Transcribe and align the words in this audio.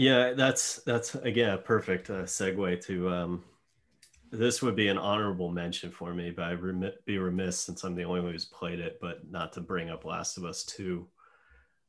Yeah, 0.00 0.32
that's 0.32 0.76
that's 0.84 1.14
again 1.14 1.50
a 1.50 1.58
perfect 1.58 2.08
uh, 2.08 2.22
segue 2.22 2.82
to 2.86 3.10
um, 3.10 3.44
this 4.30 4.62
would 4.62 4.74
be 4.74 4.88
an 4.88 4.96
honorable 4.96 5.50
mention 5.50 5.90
for 5.90 6.14
me, 6.14 6.30
but 6.30 6.46
I'd 6.46 6.94
be 7.04 7.18
remiss 7.18 7.60
since 7.60 7.84
I'm 7.84 7.94
the 7.94 8.04
only 8.04 8.22
one 8.22 8.32
who's 8.32 8.46
played 8.46 8.80
it, 8.80 8.96
but 8.98 9.30
not 9.30 9.52
to 9.52 9.60
bring 9.60 9.90
up 9.90 10.06
Last 10.06 10.38
of 10.38 10.46
Us 10.46 10.64
2. 10.64 11.06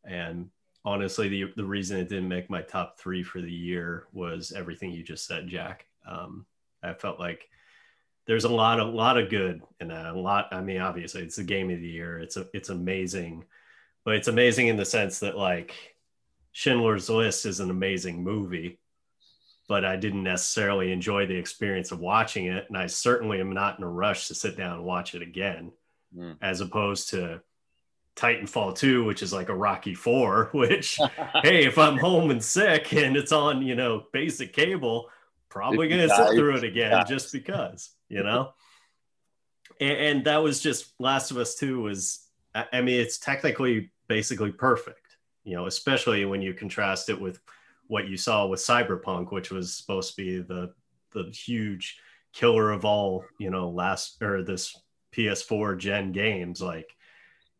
And 0.03 0.49
honestly, 0.83 1.29
the, 1.29 1.53
the 1.55 1.63
reason 1.63 1.99
it 1.99 2.09
didn't 2.09 2.27
make 2.27 2.49
my 2.49 2.61
top 2.61 2.99
three 2.99 3.23
for 3.23 3.39
the 3.39 3.49
year 3.49 4.07
was 4.11 4.51
everything 4.51 4.91
you 4.91 5.03
just 5.03 5.25
said, 5.25 5.47
Jack. 5.47 5.85
Um, 6.05 6.45
I 6.83 6.93
felt 6.95 7.17
like 7.17 7.47
there's 8.27 8.43
a 8.43 8.49
lot, 8.49 8.81
a 8.81 8.83
lot 8.83 9.19
of 9.19 9.29
good 9.29 9.61
in 9.79 9.87
that. 9.87 10.07
A 10.07 10.19
lot. 10.19 10.49
I 10.51 10.59
mean, 10.59 10.81
obviously, 10.81 11.21
it's 11.21 11.37
the 11.37 11.45
game 11.45 11.71
of 11.71 11.79
the 11.79 11.87
year. 11.87 12.19
It's 12.19 12.35
a, 12.35 12.45
it's 12.53 12.67
amazing, 12.67 13.45
but 14.03 14.15
it's 14.15 14.27
amazing 14.27 14.67
in 14.67 14.75
the 14.75 14.83
sense 14.83 15.19
that 15.19 15.37
like 15.37 15.95
Schindler's 16.51 17.09
List 17.09 17.45
is 17.45 17.59
an 17.59 17.69
amazing 17.69 18.23
movie, 18.23 18.79
but 19.67 19.85
I 19.85 19.95
didn't 19.95 20.23
necessarily 20.23 20.91
enjoy 20.91 21.25
the 21.25 21.37
experience 21.37 21.91
of 21.91 21.99
watching 21.99 22.47
it. 22.47 22.65
And 22.67 22.77
I 22.77 22.87
certainly 22.87 23.39
am 23.39 23.53
not 23.53 23.77
in 23.77 23.83
a 23.83 23.89
rush 23.89 24.27
to 24.27 24.35
sit 24.35 24.57
down 24.57 24.77
and 24.77 24.83
watch 24.83 25.15
it 25.15 25.21
again, 25.21 25.71
mm. 26.15 26.35
as 26.41 26.61
opposed 26.61 27.09
to 27.11 27.41
Titanfall 28.15 28.77
2, 28.77 29.03
which 29.05 29.23
is 29.23 29.33
like 29.33 29.49
a 29.49 29.55
Rocky 29.55 29.93
4, 29.93 30.49
which, 30.53 30.97
hey, 31.43 31.65
if 31.65 31.77
I'm 31.77 31.97
home 31.97 32.31
and 32.31 32.43
sick 32.43 32.93
and 32.93 33.15
it's 33.15 33.31
on, 33.31 33.61
you 33.61 33.75
know, 33.75 34.05
basic 34.11 34.53
cable, 34.53 35.09
probably 35.49 35.87
going 35.87 36.07
to 36.07 36.15
sit 36.15 36.29
through 36.29 36.57
it 36.57 36.63
again 36.63 37.03
just 37.07 37.31
because, 37.31 37.91
you 38.09 38.23
know? 38.23 38.53
and, 39.79 39.97
and 39.97 40.25
that 40.25 40.37
was 40.37 40.61
just 40.61 40.93
Last 40.99 41.31
of 41.31 41.37
Us 41.37 41.55
2 41.55 41.81
was, 41.81 42.25
I 42.53 42.81
mean, 42.81 42.99
it's 42.99 43.17
technically 43.17 43.91
basically 44.07 44.51
perfect, 44.51 45.00
you 45.43 45.55
know, 45.55 45.65
especially 45.65 46.25
when 46.25 46.41
you 46.41 46.53
contrast 46.53 47.09
it 47.09 47.19
with 47.19 47.39
what 47.87 48.07
you 48.07 48.17
saw 48.17 48.47
with 48.47 48.59
Cyberpunk, 48.59 49.31
which 49.31 49.51
was 49.51 49.75
supposed 49.75 50.15
to 50.15 50.21
be 50.23 50.39
the 50.39 50.73
the 51.13 51.29
huge 51.31 51.99
killer 52.33 52.71
of 52.71 52.85
all, 52.85 53.25
you 53.37 53.49
know, 53.49 53.69
last 53.69 54.21
or 54.21 54.43
this 54.43 54.75
PS4 55.13 55.77
gen 55.77 56.11
games, 56.13 56.61
like, 56.61 56.89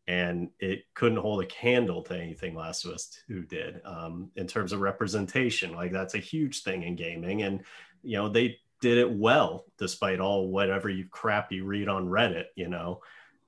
and 0.08 0.48
it 0.58 0.84
couldn't 0.94 1.18
hold 1.18 1.42
a 1.42 1.46
candle 1.46 2.02
to 2.02 2.16
anything 2.16 2.54
Last 2.54 2.86
of 2.86 2.92
Us 2.92 3.10
2 3.28 3.42
did 3.42 3.80
um, 3.84 4.30
in 4.36 4.46
terms 4.46 4.72
of 4.72 4.80
representation. 4.80 5.74
Like, 5.74 5.92
that's 5.92 6.14
a 6.14 6.18
huge 6.18 6.62
thing 6.62 6.82
in 6.82 6.96
gaming, 6.96 7.42
and 7.42 7.62
you 8.02 8.16
know, 8.16 8.28
they 8.28 8.58
did 8.80 8.98
it 8.98 9.12
well 9.12 9.64
despite 9.78 10.18
all 10.18 10.48
whatever 10.48 10.88
you 10.88 11.06
crap 11.10 11.52
you 11.52 11.64
read 11.64 11.88
on 11.88 12.08
Reddit, 12.08 12.46
you 12.56 12.68
know, 12.68 13.00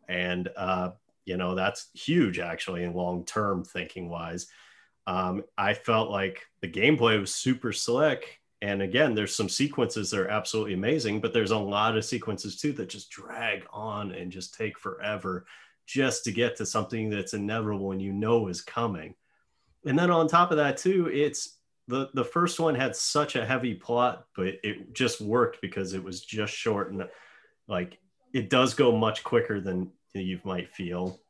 and 0.08 0.48
uh, 0.56 0.90
you 1.26 1.36
know 1.36 1.54
that's 1.54 1.88
huge 1.94 2.38
actually 2.38 2.84
in 2.84 2.94
long 2.94 3.24
term 3.24 3.64
thinking 3.64 4.08
wise 4.08 4.46
um, 5.06 5.44
I 5.58 5.74
felt 5.74 6.10
like 6.10 6.46
the 6.60 6.68
gameplay 6.68 7.20
was 7.20 7.34
super 7.34 7.72
slick. 7.72 8.40
And 8.62 8.80
again, 8.80 9.14
there's 9.14 9.36
some 9.36 9.48
sequences 9.48 10.10
that 10.10 10.20
are 10.20 10.28
absolutely 10.28 10.74
amazing, 10.74 11.20
but 11.20 11.34
there's 11.34 11.50
a 11.50 11.58
lot 11.58 11.96
of 11.96 12.04
sequences 12.04 12.56
too 12.56 12.72
that 12.72 12.88
just 12.88 13.10
drag 13.10 13.66
on 13.70 14.12
and 14.12 14.32
just 14.32 14.54
take 14.54 14.78
forever 14.78 15.44
just 15.86 16.24
to 16.24 16.32
get 16.32 16.56
to 16.56 16.64
something 16.64 17.10
that's 17.10 17.34
inevitable 17.34 17.92
and 17.92 18.00
you 18.00 18.12
know 18.12 18.48
is 18.48 18.62
coming. 18.62 19.14
And 19.84 19.98
then 19.98 20.10
on 20.10 20.28
top 20.28 20.50
of 20.50 20.56
that 20.56 20.78
too, 20.78 21.10
it's 21.12 21.58
the 21.88 22.08
the 22.14 22.24
first 22.24 22.58
one 22.58 22.74
had 22.74 22.96
such 22.96 23.36
a 23.36 23.44
heavy 23.44 23.74
plot, 23.74 24.24
but 24.34 24.46
it 24.62 24.94
just 24.94 25.20
worked 25.20 25.60
because 25.60 25.92
it 25.92 26.02
was 26.02 26.22
just 26.22 26.54
short 26.54 26.90
and 26.90 27.06
like 27.68 27.98
it 28.32 28.48
does 28.48 28.72
go 28.72 28.96
much 28.96 29.22
quicker 29.22 29.60
than 29.60 29.90
you 30.22 30.40
might 30.44 30.70
feel. 30.70 31.20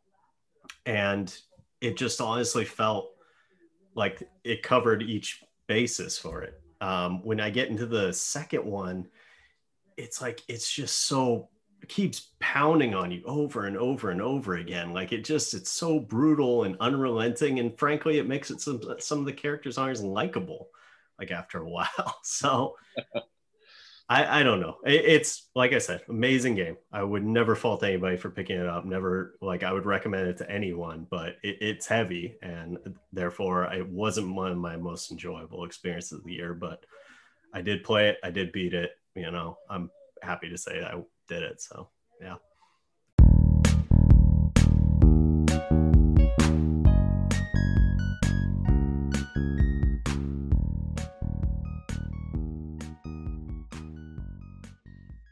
And 0.87 1.35
it 1.81 1.97
just 1.97 2.21
honestly 2.21 2.65
felt 2.65 3.11
like 3.95 4.23
it 4.43 4.63
covered 4.63 5.03
each 5.03 5.43
basis 5.67 6.19
for 6.19 6.43
it. 6.43 6.61
Um, 6.81 7.23
when 7.23 7.41
I 7.41 7.51
get 7.51 7.69
into 7.69 7.87
the 7.87 8.13
second 8.13 8.65
one, 8.65 9.09
it's 9.97 10.21
like 10.21 10.43
it's 10.49 10.71
just 10.71 11.03
so 11.03 11.49
it 11.83 11.89
keeps 11.89 12.31
pounding 12.41 12.95
on 12.95 13.11
you 13.11 13.23
over 13.27 13.67
and 13.67 13.77
over 13.77 14.11
and 14.11 14.21
over 14.21 14.57
again. 14.57 14.93
Like 14.93 15.13
it 15.13 15.25
just 15.25 15.55
it's 15.55 15.71
so 15.71 16.01
brutal 16.01 16.65
and 16.65 16.77
unrelenting, 16.81 17.61
and 17.61 17.79
frankly, 17.79 18.19
it 18.19 18.27
makes 18.27 18.51
it 18.51 18.61
some 18.61 18.81
some 18.99 19.21
of 19.21 19.27
the 19.27 19.33
characters 19.33 19.79
aren't 19.79 19.99
as 19.99 20.03
likable. 20.03 20.69
Like 21.19 21.31
after 21.31 21.59
a 21.59 21.69
while, 21.69 22.17
so 22.23 22.77
I, 24.09 24.41
I 24.41 24.43
don't 24.43 24.61
know. 24.61 24.77
It, 24.85 25.05
it's 25.07 25.49
like 25.55 25.73
I 25.73 25.79
said, 25.79 26.03
amazing 26.09 26.55
game. 26.57 26.77
I 26.93 27.03
would 27.03 27.25
never 27.25 27.57
fault 27.57 27.83
anybody 27.83 28.17
for 28.17 28.31
picking 28.31 28.59
it 28.59 28.67
up. 28.67 28.85
Never 28.85 29.37
like 29.41 29.63
I 29.63 29.73
would 29.73 29.87
recommend 29.87 30.29
it 30.29 30.37
to 30.39 30.51
anyone, 30.51 31.07
but 31.11 31.37
it, 31.43 31.59
it's 31.61 31.87
heavy 31.87 32.37
and 32.43 32.79
therefore 33.13 33.65
it 33.73 33.89
wasn't 33.89 34.35
one 34.35 34.53
of 34.53 34.59
my 34.59 34.77
most 34.77 35.11
enjoyable 35.11 35.65
experiences 35.65 36.19
of 36.19 36.25
the 36.25 36.35
year. 36.35 36.53
But 36.53 36.85
I 37.55 37.63
did 37.63 37.85
play 37.85 38.11
it. 38.11 38.19
I 38.23 38.31
did 38.31 38.53
beat 38.53 38.75
it. 38.75 38.91
You 39.15 39.31
know, 39.31 39.57
I'm 39.71 39.91
happy 40.23 40.51
to 40.51 40.59
say 40.59 40.83
I 40.83 41.01
did 41.29 41.43
it. 41.43 41.63
So 41.63 41.89
yeah. 42.21 42.37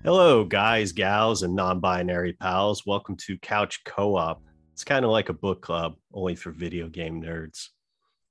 Hello, 0.04 0.42
guys, 0.42 0.90
gals, 0.90 1.44
and 1.44 1.54
non 1.54 1.78
binary 1.78 2.32
pals. 2.32 2.84
Welcome 2.84 3.14
to 3.18 3.38
Couch 3.38 3.84
Co 3.84 4.16
op. 4.16 4.42
It's 4.72 4.82
kind 4.82 5.04
of 5.04 5.12
like 5.12 5.28
a 5.28 5.32
book 5.32 5.62
club, 5.62 5.94
only 6.12 6.34
for 6.34 6.50
video 6.50 6.88
game 6.88 7.22
nerds. 7.22 7.68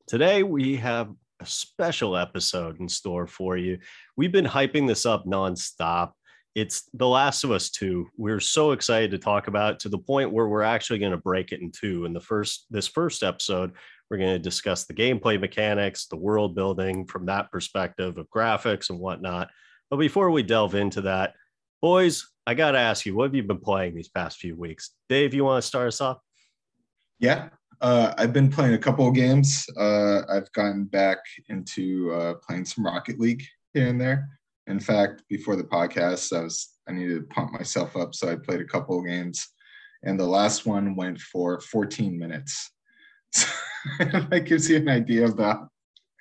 Today, 0.05 0.43
we 0.43 0.75
have 0.75 1.13
a 1.39 1.45
special 1.45 2.17
episode 2.17 2.81
in 2.81 2.89
store 2.89 3.25
for 3.25 3.55
you. 3.55 3.79
We've 4.17 4.33
been 4.33 4.43
hyping 4.43 4.85
this 4.85 5.05
up 5.05 5.25
nonstop. 5.25 6.11
It's 6.55 6.89
The 6.93 7.07
Last 7.07 7.45
of 7.45 7.51
Us 7.51 7.69
2. 7.69 8.05
We're 8.17 8.41
so 8.41 8.73
excited 8.73 9.11
to 9.11 9.17
talk 9.17 9.47
about 9.47 9.75
it 9.75 9.79
to 9.79 9.89
the 9.89 9.97
point 9.97 10.33
where 10.33 10.49
we're 10.49 10.63
actually 10.63 10.99
going 10.99 11.13
to 11.13 11.17
break 11.17 11.53
it 11.53 11.61
in 11.61 11.71
two. 11.71 12.03
In 12.03 12.11
the 12.11 12.19
first, 12.19 12.65
this 12.69 12.89
first 12.89 13.23
episode, 13.23 13.71
we're 14.09 14.17
going 14.17 14.35
to 14.35 14.39
discuss 14.39 14.83
the 14.83 14.93
gameplay 14.93 15.39
mechanics, 15.39 16.07
the 16.07 16.17
world 16.17 16.53
building 16.53 17.05
from 17.05 17.27
that 17.27 17.49
perspective 17.49 18.17
of 18.17 18.29
graphics 18.29 18.89
and 18.89 18.99
whatnot. 18.99 19.49
But 19.89 19.99
before 19.99 20.31
we 20.31 20.43
delve 20.43 20.75
into 20.75 21.01
that, 21.03 21.35
Boys, 21.81 22.29
I 22.45 22.53
got 22.53 22.71
to 22.71 22.77
ask 22.77 23.07
you, 23.07 23.15
what 23.15 23.25
have 23.25 23.35
you 23.35 23.41
been 23.41 23.59
playing 23.59 23.95
these 23.95 24.07
past 24.07 24.37
few 24.37 24.55
weeks? 24.55 24.91
Dave, 25.09 25.33
you 25.33 25.43
want 25.43 25.63
to 25.63 25.67
start 25.67 25.87
us 25.87 25.99
off? 25.99 26.19
Yeah, 27.19 27.49
uh, 27.81 28.13
I've 28.19 28.33
been 28.33 28.51
playing 28.51 28.75
a 28.75 28.77
couple 28.77 29.07
of 29.07 29.15
games. 29.15 29.65
Uh, 29.75 30.21
I've 30.29 30.51
gotten 30.53 30.85
back 30.85 31.17
into 31.49 32.13
uh, 32.13 32.33
playing 32.35 32.65
some 32.65 32.85
Rocket 32.85 33.19
League 33.19 33.43
here 33.73 33.87
and 33.87 33.99
there. 33.99 34.29
In 34.67 34.79
fact, 34.79 35.23
before 35.27 35.55
the 35.55 35.63
podcast, 35.63 36.37
I 36.37 36.43
was 36.43 36.69
I 36.87 36.91
needed 36.91 37.15
to 37.15 37.33
pump 37.33 37.51
myself 37.51 37.97
up, 37.97 38.13
so 38.13 38.31
I 38.31 38.35
played 38.35 38.61
a 38.61 38.65
couple 38.65 38.99
of 38.99 39.05
games, 39.05 39.47
and 40.03 40.19
the 40.19 40.27
last 40.27 40.67
one 40.67 40.95
went 40.95 41.19
for 41.19 41.59
14 41.61 42.17
minutes. 42.17 42.71
So 43.31 43.47
that 44.29 44.45
gives 44.45 44.69
you 44.69 44.77
an 44.77 44.89
idea 44.89 45.25
of 45.25 45.31
about 45.31 45.69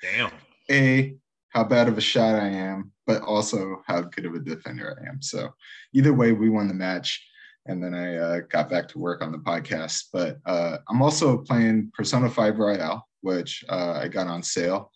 damn 0.01 0.31
a 0.71 1.15
how 1.51 1.65
bad 1.65 1.89
of 1.89 1.99
a 1.99 2.01
shot 2.01 2.37
I 2.37 2.49
am, 2.49 2.93
but 3.07 3.23
also 3.23 3.83
how 3.87 4.03
good 4.03 4.25
of 4.25 4.35
a 4.35 4.39
defender 4.39 4.97
I 5.01 5.09
am. 5.09 5.21
So 5.21 5.51
either 5.93 6.15
way, 6.15 6.33
we 6.33 6.49
won 6.49 6.69
the 6.69 6.75
match. 6.75 7.25
And 7.67 7.83
then 7.83 7.93
I 7.93 8.17
uh, 8.17 8.41
got 8.49 8.71
back 8.71 8.89
to 8.89 8.99
work 8.99 9.23
on 9.23 9.33
the 9.33 9.39
podcast. 9.39 10.05
But 10.13 10.39
uh, 10.47 10.79
I'm 10.89 11.03
also 11.03 11.39
playing 11.39 11.91
Persona 11.95 12.31
5 12.31 12.59
Royal, 12.59 13.07
which 13.21 13.65
uh, 13.69 13.99
I 14.01 14.09
got 14.09 14.29
on 14.29 14.43
sale. 14.43 14.91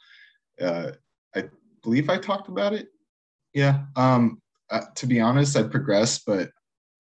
Uh, 0.61 0.93
I 1.35 1.45
believe 1.83 2.09
I 2.09 2.19
talked 2.19 2.49
about 2.49 2.73
it. 2.73 2.89
Yeah. 3.53 3.83
Um, 3.97 4.41
uh, 4.71 4.83
to 4.95 5.07
be 5.07 5.21
honest, 5.21 5.57
I 5.57 5.65
progressed, 5.65 6.23
but 6.27 6.51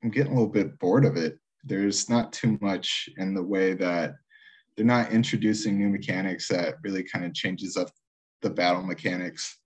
I'm 0.02 0.10
getting 0.10 0.32
a 0.32 0.34
little 0.34 0.50
bit 0.50 0.78
bored 0.78 1.04
of 1.04 1.16
it. 1.16 1.38
There's 1.64 2.10
not 2.10 2.32
too 2.32 2.58
much 2.60 3.08
in 3.16 3.34
the 3.34 3.42
way 3.42 3.72
that 3.74 4.16
they're 4.76 4.84
not 4.84 5.12
introducing 5.12 5.78
new 5.78 5.88
mechanics 5.88 6.48
that 6.48 6.74
really 6.82 7.04
kind 7.04 7.24
of 7.24 7.32
changes 7.32 7.76
up 7.76 7.88
the 8.44 8.50
battle 8.50 8.82
mechanics. 8.82 9.58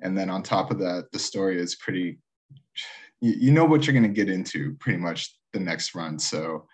And 0.00 0.18
then 0.18 0.28
on 0.28 0.42
top 0.42 0.72
of 0.72 0.80
that 0.80 1.06
the 1.12 1.18
story 1.20 1.60
is 1.60 1.76
pretty 1.76 2.18
you, 3.20 3.34
you 3.38 3.52
know 3.52 3.64
what 3.64 3.86
you're 3.86 3.94
going 3.94 4.02
to 4.02 4.08
get 4.08 4.28
into 4.28 4.74
pretty 4.80 4.98
much 4.98 5.38
the 5.52 5.60
next 5.60 5.94
run. 5.94 6.18
So 6.18 6.66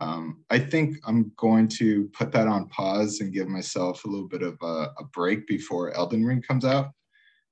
um, 0.00 0.44
i 0.50 0.58
think 0.58 0.96
i'm 1.06 1.30
going 1.36 1.68
to 1.68 2.08
put 2.14 2.32
that 2.32 2.48
on 2.48 2.68
pause 2.68 3.20
and 3.20 3.32
give 3.32 3.48
myself 3.48 4.04
a 4.04 4.08
little 4.08 4.28
bit 4.28 4.42
of 4.42 4.56
a, 4.62 4.88
a 4.98 5.04
break 5.12 5.46
before 5.46 5.94
elden 5.94 6.24
ring 6.24 6.42
comes 6.42 6.64
out 6.64 6.88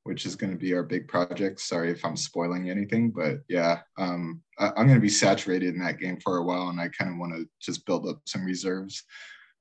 which 0.05 0.25
is 0.25 0.34
going 0.34 0.50
to 0.50 0.58
be 0.58 0.72
our 0.72 0.82
big 0.82 1.06
project. 1.06 1.60
Sorry 1.60 1.90
if 1.90 2.05
i'm 2.05 2.16
spoiling 2.16 2.70
anything 2.70 3.10
but 3.10 3.40
yeah 3.49 3.81
um, 3.99 4.40
I, 4.58 4.69
i'm 4.69 4.87
going 4.87 4.94
to 4.94 5.00
be 5.00 5.08
saturated 5.08 5.75
in 5.75 5.81
that 5.81 5.99
game 5.99 6.19
for 6.20 6.38
a 6.38 6.43
while 6.43 6.69
and 6.69 6.81
i 6.81 6.88
kind 6.88 7.10
of 7.10 7.19
want 7.19 7.34
to 7.34 7.46
just 7.60 7.84
build 7.84 8.08
up 8.08 8.20
some 8.25 8.44
reserves 8.44 9.05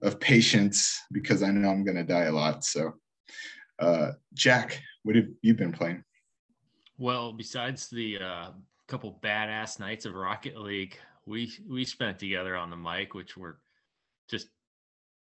of 0.01 0.19
patience 0.19 0.97
because 1.11 1.43
i 1.43 1.51
know 1.51 1.69
i'm 1.69 1.83
going 1.83 1.97
to 1.97 2.03
die 2.03 2.25
a 2.25 2.31
lot. 2.31 2.63
So 2.63 2.93
uh, 3.79 4.11
Jack, 4.33 4.81
what 5.03 5.15
have 5.15 5.27
you 5.41 5.53
been 5.53 5.71
playing? 5.71 6.03
Well, 6.97 7.31
besides 7.33 7.87
the 7.89 8.19
uh, 8.19 8.49
couple 8.87 9.19
badass 9.21 9.79
nights 9.79 10.05
of 10.05 10.15
Rocket 10.15 10.57
League, 10.57 10.97
we 11.25 11.51
we 11.69 11.85
spent 11.85 12.19
together 12.19 12.55
on 12.55 12.69
the 12.69 12.77
mic, 12.77 13.13
which 13.13 13.37
were 13.37 13.59
just 14.29 14.47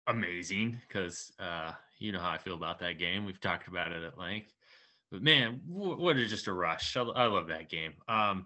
amazing 0.07 0.79
because 0.87 1.31
uh, 1.39 1.71
You 1.99 2.11
know 2.11 2.19
how 2.19 2.31
I 2.31 2.37
feel 2.37 2.55
about 2.55 2.79
that 2.79 2.97
game. 2.97 3.25
We've 3.25 3.41
talked 3.41 3.67
about 3.67 3.91
it 3.91 4.03
at 4.03 4.17
length. 4.17 4.53
But 5.11 5.21
man, 5.21 5.59
what 5.67 6.17
is 6.17 6.29
just 6.29 6.47
a 6.47 6.53
rush. 6.53 6.95
I, 6.95 7.01
I 7.01 7.25
love 7.25 7.47
that 7.47 7.69
game. 7.69 7.93
Um, 8.07 8.45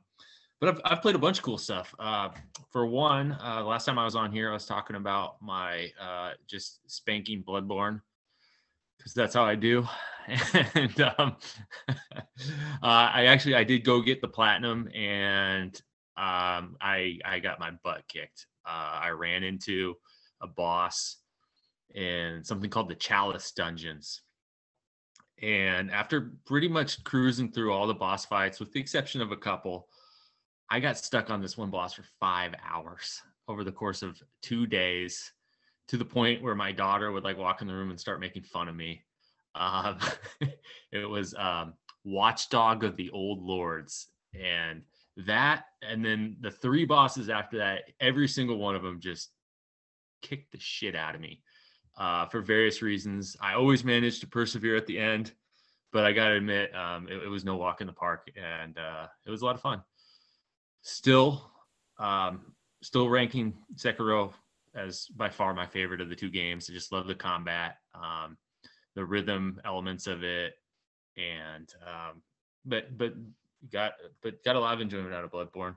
but 0.59 0.69
I've, 0.69 0.81
I've 0.85 1.01
played 1.01 1.15
a 1.15 1.19
bunch 1.19 1.39
of 1.39 1.43
cool 1.43 1.57
stuff. 1.57 1.93
Uh, 1.99 2.29
for 2.71 2.85
one, 2.85 3.33
uh, 3.33 3.63
last 3.63 3.85
time 3.85 3.99
I 3.99 4.05
was 4.05 4.15
on 4.15 4.31
here, 4.31 4.49
I 4.49 4.53
was 4.53 4.65
talking 4.65 4.95
about 4.95 5.41
my 5.41 5.91
uh, 5.99 6.31
just 6.47 6.79
spanking 6.89 7.43
Bloodborne 7.43 7.99
because 9.03 9.13
that's 9.13 9.35
how 9.35 9.43
I 9.43 9.55
do. 9.55 9.87
And 10.73 11.01
um, 11.01 11.35
uh, 11.89 11.93
I 12.81 13.25
actually 13.25 13.55
I 13.55 13.65
did 13.65 13.83
go 13.83 14.01
get 14.01 14.21
the 14.21 14.27
platinum, 14.29 14.87
and 14.95 15.75
um, 16.15 16.77
I 16.79 17.19
I 17.25 17.39
got 17.43 17.59
my 17.59 17.71
butt 17.83 18.03
kicked. 18.07 18.47
Uh, 18.65 19.01
I 19.01 19.09
ran 19.09 19.43
into 19.43 19.95
a 20.41 20.47
boss 20.47 21.17
in 21.93 22.41
something 22.45 22.69
called 22.69 22.87
the 22.87 22.95
Chalice 22.95 23.51
Dungeons. 23.51 24.21
And 25.41 25.91
after 25.91 26.31
pretty 26.45 26.69
much 26.69 27.03
cruising 27.03 27.51
through 27.51 27.73
all 27.73 27.85
the 27.85 27.93
boss 27.93 28.25
fights, 28.25 28.61
with 28.61 28.71
the 28.71 28.79
exception 28.79 29.19
of 29.19 29.33
a 29.33 29.37
couple, 29.37 29.89
I 30.69 30.79
got 30.79 30.97
stuck 30.97 31.29
on 31.29 31.41
this 31.41 31.57
one 31.57 31.69
boss 31.69 31.95
for 31.95 32.05
five 32.21 32.53
hours 32.65 33.21
over 33.49 33.65
the 33.65 33.73
course 33.73 34.03
of 34.03 34.17
two 34.41 34.65
days 34.67 35.33
to 35.89 35.97
the 35.97 36.05
point 36.05 36.41
where 36.41 36.55
my 36.55 36.71
daughter 36.71 37.11
would 37.11 37.23
like 37.23 37.37
walk 37.37 37.61
in 37.61 37.67
the 37.67 37.73
room 37.73 37.89
and 37.89 37.99
start 37.99 38.19
making 38.19 38.43
fun 38.43 38.67
of 38.67 38.75
me. 38.75 39.03
Um, 39.55 39.97
it 40.91 41.07
was 41.07 41.33
um, 41.37 41.73
Watchdog 42.03 42.83
of 42.83 42.95
the 42.95 43.09
Old 43.11 43.41
Lords. 43.41 44.07
And 44.33 44.81
that, 45.27 45.65
and 45.81 46.03
then 46.03 46.37
the 46.41 46.51
three 46.51 46.85
bosses 46.85 47.29
after 47.29 47.57
that, 47.57 47.83
every 47.99 48.27
single 48.27 48.57
one 48.57 48.75
of 48.75 48.81
them 48.81 48.99
just 48.99 49.29
kicked 50.21 50.51
the 50.51 50.59
shit 50.59 50.95
out 50.95 51.15
of 51.15 51.21
me 51.21 51.43
uh, 51.97 52.25
for 52.25 52.41
various 52.41 52.81
reasons. 52.81 53.37
I 53.41 53.53
always 53.53 53.83
managed 53.83 54.21
to 54.21 54.27
persevere 54.27 54.75
at 54.75 54.87
the 54.87 54.97
end, 54.97 55.33
but 55.91 56.05
I 56.05 56.13
got 56.13 56.29
to 56.29 56.35
admit, 56.35 56.75
um, 56.75 57.07
it, 57.07 57.23
it, 57.23 57.27
was 57.27 57.45
no 57.45 57.57
walk 57.57 57.81
in 57.81 57.87
the 57.87 57.93
park 57.93 58.31
and 58.35 58.77
uh, 58.79 59.07
it 59.25 59.29
was 59.29 59.43
a 59.43 59.45
lot 59.45 59.55
of 59.55 59.61
fun 59.61 59.83
still 60.83 61.49
um, 61.97 62.53
still 62.81 63.09
ranking 63.09 63.53
Sekiro 63.75 64.33
as 64.75 65.07
by 65.15 65.29
far 65.29 65.53
my 65.53 65.65
favorite 65.65 66.01
of 66.01 66.09
the 66.09 66.15
two 66.15 66.29
games. 66.29 66.69
I 66.69 66.73
just 66.73 66.91
love 66.91 67.07
the 67.07 67.15
combat, 67.15 67.77
um, 67.95 68.37
the 68.95 69.05
rhythm 69.05 69.59
elements 69.65 70.07
of 70.07 70.23
it, 70.23 70.53
and 71.17 71.71
um, 71.85 72.21
but 72.65 72.97
but 72.97 73.13
got 73.71 73.93
but 74.21 74.43
got 74.43 74.55
a 74.55 74.59
lot 74.59 74.73
of 74.73 74.81
enjoyment 74.81 75.13
out 75.13 75.23
of 75.23 75.31
Bloodborne. 75.31 75.75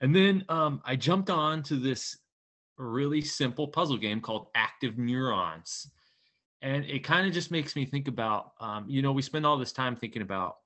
And 0.00 0.14
then 0.14 0.44
um, 0.48 0.82
I 0.84 0.96
jumped 0.96 1.30
on 1.30 1.62
to 1.64 1.76
this 1.76 2.18
really 2.76 3.20
simple 3.20 3.68
puzzle 3.68 3.96
game 3.96 4.20
called 4.20 4.48
Active 4.54 4.98
Neurons. 4.98 5.90
And 6.62 6.84
it 6.84 7.04
kind 7.04 7.26
of 7.26 7.32
just 7.32 7.50
makes 7.50 7.76
me 7.76 7.84
think 7.84 8.08
about, 8.08 8.52
um, 8.58 8.86
you 8.88 9.02
know, 9.02 9.12
we 9.12 9.22
spend 9.22 9.46
all 9.46 9.58
this 9.58 9.72
time 9.72 9.96
thinking 9.96 10.22
about 10.22 10.56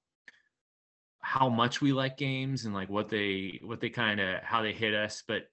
how 1.20 1.48
much 1.48 1.80
we 1.80 1.92
like 1.92 2.16
games 2.16 2.64
and 2.64 2.74
like 2.74 2.88
what 2.88 3.08
they 3.08 3.60
what 3.62 3.80
they 3.80 3.90
kind 3.90 4.20
of 4.20 4.40
how 4.42 4.62
they 4.62 4.72
hit 4.72 4.94
us 4.94 5.22
but 5.26 5.48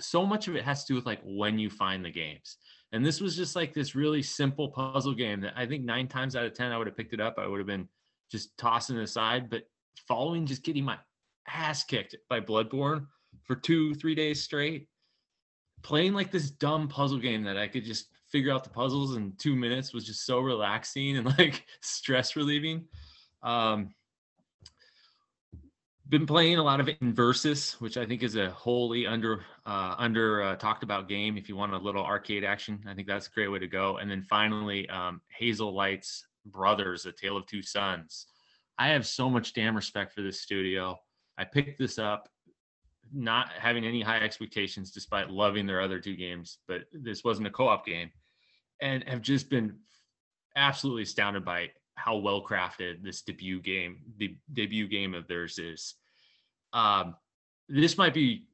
so 0.00 0.26
much 0.26 0.48
of 0.48 0.56
it 0.56 0.64
has 0.64 0.84
to 0.84 0.92
do 0.92 0.96
with 0.96 1.06
like 1.06 1.20
when 1.24 1.58
you 1.58 1.70
find 1.70 2.04
the 2.04 2.10
games. 2.10 2.56
And 2.92 3.04
this 3.04 3.20
was 3.20 3.36
just 3.36 3.56
like 3.56 3.72
this 3.74 3.94
really 3.94 4.22
simple 4.22 4.68
puzzle 4.68 5.14
game 5.14 5.40
that 5.40 5.54
i 5.56 5.66
think 5.66 5.84
nine 5.84 6.06
times 6.06 6.36
out 6.36 6.44
of 6.44 6.54
ten 6.54 6.70
i 6.70 6.78
would 6.78 6.86
have 6.86 6.96
picked 6.96 7.12
it 7.12 7.20
up 7.20 7.34
i 7.38 7.46
would 7.46 7.58
have 7.58 7.66
been 7.66 7.88
just 8.30 8.56
tossing 8.56 8.96
it 8.96 9.02
aside 9.02 9.50
but 9.50 9.64
following 10.06 10.46
just 10.46 10.62
getting 10.62 10.84
my 10.84 10.96
ass 11.48 11.82
kicked 11.82 12.14
by 12.30 12.38
bloodborne 12.38 13.04
for 13.42 13.56
two 13.56 13.96
three 13.96 14.14
days 14.14 14.44
straight 14.44 14.86
playing 15.82 16.14
like 16.14 16.30
this 16.30 16.52
dumb 16.52 16.86
puzzle 16.86 17.18
game 17.18 17.42
that 17.42 17.58
i 17.58 17.66
could 17.66 17.84
just 17.84 18.14
figure 18.34 18.52
out 18.52 18.64
the 18.64 18.70
puzzles 18.70 19.14
in 19.14 19.32
two 19.38 19.54
minutes 19.54 19.94
was 19.94 20.04
just 20.04 20.26
so 20.26 20.40
relaxing 20.40 21.16
and 21.18 21.26
like 21.38 21.64
stress 21.82 22.34
relieving. 22.34 22.84
Um 23.44 23.94
been 26.08 26.26
playing 26.26 26.58
a 26.58 26.62
lot 26.62 26.80
of 26.80 26.86
Inversus, 26.86 27.80
which 27.80 27.96
I 27.96 28.04
think 28.04 28.22
is 28.22 28.36
a 28.36 28.50
wholly 28.50 29.06
under 29.06 29.44
uh, 29.64 29.94
under 29.98 30.42
uh, 30.42 30.56
talked 30.56 30.82
about 30.82 31.08
game. 31.08 31.38
If 31.38 31.48
you 31.48 31.56
want 31.56 31.72
a 31.72 31.78
little 31.78 32.04
arcade 32.04 32.44
action, 32.44 32.84
I 32.86 32.94
think 32.94 33.08
that's 33.08 33.26
a 33.26 33.30
great 33.30 33.48
way 33.48 33.58
to 33.58 33.66
go. 33.66 33.96
And 33.96 34.10
then 34.10 34.22
finally, 34.22 34.88
um, 34.90 35.20
Hazelight's 35.40 36.26
Brothers: 36.46 37.06
A 37.06 37.12
Tale 37.12 37.38
of 37.38 37.46
Two 37.46 37.62
Sons. 37.62 38.26
I 38.78 38.88
have 38.88 39.06
so 39.06 39.30
much 39.30 39.54
damn 39.54 39.76
respect 39.76 40.12
for 40.12 40.22
this 40.22 40.40
studio. 40.40 40.98
I 41.38 41.44
picked 41.44 41.78
this 41.78 41.98
up, 41.98 42.28
not 43.12 43.50
having 43.58 43.84
any 43.86 44.02
high 44.02 44.18
expectations, 44.18 44.90
despite 44.90 45.30
loving 45.30 45.66
their 45.66 45.80
other 45.80 46.00
two 46.00 46.16
games. 46.16 46.58
But 46.68 46.82
this 46.92 47.24
wasn't 47.24 47.46
a 47.46 47.50
co-op 47.50 47.86
game, 47.86 48.10
and 48.82 49.02
have 49.04 49.22
just 49.22 49.48
been 49.48 49.78
absolutely 50.54 51.04
astounded 51.04 51.44
by 51.44 51.70
how 51.96 52.16
well 52.16 52.42
crafted 52.42 53.02
this 53.02 53.22
debut 53.22 53.60
game, 53.60 53.98
the 54.18 54.36
debut 54.52 54.88
game 54.88 55.14
of 55.14 55.26
theirs 55.28 55.58
is. 55.58 55.94
Um, 56.72 57.16
this 57.68 57.96
might 57.96 58.14
be 58.14 58.46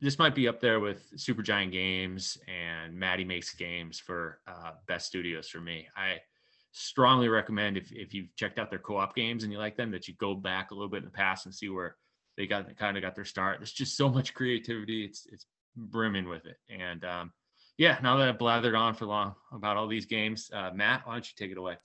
this 0.00 0.18
might 0.18 0.34
be 0.34 0.46
up 0.46 0.60
there 0.60 0.78
with 0.78 1.10
Supergiant 1.16 1.72
Games 1.72 2.36
and 2.48 2.94
Maddy 2.94 3.24
Makes 3.24 3.54
Games 3.54 3.98
for 3.98 4.40
uh, 4.46 4.72
best 4.86 5.06
studios 5.06 5.48
for 5.48 5.60
me. 5.60 5.88
I 5.96 6.20
strongly 6.72 7.28
recommend 7.28 7.76
if 7.76 7.90
if 7.92 8.12
you've 8.12 8.34
checked 8.36 8.58
out 8.58 8.70
their 8.70 8.78
co-op 8.78 9.14
games 9.14 9.42
and 9.42 9.52
you 9.52 9.58
like 9.58 9.76
them, 9.76 9.90
that 9.90 10.06
you 10.06 10.14
go 10.14 10.34
back 10.34 10.70
a 10.70 10.74
little 10.74 10.90
bit 10.90 10.98
in 10.98 11.04
the 11.04 11.10
past 11.10 11.46
and 11.46 11.54
see 11.54 11.68
where 11.68 11.96
they 12.36 12.46
got 12.46 12.76
kind 12.76 12.96
of 12.96 13.02
got 13.02 13.14
their 13.14 13.24
start. 13.24 13.58
There's 13.58 13.72
just 13.72 13.96
so 13.96 14.08
much 14.08 14.34
creativity. 14.34 15.04
It's 15.04 15.26
it's 15.32 15.46
brimming 15.76 16.28
with 16.28 16.46
it. 16.46 16.56
And 16.68 17.04
um, 17.04 17.32
yeah, 17.78 17.98
now 18.02 18.16
that 18.16 18.28
I've 18.28 18.38
blathered 18.38 18.78
on 18.78 18.94
for 18.94 19.06
long 19.06 19.34
about 19.52 19.76
all 19.76 19.88
these 19.88 20.06
games, 20.06 20.50
uh, 20.52 20.70
Matt, 20.74 21.06
why 21.06 21.14
don't 21.14 21.26
you 21.26 21.34
take 21.36 21.50
it 21.50 21.58
away? 21.58 21.76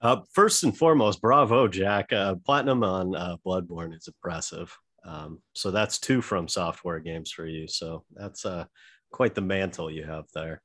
Uh, 0.00 0.20
first 0.32 0.64
and 0.64 0.76
foremost, 0.76 1.20
bravo, 1.20 1.66
Jack. 1.66 2.12
Uh, 2.12 2.34
platinum 2.44 2.82
on 2.82 3.14
uh, 3.14 3.36
Bloodborne 3.46 3.96
is 3.96 4.08
impressive. 4.08 4.76
Um, 5.04 5.40
so 5.54 5.70
that's 5.70 5.98
two 5.98 6.20
FromSoftware 6.20 7.02
games 7.02 7.30
for 7.30 7.46
you. 7.46 7.68
So 7.68 8.04
that's 8.12 8.44
uh, 8.44 8.64
quite 9.10 9.34
the 9.34 9.40
mantle 9.40 9.90
you 9.90 10.04
have 10.04 10.24
there. 10.34 10.62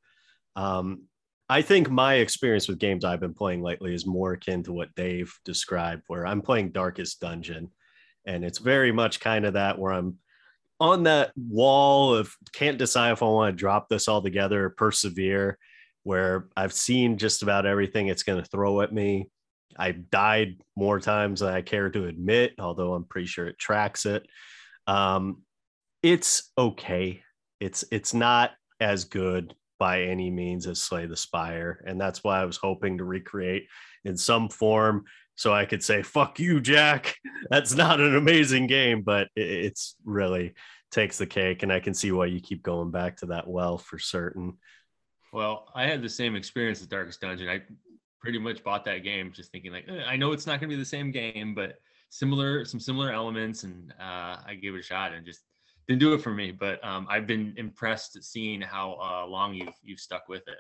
Um, 0.55 1.03
I 1.49 1.61
think 1.61 1.89
my 1.89 2.15
experience 2.15 2.67
with 2.67 2.79
games 2.79 3.03
I've 3.03 3.19
been 3.19 3.33
playing 3.33 3.63
lately 3.63 3.93
is 3.93 4.05
more 4.05 4.33
akin 4.33 4.63
to 4.63 4.73
what 4.73 4.93
Dave 4.95 5.33
described, 5.45 6.03
where 6.07 6.25
I'm 6.25 6.41
playing 6.41 6.71
Darkest 6.71 7.19
Dungeon. 7.19 7.71
And 8.25 8.45
it's 8.45 8.59
very 8.59 8.91
much 8.91 9.19
kind 9.19 9.45
of 9.45 9.53
that 9.53 9.79
where 9.79 9.93
I'm 9.93 10.17
on 10.79 11.03
that 11.03 11.31
wall 11.35 12.15
of 12.15 12.33
can't 12.53 12.77
decide 12.77 13.11
if 13.11 13.23
I 13.23 13.25
want 13.25 13.53
to 13.53 13.59
drop 13.59 13.89
this 13.89 14.07
all 14.07 14.21
together 14.21 14.65
or 14.65 14.69
persevere 14.69 15.57
where 16.03 16.47
I've 16.55 16.73
seen 16.73 17.17
just 17.17 17.43
about 17.43 17.65
everything 17.65 18.07
it's 18.07 18.23
going 18.23 18.41
to 18.41 18.49
throw 18.49 18.81
at 18.81 18.93
me. 18.93 19.29
I've 19.77 20.09
died 20.09 20.61
more 20.75 20.99
times 20.99 21.39
than 21.39 21.49
I 21.49 21.61
care 21.61 21.89
to 21.89 22.05
admit, 22.05 22.53
although 22.59 22.93
I'm 22.93 23.05
pretty 23.05 23.27
sure 23.27 23.47
it 23.47 23.59
tracks 23.59 24.05
it. 24.05 24.25
Um, 24.87 25.43
it's 26.01 26.51
okay. 26.57 27.21
It's 27.59 27.83
it's 27.91 28.13
not 28.13 28.51
as 28.79 29.05
good 29.05 29.53
by 29.77 30.03
any 30.03 30.29
means 30.29 30.67
as 30.67 30.81
Slay 30.81 31.05
the 31.05 31.15
Spire, 31.15 31.83
and 31.85 31.99
that's 31.99 32.23
why 32.23 32.41
I 32.41 32.45
was 32.45 32.57
hoping 32.57 32.97
to 32.97 33.03
recreate 33.03 33.67
in 34.05 34.17
some 34.17 34.49
form 34.49 35.05
so 35.39 35.53
I 35.53 35.63
could 35.63 35.81
say 35.81 36.01
"fuck 36.01 36.37
you, 36.37 36.59
Jack." 36.59 37.15
That's 37.49 37.73
not 37.73 38.01
an 38.01 38.17
amazing 38.17 38.67
game, 38.67 39.03
but 39.03 39.29
it's 39.37 39.95
really 40.03 40.53
takes 40.91 41.17
the 41.17 41.25
cake, 41.25 41.63
and 41.63 41.71
I 41.71 41.79
can 41.79 41.93
see 41.93 42.11
why 42.11 42.25
you 42.25 42.41
keep 42.41 42.61
going 42.61 42.91
back 42.91 43.15
to 43.17 43.27
that 43.27 43.47
well 43.47 43.77
for 43.77 43.97
certain. 43.97 44.57
Well, 45.31 45.67
I 45.75 45.85
had 45.85 46.01
the 46.01 46.09
same 46.09 46.35
experience 46.35 46.79
with 46.79 46.89
Darkest 46.89 47.21
Dungeon. 47.21 47.49
I 47.49 47.61
pretty 48.19 48.39
much 48.39 48.63
bought 48.63 48.85
that 48.85 49.03
game 49.03 49.31
just 49.31 49.51
thinking 49.51 49.71
like, 49.71 49.85
eh, 49.87 50.03
I 50.05 50.15
know 50.15 50.31
it's 50.31 50.47
not 50.47 50.59
going 50.59 50.69
to 50.69 50.75
be 50.75 50.79
the 50.79 50.85
same 50.85 51.11
game, 51.11 51.53
but 51.53 51.79
similar, 52.09 52.65
some 52.65 52.79
similar 52.79 53.11
elements, 53.11 53.63
and 53.63 53.93
uh, 53.99 54.37
I 54.45 54.57
gave 54.61 54.75
it 54.75 54.79
a 54.79 54.83
shot 54.83 55.13
and 55.13 55.25
just 55.25 55.41
didn't 55.87 55.99
do 55.99 56.13
it 56.13 56.21
for 56.21 56.31
me. 56.31 56.51
But 56.51 56.83
um, 56.83 57.07
I've 57.09 57.27
been 57.27 57.53
impressed 57.57 58.21
seeing 58.23 58.61
how 58.61 58.97
uh, 59.01 59.27
long 59.27 59.53
you've 59.53 59.73
you've 59.83 59.99
stuck 59.99 60.27
with 60.27 60.47
it. 60.47 60.57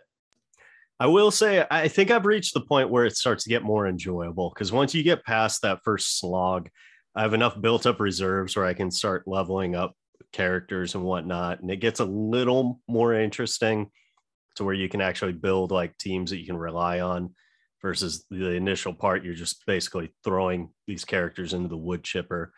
I 1.01 1.07
will 1.07 1.31
say, 1.31 1.65
I 1.71 1.87
think 1.87 2.11
I've 2.11 2.25
reached 2.25 2.53
the 2.53 2.61
point 2.61 2.89
where 2.89 3.05
it 3.05 3.15
starts 3.15 3.45
to 3.45 3.49
get 3.49 3.63
more 3.63 3.87
enjoyable 3.87 4.51
because 4.53 4.73
once 4.73 4.93
you 4.93 5.01
get 5.01 5.23
past 5.23 5.61
that 5.61 5.81
first 5.83 6.19
slog, 6.19 6.69
I 7.15 7.21
have 7.21 7.33
enough 7.33 7.59
built 7.59 7.85
up 7.85 8.01
reserves 8.01 8.55
where 8.55 8.65
I 8.65 8.73
can 8.73 8.91
start 8.91 9.23
leveling 9.25 9.75
up 9.75 9.95
characters 10.33 10.95
and 10.95 11.03
whatnot, 11.03 11.61
and 11.61 11.71
it 11.71 11.77
gets 11.77 12.01
a 12.01 12.05
little 12.05 12.81
more 12.87 13.13
interesting 13.13 13.89
to 14.55 14.63
where 14.63 14.73
you 14.73 14.89
can 14.89 15.01
actually 15.01 15.33
build 15.33 15.71
like 15.71 15.97
teams 15.97 16.31
that 16.31 16.39
you 16.39 16.45
can 16.45 16.57
rely 16.57 16.99
on 16.99 17.33
versus 17.81 18.25
the 18.29 18.51
initial 18.51 18.93
part 18.93 19.23
you're 19.23 19.33
just 19.33 19.65
basically 19.65 20.13
throwing 20.23 20.69
these 20.85 21.05
characters 21.05 21.53
into 21.53 21.69
the 21.69 21.77
wood 21.77 22.03
chipper. 22.03 22.53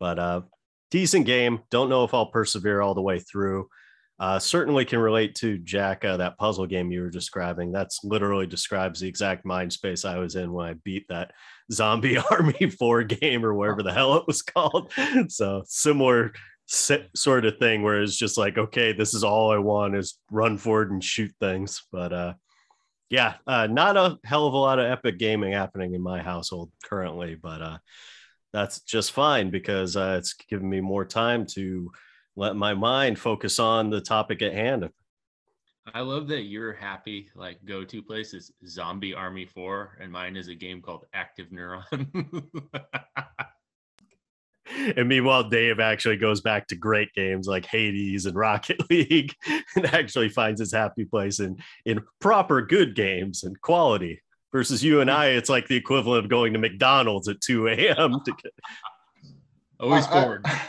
But 0.00 0.18
uh 0.18 0.40
decent 0.90 1.26
game. 1.26 1.60
Don't 1.70 1.88
know 1.88 2.04
if 2.04 2.14
i'll 2.14 2.26
persevere 2.26 2.80
all 2.80 2.94
the 2.94 3.02
way 3.02 3.18
through. 3.20 3.68
Uh 4.18 4.38
certainly 4.38 4.84
can 4.84 4.98
relate 4.98 5.34
to 5.36 5.58
jack 5.58 6.04
uh, 6.04 6.16
that 6.16 6.38
puzzle 6.38 6.66
game 6.66 6.90
you 6.90 7.02
were 7.02 7.10
describing. 7.10 7.70
That's 7.70 8.02
literally 8.02 8.46
describes 8.46 9.00
the 9.00 9.08
exact 9.08 9.44
mind 9.44 9.72
space 9.72 10.04
i 10.04 10.18
was 10.18 10.36
in 10.36 10.52
when 10.52 10.66
i 10.66 10.74
beat 10.84 11.06
that 11.08 11.32
zombie 11.72 12.18
army 12.30 12.70
4 12.70 13.04
game 13.04 13.44
or 13.44 13.54
whatever 13.54 13.82
the 13.82 13.92
hell 13.92 14.16
it 14.16 14.26
was 14.26 14.42
called. 14.42 14.92
So 15.28 15.62
similar 15.66 16.32
sort 16.66 17.44
of 17.44 17.58
thing 17.58 17.82
where 17.82 18.02
it's 18.02 18.16
just 18.16 18.36
like 18.36 18.58
okay 18.58 18.92
this 18.92 19.14
is 19.14 19.22
all 19.22 19.52
i 19.52 19.58
want 19.58 19.94
is 19.94 20.18
run 20.32 20.58
forward 20.58 20.90
and 20.90 21.02
shoot 21.02 21.32
things 21.40 21.84
but 21.92 22.12
uh 22.12 22.34
yeah, 23.08 23.34
uh, 23.46 23.66
not 23.68 23.96
a 23.96 24.18
hell 24.24 24.46
of 24.46 24.54
a 24.54 24.58
lot 24.58 24.78
of 24.78 24.90
epic 24.90 25.18
gaming 25.18 25.52
happening 25.52 25.94
in 25.94 26.02
my 26.02 26.20
household 26.20 26.70
currently, 26.84 27.36
but 27.36 27.62
uh, 27.62 27.78
that's 28.52 28.80
just 28.80 29.12
fine 29.12 29.50
because 29.50 29.96
uh, 29.96 30.16
it's 30.18 30.32
giving 30.32 30.68
me 30.68 30.80
more 30.80 31.04
time 31.04 31.46
to 31.54 31.90
let 32.34 32.56
my 32.56 32.74
mind 32.74 33.18
focus 33.18 33.58
on 33.58 33.90
the 33.90 34.00
topic 34.00 34.42
at 34.42 34.52
hand. 34.52 34.88
I 35.94 36.00
love 36.00 36.26
that 36.28 36.42
your 36.42 36.72
happy 36.72 37.30
like 37.36 37.64
go 37.64 37.84
to 37.84 38.02
place 38.02 38.34
is 38.34 38.50
Zombie 38.66 39.14
Army 39.14 39.46
4, 39.46 39.98
and 40.00 40.10
mine 40.10 40.36
is 40.36 40.48
a 40.48 40.54
game 40.54 40.82
called 40.82 41.04
Active 41.14 41.50
Neuron. 41.50 42.42
and 44.96 45.08
meanwhile, 45.08 45.48
Dave 45.48 45.80
actually 45.80 46.16
goes 46.16 46.40
back 46.40 46.66
to 46.68 46.76
great 46.76 47.12
games 47.14 47.46
like 47.46 47.66
Hades 47.66 48.26
and 48.26 48.36
Rocket 48.36 48.78
League 48.90 49.34
and 49.76 49.86
actually 49.86 50.28
finds 50.28 50.60
his 50.60 50.72
happy 50.72 51.04
place 51.04 51.40
in 51.40 51.58
in 51.84 52.02
proper 52.20 52.62
good 52.62 52.94
games 52.94 53.44
and 53.44 53.60
quality. 53.60 54.20
Versus 54.52 54.82
you 54.82 55.00
and 55.00 55.10
I, 55.10 55.30
it's 55.30 55.50
like 55.50 55.68
the 55.68 55.76
equivalent 55.76 56.24
of 56.24 56.30
going 56.30 56.54
to 56.54 56.58
McDonald's 56.58 57.28
at 57.28 57.40
2 57.42 57.68
a.m. 57.68 58.20
to 58.24 58.32
get 58.42 58.52
always 59.80 60.06
forward. 60.06 60.42
I, 60.46 60.62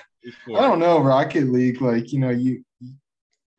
I 0.50 0.62
don't 0.62 0.80
know, 0.80 1.00
Rocket 1.00 1.46
League, 1.46 1.80
like, 1.82 2.12
you 2.12 2.20
know, 2.20 2.32
you 2.32 2.66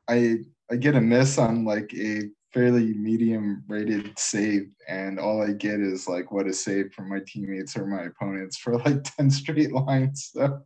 I 0.09 0.39
I 0.71 0.77
get 0.77 0.97
a 0.97 1.01
miss 1.01 1.39
on 1.39 1.65
like 1.65 1.95
a 1.95 2.29
fairly 2.53 2.95
medium 2.95 3.63
rated 3.69 4.19
save 4.19 4.69
and 4.89 5.19
all 5.19 5.43
I 5.43 5.53
get 5.53 5.81
is 5.81 6.09
like 6.09 6.33
what 6.33 6.47
is 6.47 6.65
save 6.65 6.93
from 6.93 7.09
my 7.09 7.21
teammates 7.27 7.77
or 7.77 7.87
my 7.87 8.05
opponents 8.05 8.57
for 8.57 8.79
like 8.79 9.05
10 9.17 9.31
straight 9.31 9.73
lines. 9.73 10.31
So 10.33 10.61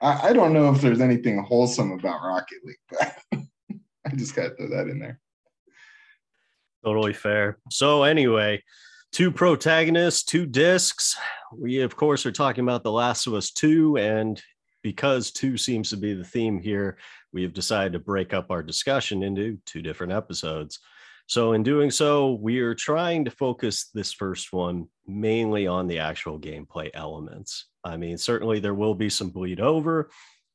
I, 0.00 0.28
I 0.28 0.32
don't 0.32 0.52
know 0.52 0.70
if 0.72 0.80
there's 0.80 1.00
anything 1.00 1.42
wholesome 1.42 1.92
about 1.92 2.22
Rocket 2.22 2.58
League, 2.64 2.76
but 2.90 3.18
I 4.06 4.14
just 4.14 4.34
gotta 4.34 4.54
throw 4.56 4.68
that 4.68 4.88
in 4.88 4.98
there. 4.98 5.20
Totally 6.84 7.12
fair. 7.12 7.58
So 7.70 8.02
anyway, 8.02 8.62
two 9.12 9.30
protagonists, 9.30 10.24
two 10.24 10.46
discs. 10.46 11.16
We 11.56 11.80
of 11.80 11.96
course 11.96 12.26
are 12.26 12.32
talking 12.32 12.64
about 12.64 12.82
The 12.82 12.92
Last 12.92 13.26
of 13.26 13.34
Us 13.34 13.50
2 13.52 13.96
and 13.96 14.42
because 14.82 15.30
two 15.30 15.56
seems 15.56 15.90
to 15.90 15.96
be 15.96 16.12
the 16.12 16.24
theme 16.24 16.58
here, 16.58 16.98
we 17.32 17.42
have 17.44 17.52
decided 17.52 17.92
to 17.92 17.98
break 17.98 18.34
up 18.34 18.50
our 18.50 18.62
discussion 18.62 19.22
into 19.22 19.58
two 19.64 19.80
different 19.80 20.12
episodes. 20.12 20.80
So, 21.32 21.54
in 21.54 21.62
doing 21.62 21.90
so, 21.90 22.34
we 22.42 22.58
are 22.58 22.74
trying 22.74 23.24
to 23.24 23.30
focus 23.30 23.88
this 23.94 24.12
first 24.12 24.52
one 24.52 24.88
mainly 25.06 25.66
on 25.66 25.86
the 25.86 25.98
actual 25.98 26.38
gameplay 26.38 26.90
elements. 26.92 27.68
I 27.82 27.96
mean, 27.96 28.18
certainly 28.18 28.60
there 28.60 28.74
will 28.74 28.94
be 28.94 29.08
some 29.08 29.30
bleed 29.30 29.58
over. 29.58 30.10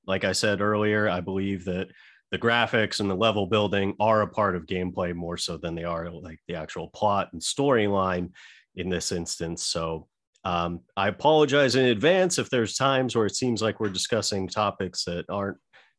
Like 0.06 0.24
I 0.24 0.34
said 0.34 0.62
earlier, 0.62 1.10
I 1.10 1.20
believe 1.20 1.66
that 1.66 1.88
the 2.30 2.38
graphics 2.38 3.00
and 3.00 3.10
the 3.10 3.16
level 3.16 3.48
building 3.48 3.96
are 4.00 4.22
a 4.22 4.28
part 4.28 4.56
of 4.56 4.68
gameplay 4.68 5.16
more 5.16 5.36
so 5.36 5.58
than 5.58 5.74
they 5.74 5.84
are 5.84 6.12
like 6.12 6.38
the 6.48 6.54
actual 6.54 6.90
plot 6.90 7.30
and 7.34 7.42
storyline 7.42 8.30
in 8.76 8.88
this 8.88 9.12
instance. 9.12 9.64
So, 9.64 10.08
um, 10.44 10.82
I 10.96 11.08
apologize 11.08 11.74
in 11.74 11.86
advance 11.86 12.38
if 12.38 12.52
there's 12.52 12.76
times 12.76 13.16
where 13.16 13.26
it 13.26 13.36
seems 13.36 13.64
like 13.64 13.80
we're 13.80 13.90
discussing 13.90 14.48
topics 14.48 15.06
that 15.06 15.26
aren't 15.28 15.58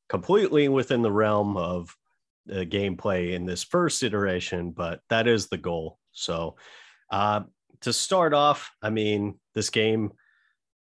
completely 0.08 0.68
within 0.68 1.02
the 1.02 1.10
realm 1.10 1.56
of 1.56 1.92
the 2.48 2.66
gameplay 2.66 3.34
in 3.34 3.46
this 3.46 3.62
first 3.62 4.02
iteration, 4.02 4.70
but 4.72 5.00
that 5.10 5.28
is 5.28 5.48
the 5.48 5.58
goal. 5.58 5.98
So, 6.12 6.56
uh, 7.10 7.42
to 7.82 7.92
start 7.92 8.34
off, 8.34 8.70
I 8.82 8.90
mean, 8.90 9.38
this 9.54 9.70
game 9.70 10.12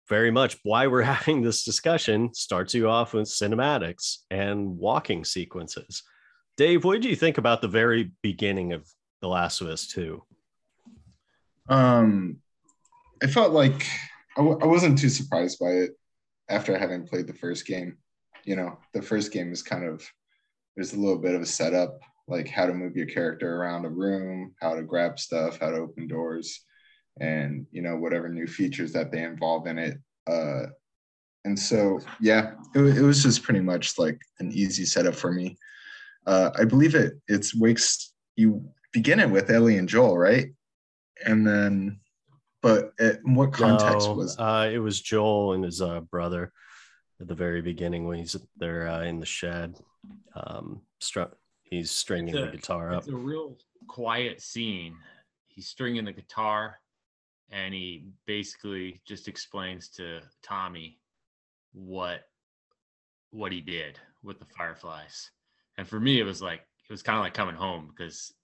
very 0.08 0.30
much 0.30 0.58
why 0.62 0.86
we're 0.86 1.02
having 1.16 1.42
this 1.42 1.64
discussion 1.64 2.32
starts 2.34 2.74
you 2.74 2.88
off 2.88 3.14
with 3.14 3.26
cinematics 3.26 4.18
and 4.30 4.76
walking 4.78 5.24
sequences. 5.24 6.02
Dave, 6.56 6.84
what 6.84 6.94
did 6.94 7.04
you 7.04 7.16
think 7.16 7.38
about 7.38 7.60
the 7.60 7.68
very 7.68 8.12
beginning 8.22 8.72
of 8.72 8.88
The 9.20 9.28
Last 9.28 9.60
of 9.60 9.66
Us 9.66 9.88
2? 9.88 10.22
Um, 11.68 12.36
I 13.22 13.26
felt 13.26 13.52
like 13.52 13.86
I 14.36 14.40
w- 14.40 14.58
I 14.60 14.66
wasn't 14.66 14.98
too 14.98 15.08
surprised 15.08 15.58
by 15.58 15.70
it 15.70 15.90
after 16.48 16.78
having 16.78 17.06
played 17.06 17.26
the 17.26 17.34
first 17.34 17.66
game. 17.66 17.96
You 18.44 18.56
know, 18.56 18.78
the 18.92 19.02
first 19.02 19.32
game 19.32 19.50
is 19.50 19.62
kind 19.62 19.84
of 19.84 20.06
there's 20.74 20.92
a 20.92 20.98
little 20.98 21.18
bit 21.18 21.34
of 21.34 21.42
a 21.42 21.46
setup, 21.46 22.00
like 22.26 22.48
how 22.48 22.66
to 22.66 22.74
move 22.74 22.96
your 22.96 23.06
character 23.06 23.56
around 23.56 23.84
a 23.84 23.90
room, 23.90 24.54
how 24.60 24.74
to 24.74 24.82
grab 24.82 25.18
stuff, 25.18 25.58
how 25.60 25.70
to 25.70 25.76
open 25.76 26.08
doors, 26.08 26.60
and 27.20 27.66
you 27.70 27.82
know 27.82 27.96
whatever 27.96 28.28
new 28.28 28.46
features 28.46 28.92
that 28.92 29.12
they 29.12 29.22
involve 29.22 29.66
in 29.66 29.78
it. 29.78 29.98
Uh, 30.26 30.66
and 31.44 31.58
so 31.58 32.00
yeah, 32.20 32.52
it, 32.74 32.80
it 32.80 33.02
was 33.02 33.22
just 33.22 33.42
pretty 33.42 33.60
much 33.60 33.98
like 33.98 34.20
an 34.40 34.50
easy 34.52 34.84
setup 34.84 35.14
for 35.14 35.32
me. 35.32 35.56
Uh, 36.26 36.50
I 36.58 36.64
believe 36.64 36.94
it. 36.94 37.14
It's 37.28 37.54
wakes 37.54 38.12
you 38.36 38.64
begin 38.92 39.20
it 39.20 39.30
with 39.30 39.50
Ellie 39.50 39.78
and 39.78 39.88
Joel, 39.88 40.16
right? 40.16 40.48
And 41.24 41.46
then, 41.46 42.00
but 42.62 42.92
it, 42.98 43.20
what 43.22 43.52
context 43.52 44.08
No, 44.08 44.14
was? 44.14 44.36
uh, 44.38 44.68
it 44.72 44.78
was 44.78 45.00
Joel 45.00 45.52
and 45.52 45.64
his 45.64 45.80
uh, 45.80 46.00
brother 46.00 46.52
at 47.24 47.28
the 47.28 47.34
very 47.34 47.62
beginning 47.62 48.06
when 48.06 48.18
he's 48.18 48.36
there 48.58 48.86
uh, 48.86 49.02
in 49.02 49.18
the 49.18 49.24
shed. 49.24 49.76
Um, 50.36 50.82
str- 51.00 51.32
he's 51.62 51.90
stringing 51.90 52.36
It's 52.36 52.50
the 52.50 52.56
guitar 52.58 52.92
up. 52.92 53.04
It's 53.04 53.12
a 53.12 53.16
real 53.16 53.56
quiet 53.88 54.42
scene. 54.42 54.94
He's 55.48 55.66
stringing 55.66 56.04
the 56.04 56.12
guitar 56.12 56.80
and 57.50 57.72
he 57.72 58.04
basically 58.26 59.00
just 59.06 59.26
explains 59.26 59.88
to 59.88 60.20
Tommy 60.42 60.98
what 61.72 62.24
what 63.30 63.52
he 63.52 63.60
did 63.60 63.98
with 64.22 64.38
the 64.38 64.46
fireflies. 64.56 65.30
And 65.78 65.88
for 65.88 65.98
me 65.98 66.20
it 66.20 66.24
was 66.24 66.42
like 66.42 66.60
it 66.60 66.92
was 66.92 67.02
kind 67.02 67.16
of 67.16 67.24
like 67.24 67.32
coming 67.32 67.54
home 67.54 67.88
because 67.88 68.34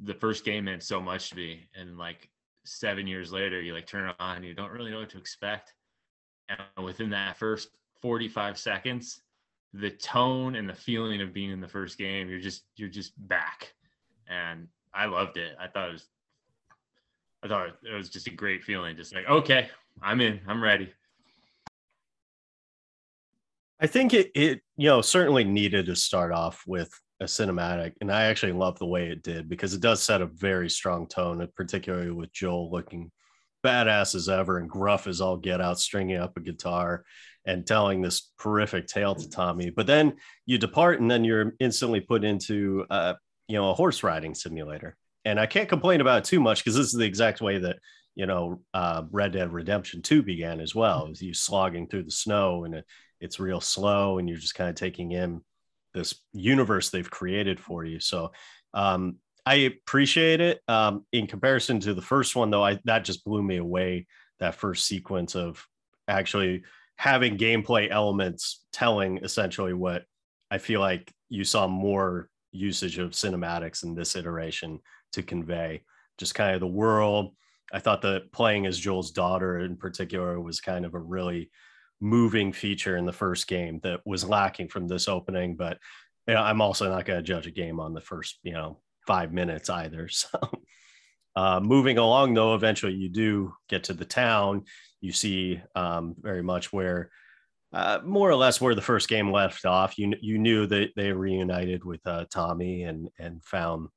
the 0.00 0.14
first 0.14 0.44
game 0.44 0.64
meant 0.64 0.82
so 0.82 1.00
much 1.00 1.30
to 1.30 1.36
me 1.36 1.68
and 1.76 1.96
like 1.96 2.28
7 2.64 3.06
years 3.06 3.30
later 3.30 3.60
you 3.60 3.72
like 3.72 3.86
turn 3.86 4.08
it 4.08 4.16
on 4.18 4.36
and 4.36 4.44
you 4.44 4.54
don't 4.54 4.72
really 4.72 4.90
know 4.90 4.98
what 4.98 5.10
to 5.10 5.18
expect. 5.18 5.74
And 6.48 6.84
within 6.84 7.10
that 7.10 7.36
first 7.36 7.68
45 8.04 8.58
seconds 8.58 9.22
the 9.72 9.88
tone 9.88 10.56
and 10.56 10.68
the 10.68 10.74
feeling 10.74 11.22
of 11.22 11.32
being 11.32 11.50
in 11.50 11.58
the 11.58 11.66
first 11.66 11.96
game 11.96 12.28
you're 12.28 12.38
just 12.38 12.64
you're 12.76 12.90
just 12.90 13.12
back. 13.28 13.72
And 14.28 14.68
i 14.92 15.06
loved 15.06 15.38
it. 15.38 15.56
I 15.58 15.68
thought 15.68 15.88
it 15.88 15.92
was 15.92 16.06
i 17.42 17.48
thought 17.48 17.68
it 17.82 17.94
was 17.94 18.10
just 18.10 18.26
a 18.26 18.30
great 18.30 18.62
feeling 18.62 18.94
just 18.94 19.14
like 19.14 19.26
okay 19.28 19.68
i'm 20.02 20.20
in 20.20 20.38
i'm 20.46 20.62
ready. 20.62 20.92
I 23.80 23.86
think 23.86 24.12
it, 24.12 24.30
it, 24.34 24.60
you 24.76 24.88
know, 24.88 25.00
certainly 25.00 25.44
needed 25.44 25.86
to 25.86 25.96
start 25.96 26.30
off 26.32 26.62
with 26.66 26.90
a 27.20 27.24
cinematic, 27.24 27.92
and 28.00 28.10
I 28.10 28.24
actually 28.24 28.52
love 28.52 28.78
the 28.78 28.86
way 28.86 29.08
it 29.08 29.22
did 29.22 29.48
because 29.48 29.74
it 29.74 29.80
does 29.80 30.02
set 30.02 30.22
a 30.22 30.26
very 30.26 30.70
strong 30.70 31.06
tone, 31.06 31.46
particularly 31.56 32.12
with 32.12 32.32
Joel 32.32 32.70
looking 32.70 33.10
badass 33.64 34.14
as 34.14 34.28
ever 34.28 34.58
and 34.58 34.70
gruff 34.70 35.06
as 35.06 35.20
all 35.20 35.36
get 35.36 35.60
out, 35.60 35.80
stringing 35.80 36.18
up 36.18 36.36
a 36.36 36.40
guitar 36.40 37.04
and 37.46 37.66
telling 37.66 38.00
this 38.00 38.32
horrific 38.38 38.86
tale 38.86 39.14
to 39.14 39.28
Tommy. 39.28 39.70
But 39.70 39.86
then 39.86 40.14
you 40.46 40.58
depart, 40.58 41.00
and 41.00 41.10
then 41.10 41.24
you're 41.24 41.54
instantly 41.60 42.00
put 42.00 42.24
into, 42.24 42.86
uh, 42.90 43.14
you 43.48 43.56
know, 43.56 43.70
a 43.70 43.74
horse 43.74 44.02
riding 44.02 44.34
simulator. 44.34 44.96
And 45.24 45.38
I 45.38 45.46
can't 45.46 45.68
complain 45.68 46.00
about 46.00 46.18
it 46.18 46.24
too 46.24 46.40
much 46.40 46.62
because 46.62 46.76
this 46.76 46.86
is 46.86 46.92
the 46.92 47.04
exact 47.04 47.40
way 47.40 47.58
that 47.58 47.76
you 48.14 48.26
know 48.26 48.60
uh, 48.72 49.02
Red 49.10 49.32
Dead 49.32 49.52
Redemption 49.52 50.02
Two 50.02 50.22
began 50.22 50.60
as 50.60 50.74
well. 50.74 51.08
Is 51.10 51.22
you 51.22 51.34
slogging 51.34 51.88
through 51.88 52.04
the 52.04 52.10
snow 52.10 52.64
and 52.64 52.74
it, 52.76 52.84
it's 53.20 53.40
real 53.40 53.60
slow, 53.60 54.18
and 54.18 54.28
you're 54.28 54.38
just 54.38 54.54
kind 54.54 54.70
of 54.70 54.76
taking 54.76 55.12
in 55.12 55.40
this 55.94 56.14
universe 56.32 56.90
they've 56.90 57.10
created 57.10 57.60
for 57.60 57.84
you. 57.84 58.00
So 58.00 58.32
um, 58.74 59.16
I 59.46 59.54
appreciate 59.54 60.40
it. 60.40 60.60
Um, 60.68 61.06
in 61.12 61.26
comparison 61.26 61.80
to 61.80 61.94
the 61.94 62.02
first 62.02 62.34
one, 62.36 62.50
though, 62.50 62.64
I 62.64 62.80
that 62.84 63.04
just 63.04 63.24
blew 63.24 63.42
me 63.42 63.56
away. 63.56 64.06
That 64.40 64.56
first 64.56 64.86
sequence 64.86 65.36
of 65.36 65.64
actually 66.08 66.64
having 66.96 67.38
gameplay 67.38 67.90
elements 67.90 68.64
telling 68.72 69.18
essentially 69.18 69.72
what 69.72 70.04
I 70.50 70.58
feel 70.58 70.80
like 70.80 71.12
you 71.28 71.44
saw 71.44 71.66
more 71.66 72.28
usage 72.52 72.98
of 72.98 73.10
cinematics 73.10 73.82
in 73.82 73.94
this 73.94 74.16
iteration 74.16 74.80
to 75.12 75.22
convey 75.22 75.82
just 76.18 76.34
kind 76.34 76.54
of 76.54 76.60
the 76.60 76.66
world. 76.66 77.34
I 77.72 77.80
thought 77.80 78.02
that 78.02 78.30
playing 78.32 78.66
as 78.66 78.78
Joel's 78.78 79.10
daughter 79.10 79.58
in 79.58 79.76
particular 79.76 80.40
was 80.40 80.60
kind 80.60 80.84
of 80.84 80.94
a 80.94 80.98
really 80.98 81.50
moving 82.00 82.52
feature 82.52 82.96
in 82.96 83.06
the 83.06 83.12
first 83.12 83.46
game 83.46 83.80
that 83.82 84.00
was 84.04 84.28
lacking 84.28 84.68
from 84.68 84.86
this 84.86 85.08
opening. 85.08 85.56
But 85.56 85.78
you 86.28 86.34
know, 86.34 86.40
I'm 86.42 86.60
also 86.60 86.88
not 86.88 87.04
going 87.04 87.18
to 87.18 87.22
judge 87.22 87.46
a 87.46 87.50
game 87.50 87.80
on 87.80 87.94
the 87.94 88.00
first, 88.00 88.38
you 88.42 88.52
know, 88.52 88.80
five 89.06 89.32
minutes 89.32 89.70
either. 89.70 90.08
So, 91.36 91.40
uh, 91.40 91.58
moving 91.58 91.98
along 91.98 92.34
though, 92.34 92.54
eventually 92.54 92.94
you 92.94 93.08
do 93.08 93.54
get 93.68 93.84
to 93.84 93.92
the 93.92 94.04
town. 94.04 94.66
You 95.04 95.12
see 95.12 95.60
um, 95.74 96.14
very 96.18 96.42
much 96.42 96.72
where, 96.72 97.10
uh, 97.74 98.00
more 98.02 98.30
or 98.30 98.36
less, 98.36 98.58
where 98.58 98.74
the 98.74 98.80
first 98.80 99.06
game 99.06 99.30
left 99.30 99.66
off. 99.66 99.98
You 99.98 100.14
you 100.22 100.38
knew 100.38 100.66
that 100.66 100.92
they 100.96 101.12
reunited 101.12 101.84
with 101.84 102.00
uh, 102.06 102.24
Tommy 102.30 102.84
and 102.84 103.10
and 103.18 103.44
found 103.44 103.88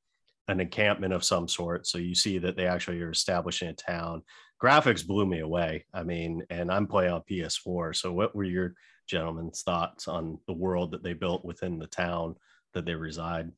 an 0.49 0.59
encampment 0.59 1.13
of 1.13 1.23
some 1.23 1.47
sort. 1.47 1.87
So 1.87 1.97
you 1.97 2.13
see 2.13 2.39
that 2.39 2.57
they 2.57 2.67
actually 2.67 3.01
are 3.01 3.11
establishing 3.11 3.69
a 3.69 3.73
town. 3.73 4.21
Graphics 4.61 5.05
blew 5.05 5.25
me 5.25 5.39
away. 5.39 5.85
I 5.93 6.03
mean, 6.03 6.43
and 6.49 6.69
I'm 6.69 6.87
playing 6.87 7.13
on 7.13 7.21
PS4. 7.29 7.95
So 7.95 8.11
what 8.11 8.35
were 8.35 8.43
your 8.43 8.73
gentlemen's 9.07 9.61
thoughts 9.61 10.09
on 10.09 10.39
the 10.47 10.53
world 10.53 10.91
that 10.91 11.03
they 11.03 11.13
built 11.13 11.45
within 11.45 11.79
the 11.79 11.87
town 11.87 12.35
that 12.73 12.85
they 12.85 12.95
reside? 12.95 13.51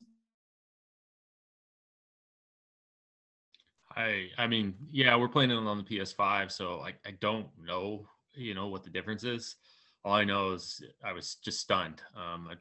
I 4.00 4.28
I 4.38 4.46
mean, 4.46 4.74
yeah, 4.90 5.16
we're 5.16 5.28
playing 5.28 5.50
it 5.50 5.54
on 5.54 5.78
the 5.78 5.84
PS5, 5.84 6.50
so 6.50 6.80
I, 6.80 6.94
I 7.06 7.12
don't 7.20 7.48
know, 7.62 8.06
you 8.34 8.54
know, 8.54 8.68
what 8.68 8.84
the 8.84 8.90
difference 8.90 9.24
is. 9.24 9.56
All 10.04 10.14
I 10.14 10.24
know 10.24 10.52
is 10.52 10.82
I 11.04 11.12
was 11.12 11.36
just 11.36 11.60
stunned. 11.60 12.02
Um, 12.16 12.48
I, 12.50 12.54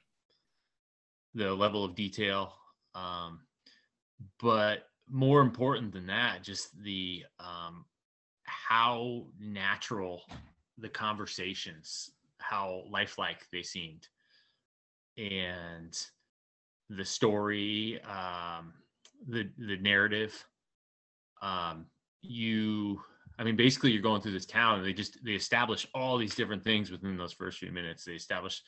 the 1.33 1.53
level 1.53 1.85
of 1.85 1.95
detail, 1.95 2.53
um, 2.95 3.41
but 4.41 4.87
more 5.09 5.41
important 5.41 5.93
than 5.93 6.07
that, 6.07 6.43
just 6.43 6.81
the 6.83 7.23
um, 7.39 7.85
how 8.43 9.25
natural 9.39 10.23
the 10.77 10.89
conversations, 10.89 12.11
how 12.39 12.83
lifelike 12.89 13.47
they 13.51 13.63
seemed, 13.63 14.07
and 15.17 15.97
the 16.89 17.05
story, 17.05 18.01
um, 18.03 18.73
the 19.27 19.49
the 19.57 19.77
narrative. 19.77 20.45
Um, 21.41 21.85
you, 22.21 23.01
I 23.37 23.43
mean, 23.43 23.55
basically, 23.55 23.91
you're 23.91 24.01
going 24.01 24.21
through 24.21 24.33
this 24.33 24.45
town, 24.45 24.79
and 24.79 24.85
they 24.85 24.93
just 24.93 25.23
they 25.23 25.31
establish 25.31 25.87
all 25.93 26.17
these 26.17 26.35
different 26.35 26.63
things 26.63 26.91
within 26.91 27.17
those 27.17 27.33
first 27.33 27.59
few 27.59 27.71
minutes. 27.71 28.03
They 28.03 28.13
establish 28.13 28.61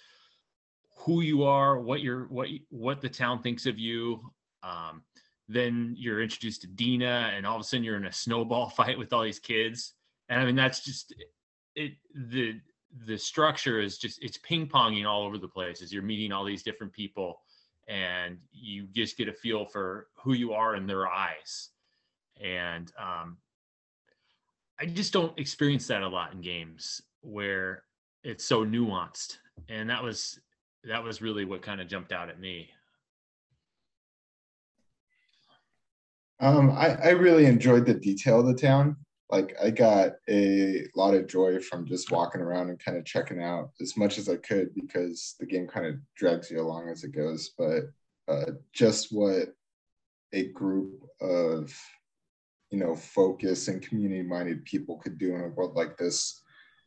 who 0.98 1.22
you 1.22 1.44
are, 1.44 1.80
what 1.80 2.02
you're, 2.02 2.26
what 2.26 2.48
what 2.70 3.02
the 3.02 3.10
town 3.10 3.42
thinks 3.42 3.66
of 3.66 3.80
you. 3.80 4.32
Um, 4.64 5.04
then 5.48 5.96
you're 5.98 6.22
introduced 6.22 6.62
to 6.62 6.68
Dina, 6.68 7.32
and 7.36 7.46
all 7.46 7.56
of 7.56 7.62
a 7.62 7.64
sudden 7.64 7.84
you're 7.84 7.98
in 7.98 8.06
a 8.06 8.12
snowball 8.12 8.70
fight 8.78 8.98
with 8.98 9.14
all 9.14 9.24
these 9.24 9.40
kids. 9.40 9.94
And 10.30 10.40
I 10.40 10.46
mean, 10.46 10.56
that's 10.56 10.84
just 10.84 11.14
it. 11.76 11.94
The 12.16 12.60
the 13.06 13.18
structure 13.18 13.80
is 13.80 13.98
just 13.98 14.22
it's 14.22 14.38
ping 14.38 14.68
ponging 14.68 15.08
all 15.08 15.24
over 15.24 15.38
the 15.38 15.48
place 15.48 15.82
as 15.82 15.94
you're 15.94 16.04
meeting 16.04 16.32
all 16.32 16.46
these 16.46 16.64
different 16.64 16.94
people, 16.94 17.42
and 17.88 18.38
you 18.52 18.88
just 18.94 19.18
get 19.18 19.28
a 19.28 19.34
feel 19.34 19.66
for 19.66 20.08
who 20.24 20.34
you 20.34 20.54
are 20.54 20.76
in 20.76 20.88
their 20.88 21.08
eyes. 21.08 21.70
And 22.40 22.92
um, 22.98 23.38
I 24.80 24.86
just 24.86 25.14
don't 25.14 25.38
experience 25.38 25.88
that 25.88 26.02
a 26.02 26.08
lot 26.08 26.34
in 26.34 26.42
games 26.42 27.02
where 27.22 27.84
it's 28.24 28.46
so 28.46 28.66
nuanced. 28.66 29.38
And 29.70 29.90
that 29.90 30.04
was 30.04 30.40
that 30.84 31.04
was 31.04 31.22
really 31.22 31.46
what 31.46 31.62
kind 31.62 31.80
of 31.80 31.88
jumped 31.88 32.12
out 32.12 32.30
at 32.30 32.40
me. 32.40 32.70
Um, 36.40 36.72
I, 36.72 36.96
I 36.96 37.10
really 37.10 37.46
enjoyed 37.46 37.86
the 37.86 37.94
detail 37.94 38.40
of 38.40 38.48
the 38.48 38.56
town. 38.56 38.98
Like 39.30 39.56
I 39.64 39.70
got 39.70 40.14
a 40.28 40.88
lot 40.96 41.14
of 41.14 41.28
joy 41.28 41.60
from 41.60 41.86
just 41.86 42.12
walking 42.12 42.42
around 42.42 42.70
and 42.70 42.84
kind 42.84 42.98
of 42.98 43.06
checking 43.06 43.42
out 43.42 43.70
as 43.80 43.96
much 43.96 44.18
as 44.18 44.28
I 44.28 44.38
could 44.38 44.74
because 44.74 45.36
the 45.40 45.46
game 45.46 45.68
kind 45.68 45.86
of 45.86 45.96
drags 46.18 46.50
you 46.50 46.60
along 46.60 46.90
as 46.90 47.04
it 47.04 47.16
goes. 47.16 47.52
But 47.58 47.84
uh, 48.28 48.52
just 48.74 49.10
what 49.12 49.54
a 50.34 50.48
group 50.48 51.04
of 51.22 51.72
you 52.72 52.80
know 52.80 52.96
focus 52.96 53.68
and 53.68 53.82
community 53.82 54.24
minded 54.24 54.66
people 54.66 54.98
could 54.98 55.18
do 55.18 55.36
in 55.36 55.42
a 55.42 55.48
world 55.50 55.76
like 55.76 55.98
this 55.98 56.42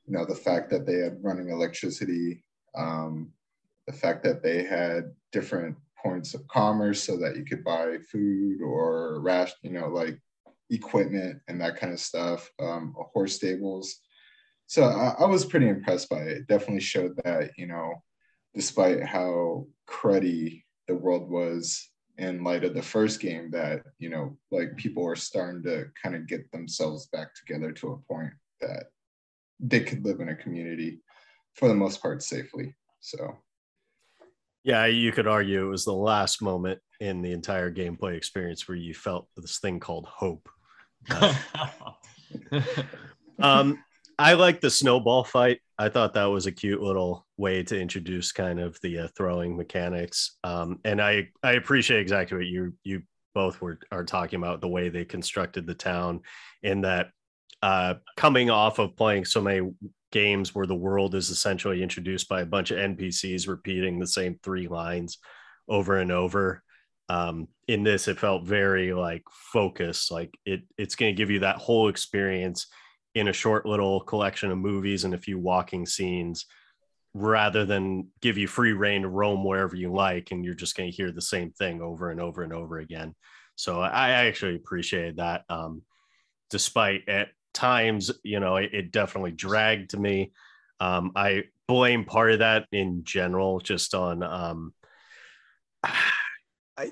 you 0.06 0.12
know 0.12 0.24
the 0.24 0.34
fact 0.34 0.68
that 0.70 0.86
they 0.86 0.96
had 0.96 1.22
running 1.22 1.50
electricity 1.50 2.42
um, 2.74 3.30
the 3.86 3.92
fact 3.92 4.24
that 4.24 4.42
they 4.42 4.64
had 4.64 5.12
different 5.32 5.76
points 6.04 6.34
of 6.34 6.46
commerce 6.48 7.02
so 7.02 7.16
that 7.16 7.36
you 7.36 7.44
could 7.44 7.64
buy 7.64 7.96
food 8.10 8.60
or 8.60 9.20
ration, 9.20 9.56
you 9.62 9.70
know, 9.70 9.88
like 9.88 10.18
equipment 10.70 11.40
and 11.48 11.60
that 11.60 11.76
kind 11.76 11.92
of 11.92 12.00
stuff, 12.00 12.50
um, 12.60 12.94
horse 13.12 13.34
stables. 13.34 14.00
So 14.66 14.84
I, 14.84 15.14
I, 15.22 15.26
was 15.26 15.44
pretty 15.44 15.68
impressed 15.68 16.08
by 16.08 16.18
it. 16.18 16.38
it. 16.38 16.46
Definitely 16.46 16.80
showed 16.80 17.16
that, 17.24 17.50
you 17.56 17.66
know, 17.66 17.94
despite 18.54 19.02
how 19.02 19.66
cruddy 19.88 20.62
the 20.88 20.94
world 20.94 21.28
was 21.28 21.90
in 22.18 22.44
light 22.44 22.64
of 22.64 22.74
the 22.74 22.82
first 22.82 23.20
game, 23.20 23.50
that, 23.50 23.82
you 23.98 24.08
know, 24.08 24.36
like 24.50 24.76
people 24.76 25.02
were 25.02 25.16
starting 25.16 25.62
to 25.64 25.86
kind 26.00 26.14
of 26.14 26.26
get 26.26 26.50
themselves 26.52 27.06
back 27.08 27.34
together 27.34 27.72
to 27.72 27.92
a 27.92 28.12
point 28.12 28.32
that 28.60 28.84
they 29.60 29.80
could 29.80 30.04
live 30.04 30.20
in 30.20 30.28
a 30.28 30.36
community 30.36 31.00
for 31.54 31.68
the 31.68 31.74
most 31.74 32.00
part 32.02 32.22
safely. 32.22 32.74
So 33.00 33.38
yeah, 34.64 34.86
you 34.86 35.12
could 35.12 35.26
argue 35.26 35.66
it 35.66 35.70
was 35.70 35.84
the 35.84 35.92
last 35.92 36.40
moment 36.40 36.80
in 36.98 37.20
the 37.20 37.32
entire 37.32 37.70
gameplay 37.70 38.16
experience 38.16 38.66
where 38.66 38.76
you 38.76 38.94
felt 38.94 39.28
this 39.36 39.58
thing 39.58 39.78
called 39.78 40.06
hope. 40.06 40.48
um, 43.38 43.84
I 44.18 44.32
like 44.32 44.62
the 44.62 44.70
snowball 44.70 45.22
fight. 45.24 45.60
I 45.78 45.88
thought 45.88 46.14
that 46.14 46.26
was 46.26 46.46
a 46.46 46.52
cute 46.52 46.80
little 46.80 47.26
way 47.36 47.62
to 47.64 47.80
introduce 47.80 48.32
kind 48.32 48.60
of 48.60 48.78
the 48.80 49.00
uh, 49.00 49.08
throwing 49.16 49.56
mechanics. 49.56 50.36
Um, 50.44 50.78
and 50.84 51.00
I 51.00 51.28
I 51.42 51.52
appreciate 51.52 52.00
exactly 52.00 52.38
what 52.38 52.46
you 52.46 52.74
you 52.84 53.02
both 53.34 53.60
were 53.60 53.80
are 53.90 54.04
talking 54.04 54.38
about 54.38 54.60
the 54.60 54.68
way 54.68 54.88
they 54.88 55.04
constructed 55.04 55.66
the 55.66 55.74
town 55.74 56.20
in 56.62 56.82
that 56.82 57.10
uh, 57.62 57.94
coming 58.16 58.50
off 58.50 58.78
of 58.78 58.96
playing 58.96 59.24
so 59.24 59.40
many 59.40 59.70
games 60.12 60.54
where 60.54 60.66
the 60.66 60.74
world 60.74 61.14
is 61.14 61.30
essentially 61.30 61.82
introduced 61.82 62.28
by 62.28 62.42
a 62.42 62.46
bunch 62.46 62.70
of 62.70 62.78
NPCs 62.78 63.48
repeating 63.48 63.98
the 63.98 64.06
same 64.06 64.38
three 64.42 64.68
lines 64.68 65.18
over 65.68 65.96
and 65.96 66.12
over. 66.12 66.62
Um, 67.08 67.48
in 67.66 67.82
this, 67.82 68.06
it 68.06 68.18
felt 68.18 68.44
very 68.44 68.92
like 68.92 69.22
focused, 69.30 70.12
like 70.12 70.38
it 70.46 70.62
it's 70.78 70.94
going 70.94 71.14
to 71.14 71.16
give 71.16 71.30
you 71.30 71.40
that 71.40 71.56
whole 71.56 71.88
experience 71.88 72.68
in 73.14 73.28
a 73.28 73.32
short 73.32 73.66
little 73.66 74.00
collection 74.00 74.50
of 74.50 74.58
movies 74.58 75.04
and 75.04 75.14
a 75.14 75.18
few 75.18 75.38
walking 75.38 75.86
scenes 75.86 76.46
rather 77.14 77.64
than 77.64 78.08
give 78.20 78.36
you 78.36 78.48
free 78.48 78.72
reign 78.72 79.02
to 79.02 79.08
roam 79.08 79.44
wherever 79.44 79.76
you 79.76 79.92
like 79.92 80.32
and 80.32 80.44
you're 80.44 80.54
just 80.54 80.76
going 80.76 80.90
to 80.90 80.96
hear 80.96 81.12
the 81.12 81.22
same 81.22 81.52
thing 81.52 81.80
over 81.80 82.10
and 82.10 82.20
over 82.20 82.42
and 82.42 82.52
over 82.52 82.78
again 82.78 83.14
so 83.54 83.80
i, 83.80 84.10
actually 84.10 84.56
appreciated 84.56 85.18
that 85.18 85.44
um, 85.48 85.82
despite 86.50 87.08
at 87.08 87.28
times, 87.54 88.10
you 88.22 88.40
know, 88.40 88.56
it, 88.56 88.70
it 88.74 88.92
definitely 88.92 89.32
dragged 89.32 89.90
to 89.90 89.96
me. 89.98 90.32
Um, 90.80 91.12
I 91.16 91.44
blame 91.66 92.04
part 92.04 92.32
of 92.32 92.40
that 92.40 92.66
in 92.72 93.04
general 93.04 93.60
just 93.60 93.94
on 93.94 94.22
um, 94.22 94.74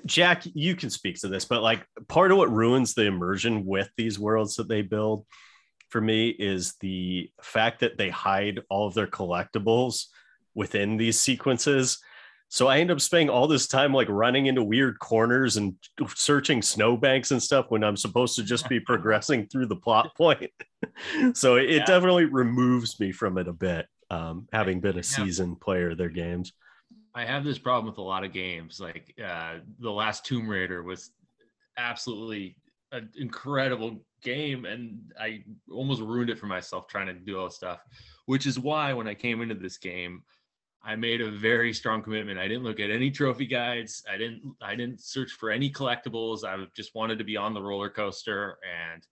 Jack, 0.05 0.43
you 0.45 0.75
can 0.75 0.89
speak 0.89 1.19
to 1.19 1.27
this, 1.27 1.43
but 1.43 1.61
like 1.61 1.85
part 2.07 2.31
of 2.31 2.37
what 2.37 2.51
ruins 2.51 2.93
the 2.93 3.03
immersion 3.03 3.65
with 3.65 3.89
these 3.97 4.17
worlds 4.17 4.55
that 4.55 4.69
they 4.69 4.81
build 4.81 5.25
for 5.93 6.01
me 6.01 6.29
is 6.29 6.73
the 6.79 7.29
fact 7.43 7.79
that 7.81 7.99
they 7.99 8.09
hide 8.09 8.61
all 8.67 8.87
of 8.87 8.95
their 8.95 9.05
collectibles 9.05 10.07
within 10.55 10.97
these 10.97 11.19
sequences. 11.19 11.99
So 12.47 12.67
I 12.67 12.79
end 12.79 12.89
up 12.89 12.99
spending 12.99 13.29
all 13.29 13.47
this 13.47 13.67
time 13.67 13.93
like 13.93 14.09
running 14.09 14.47
into 14.47 14.63
weird 14.63 14.97
corners 14.97 15.55
and 15.55 15.75
searching 16.15 16.63
snowbanks 16.63 17.29
and 17.29 17.41
stuff 17.41 17.67
when 17.69 17.83
I'm 17.83 17.95
supposed 17.95 18.35
to 18.37 18.43
just 18.43 18.67
be 18.67 18.79
progressing 18.91 19.45
through 19.45 19.67
the 19.67 19.75
plot 19.75 20.15
point. 20.17 20.49
so 21.33 21.57
it, 21.57 21.69
yeah. 21.69 21.85
definitely 21.85 22.25
removes 22.25 22.99
me 22.99 23.11
from 23.11 23.37
it 23.37 23.47
a 23.47 23.53
bit, 23.53 23.85
um, 24.09 24.47
having 24.51 24.79
been 24.79 24.97
a 24.97 25.03
seasoned 25.03 25.61
player 25.61 25.91
of 25.91 25.99
their 25.99 26.09
games. 26.09 26.53
I 27.13 27.23
have 27.23 27.43
this 27.43 27.59
problem 27.59 27.85
with 27.85 27.99
a 27.99 28.01
lot 28.01 28.23
of 28.23 28.33
games. 28.33 28.79
Like 28.79 29.13
uh, 29.23 29.59
the 29.77 29.91
last 29.91 30.25
Tomb 30.25 30.49
Raider 30.49 30.81
was 30.81 31.11
absolutely 31.77 32.55
an 32.91 33.11
incredible 33.15 34.01
game, 34.23 34.65
and 34.65 35.11
I 35.19 35.43
almost 35.71 36.01
ruined 36.01 36.29
it 36.29 36.39
for 36.39 36.47
myself 36.47 36.87
trying 36.87 37.07
to 37.07 37.13
do 37.13 37.39
all 37.39 37.45
this 37.45 37.55
stuff. 37.55 37.81
Which 38.25 38.45
is 38.45 38.57
why 38.57 38.93
when 38.93 39.07
I 39.07 39.13
came 39.13 39.41
into 39.41 39.55
this 39.55 39.77
game, 39.77 40.23
I 40.85 40.95
made 40.95 41.21
a 41.21 41.31
very 41.31 41.73
strong 41.73 42.01
commitment. 42.01 42.37
I 42.37 42.47
didn't 42.47 42.63
look 42.63 42.79
at 42.79 42.89
any 42.89 43.09
trophy 43.09 43.45
guides. 43.45 44.03
I 44.11 44.17
didn't 44.17 44.55
I 44.61 44.75
didn't 44.75 45.01
search 45.01 45.31
for 45.31 45.49
any 45.49 45.69
collectibles. 45.69 46.43
I 46.43 46.65
just 46.75 46.93
wanted 46.93 47.17
to 47.19 47.23
be 47.23 47.37
on 47.37 47.53
the 47.53 47.61
roller 47.61 47.89
coaster 47.89 48.57
and 48.63 49.05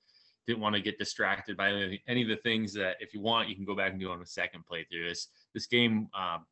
didn't 0.48 0.62
want 0.62 0.76
to 0.76 0.82
get 0.82 1.00
distracted 1.00 1.56
by 1.56 1.70
any, 2.08 2.22
of 2.24 2.28
the 2.28 2.36
things 2.38 2.74
that 2.74 2.98
if 3.00 3.14
you 3.14 3.22
want 3.22 3.48
you 3.48 3.56
can 3.56 3.64
go 3.64 3.76
back 3.76 3.92
and 3.92 4.02
do 4.02 4.12
on 4.12 4.22
a 4.22 4.26
second 4.26 4.64
playthrough. 4.70 5.08
This 5.08 5.28
this 5.54 5.68
game 5.68 6.10
um, 6.14 6.46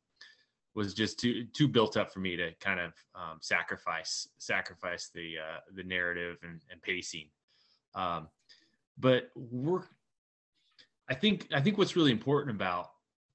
was 0.74 0.94
just 0.94 1.20
too 1.20 1.44
too 1.52 1.68
built 1.68 1.98
up 1.98 2.12
for 2.12 2.20
me 2.20 2.36
to 2.36 2.52
kind 2.60 2.80
of 2.80 2.92
um, 3.14 3.38
sacrifice 3.42 4.26
sacrifice 4.38 5.10
the 5.14 5.34
uh, 5.38 5.60
the 5.74 5.82
narrative 5.82 6.38
and, 6.42 6.60
and 6.70 6.80
pacing. 6.80 7.28
Um, 7.94 8.28
but 8.98 9.30
we're 9.34 9.82
I 11.08 11.14
think 11.14 11.48
I 11.52 11.60
think 11.60 11.76
what's 11.76 11.96
really 11.96 12.12
important 12.12 12.54
about 12.54 12.90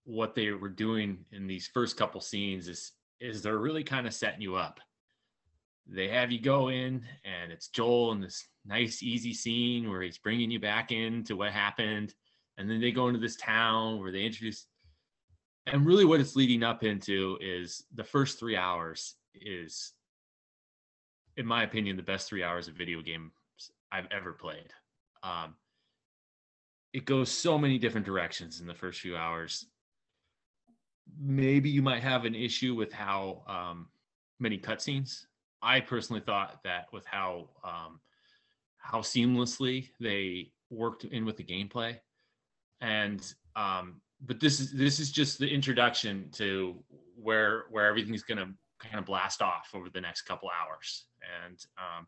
what 0.06 0.36
they 0.36 0.52
were 0.52 0.70
doing 0.70 1.26
in 1.32 1.46
these 1.46 1.68
first 1.68 1.98
couple 1.98 2.22
scenes 2.22 2.68
is 2.68 2.94
is 3.20 3.42
they're 3.42 3.58
really 3.58 3.84
kind 3.84 4.08
of 4.08 4.14
setting 4.14 4.42
you 4.42 4.56
up. 4.56 4.80
They 5.88 6.08
have 6.08 6.32
you 6.32 6.40
go 6.40 6.70
in, 6.70 7.04
and 7.24 7.52
it's 7.52 7.68
Joel 7.68 8.12
in 8.14 8.22
this 8.22 8.48
nice, 8.66 9.04
easy 9.04 9.34
scene 9.34 9.90
where 9.90 10.02
he's 10.02 10.18
bringing 10.18 10.50
you 10.50 10.60
back 10.60 10.92
into 10.92 11.36
what 11.36 11.52
happened, 11.52 12.14
and 12.58 12.70
then 12.70 12.82
they 12.82 12.92
go 12.92 13.08
into 13.08 13.20
this 13.20 13.36
town 13.36 14.00
where 14.00 14.12
they 14.12 14.24
introduce. 14.24 14.66
And 15.68 15.86
really, 15.86 16.06
what 16.06 16.20
it's 16.20 16.36
leading 16.36 16.64
up 16.64 16.84
into 16.84 17.38
is 17.42 17.84
the 17.94 18.04
first 18.04 18.40
three 18.40 18.56
hours 18.56 19.16
is, 19.34 19.94
in 21.38 21.46
my 21.46 21.64
opinion, 21.64 21.98
the 21.98 22.04
best 22.04 22.30
three 22.30 22.44
hours 22.44 22.68
of 22.68 22.76
video 22.76 23.02
games 23.02 23.32
I've 23.92 24.08
ever 24.12 24.34
played. 24.34 24.72
Um, 25.26 25.56
it 26.94 27.06
goes 27.06 27.30
so 27.32 27.58
many 27.58 27.78
different 27.78 28.06
directions 28.06 28.62
in 28.62 28.68
the 28.68 28.74
first 28.74 29.02
few 29.02 29.18
hours. 29.18 29.66
Maybe 31.20 31.70
you 31.70 31.82
might 31.82 32.04
have 32.04 32.26
an 32.26 32.36
issue 32.36 32.76
with 32.76 32.94
how 32.94 33.44
um, 33.48 33.88
many 34.40 34.58
cutscenes. 34.58 35.26
I 35.62 35.80
personally 35.80 36.22
thought 36.22 36.62
that 36.64 36.86
with 36.94 37.06
how 37.06 37.50
um, 37.64 38.00
how 38.78 39.00
seamlessly 39.00 39.90
they 40.00 40.52
worked 40.70 41.06
in 41.06 41.26
with 41.26 41.38
the 41.38 41.44
gameplay, 41.44 41.98
and 42.82 43.34
um, 43.56 44.02
but 44.22 44.40
this 44.40 44.60
is 44.60 44.72
this 44.72 45.00
is 45.00 45.12
just 45.12 45.40
the 45.40 45.48
introduction 45.48 46.30
to 46.34 46.76
where 47.16 47.66
where 47.72 47.88
everything's 47.88 48.24
going 48.24 48.38
to 48.38 48.48
kind 48.80 49.00
of 49.00 49.06
blast 49.06 49.42
off 49.42 49.70
over 49.74 49.90
the 49.90 50.02
next 50.02 50.24
couple 50.24 50.50
hours, 50.50 51.06
and 51.46 51.66
um, 51.78 52.08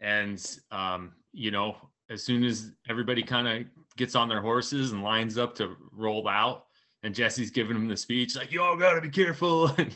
and 0.00 0.58
um, 0.70 1.12
you 1.32 1.50
know 1.50 1.76
as 2.08 2.22
soon 2.22 2.44
as 2.44 2.72
everybody 2.88 3.22
kind 3.22 3.46
of 3.46 3.66
gets 3.96 4.14
on 4.14 4.28
their 4.28 4.40
horses 4.40 4.92
and 4.92 5.02
lines 5.02 5.38
up 5.38 5.54
to 5.54 5.76
roll 5.92 6.26
out 6.28 6.66
and 7.02 7.14
jesse's 7.14 7.50
giving 7.50 7.76
him 7.76 7.88
the 7.88 7.96
speech 7.96 8.36
like 8.36 8.52
you 8.52 8.62
all 8.62 8.76
gotta 8.76 9.00
be 9.00 9.10
careful. 9.10 9.70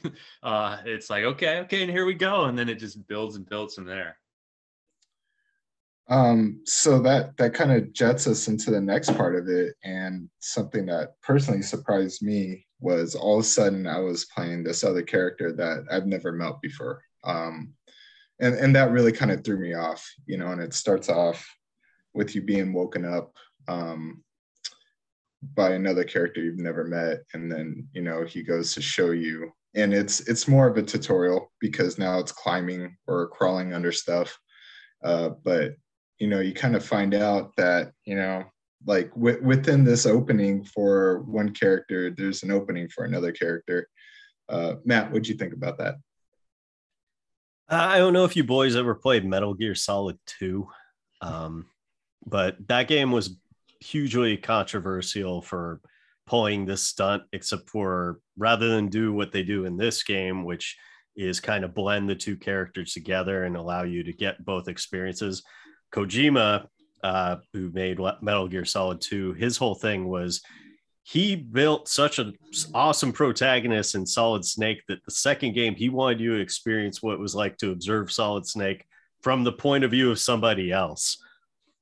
Uh, 0.42 0.76
it's 0.84 1.08
like 1.08 1.24
okay 1.24 1.58
okay 1.60 1.82
and 1.82 1.90
here 1.90 2.04
we 2.04 2.14
go. 2.14 2.44
And 2.44 2.58
then 2.58 2.68
it 2.68 2.78
just 2.78 3.06
builds 3.08 3.36
and 3.36 3.48
builds 3.48 3.74
from 3.74 3.86
there. 3.86 4.18
Um, 6.08 6.60
so 6.66 7.00
that 7.00 7.36
that 7.38 7.54
kind 7.54 7.72
of 7.72 7.92
jets 7.94 8.26
us 8.26 8.46
into 8.46 8.70
the 8.70 8.80
next 8.80 9.16
part 9.16 9.36
of 9.36 9.48
it. 9.48 9.74
And 9.84 10.28
something 10.40 10.84
that 10.86 11.20
personally 11.22 11.62
surprised 11.62 12.22
me 12.22 12.66
was 12.80 13.14
all 13.14 13.38
of 13.38 13.44
a 13.44 13.48
sudden 13.48 13.86
i 13.86 13.98
was 13.98 14.26
playing 14.26 14.62
this 14.62 14.84
other 14.84 15.00
character 15.00 15.52
that 15.52 15.84
i've 15.90 16.06
never 16.06 16.32
met 16.32 16.60
before. 16.60 17.02
Um, 17.24 17.72
and 18.40 18.54
and 18.54 18.74
that 18.74 18.90
really 18.90 19.12
kind 19.12 19.30
of 19.30 19.44
threw 19.44 19.58
me 19.58 19.74
off 19.74 20.04
you 20.26 20.36
know 20.36 20.48
and 20.48 20.60
it 20.60 20.74
starts 20.74 21.08
off 21.08 21.46
with 22.14 22.34
you 22.34 22.42
being 22.42 22.72
woken 22.72 23.04
up 23.04 23.34
um, 23.68 24.22
by 25.54 25.72
another 25.72 26.04
character 26.04 26.40
you've 26.40 26.58
never 26.58 26.84
met. 26.84 27.18
And 27.34 27.50
then 27.50 27.88
you 27.92 28.02
know 28.02 28.24
he 28.24 28.42
goes 28.42 28.72
to 28.74 28.82
show 28.82 29.10
you 29.10 29.52
and 29.74 29.92
it's 29.92 30.20
it's 30.20 30.48
more 30.48 30.68
of 30.68 30.76
a 30.76 30.82
tutorial 30.82 31.52
because 31.60 31.98
now 31.98 32.18
it's 32.18 32.32
climbing 32.32 32.96
or 33.06 33.28
crawling 33.28 33.74
under 33.74 33.92
stuff. 33.92 34.38
Uh, 35.02 35.30
but 35.44 35.72
you 36.18 36.28
know 36.28 36.40
you 36.40 36.54
kind 36.54 36.76
of 36.76 36.84
find 36.84 37.12
out 37.12 37.54
that 37.56 37.92
you 38.04 38.14
know 38.14 38.44
like 38.86 39.12
w- 39.14 39.42
within 39.42 39.84
this 39.84 40.06
opening 40.06 40.62
for 40.64 41.22
one 41.22 41.50
character 41.50 42.10
there's 42.10 42.42
an 42.42 42.50
opening 42.50 42.88
for 42.88 43.04
another 43.04 43.32
character. 43.32 43.88
Uh, 44.48 44.74
matt 44.84 45.10
what'd 45.10 45.26
you 45.26 45.34
think 45.34 45.54
about 45.54 45.78
that 45.78 45.94
i 47.68 47.98
don't 47.98 48.12
know 48.12 48.24
if 48.24 48.36
you 48.36 48.44
boys 48.44 48.76
ever 48.76 48.94
played 48.94 49.24
metal 49.24 49.54
gear 49.54 49.74
solid 49.74 50.18
2 50.38 50.66
um, 51.22 51.66
but 52.26 52.56
that 52.68 52.88
game 52.88 53.12
was 53.12 53.36
hugely 53.80 54.36
controversial 54.36 55.42
for 55.42 55.80
pulling 56.26 56.64
this 56.64 56.82
stunt, 56.82 57.22
except 57.32 57.68
for 57.68 58.18
rather 58.36 58.68
than 58.68 58.88
do 58.88 59.12
what 59.12 59.32
they 59.32 59.42
do 59.42 59.66
in 59.66 59.76
this 59.76 60.02
game, 60.02 60.44
which 60.44 60.76
is 61.16 61.40
kind 61.40 61.64
of 61.64 61.74
blend 61.74 62.08
the 62.08 62.14
two 62.14 62.36
characters 62.36 62.92
together 62.92 63.44
and 63.44 63.56
allow 63.56 63.82
you 63.82 64.02
to 64.02 64.12
get 64.12 64.44
both 64.44 64.68
experiences. 64.68 65.42
Kojima, 65.92 66.66
uh, 67.02 67.36
who 67.52 67.70
made 67.70 68.00
Metal 68.22 68.48
Gear 68.48 68.64
Solid 68.64 69.00
2, 69.00 69.34
his 69.34 69.56
whole 69.56 69.74
thing 69.74 70.08
was 70.08 70.42
he 71.06 71.36
built 71.36 71.86
such 71.86 72.18
an 72.18 72.32
awesome 72.72 73.12
protagonist 73.12 73.94
in 73.94 74.06
Solid 74.06 74.42
Snake 74.42 74.82
that 74.88 75.04
the 75.04 75.10
second 75.10 75.52
game 75.52 75.74
he 75.74 75.90
wanted 75.90 76.18
you 76.18 76.34
to 76.34 76.40
experience 76.40 77.02
what 77.02 77.12
it 77.12 77.20
was 77.20 77.34
like 77.34 77.58
to 77.58 77.72
observe 77.72 78.10
Solid 78.10 78.46
Snake 78.46 78.86
from 79.22 79.44
the 79.44 79.52
point 79.52 79.84
of 79.84 79.90
view 79.90 80.10
of 80.10 80.18
somebody 80.18 80.72
else. 80.72 81.18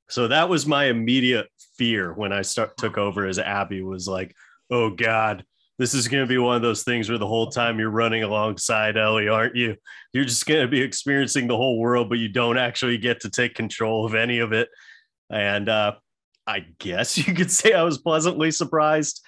So 0.08 0.26
that 0.26 0.48
was 0.48 0.66
my 0.66 0.86
immediate 0.86 1.46
fear 1.76 2.12
when 2.12 2.32
I 2.32 2.42
start 2.42 2.76
took 2.76 2.98
over 2.98 3.24
as 3.24 3.38
Abby 3.38 3.80
was 3.82 4.08
like, 4.08 4.34
"Oh 4.70 4.90
God, 4.90 5.44
this 5.78 5.94
is 5.94 6.08
going 6.08 6.24
to 6.24 6.28
be 6.28 6.38
one 6.38 6.56
of 6.56 6.62
those 6.62 6.82
things 6.82 7.08
where 7.08 7.16
the 7.16 7.26
whole 7.26 7.48
time 7.48 7.78
you're 7.78 7.90
running 7.90 8.24
alongside 8.24 8.96
Ellie, 8.96 9.28
aren't 9.28 9.54
you? 9.54 9.76
You're 10.12 10.24
just 10.24 10.46
going 10.46 10.62
to 10.62 10.68
be 10.68 10.82
experiencing 10.82 11.46
the 11.46 11.56
whole 11.56 11.78
world, 11.78 12.08
but 12.08 12.18
you 12.18 12.28
don't 12.28 12.58
actually 12.58 12.98
get 12.98 13.20
to 13.20 13.30
take 13.30 13.54
control 13.54 14.04
of 14.04 14.16
any 14.16 14.40
of 14.40 14.52
it." 14.52 14.68
And 15.30 15.68
uh, 15.68 15.94
I 16.46 16.66
guess 16.78 17.18
you 17.26 17.34
could 17.34 17.50
say 17.50 17.72
I 17.72 17.82
was 17.82 17.98
pleasantly 17.98 18.50
surprised. 18.50 19.24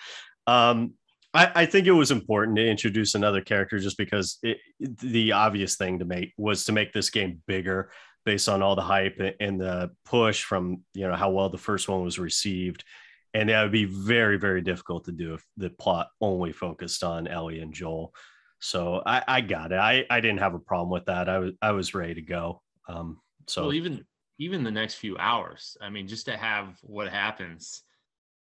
Um, 0.47 0.95
I, 1.33 1.51
I, 1.55 1.67
think 1.67 1.87
it 1.87 1.93
was 1.93 2.11
important 2.11 2.57
to 2.59 2.69
introduce 2.69 3.15
another 3.15 3.41
character 3.41 3.79
just 3.79 3.99
because 3.99 4.39
it, 4.43 4.59
the 4.79 5.33
obvious 5.33 5.77
thing 5.77 5.99
to 5.99 6.05
make 6.05 6.33
was 6.37 6.67
to 6.67 6.73
make 6.73 6.93
this 6.93 7.11
game 7.11 7.43
bigger 7.47 7.91
based 8.25 8.49
on 8.49 8.63
all 8.63 8.77
the 8.77 8.83
hype 8.83 9.21
and 9.41 9.61
the 9.61 9.91
push 10.05 10.45
from 10.45 10.83
you 10.95 11.07
know 11.07 11.15
how 11.15 11.31
well 11.31 11.49
the 11.49 11.59
first 11.59 11.89
one 11.89 12.05
was 12.05 12.19
received. 12.19 12.85
And 13.33 13.49
that 13.49 13.63
would 13.63 13.73
be 13.73 13.85
very 13.85 14.39
very 14.39 14.61
difficult 14.61 15.07
to 15.07 15.13
do 15.13 15.35
if 15.35 15.45
the 15.57 15.71
plot 15.71 16.09
only 16.21 16.53
focused 16.53 17.03
on 17.03 17.27
ellie 17.27 17.61
and 17.61 17.75
joel. 17.75 18.15
So 18.61 19.03
i 19.05 19.23
i 19.27 19.41
got 19.41 19.73
it. 19.73 19.79
I 19.79 20.05
i 20.09 20.21
didn't 20.21 20.39
have 20.39 20.55
a 20.55 20.61
problem 20.61 20.91
with 20.91 21.07
that. 21.07 21.29
I 21.29 21.39
was 21.39 21.53
i 21.61 21.73
was 21.73 21.95
ready 21.95 22.15
to 22.15 22.23
go. 22.23 22.63
Um 22.89 23.21
so 23.47 23.63
well, 23.63 23.75
even 23.75 24.07
even 24.39 24.65
the 24.65 24.71
next 24.71 24.95
few 24.95 25.17
hours 25.19 25.77
i 25.81 25.89
mean 25.89 26.07
just 26.07 26.27
to 26.27 26.37
have 26.37 26.79
what 26.83 27.09
happens 27.09 27.83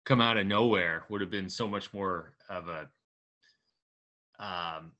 come 0.05 0.21
out 0.21 0.37
of 0.37 0.45
nowhere 0.45 1.03
would 1.09 1.21
have 1.21 1.31
been 1.31 1.49
so 1.49 1.67
much 1.67 1.93
more 1.93 2.33
of 2.49 2.67
a 2.67 2.87
um 4.39 4.91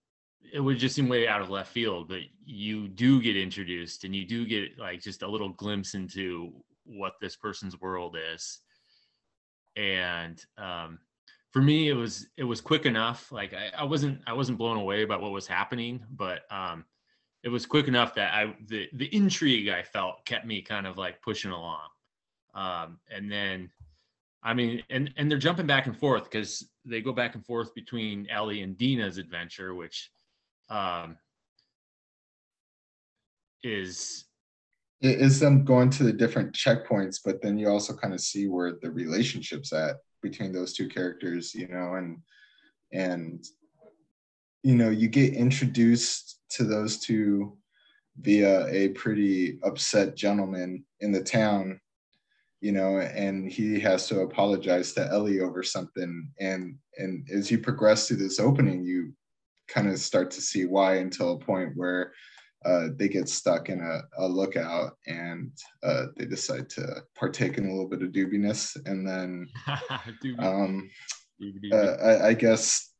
it 0.52 0.60
would 0.60 0.78
just 0.78 0.96
seem 0.96 1.08
way 1.08 1.28
out 1.28 1.42
of 1.42 1.50
left 1.50 1.72
field, 1.72 2.08
but 2.08 2.22
you 2.46 2.88
do 2.88 3.22
get 3.22 3.38
introduced 3.38 4.04
and 4.04 4.16
you 4.16 4.26
do 4.26 4.46
get 4.46 4.78
like 4.78 5.02
just 5.02 5.24
a 5.24 5.28
little 5.28 5.50
glimpse 5.50 5.94
into 5.94 6.52
what 6.86 7.14
this 7.22 7.36
person's 7.36 7.80
world 7.80 8.18
is. 8.34 8.60
And 9.76 10.44
um, 10.58 11.00
for 11.52 11.62
me, 11.62 11.90
it 11.90 11.94
was 11.94 12.28
it 12.38 12.44
was 12.44 12.62
quick 12.62 12.86
enough. 12.86 13.32
Like 13.32 13.54
I, 13.54 13.72
I 13.80 13.84
wasn't 13.84 14.22
I 14.28 14.34
wasn't 14.34 14.58
blown 14.58 14.78
away 14.78 15.04
about 15.04 15.22
what 15.22 15.32
was 15.32 15.48
happening, 15.48 16.04
but 16.12 16.42
um, 16.52 16.86
it 17.44 17.50
was 17.50 17.66
quick 17.66 17.88
enough 17.88 18.16
that 18.16 18.34
I 18.34 18.56
the 18.68 18.88
the 18.94 19.14
intrigue 19.16 19.70
I 19.70 19.84
felt 19.84 20.26
kept 20.26 20.46
me 20.46 20.62
kind 20.62 20.88
of 20.88 20.98
like 20.98 21.22
pushing 21.22 21.52
along. 21.52 21.88
Um, 22.56 23.00
and 23.12 23.32
then 23.32 23.70
I 24.42 24.54
mean, 24.54 24.84
and 24.90 25.14
and 25.18 25.30
they're 25.30 25.38
jumping 25.38 25.68
back 25.68 25.86
and 25.88 25.98
forth 25.98 26.26
because 26.26 26.68
they 26.86 27.02
go 27.02 27.14
back 27.14 27.36
and 27.36 27.46
forth 27.46 27.74
between 27.76 28.28
Ellie 28.30 28.62
and 28.62 28.78
Dina's 28.78 29.18
adventure, 29.18 29.74
which 29.74 30.10
um, 30.70 31.18
is 33.64 34.26
is 35.02 35.40
them 35.40 35.66
going 35.66 35.90
to 35.90 36.04
the 36.04 36.14
different 36.14 36.54
checkpoints, 36.54 37.20
but 37.24 37.42
then 37.42 37.58
you 37.58 37.68
also 37.68 37.94
kind 37.94 38.14
of 38.14 38.22
see 38.22 38.48
where 38.48 38.78
the 38.82 38.90
relationships 38.90 39.74
at 39.74 39.98
between 40.22 40.54
those 40.54 40.74
two 40.74 40.88
characters, 40.88 41.54
you 41.54 41.68
know, 41.68 41.96
and 41.96 42.20
and 42.94 43.46
you 44.63 44.76
know 44.76 44.89
you 44.89 45.08
get 45.08 45.34
introduced 45.34 46.39
to 46.49 46.63
those 46.63 46.99
two 46.99 47.58
via 48.19 48.67
a 48.67 48.89
pretty 48.89 49.60
upset 49.63 50.15
gentleman 50.15 50.84
in 50.99 51.12
the 51.12 51.23
town 51.23 51.80
you 52.63 52.71
know 52.71 52.99
and 52.99 53.52
he 53.52 53.78
has 53.78 54.08
to 54.08 54.21
apologize 54.21 54.93
to 54.93 55.06
ellie 55.12 55.41
over 55.41 55.62
something. 55.62 56.30
And 56.39 56.76
and 56.97 57.28
as 57.30 57.52
you 57.52 57.60
progress 57.60 58.08
through 58.08 58.17
this 58.17 58.39
opening 58.39 58.84
you 58.84 59.13
kind 59.67 59.89
of 59.89 59.99
start 59.99 60.32
to 60.32 60.41
see 60.41 60.65
why 60.65 60.95
until 60.95 61.34
a 61.34 61.39
point 61.39 61.73
where 61.76 62.13
uh, 62.65 62.88
they 62.95 63.10
get 63.10 63.28
stuck 63.28 63.67
in 63.67 63.82
a, 63.82 64.02
a 64.17 64.26
lookout 64.26 64.93
and 65.08 65.52
uh, 65.84 66.06
they 66.15 66.26
decide 66.26 66.69
to 66.69 67.04
partake 67.13 67.58
in 67.58 67.65
a 67.65 67.69
little 67.69 67.89
bit 67.89 68.02
of 68.02 68.13
dubiness. 68.13 68.78
And 68.86 69.06
then 69.06 69.47
um, 70.39 70.89
uh, 71.73 71.76
I, 72.02 72.28
I, 72.28 72.34
guess 72.34 72.93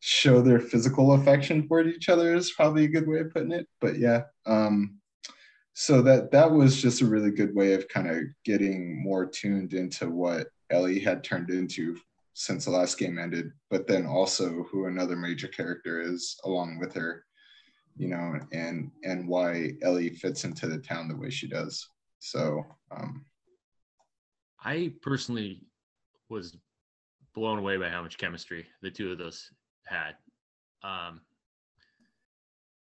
show 0.00 0.40
their 0.40 0.60
physical 0.60 1.12
affection 1.12 1.66
for 1.66 1.82
each 1.82 2.08
other 2.08 2.34
is 2.34 2.52
probably 2.52 2.84
a 2.84 2.88
good 2.88 3.08
way 3.08 3.20
of 3.20 3.32
putting 3.32 3.52
it 3.52 3.66
but 3.80 3.98
yeah 3.98 4.22
um, 4.46 4.98
so 5.74 6.02
that 6.02 6.30
that 6.30 6.50
was 6.50 6.80
just 6.80 7.02
a 7.02 7.06
really 7.06 7.30
good 7.30 7.54
way 7.54 7.74
of 7.74 7.88
kind 7.88 8.08
of 8.10 8.18
getting 8.44 9.02
more 9.02 9.26
tuned 9.26 9.74
into 9.74 10.08
what 10.08 10.48
ellie 10.70 11.00
had 11.00 11.24
turned 11.24 11.50
into 11.50 11.96
since 12.38 12.66
the 12.66 12.70
last 12.70 12.98
game 12.98 13.18
ended, 13.18 13.50
but 13.68 13.88
then 13.88 14.06
also 14.06 14.62
who 14.70 14.86
another 14.86 15.16
major 15.16 15.48
character 15.48 16.00
is 16.00 16.38
along 16.44 16.78
with 16.78 16.94
her, 16.94 17.24
you 17.96 18.06
know, 18.06 18.38
and 18.52 18.92
and 19.02 19.26
why 19.26 19.72
Ellie 19.82 20.10
fits 20.10 20.44
into 20.44 20.68
the 20.68 20.78
town 20.78 21.08
the 21.08 21.16
way 21.16 21.30
she 21.30 21.48
does. 21.48 21.84
So 22.20 22.62
um 22.92 23.24
I 24.62 24.92
personally 25.02 25.62
was 26.28 26.56
blown 27.34 27.58
away 27.58 27.76
by 27.76 27.88
how 27.88 28.02
much 28.02 28.18
chemistry 28.18 28.66
the 28.82 28.90
two 28.90 29.10
of 29.10 29.18
those 29.18 29.50
had. 29.88 30.14
Um 30.82 31.20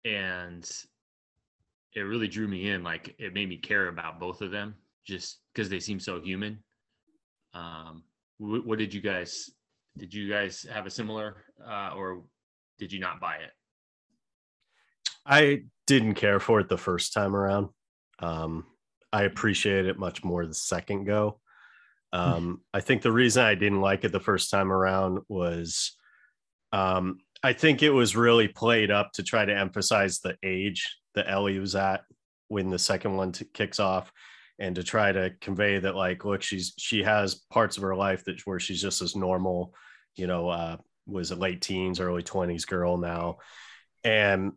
and 0.05 0.69
it 1.95 2.01
really 2.01 2.29
drew 2.29 2.49
me 2.49 2.71
in 2.71 2.83
like 2.83 3.15
it 3.19 3.33
made 3.33 3.49
me 3.49 3.57
care 3.57 3.89
about 3.89 4.21
both 4.21 4.43
of 4.43 4.51
them 4.51 4.75
just 5.07 5.41
because 5.53 5.69
they 5.69 5.81
seem 5.81 6.01
so 6.01 6.21
human. 6.21 6.59
Um 7.53 8.05
what 8.39 8.79
did 8.79 8.93
you 8.93 9.01
guys 9.01 9.51
did 9.97 10.13
you 10.13 10.29
guys 10.29 10.67
have 10.73 10.87
a 10.87 10.91
similar 10.91 11.45
uh, 11.67 11.93
or 11.97 12.25
did 12.79 12.93
you 12.93 12.99
not 12.99 13.21
buy 13.21 13.37
it? 13.37 13.51
I 15.25 15.63
didn't 15.87 16.15
care 16.15 16.41
for 16.41 16.61
it 16.61 16.69
the 16.69 16.79
first 16.79 17.13
time 17.13 17.35
around. 17.35 17.69
Um, 18.19 18.67
i 19.13 19.23
appreciated 19.23 19.87
it 19.87 19.99
much 19.99 20.25
more 20.25 20.45
the 20.47 20.55
second 20.55 21.05
go. 21.05 21.41
Um, 22.13 22.61
i 22.73 22.81
think 22.81 23.03
the 23.03 23.11
reason 23.11 23.43
i 23.43 23.57
didn't 23.57 23.81
like 23.81 24.05
it 24.05 24.13
the 24.13 24.21
first 24.21 24.49
time 24.49 24.71
around 24.71 25.19
was 25.29 25.97
um, 26.75 27.19
i 27.43 27.53
think 27.53 27.83
it 27.83 27.91
was 27.91 28.17
really 28.17 28.49
played 28.49 28.91
up 28.91 29.13
to 29.13 29.23
try 29.23 29.45
to 29.45 29.57
emphasize 29.57 30.21
the 30.21 30.37
age 30.43 30.99
that 31.15 31.27
ellie 31.29 31.59
was 31.59 31.75
at 31.75 32.03
when 32.49 32.71
the 32.71 32.79
second 32.79 33.17
one 33.17 33.33
t- 33.33 33.47
kicks 33.55 33.81
off 33.81 34.13
and 34.59 34.77
to 34.77 34.83
try 34.83 35.11
to 35.11 35.33
convey 35.41 35.79
that 35.79 35.97
like 35.97 36.25
look 36.25 36.43
she's 36.43 36.75
she 36.79 37.03
has 37.03 37.43
parts 37.51 37.77
of 37.77 37.83
her 37.83 37.97
life 37.97 38.25
that 38.25 38.41
where 38.45 38.61
she's 38.61 38.81
just 38.81 39.03
as 39.03 39.17
normal 39.17 39.75
you 40.17 40.27
know 40.27 40.49
uh 40.49 40.77
was 41.07 41.31
a 41.31 41.37
late 41.37 41.61
teens 41.61 42.01
early 42.01 42.23
20s 42.23 42.67
girl 42.67 42.97
now. 42.97 43.39
And 44.03 44.53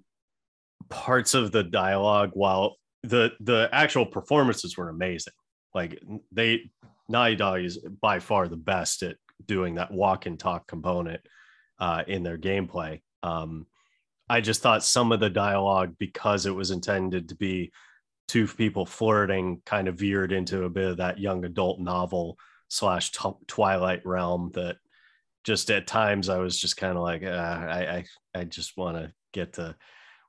parts 0.89 1.33
of 1.33 1.51
the 1.51 1.63
dialogue 1.63 2.31
while 2.33 2.77
the 3.03 3.31
the 3.39 3.69
actual 3.71 4.05
performances 4.05 4.77
were 4.77 4.89
amazing. 4.89 5.33
Like 5.73 6.01
they 6.31 6.71
Naughty 7.09 7.35
Dog 7.35 7.61
is 7.61 7.77
by 8.01 8.19
far 8.19 8.47
the 8.47 8.57
best 8.57 9.03
at 9.03 9.15
doing 9.45 9.75
that 9.75 9.91
walk 9.91 10.25
and 10.25 10.39
talk 10.39 10.67
component 10.67 11.21
uh, 11.79 12.03
in 12.07 12.23
their 12.23 12.37
gameplay. 12.37 13.01
Um, 13.23 13.65
I 14.29 14.41
just 14.41 14.61
thought 14.61 14.83
some 14.83 15.11
of 15.11 15.19
the 15.19 15.29
dialogue, 15.29 15.95
because 15.97 16.45
it 16.45 16.55
was 16.55 16.71
intended 16.71 17.29
to 17.29 17.35
be 17.35 17.71
two 18.27 18.47
people 18.47 18.85
flirting, 18.85 19.61
kind 19.65 19.87
of 19.87 19.95
veered 19.95 20.31
into 20.31 20.63
a 20.63 20.69
bit 20.69 20.91
of 20.91 20.97
that 20.97 21.19
young 21.19 21.45
adult 21.45 21.79
novel 21.79 22.37
slash 22.67 23.11
t- 23.11 23.29
Twilight 23.47 24.05
realm. 24.05 24.51
That 24.53 24.77
just 25.43 25.71
at 25.71 25.87
times 25.87 26.27
I 26.27 26.39
was 26.39 26.59
just 26.59 26.75
kind 26.77 26.97
of 26.97 27.03
like, 27.03 27.23
uh, 27.23 27.27
I, 27.27 27.79
I, 27.79 28.05
I 28.41 28.43
just 28.43 28.75
want 28.75 28.97
to 28.97 29.13
get 29.31 29.53
to 29.53 29.75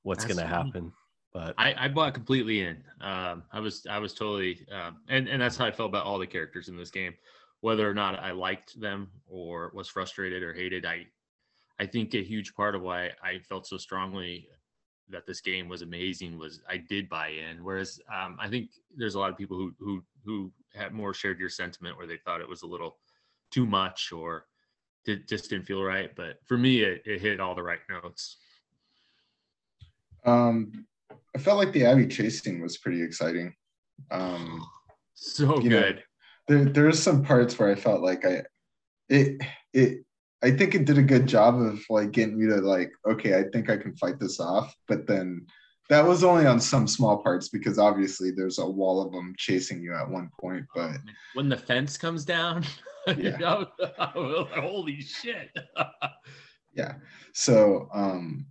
what's 0.03 0.25
going 0.25 0.39
to 0.39 0.47
happen. 0.47 0.93
But 1.33 1.55
I, 1.59 1.75
I 1.77 1.89
bought 1.89 2.15
completely 2.15 2.61
in. 2.61 2.83
Um, 3.01 3.43
I 3.53 3.61
was 3.61 3.87
I 3.89 3.99
was 3.99 4.15
totally 4.15 4.67
um, 4.73 4.97
and 5.09 5.29
and 5.29 5.43
that's 5.43 5.57
how 5.57 5.67
I 5.67 5.71
felt 5.71 5.91
about 5.91 6.07
all 6.07 6.19
the 6.19 6.27
characters 6.27 6.69
in 6.69 6.77
this 6.77 6.91
game, 6.91 7.15
whether 7.61 7.89
or 7.89 7.95
not 7.95 8.19
I 8.19 8.31
liked 8.31 8.81
them 8.81 9.11
or 9.27 9.71
was 9.75 9.89
frustrated 9.89 10.43
or 10.43 10.55
hated. 10.55 10.87
I 10.87 11.07
I 11.81 11.87
think 11.87 12.15
a 12.15 12.23
huge 12.23 12.55
part 12.55 12.75
of 12.75 12.83
why 12.83 13.11
I 13.23 13.39
felt 13.39 13.67
so 13.67 13.77
strongly 13.77 14.49
that 15.11 15.27
this 15.27 15.41
game 15.41 15.69
was 15.69 15.83
amazing 15.83 16.39
was 16.39 16.61
I 16.69 16.77
did 16.77 17.09
buy 17.09 17.29
in. 17.29 17.65
Whereas 17.65 18.01
um, 18.13 18.37
I 18.41 18.49
think 18.49 18.71
there's 18.97 19.15
a 19.15 19.19
lot 19.19 19.31
of 19.31 19.39
people 19.39 19.57
who 19.57 19.73
who 19.79 20.03
who 20.25 20.53
had 20.75 20.93
more 20.93 21.15
shared 21.15 21.39
your 21.39 21.49
sentiment 21.49 21.97
where 21.97 22.07
they 22.07 22.19
thought 22.19 22.41
it 22.41 22.49
was 22.49 22.63
a 22.63 22.67
little 22.67 22.99
too 23.51 23.65
much 23.65 24.13
or 24.13 24.47
did, 25.05 25.27
just 25.29 25.51
didn't 25.51 25.67
feel 25.67 25.83
right. 25.83 26.11
But 26.15 26.37
for 26.47 26.59
me, 26.59 26.83
it, 26.83 27.03
it 27.07 27.21
hit 27.21 27.41
all 27.41 27.55
the 27.55 27.63
right 27.63 27.81
notes. 27.89 28.37
Um, 30.25 30.87
I 31.35 31.39
felt 31.39 31.59
like 31.59 31.73
the 31.73 31.87
Abby 31.87 32.07
chasing 32.07 32.61
was 32.61 32.77
pretty 32.77 33.03
exciting. 33.03 33.55
Um, 34.11 34.67
so 35.15 35.59
good. 35.59 35.97
Know, 35.97 36.03
there 36.49 36.65
there's 36.65 37.03
some 37.03 37.25
parts 37.25 37.59
where 37.59 37.71
I 37.71 37.75
felt 37.75 38.03
like 38.03 38.25
I 38.25 38.43
it 39.09 39.41
it 39.73 40.05
I 40.43 40.53
think 40.53 40.75
it 40.75 40.85
did 40.85 40.99
a 40.99 41.03
good 41.03 41.27
job 41.27 41.61
of 41.61 41.81
like 41.91 42.13
getting 42.13 42.39
me 42.39 42.47
to 42.47 42.61
like 42.61 42.93
okay 43.09 43.39
I 43.39 43.45
think 43.53 43.71
I 43.71 43.77
can 43.77 43.97
fight 43.97 44.19
this 44.19 44.41
off, 44.41 44.75
but 44.87 45.07
then 45.07 45.47
that 45.89 46.07
was 46.07 46.23
only 46.23 46.47
on 46.47 46.61
some 46.61 46.87
small 46.87 47.23
parts 47.23 47.49
because 47.49 47.79
obviously 47.79 48.31
there's 48.31 48.59
a 48.59 48.67
wall 48.67 49.01
of 49.01 49.11
them 49.13 49.35
chasing 49.39 49.83
you 49.83 49.95
at 49.95 50.09
one 50.09 50.31
point. 50.39 50.67
But 50.75 50.99
when 51.35 51.49
the 51.49 51.57
fence 51.57 51.97
comes 51.97 52.25
down, 52.25 52.65
yeah. 53.17 53.65
holy 53.99 55.01
shit. 55.01 55.51
yeah. 56.75 56.95
So 57.33 57.89
um 57.93 58.47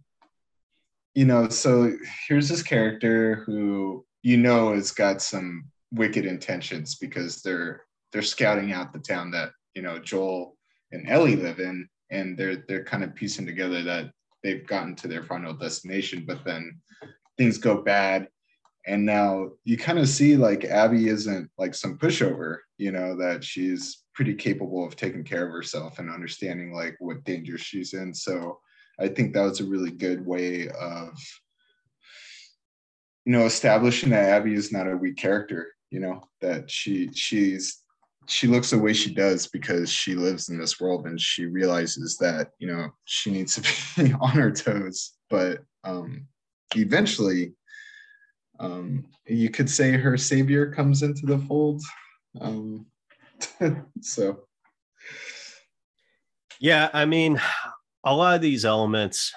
you 1.15 1.25
know, 1.25 1.49
so 1.49 1.93
here's 2.27 2.47
this 2.47 2.61
character 2.61 3.43
who 3.45 4.05
you 4.21 4.37
know 4.37 4.73
has 4.73 4.91
got 4.91 5.21
some 5.21 5.65
wicked 5.91 6.25
intentions 6.25 6.95
because 6.95 7.41
they're 7.41 7.81
they're 8.11 8.21
scouting 8.21 8.73
out 8.73 8.93
the 8.93 8.99
town 8.99 9.31
that 9.31 9.51
you 9.73 9.81
know 9.81 9.99
Joel 9.99 10.56
and 10.91 11.09
Ellie 11.09 11.35
live 11.35 11.59
in, 11.59 11.87
and 12.09 12.37
they're 12.37 12.63
they're 12.67 12.83
kind 12.83 13.03
of 13.03 13.15
piecing 13.15 13.45
together 13.45 13.83
that 13.83 14.11
they've 14.43 14.65
gotten 14.65 14.95
to 14.95 15.07
their 15.07 15.23
final 15.23 15.53
destination, 15.53 16.23
but 16.25 16.43
then 16.45 16.79
things 17.37 17.57
go 17.57 17.81
bad, 17.81 18.27
and 18.87 19.05
now 19.05 19.49
you 19.65 19.77
kind 19.77 19.99
of 19.99 20.07
see 20.07 20.37
like 20.37 20.63
Abby 20.63 21.09
isn't 21.09 21.51
like 21.57 21.75
some 21.75 21.97
pushover, 21.97 22.59
you 22.77 22.91
know, 22.91 23.15
that 23.17 23.43
she's 23.43 24.03
pretty 24.13 24.33
capable 24.33 24.85
of 24.85 24.95
taking 24.95 25.23
care 25.23 25.45
of 25.45 25.51
herself 25.51 25.99
and 25.99 26.09
understanding 26.09 26.73
like 26.73 26.95
what 26.99 27.23
danger 27.23 27.57
she's 27.57 27.93
in. 27.93 28.13
So 28.13 28.59
I 28.99 29.09
think 29.09 29.33
that 29.33 29.43
was 29.43 29.59
a 29.59 29.65
really 29.65 29.91
good 29.91 30.25
way 30.25 30.69
of, 30.69 31.11
you 33.25 33.33
know, 33.33 33.45
establishing 33.45 34.09
that 34.11 34.29
Abby 34.29 34.53
is 34.53 34.71
not 34.71 34.89
a 34.89 34.97
weak 34.97 35.17
character. 35.17 35.67
You 35.91 35.99
know 35.99 36.23
that 36.41 36.69
she 36.71 37.09
she's 37.13 37.83
she 38.27 38.47
looks 38.47 38.69
the 38.69 38.79
way 38.79 38.93
she 38.93 39.13
does 39.13 39.47
because 39.47 39.89
she 39.89 40.13
lives 40.13 40.49
in 40.49 40.59
this 40.59 40.79
world 40.79 41.05
and 41.05 41.19
she 41.19 41.45
realizes 41.45 42.17
that 42.17 42.51
you 42.59 42.67
know 42.67 42.89
she 43.05 43.31
needs 43.31 43.55
to 43.55 43.61
be 44.03 44.13
on 44.13 44.31
her 44.31 44.51
toes. 44.51 45.13
But 45.29 45.63
um, 45.83 46.27
eventually, 46.75 47.53
um, 48.59 49.05
you 49.25 49.49
could 49.49 49.69
say 49.69 49.91
her 49.91 50.17
savior 50.17 50.71
comes 50.71 51.03
into 51.03 51.25
the 51.25 51.39
fold. 51.39 51.81
Um, 52.39 52.85
so 54.01 54.47
yeah, 56.59 56.89
I 56.93 57.05
mean, 57.05 57.39
a 58.03 58.13
lot 58.13 58.35
of 58.35 58.41
these 58.41 58.65
elements 58.65 59.33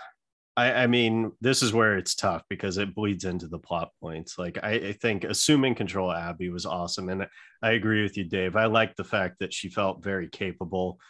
I, 0.61 0.83
I, 0.83 0.87
mean, 0.87 1.33
this 1.41 1.63
is 1.63 1.73
where 1.73 1.97
it's 1.97 2.15
tough 2.15 2.43
because 2.51 2.77
it 2.77 2.95
bleeds 2.95 3.25
into 3.25 3.49
the 3.49 3.59
plot 3.59 3.93
points. 3.99 4.39
Like, 4.39 4.59
I, 4.63 4.73
I, 4.73 4.93
think 4.93 5.25
assuming 5.25 5.75
control 5.75 6.13
Abby 6.13 6.51
was 6.51 6.67
awesome. 6.67 7.09
And 7.09 7.27
I 7.63 7.71
agree 7.73 8.03
with 8.03 8.19
you, 8.19 8.25
Dave. 8.25 8.57
I 8.57 8.67
like 8.67 8.95
the 8.95 9.05
fact 9.05 9.39
that 9.39 9.55
she 9.55 9.71
felt 9.71 10.05
very 10.05 10.29
capable. 10.29 11.01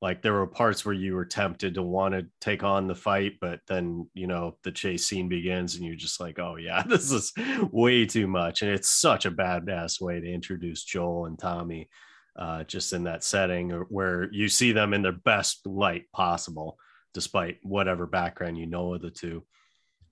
Like, 0.00 0.22
there 0.22 0.34
were 0.34 0.46
parts 0.46 0.84
where 0.84 0.94
you 0.94 1.16
were 1.16 1.24
tempted 1.24 1.74
to 1.74 1.82
want 1.82 2.14
to 2.14 2.26
take 2.40 2.62
on 2.62 2.86
the 2.86 2.94
fight, 2.94 3.32
but 3.40 3.58
then, 3.66 4.08
you 4.14 4.28
know, 4.28 4.56
the 4.62 4.70
chase 4.70 5.08
scene 5.08 5.28
begins 5.28 5.74
and 5.74 5.84
you're 5.84 5.96
just 5.96 6.20
like, 6.20 6.38
oh, 6.38 6.54
yeah, 6.54 6.82
this 6.86 7.10
is 7.10 7.32
way 7.72 8.06
too 8.06 8.28
much. 8.28 8.62
And 8.62 8.70
it's 8.70 8.90
such 8.90 9.26
a 9.26 9.32
badass 9.32 10.00
way 10.00 10.20
to 10.20 10.32
introduce 10.32 10.84
Joel 10.84 11.26
and 11.26 11.38
Tommy 11.38 11.88
uh, 12.36 12.62
just 12.62 12.92
in 12.92 13.04
that 13.04 13.24
setting 13.24 13.70
where 13.88 14.28
you 14.30 14.48
see 14.48 14.70
them 14.70 14.94
in 14.94 15.02
their 15.02 15.10
best 15.10 15.66
light 15.66 16.04
possible 16.12 16.78
despite 17.14 17.58
whatever 17.62 18.06
background 18.06 18.58
you 18.58 18.66
know 18.66 18.94
of 18.94 19.02
the 19.02 19.10
two. 19.10 19.44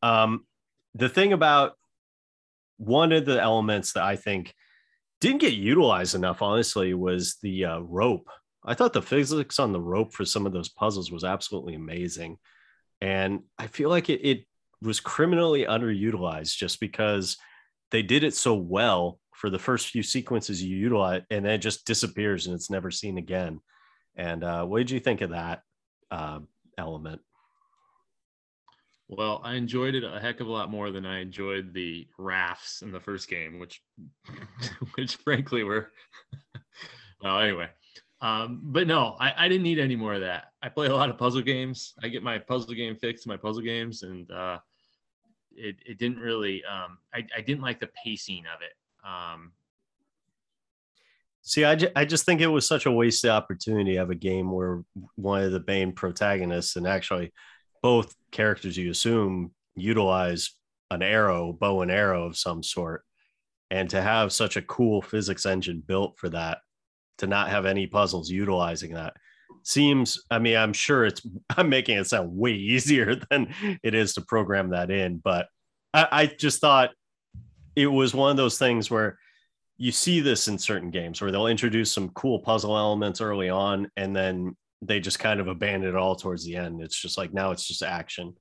Um, 0.02 0.46
the 0.94 1.08
thing 1.08 1.32
about 1.32 1.74
one 2.78 3.12
of 3.12 3.24
the 3.24 3.40
elements 3.40 3.92
that 3.92 4.04
I 4.04 4.16
think 4.16 4.54
didn't 5.20 5.40
get 5.40 5.52
utilized 5.52 6.14
enough, 6.14 6.42
honestly, 6.42 6.94
was 6.94 7.36
the 7.42 7.64
uh, 7.64 7.78
rope. 7.80 8.28
I 8.64 8.74
thought 8.74 8.92
the 8.92 9.02
physics 9.02 9.58
on 9.58 9.72
the 9.72 9.80
rope 9.80 10.12
for 10.12 10.24
some 10.24 10.46
of 10.46 10.52
those 10.52 10.68
puzzles 10.68 11.10
was 11.10 11.24
absolutely 11.24 11.74
amazing. 11.74 12.38
And 13.00 13.40
I 13.58 13.66
feel 13.66 13.90
like 13.90 14.10
it, 14.10 14.20
it 14.24 14.44
was 14.82 15.00
criminally 15.00 15.64
underutilized 15.64 16.56
just 16.56 16.80
because 16.80 17.36
they 17.90 18.02
did 18.02 18.24
it 18.24 18.34
so 18.34 18.54
well 18.54 19.18
for 19.32 19.50
the 19.50 19.58
first 19.58 19.88
few 19.88 20.02
sequences 20.02 20.62
you 20.62 20.76
utilize, 20.76 21.22
and 21.30 21.44
then 21.44 21.52
it 21.52 21.58
just 21.58 21.86
disappears 21.86 22.46
and 22.46 22.54
it's 22.54 22.70
never 22.70 22.90
seen 22.90 23.18
again. 23.18 23.60
And 24.16 24.42
uh, 24.42 24.64
what 24.64 24.78
did 24.78 24.90
you 24.90 24.98
think 25.00 25.20
of 25.20 25.30
that 25.30 25.62
uh, 26.10 26.40
element? 26.78 27.20
Well, 29.08 29.40
I 29.42 29.54
enjoyed 29.54 29.94
it 29.94 30.04
a 30.04 30.20
heck 30.20 30.40
of 30.40 30.48
a 30.48 30.52
lot 30.52 30.70
more 30.70 30.90
than 30.90 31.06
I 31.06 31.20
enjoyed 31.20 31.72
the 31.72 32.06
rafts 32.18 32.82
in 32.82 32.92
the 32.92 33.00
first 33.00 33.28
game, 33.28 33.58
which, 33.58 33.82
which 34.94 35.16
frankly 35.16 35.64
were. 35.64 35.92
well, 37.22 37.40
anyway, 37.40 37.68
um, 38.20 38.60
but 38.64 38.86
no, 38.86 39.16
I, 39.18 39.32
I 39.44 39.48
didn't 39.48 39.62
need 39.62 39.78
any 39.78 39.96
more 39.96 40.14
of 40.14 40.20
that. 40.20 40.52
I 40.62 40.68
play 40.68 40.88
a 40.88 40.94
lot 40.94 41.08
of 41.08 41.16
puzzle 41.16 41.40
games. 41.40 41.94
I 42.02 42.08
get 42.08 42.22
my 42.22 42.38
puzzle 42.38 42.74
game 42.74 42.96
fixed, 42.96 43.26
my 43.26 43.36
puzzle 43.36 43.62
games, 43.62 44.02
and 44.02 44.30
uh, 44.30 44.58
it 45.52 45.76
it 45.86 45.98
didn't 45.98 46.18
really. 46.18 46.62
Um, 46.64 46.98
I 47.14 47.24
I 47.36 47.40
didn't 47.40 47.62
like 47.62 47.80
the 47.80 47.90
pacing 48.04 48.44
of 48.54 48.60
it. 48.62 48.74
Um, 49.06 49.52
See, 51.48 51.64
I, 51.64 51.76
ju- 51.76 51.88
I 51.96 52.04
just 52.04 52.26
think 52.26 52.42
it 52.42 52.46
was 52.46 52.66
such 52.66 52.84
a 52.84 52.92
wasted 52.92 53.30
opportunity 53.30 53.92
to 53.92 53.98
have 54.00 54.10
a 54.10 54.14
game 54.14 54.52
where 54.52 54.82
one 55.14 55.42
of 55.42 55.50
the 55.50 55.64
main 55.66 55.92
protagonists 55.92 56.76
and 56.76 56.86
actually 56.86 57.32
both 57.82 58.14
characters 58.32 58.76
you 58.76 58.90
assume 58.90 59.52
utilize 59.74 60.50
an 60.90 61.00
arrow, 61.00 61.54
bow 61.54 61.80
and 61.80 61.90
arrow 61.90 62.26
of 62.26 62.36
some 62.36 62.62
sort. 62.62 63.02
And 63.70 63.88
to 63.88 64.02
have 64.02 64.30
such 64.30 64.58
a 64.58 64.62
cool 64.62 65.00
physics 65.00 65.46
engine 65.46 65.82
built 65.86 66.18
for 66.18 66.28
that, 66.28 66.58
to 67.16 67.26
not 67.26 67.48
have 67.48 67.64
any 67.64 67.86
puzzles 67.86 68.28
utilizing 68.28 68.92
that 68.92 69.14
seems, 69.62 70.22
I 70.30 70.40
mean, 70.40 70.58
I'm 70.58 70.74
sure 70.74 71.06
it's, 71.06 71.26
I'm 71.56 71.70
making 71.70 71.96
it 71.96 72.06
sound 72.06 72.36
way 72.36 72.52
easier 72.52 73.14
than 73.30 73.54
it 73.82 73.94
is 73.94 74.12
to 74.14 74.20
program 74.20 74.70
that 74.70 74.90
in. 74.90 75.16
But 75.16 75.46
I, 75.94 76.08
I 76.12 76.26
just 76.26 76.60
thought 76.60 76.90
it 77.74 77.86
was 77.86 78.12
one 78.12 78.32
of 78.32 78.36
those 78.36 78.58
things 78.58 78.90
where 78.90 79.18
you 79.78 79.92
see 79.92 80.20
this 80.20 80.48
in 80.48 80.58
certain 80.58 80.90
games 80.90 81.20
where 81.20 81.30
they'll 81.30 81.46
introduce 81.46 81.92
some 81.92 82.10
cool 82.10 82.40
puzzle 82.40 82.76
elements 82.76 83.20
early 83.20 83.48
on 83.48 83.88
and 83.96 84.14
then 84.14 84.56
they 84.82 85.00
just 85.00 85.18
kind 85.20 85.40
of 85.40 85.46
abandon 85.46 85.88
it 85.88 85.96
all 85.96 86.16
towards 86.16 86.44
the 86.44 86.56
end. 86.56 86.82
It's 86.82 87.00
just 87.00 87.16
like 87.16 87.32
now 87.32 87.52
it's 87.52 87.66
just 87.66 87.82
action. 87.82 88.34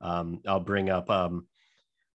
Um, 0.00 0.40
I'll 0.46 0.60
bring 0.60 0.90
up 0.90 1.10
um, 1.10 1.46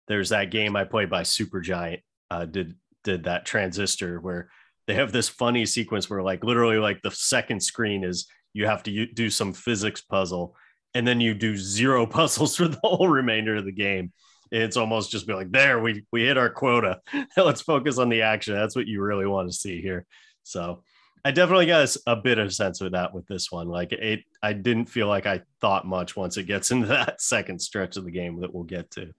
there's 0.08 0.30
that 0.30 0.50
game 0.50 0.74
I 0.74 0.84
played 0.84 1.10
by 1.10 1.22
Supergiant 1.22 2.00
uh, 2.30 2.46
did 2.46 2.74
did 3.04 3.24
that 3.24 3.44
transistor 3.44 4.20
where 4.20 4.48
they 4.86 4.94
have 4.94 5.12
this 5.12 5.28
funny 5.28 5.66
sequence 5.66 6.08
where 6.08 6.22
like 6.22 6.44
literally 6.44 6.78
like 6.78 7.00
the 7.02 7.10
second 7.10 7.62
screen 7.62 8.04
is 8.04 8.26
you 8.54 8.66
have 8.66 8.82
to 8.84 9.06
do 9.06 9.28
some 9.28 9.52
physics 9.52 10.00
puzzle 10.00 10.56
and 10.94 11.06
then 11.06 11.20
you 11.20 11.34
do 11.34 11.56
zero 11.56 12.06
puzzles 12.18 12.56
for 12.56 12.68
the 12.68 12.80
whole 12.82 13.08
remainder 13.08 13.56
of 13.56 13.64
the 13.64 13.72
game 13.72 14.12
it's 14.52 14.76
almost 14.76 15.10
just 15.10 15.26
be 15.26 15.32
like, 15.32 15.50
there, 15.50 15.80
we 15.80 16.04
we 16.12 16.24
hit 16.24 16.36
our 16.36 16.50
quota. 16.50 17.00
Let's 17.36 17.62
focus 17.62 17.98
on 17.98 18.10
the 18.10 18.22
action. 18.22 18.54
That's 18.54 18.76
what 18.76 18.86
you 18.86 19.02
really 19.02 19.26
want 19.26 19.48
to 19.48 19.56
see 19.56 19.80
here. 19.80 20.06
So 20.42 20.82
I 21.24 21.30
definitely 21.30 21.66
got 21.66 21.96
a 22.06 22.16
bit 22.16 22.38
of 22.38 22.52
sense 22.52 22.80
of 22.82 22.92
that 22.92 23.14
with 23.14 23.26
this 23.26 23.50
one. 23.50 23.68
Like 23.68 23.92
it, 23.92 24.24
I 24.42 24.52
didn't 24.52 24.86
feel 24.86 25.08
like 25.08 25.24
I 25.24 25.40
thought 25.60 25.86
much 25.86 26.16
once 26.16 26.36
it 26.36 26.44
gets 26.44 26.70
into 26.70 26.88
that 26.88 27.22
second 27.22 27.60
stretch 27.60 27.96
of 27.96 28.04
the 28.04 28.10
game 28.10 28.40
that 28.40 28.54
we'll 28.54 28.64
get 28.64 28.90
to. 28.92 29.12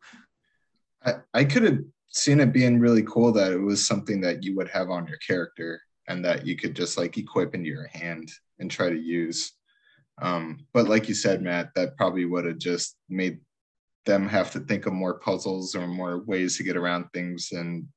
I, 1.04 1.14
I 1.34 1.44
could 1.46 1.64
have 1.64 1.80
seen 2.10 2.40
it 2.40 2.54
being 2.54 2.80
really 2.80 3.04
cool 3.04 3.32
that 3.32 3.52
it 3.52 3.58
was 3.58 3.86
something 3.86 4.22
that 4.22 4.44
you 4.44 4.56
would 4.56 4.70
have 4.70 4.92
on 4.92 5.08
your 5.08 5.18
character 5.18 5.82
and 6.08 6.24
that 6.24 6.46
you 6.46 6.56
could 6.56 6.76
just 6.76 6.98
like 6.98 7.18
equip 7.18 7.56
into 7.56 7.70
your 7.70 7.88
hand 7.88 8.32
and 8.60 8.70
try 8.70 8.90
to 8.90 9.00
use. 9.00 9.54
Um, 10.22 10.68
but 10.74 10.88
like 10.88 11.08
you 11.08 11.16
said, 11.16 11.42
Matt, 11.42 11.70
that 11.74 11.98
probably 11.98 12.26
would 12.26 12.46
have 12.46 12.60
just 12.60 12.98
made 13.10 13.40
them 14.06 14.28
have 14.28 14.52
to 14.52 14.60
think 14.60 14.86
of 14.86 14.94
more 14.94 15.20
puzzles 15.20 15.76
or 15.76 15.88
more 15.88 16.24
ways 16.26 16.58
to 16.58 16.64
get 16.64 16.78
around 16.78 17.06
things. 17.14 17.52
And, 17.52 17.88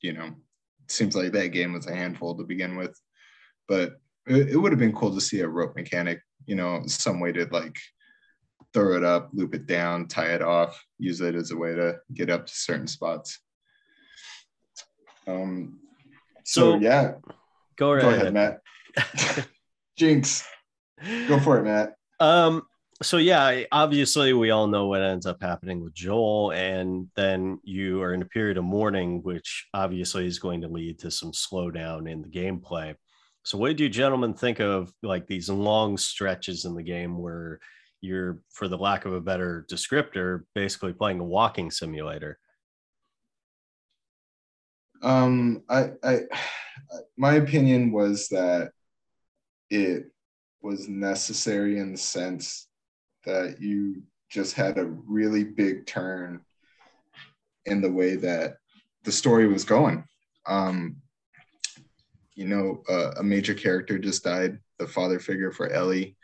you 0.00 0.12
know, 0.12 0.26
it 0.26 0.90
seems 0.90 1.16
like 1.16 1.32
that 1.32 1.48
game 1.48 1.72
was 1.72 1.86
a 1.86 1.94
handful 1.94 2.36
to 2.36 2.44
begin 2.44 2.76
with. 2.76 2.98
But 3.66 3.94
it, 4.26 4.50
it 4.50 4.56
would 4.56 4.72
have 4.72 4.78
been 4.78 4.94
cool 4.94 5.14
to 5.14 5.20
see 5.20 5.40
a 5.40 5.48
rope 5.48 5.74
mechanic, 5.76 6.20
you 6.46 6.56
know, 6.56 6.82
some 6.86 7.20
way 7.20 7.32
to 7.32 7.46
like 7.46 7.76
throw 8.72 8.96
it 8.96 9.04
up, 9.04 9.30
loop 9.32 9.54
it 9.54 9.66
down, 9.66 10.08
tie 10.08 10.34
it 10.34 10.42
off, 10.42 10.82
use 10.98 11.20
it 11.20 11.34
as 11.34 11.50
a 11.50 11.56
way 11.56 11.74
to 11.74 11.96
get 12.12 12.28
up 12.28 12.46
to 12.46 12.52
certain 12.52 12.86
spots. 12.86 13.40
Um, 15.26 15.78
so, 16.44 16.72
so 16.72 16.78
yeah, 16.78 17.14
go, 17.76 17.92
right 17.92 18.02
go 18.02 18.10
ahead, 18.10 18.34
Matt. 18.34 18.60
Jinx, 19.96 20.46
go 21.28 21.40
for 21.40 21.58
it, 21.58 21.64
Matt. 21.64 21.94
Um, 22.20 22.66
so 23.02 23.16
yeah, 23.16 23.64
obviously 23.72 24.32
we 24.32 24.50
all 24.50 24.66
know 24.66 24.86
what 24.86 25.02
ends 25.02 25.26
up 25.26 25.42
happening 25.42 25.82
with 25.82 25.94
Joel, 25.94 26.52
and 26.52 27.08
then 27.16 27.58
you 27.64 28.00
are 28.02 28.14
in 28.14 28.22
a 28.22 28.26
period 28.26 28.56
of 28.56 28.64
mourning, 28.64 29.22
which 29.22 29.66
obviously 29.74 30.26
is 30.26 30.38
going 30.38 30.60
to 30.60 30.68
lead 30.68 30.98
to 31.00 31.10
some 31.10 31.32
slowdown 31.32 32.10
in 32.10 32.22
the 32.22 32.28
gameplay. 32.28 32.94
So, 33.42 33.58
what 33.58 33.76
do 33.76 33.82
you 33.82 33.90
gentlemen 33.90 34.34
think 34.34 34.60
of 34.60 34.92
like 35.02 35.26
these 35.26 35.50
long 35.50 35.98
stretches 35.98 36.64
in 36.64 36.74
the 36.74 36.82
game 36.82 37.18
where 37.18 37.58
you're, 38.00 38.38
for 38.50 38.68
the 38.68 38.78
lack 38.78 39.06
of 39.06 39.12
a 39.12 39.20
better 39.20 39.66
descriptor, 39.68 40.44
basically 40.54 40.92
playing 40.92 41.20
a 41.20 41.24
walking 41.24 41.70
simulator? 41.70 42.38
Um, 45.02 45.62
I, 45.68 45.90
I, 46.02 46.20
my 47.18 47.34
opinion 47.34 47.92
was 47.92 48.28
that 48.28 48.70
it 49.68 50.04
was 50.62 50.88
necessary 50.88 51.78
in 51.78 51.92
the 51.92 51.98
sense 51.98 52.68
that 53.26 53.56
you 53.60 54.02
just 54.30 54.54
had 54.54 54.78
a 54.78 54.84
really 54.84 55.44
big 55.44 55.86
turn 55.86 56.40
in 57.66 57.80
the 57.80 57.90
way 57.90 58.16
that 58.16 58.56
the 59.04 59.12
story 59.12 59.46
was 59.46 59.64
going. 59.64 60.04
Um, 60.46 60.96
you 62.34 62.46
know, 62.46 62.82
uh, 62.88 63.12
a 63.18 63.22
major 63.22 63.54
character 63.54 63.98
just 63.98 64.24
died, 64.24 64.58
the 64.78 64.86
father 64.86 65.18
figure 65.18 65.52
for 65.52 65.68
Ellie. 65.70 66.16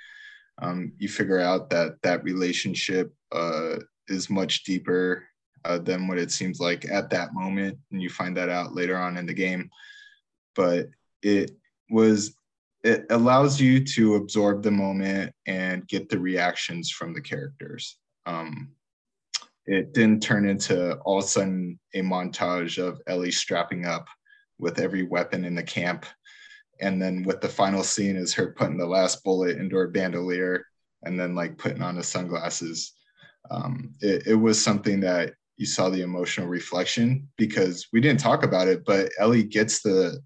Um, 0.61 0.93
you 0.99 1.09
figure 1.09 1.41
out 1.41 1.71
that 1.71 2.03
that 2.03 2.25
relationship 2.25 3.15
uh, 3.33 3.77
is 4.09 4.29
much 4.29 4.65
deeper 4.65 5.25
uh, 5.65 5.79
than 5.79 6.09
what 6.09 6.19
it 6.19 6.31
seems 6.31 6.61
like 6.61 6.85
at 6.91 7.11
that 7.11 7.33
moment, 7.33 7.79
and 7.93 8.03
you 8.03 8.11
find 8.11 8.37
that 8.37 8.49
out 8.49 8.75
later 8.75 8.97
on 8.97 9.17
in 9.17 9.27
the 9.27 9.35
game. 9.35 9.71
But 10.55 10.89
it 11.23 11.53
was 11.91 12.35
it 12.83 13.07
allows 13.11 13.61
you 13.61 13.85
to 13.85 14.15
absorb 14.15 14.63
the 14.63 14.71
moment 14.71 15.33
and 15.47 15.87
get 15.89 16.09
the 16.09 16.19
reactions 16.19 16.91
from 16.91 17.13
the 17.13 17.21
characters. 17.21 17.99
Um, 18.27 18.73
it 19.67 19.93
didn't 19.93 20.23
turn 20.23 20.49
into 20.49 20.97
all 20.99 21.19
of 21.19 21.25
a 21.25 21.29
sudden 21.29 21.79
a 21.95 22.01
montage 22.01 22.83
of 22.83 23.01
Ellie 23.07 23.31
strapping 23.31 23.85
up 23.85 24.09
with 24.59 24.79
every 24.79 25.03
weapon 25.03 25.45
in 25.45 25.55
the 25.55 25.63
camp. 25.63 26.07
And 26.81 27.01
then 27.01 27.23
with 27.23 27.41
the 27.41 27.49
final 27.49 27.83
scene 27.83 28.17
is 28.17 28.33
her 28.35 28.53
putting 28.53 28.79
the 28.79 28.87
last 28.87 29.23
bullet 29.23 29.59
into 29.59 29.77
her 29.77 29.89
bandolier 29.89 30.65
and 31.03 31.21
then 31.21 31.35
like 31.35 31.59
putting 31.59 31.83
on 31.83 31.97
the 31.97 32.03
sunglasses. 32.03 32.95
Um, 33.51 33.95
it, 34.01 34.27
it 34.27 34.35
was 34.35 34.63
something 34.63 35.01
that 35.01 35.35
you 35.57 35.67
saw 35.67 35.91
the 35.91 36.03
emotional 36.03 36.49
reflection 36.49 37.29
because 37.37 37.89
we 37.93 38.01
didn't 38.01 38.21
talk 38.21 38.45
about 38.45 38.69
it, 38.69 38.83
but 38.87 39.11
Ellie 39.19 39.43
gets 39.43 39.83
the 39.83 40.21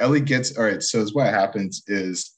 Ellie 0.00 0.20
gets 0.20 0.56
all 0.56 0.64
right. 0.64 0.82
So 0.82 1.04
what 1.12 1.32
happens 1.32 1.82
is 1.86 2.32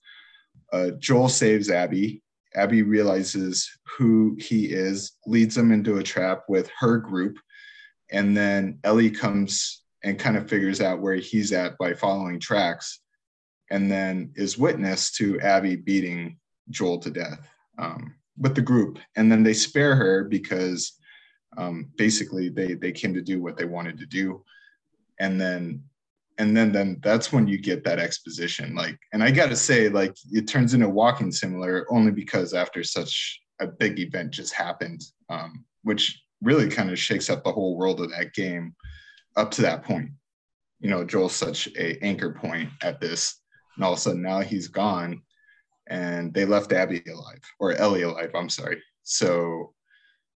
uh, 0.72 0.90
Joel 0.98 1.28
saves 1.28 1.70
Abby. 1.70 2.22
Abby 2.54 2.82
realizes 2.82 3.70
who 3.96 4.36
he 4.38 4.66
is, 4.66 5.12
leads 5.26 5.56
him 5.56 5.72
into 5.72 5.96
a 5.96 6.02
trap 6.02 6.42
with 6.48 6.70
her 6.78 6.98
group, 6.98 7.38
and 8.10 8.36
then 8.36 8.78
Ellie 8.84 9.10
comes 9.10 9.82
and 10.04 10.18
kind 10.18 10.36
of 10.36 10.50
figures 10.50 10.80
out 10.80 11.00
where 11.00 11.14
he's 11.14 11.52
at 11.52 11.78
by 11.78 11.94
following 11.94 12.38
tracks, 12.38 13.00
and 13.70 13.90
then 13.90 14.32
is 14.34 14.58
witness 14.58 15.12
to 15.12 15.40
Abby 15.40 15.76
beating 15.76 16.36
Joel 16.68 16.98
to 16.98 17.10
death 17.10 17.48
um, 17.78 18.14
with 18.36 18.54
the 18.54 18.60
group, 18.62 18.98
and 19.16 19.32
then 19.32 19.42
they 19.42 19.54
spare 19.54 19.94
her 19.94 20.24
because 20.24 20.92
um, 21.56 21.90
basically 21.96 22.48
they 22.50 22.74
they 22.74 22.92
came 22.92 23.14
to 23.14 23.22
do 23.22 23.40
what 23.40 23.56
they 23.56 23.64
wanted 23.64 23.98
to 23.98 24.06
do, 24.06 24.44
and 25.20 25.40
then 25.40 25.84
and 26.38 26.56
then 26.56 26.72
then 26.72 26.98
that's 27.02 27.32
when 27.32 27.46
you 27.46 27.58
get 27.58 27.84
that 27.84 27.98
exposition 27.98 28.74
like 28.74 28.98
and 29.12 29.22
i 29.22 29.30
gotta 29.30 29.56
say 29.56 29.88
like 29.88 30.14
it 30.30 30.48
turns 30.48 30.74
into 30.74 30.88
walking 30.88 31.30
simulator 31.30 31.86
only 31.90 32.10
because 32.10 32.54
after 32.54 32.82
such 32.82 33.40
a 33.60 33.66
big 33.66 33.98
event 33.98 34.30
just 34.30 34.52
happened 34.54 35.02
um, 35.28 35.64
which 35.82 36.22
really 36.42 36.68
kind 36.68 36.90
of 36.90 36.98
shakes 36.98 37.30
up 37.30 37.44
the 37.44 37.52
whole 37.52 37.76
world 37.76 38.00
of 38.00 38.10
that 38.10 38.34
game 38.34 38.74
up 39.36 39.50
to 39.52 39.62
that 39.62 39.84
point. 39.84 40.10
You 40.80 40.90
know 40.90 41.04
joel's 41.04 41.34
such 41.34 41.68
a 41.78 42.02
anchor 42.04 42.32
point 42.32 42.70
at 42.82 43.00
this 43.00 43.40
and 43.76 43.84
all 43.84 43.92
of 43.92 43.98
a 43.98 44.00
sudden 44.00 44.22
now 44.22 44.40
he's 44.40 44.68
gone 44.68 45.22
and 45.88 46.34
they 46.34 46.44
left 46.44 46.72
abby 46.72 47.02
alive 47.08 47.42
or 47.60 47.72
ellie 47.72 48.02
alive 48.02 48.32
i'm 48.34 48.48
sorry. 48.48 48.82
So 49.04 49.72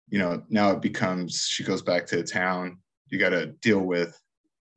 you 0.09 0.19
know 0.19 0.43
now 0.51 0.73
it 0.73 0.83
becomes 0.83 1.47
she 1.49 1.65
goes 1.65 1.83
back 1.83 2.07
to 2.07 2.23
town. 2.23 2.79
You 3.09 3.19
got 3.19 3.31
to 3.31 3.47
deal 3.47 3.81
with 3.81 4.19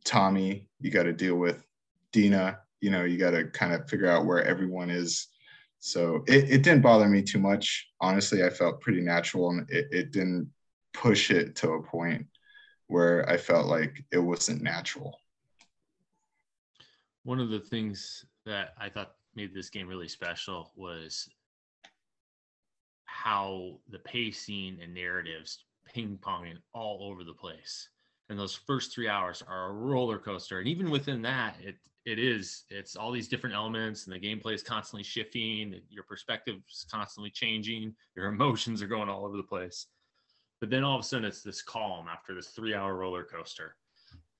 Tommy, 0.06 0.67
you 0.80 0.92
got 0.92 1.04
to 1.04 1.14
deal 1.14 1.36
with 1.36 1.66
Dina, 2.12 2.60
you 2.82 2.90
know, 2.90 3.04
you 3.04 3.18
got 3.18 3.32
to 3.32 3.46
kind 3.46 3.74
of 3.74 3.90
figure 3.90 4.08
out 4.08 4.26
where 4.26 4.44
everyone 4.44 4.90
is. 4.90 5.28
So 5.80 6.24
it, 6.28 6.50
it 6.50 6.64
didn't 6.64 6.82
bother 6.82 7.08
me 7.08 7.22
too 7.22 7.40
much. 7.40 7.88
Honestly, 8.02 8.44
I 8.44 8.50
felt 8.50 8.82
pretty 8.82 9.02
natural 9.02 9.50
and 9.52 9.70
it, 9.70 9.88
it 9.92 10.12
didn't 10.12 10.50
push 10.94 11.32
it 11.32 11.56
to 11.58 11.72
a 11.74 11.84
point 11.84 12.26
where 12.88 13.28
I 13.30 13.38
felt 13.38 13.68
like 13.68 14.04
it 14.12 14.20
wasn't 14.20 14.62
natural. 14.62 15.20
One 17.24 17.40
of 17.40 17.50
the 17.50 17.60
things 17.60 18.26
that 18.46 18.74
I 18.80 18.90
thought 18.90 19.14
made 19.36 19.54
this 19.54 19.70
game 19.70 19.88
really 19.88 20.08
special 20.08 20.72
was 20.76 21.30
how 23.06 23.80
the 23.90 24.00
pacing 24.00 24.80
and 24.82 24.94
narratives 24.94 25.66
ping 25.86 26.18
ponging 26.22 26.58
all 26.74 27.10
over 27.12 27.24
the 27.24 27.34
place 27.34 27.90
and 28.30 28.38
those 28.38 28.56
first 28.56 28.94
three 28.94 29.08
hours 29.08 29.44
are 29.48 29.70
a 29.70 29.74
roller 29.74 30.18
coaster. 30.18 30.60
And 30.60 30.68
even 30.68 30.90
within 30.90 31.22
that 31.24 31.56
it 31.62 31.76
it 32.06 32.20
is 32.20 32.64
it's 32.70 32.96
all 32.96 33.12
these 33.12 33.28
different 33.28 33.56
elements 33.56 34.06
and 34.06 34.16
the 34.16 34.20
gameplay 34.20 34.54
is 34.54 34.64
constantly 34.64 35.04
shifting 35.04 35.80
your 35.90 36.04
perspective 36.04 36.56
is 36.70 36.86
constantly 36.90 37.30
changing 37.30 37.94
your 38.16 38.28
emotions 38.34 38.82
are 38.82 38.88
going 38.88 39.10
all 39.10 39.26
over 39.26 39.38
the 39.38 39.44
place. 39.44 39.88
But 40.60 40.70
then 40.70 40.84
all 40.84 40.96
of 40.96 41.02
a 41.02 41.04
sudden 41.04 41.26
it's 41.26 41.44
this 41.44 41.62
calm 41.62 42.08
after 42.08 42.34
this 42.34 42.48
three 42.48 42.74
hour 42.74 42.96
roller 42.96 43.24
coaster. 43.24 43.76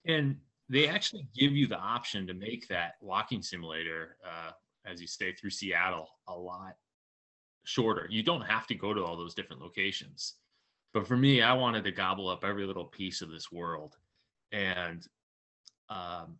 And 0.06 0.38
they 0.70 0.88
actually 0.88 1.28
give 1.36 1.54
you 1.54 1.68
the 1.68 1.78
option 1.78 2.28
to 2.28 2.34
make 2.34 2.68
that 2.68 2.94
walking 3.02 3.42
simulator 3.42 4.18
uh, 4.26 4.52
as 4.86 5.00
you 5.00 5.08
stay 5.08 5.34
through 5.34 5.50
seattle 5.50 6.10
a 6.28 6.34
lot 6.34 6.76
shorter. 7.64 8.08
You 8.10 8.24
don't 8.24 8.42
have 8.42 8.68
to 8.68 8.76
go 8.76 8.94
to 8.94 9.04
all 9.04 9.18
those 9.18 9.34
different 9.34 9.62
locations 9.62 10.36
but 10.94 11.08
for 11.08 11.18
me, 11.18 11.42
I 11.42 11.54
wanted 11.54 11.84
to 11.84 11.92
gobble 11.92 12.30
up 12.30 12.44
every 12.44 12.66
little 12.66 12.86
piece 12.86 13.22
of 13.22 13.30
this 13.30 13.52
world. 13.52 13.96
And 14.52 15.06
um, 15.90 16.38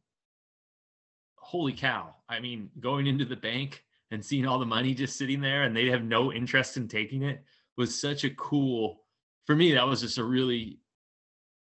holy 1.36 1.74
cow. 1.74 2.16
I 2.28 2.40
mean, 2.40 2.70
going 2.80 3.08
into 3.08 3.26
the 3.26 3.36
bank 3.36 3.84
and 4.12 4.24
seeing 4.24 4.46
all 4.46 4.60
the 4.60 4.66
money 4.66 4.94
just 4.94 5.18
sitting 5.18 5.42
there 5.42 5.64
and 5.64 5.76
they 5.76 5.88
have 5.88 6.04
no 6.04 6.32
interest 6.32 6.78
in 6.78 6.88
taking 6.88 7.24
it 7.24 7.44
was 7.78 8.00
such 8.00 8.24
a 8.24 8.30
cool, 8.32 9.02
for 9.46 9.56
me, 9.56 9.74
that 9.74 9.88
was 9.88 10.02
just 10.02 10.18
a 10.18 10.24
really 10.24 10.80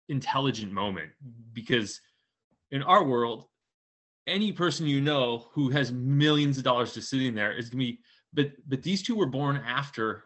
intelligent 0.09 0.71
moment 0.71 1.11
because 1.53 2.01
in 2.71 2.81
our 2.83 3.03
world, 3.03 3.45
any 4.27 4.51
person 4.51 4.85
you 4.85 5.01
know 5.01 5.47
who 5.53 5.69
has 5.69 5.91
millions 5.91 6.57
of 6.57 6.63
dollars 6.63 6.93
just 6.93 7.09
sitting 7.09 7.35
there 7.35 7.53
is 7.53 7.69
going 7.69 7.79
to 7.79 7.85
be, 7.93 7.99
but, 8.33 8.51
but 8.67 8.83
these 8.83 9.01
two 9.01 9.15
were 9.15 9.25
born 9.25 9.57
after 9.57 10.25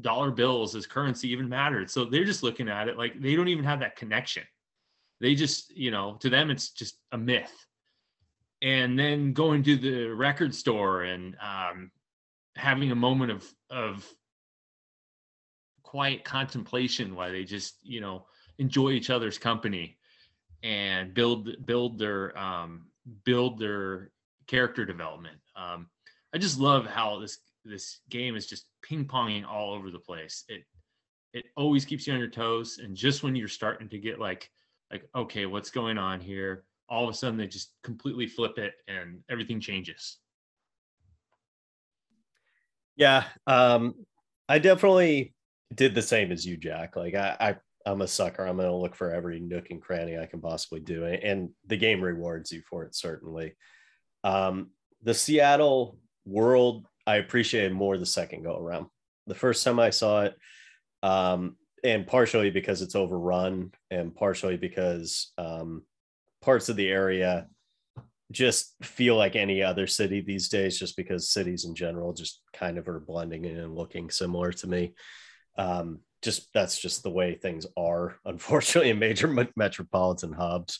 dollar 0.00 0.30
bills 0.30 0.74
as 0.74 0.86
currency 0.86 1.30
even 1.30 1.48
mattered. 1.48 1.90
So 1.90 2.04
they're 2.04 2.24
just 2.24 2.42
looking 2.42 2.68
at 2.68 2.88
it 2.88 2.96
like 2.96 3.20
they 3.20 3.34
don't 3.34 3.48
even 3.48 3.64
have 3.64 3.80
that 3.80 3.96
connection. 3.96 4.44
They 5.20 5.34
just, 5.34 5.76
you 5.76 5.90
know, 5.90 6.16
to 6.20 6.30
them 6.30 6.50
it's 6.50 6.70
just 6.70 6.96
a 7.12 7.18
myth. 7.18 7.52
And 8.62 8.98
then 8.98 9.32
going 9.32 9.62
to 9.64 9.76
the 9.76 10.08
record 10.08 10.54
store 10.54 11.02
and 11.02 11.36
um, 11.40 11.90
having 12.56 12.90
a 12.90 12.96
moment 12.96 13.32
of 13.32 13.54
of 13.70 14.06
quiet 15.82 16.24
contemplation 16.24 17.16
while 17.16 17.32
they 17.32 17.44
just 17.44 17.74
you 17.82 18.00
know 18.00 18.26
enjoy 18.58 18.90
each 18.90 19.10
other's 19.10 19.38
company 19.38 19.96
and 20.62 21.14
build 21.14 21.48
build 21.66 21.98
their 21.98 22.36
um, 22.38 22.86
build 23.24 23.58
their 23.58 24.10
character 24.46 24.84
development. 24.84 25.38
Um, 25.56 25.88
I 26.34 26.38
just 26.38 26.60
love 26.60 26.86
how 26.86 27.18
this 27.18 27.38
this 27.64 28.00
game 28.08 28.36
is 28.36 28.46
just 28.46 28.66
ping 28.82 29.04
ponging 29.04 29.46
all 29.46 29.72
over 29.72 29.90
the 29.90 29.98
place. 29.98 30.44
It 30.48 30.62
it 31.32 31.44
always 31.56 31.84
keeps 31.84 32.06
you 32.06 32.12
on 32.12 32.18
your 32.18 32.28
toes, 32.28 32.78
and 32.82 32.96
just 32.96 33.22
when 33.22 33.36
you're 33.36 33.48
starting 33.48 33.88
to 33.88 33.98
get 33.98 34.18
like 34.18 34.50
like 34.90 35.08
okay, 35.14 35.46
what's 35.46 35.70
going 35.70 35.98
on 35.98 36.20
here? 36.20 36.64
All 36.88 37.04
of 37.04 37.10
a 37.10 37.16
sudden, 37.16 37.38
they 37.38 37.46
just 37.46 37.72
completely 37.84 38.26
flip 38.26 38.58
it, 38.58 38.74
and 38.88 39.20
everything 39.30 39.60
changes. 39.60 40.18
Yeah, 42.96 43.24
um, 43.46 43.94
I 44.48 44.58
definitely 44.58 45.34
did 45.74 45.94
the 45.94 46.02
same 46.02 46.32
as 46.32 46.44
you, 46.44 46.56
Jack. 46.56 46.96
Like 46.96 47.14
I, 47.14 47.36
I 47.40 47.56
I'm 47.86 48.02
a 48.02 48.08
sucker. 48.08 48.44
I'm 48.44 48.56
going 48.56 48.68
to 48.68 48.74
look 48.74 48.94
for 48.94 49.12
every 49.12 49.40
nook 49.40 49.70
and 49.70 49.80
cranny 49.80 50.18
I 50.18 50.26
can 50.26 50.40
possibly 50.40 50.80
do, 50.80 51.04
and 51.06 51.50
the 51.66 51.76
game 51.76 52.02
rewards 52.02 52.52
you 52.52 52.62
for 52.68 52.84
it 52.84 52.94
certainly. 52.94 53.54
Um, 54.24 54.70
the 55.02 55.14
Seattle 55.14 55.98
world, 56.26 56.86
I 57.10 57.16
appreciated 57.16 57.72
more 57.72 57.98
the 57.98 58.06
second 58.06 58.44
go 58.44 58.56
around. 58.56 58.86
The 59.26 59.34
first 59.34 59.64
time 59.64 59.80
I 59.80 59.90
saw 59.90 60.22
it, 60.22 60.36
um, 61.02 61.56
and 61.82 62.06
partially 62.06 62.50
because 62.50 62.82
it's 62.82 62.94
overrun, 62.94 63.72
and 63.90 64.14
partially 64.14 64.56
because 64.56 65.32
um, 65.36 65.82
parts 66.40 66.68
of 66.68 66.76
the 66.76 66.88
area 66.88 67.48
just 68.30 68.76
feel 68.82 69.16
like 69.16 69.34
any 69.34 69.60
other 69.60 69.88
city 69.88 70.20
these 70.20 70.48
days, 70.48 70.78
just 70.78 70.96
because 70.96 71.32
cities 71.32 71.64
in 71.64 71.74
general 71.74 72.12
just 72.12 72.42
kind 72.52 72.78
of 72.78 72.86
are 72.86 73.00
blending 73.00 73.44
in 73.44 73.58
and 73.58 73.74
looking 73.74 74.08
similar 74.08 74.52
to 74.52 74.68
me. 74.68 74.94
Um, 75.58 76.00
just 76.22 76.48
that's 76.54 76.78
just 76.78 77.02
the 77.02 77.10
way 77.10 77.34
things 77.34 77.66
are, 77.76 78.20
unfortunately, 78.24 78.90
in 78.90 79.00
major 79.00 79.48
metropolitan 79.56 80.32
hubs. 80.32 80.78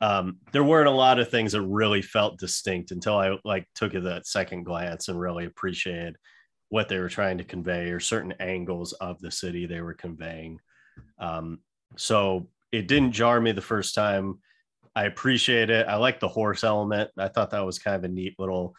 Um, 0.00 0.38
there 0.52 0.64
weren't 0.64 0.88
a 0.88 0.92
lot 0.92 1.18
of 1.18 1.30
things 1.30 1.52
that 1.52 1.62
really 1.62 2.02
felt 2.02 2.38
distinct 2.38 2.90
until 2.90 3.16
I 3.16 3.36
like 3.44 3.66
took 3.74 3.94
it 3.94 4.04
that 4.04 4.26
second 4.26 4.64
glance 4.64 5.08
and 5.08 5.18
really 5.18 5.44
appreciated 5.44 6.16
what 6.68 6.88
they 6.88 6.98
were 6.98 7.08
trying 7.08 7.38
to 7.38 7.44
convey 7.44 7.90
or 7.90 8.00
certain 8.00 8.34
angles 8.40 8.92
of 8.94 9.18
the 9.20 9.30
city 9.30 9.66
they 9.66 9.80
were 9.80 9.94
conveying. 9.94 10.60
Um, 11.18 11.60
so 11.96 12.48
it 12.72 12.88
didn't 12.88 13.12
jar 13.12 13.40
me 13.40 13.52
the 13.52 13.60
first 13.60 13.94
time. 13.94 14.38
I 14.94 15.04
appreciate 15.04 15.70
it. 15.70 15.86
I 15.86 15.96
like 15.96 16.20
the 16.20 16.28
horse 16.28 16.64
element. 16.64 17.10
I 17.16 17.28
thought 17.28 17.50
that 17.50 17.64
was 17.64 17.78
kind 17.78 17.96
of 17.96 18.04
a 18.04 18.12
neat 18.12 18.34
little 18.38 18.74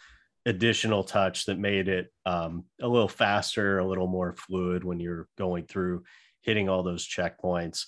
additional 0.45 1.03
touch 1.03 1.45
that 1.45 1.59
made 1.59 1.87
it 1.87 2.11
um, 2.25 2.65
a 2.81 2.87
little 2.87 3.07
faster, 3.07 3.79
a 3.79 3.87
little 3.87 4.07
more 4.07 4.35
fluid 4.35 4.83
when 4.83 4.99
you're 4.99 5.27
going 5.37 5.65
through 5.65 6.03
hitting 6.41 6.69
all 6.69 6.83
those 6.83 7.07
checkpoints. 7.07 7.85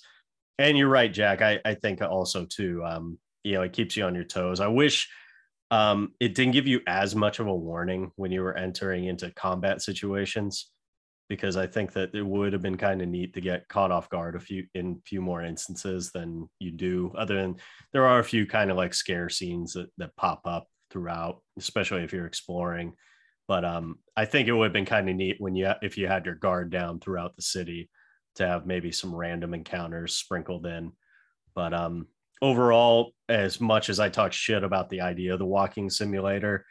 And 0.58 0.76
you're 0.76 0.88
right, 0.88 1.12
Jack. 1.12 1.42
I, 1.42 1.60
I 1.64 1.74
think 1.74 2.02
also 2.02 2.44
too, 2.44 2.84
um, 2.84 3.18
you 3.42 3.54
know, 3.54 3.62
it 3.62 3.72
keeps 3.72 3.96
you 3.96 4.04
on 4.04 4.14
your 4.14 4.24
toes. 4.24 4.60
I 4.60 4.68
wish 4.68 5.08
um, 5.70 6.12
it 6.20 6.34
didn't 6.34 6.52
give 6.52 6.66
you 6.66 6.80
as 6.86 7.14
much 7.14 7.40
of 7.40 7.46
a 7.46 7.54
warning 7.54 8.12
when 8.16 8.30
you 8.30 8.42
were 8.42 8.56
entering 8.56 9.06
into 9.06 9.30
combat 9.30 9.82
situations, 9.82 10.70
because 11.28 11.56
I 11.56 11.66
think 11.66 11.94
that 11.94 12.14
it 12.14 12.24
would 12.24 12.52
have 12.52 12.60
been 12.60 12.76
kind 12.76 13.00
of 13.00 13.08
neat 13.08 13.34
to 13.34 13.40
get 13.40 13.66
caught 13.68 13.90
off 13.90 14.10
guard 14.10 14.36
a 14.36 14.40
few 14.40 14.66
in 14.74 15.00
few 15.06 15.22
more 15.22 15.42
instances 15.42 16.10
than 16.12 16.48
you 16.58 16.70
do. 16.70 17.10
Other 17.16 17.36
than 17.36 17.56
there 17.92 18.06
are 18.06 18.18
a 18.18 18.24
few 18.24 18.46
kind 18.46 18.70
of 18.70 18.76
like 18.76 18.92
scare 18.92 19.30
scenes 19.30 19.72
that, 19.72 19.88
that 19.96 20.14
pop 20.16 20.42
up 20.44 20.66
throughout, 20.90 21.40
especially 21.58 22.04
if 22.04 22.12
you're 22.12 22.26
exploring. 22.26 22.92
But 23.48 23.64
um, 23.64 23.98
I 24.14 24.26
think 24.26 24.46
it 24.46 24.52
would 24.52 24.66
have 24.66 24.72
been 24.74 24.84
kind 24.84 25.08
of 25.08 25.16
neat 25.16 25.36
when 25.38 25.56
you 25.56 25.72
if 25.80 25.96
you 25.96 26.06
had 26.06 26.26
your 26.26 26.34
guard 26.34 26.70
down 26.70 27.00
throughout 27.00 27.34
the 27.34 27.42
city 27.42 27.88
to 28.36 28.46
have 28.46 28.66
maybe 28.66 28.92
some 28.92 29.14
random 29.14 29.54
encounters 29.54 30.14
sprinkled 30.14 30.66
in. 30.66 30.92
But 31.54 31.74
um, 31.74 32.06
overall, 32.40 33.12
as 33.28 33.60
much 33.60 33.88
as 33.88 34.00
I 34.00 34.08
talk 34.08 34.32
shit 34.32 34.64
about 34.64 34.90
the 34.90 35.00
idea 35.00 35.32
of 35.32 35.38
the 35.38 35.46
walking 35.46 35.90
simulator, 35.90 36.64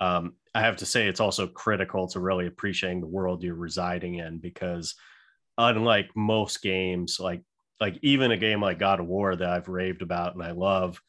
um, 0.00 0.34
I 0.54 0.60
have 0.60 0.76
to 0.78 0.86
say 0.86 1.06
it's 1.06 1.20
also 1.20 1.46
critical 1.46 2.06
to 2.08 2.20
really 2.20 2.46
appreciating 2.46 3.00
the 3.00 3.06
world 3.06 3.42
you're 3.42 3.54
residing 3.54 4.16
in 4.16 4.38
because 4.38 4.94
unlike 5.58 6.10
most 6.14 6.62
games, 6.62 7.18
like 7.20 7.42
like 7.80 7.98
even 8.00 8.30
a 8.30 8.36
game 8.38 8.62
like 8.62 8.78
God 8.78 9.00
of 9.00 9.06
War 9.06 9.36
that 9.36 9.50
I've 9.50 9.68
raved 9.68 10.00
about 10.00 10.34
and 10.34 10.42
I 10.42 10.52
love, 10.52 11.00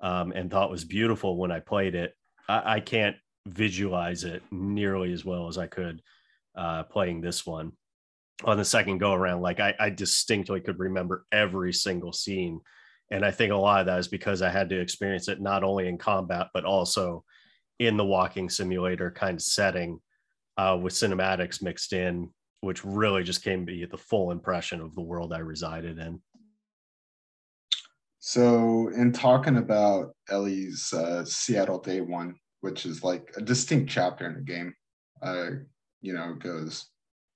um, 0.00 0.32
and 0.32 0.50
thought 0.50 0.70
was 0.70 0.84
beautiful 0.84 1.36
when 1.36 1.50
I 1.50 1.60
played 1.60 1.94
it. 1.96 2.14
I, 2.48 2.74
I, 2.74 2.80
can't 2.80 3.16
visualize 3.46 4.22
it 4.22 4.42
nearly 4.52 5.12
as 5.12 5.24
well 5.24 5.48
as 5.48 5.58
I 5.58 5.66
could 5.66 6.00
uh, 6.56 6.84
playing 6.84 7.20
this 7.20 7.44
one 7.44 7.72
on 8.44 8.56
the 8.56 8.64
second 8.64 8.98
go 8.98 9.12
around. 9.12 9.42
Like 9.42 9.60
I, 9.60 9.74
I 9.78 9.90
distinctly 9.90 10.60
could 10.60 10.78
remember 10.78 11.24
every 11.32 11.72
single 11.72 12.12
scene. 12.12 12.60
And 13.10 13.24
I 13.24 13.30
think 13.30 13.52
a 13.52 13.56
lot 13.56 13.80
of 13.80 13.86
that 13.86 13.98
is 13.98 14.08
because 14.08 14.42
I 14.42 14.50
had 14.50 14.68
to 14.70 14.80
experience 14.80 15.28
it 15.28 15.40
not 15.40 15.64
only 15.64 15.88
in 15.88 15.98
combat, 15.98 16.48
but 16.54 16.64
also 16.64 17.24
in 17.78 17.96
the 17.96 18.04
walking 18.04 18.48
simulator 18.48 19.10
kind 19.10 19.36
of 19.36 19.42
setting 19.42 20.00
uh, 20.56 20.78
with 20.80 20.94
cinematics 20.94 21.62
mixed 21.62 21.92
in, 21.92 22.30
which 22.60 22.84
really 22.84 23.22
just 23.22 23.42
came 23.42 23.66
to 23.66 23.72
be 23.72 23.84
the 23.84 23.96
full 23.96 24.30
impression 24.30 24.80
of 24.80 24.94
the 24.94 25.00
world 25.00 25.32
I 25.32 25.38
resided 25.38 25.98
in. 25.98 26.20
So, 28.24 28.88
in 28.94 29.12
talking 29.12 29.56
about 29.56 30.14
Ellie's 30.30 30.92
uh, 30.92 31.24
Seattle 31.24 31.80
Day 31.80 32.00
One, 32.00 32.36
which 32.60 32.86
is 32.86 33.02
like 33.02 33.32
a 33.36 33.40
distinct 33.40 33.90
chapter 33.90 34.26
in 34.28 34.34
the 34.34 34.40
game, 34.42 34.74
uh, 35.20 35.50
you 36.02 36.12
know, 36.12 36.34
goes 36.34 36.86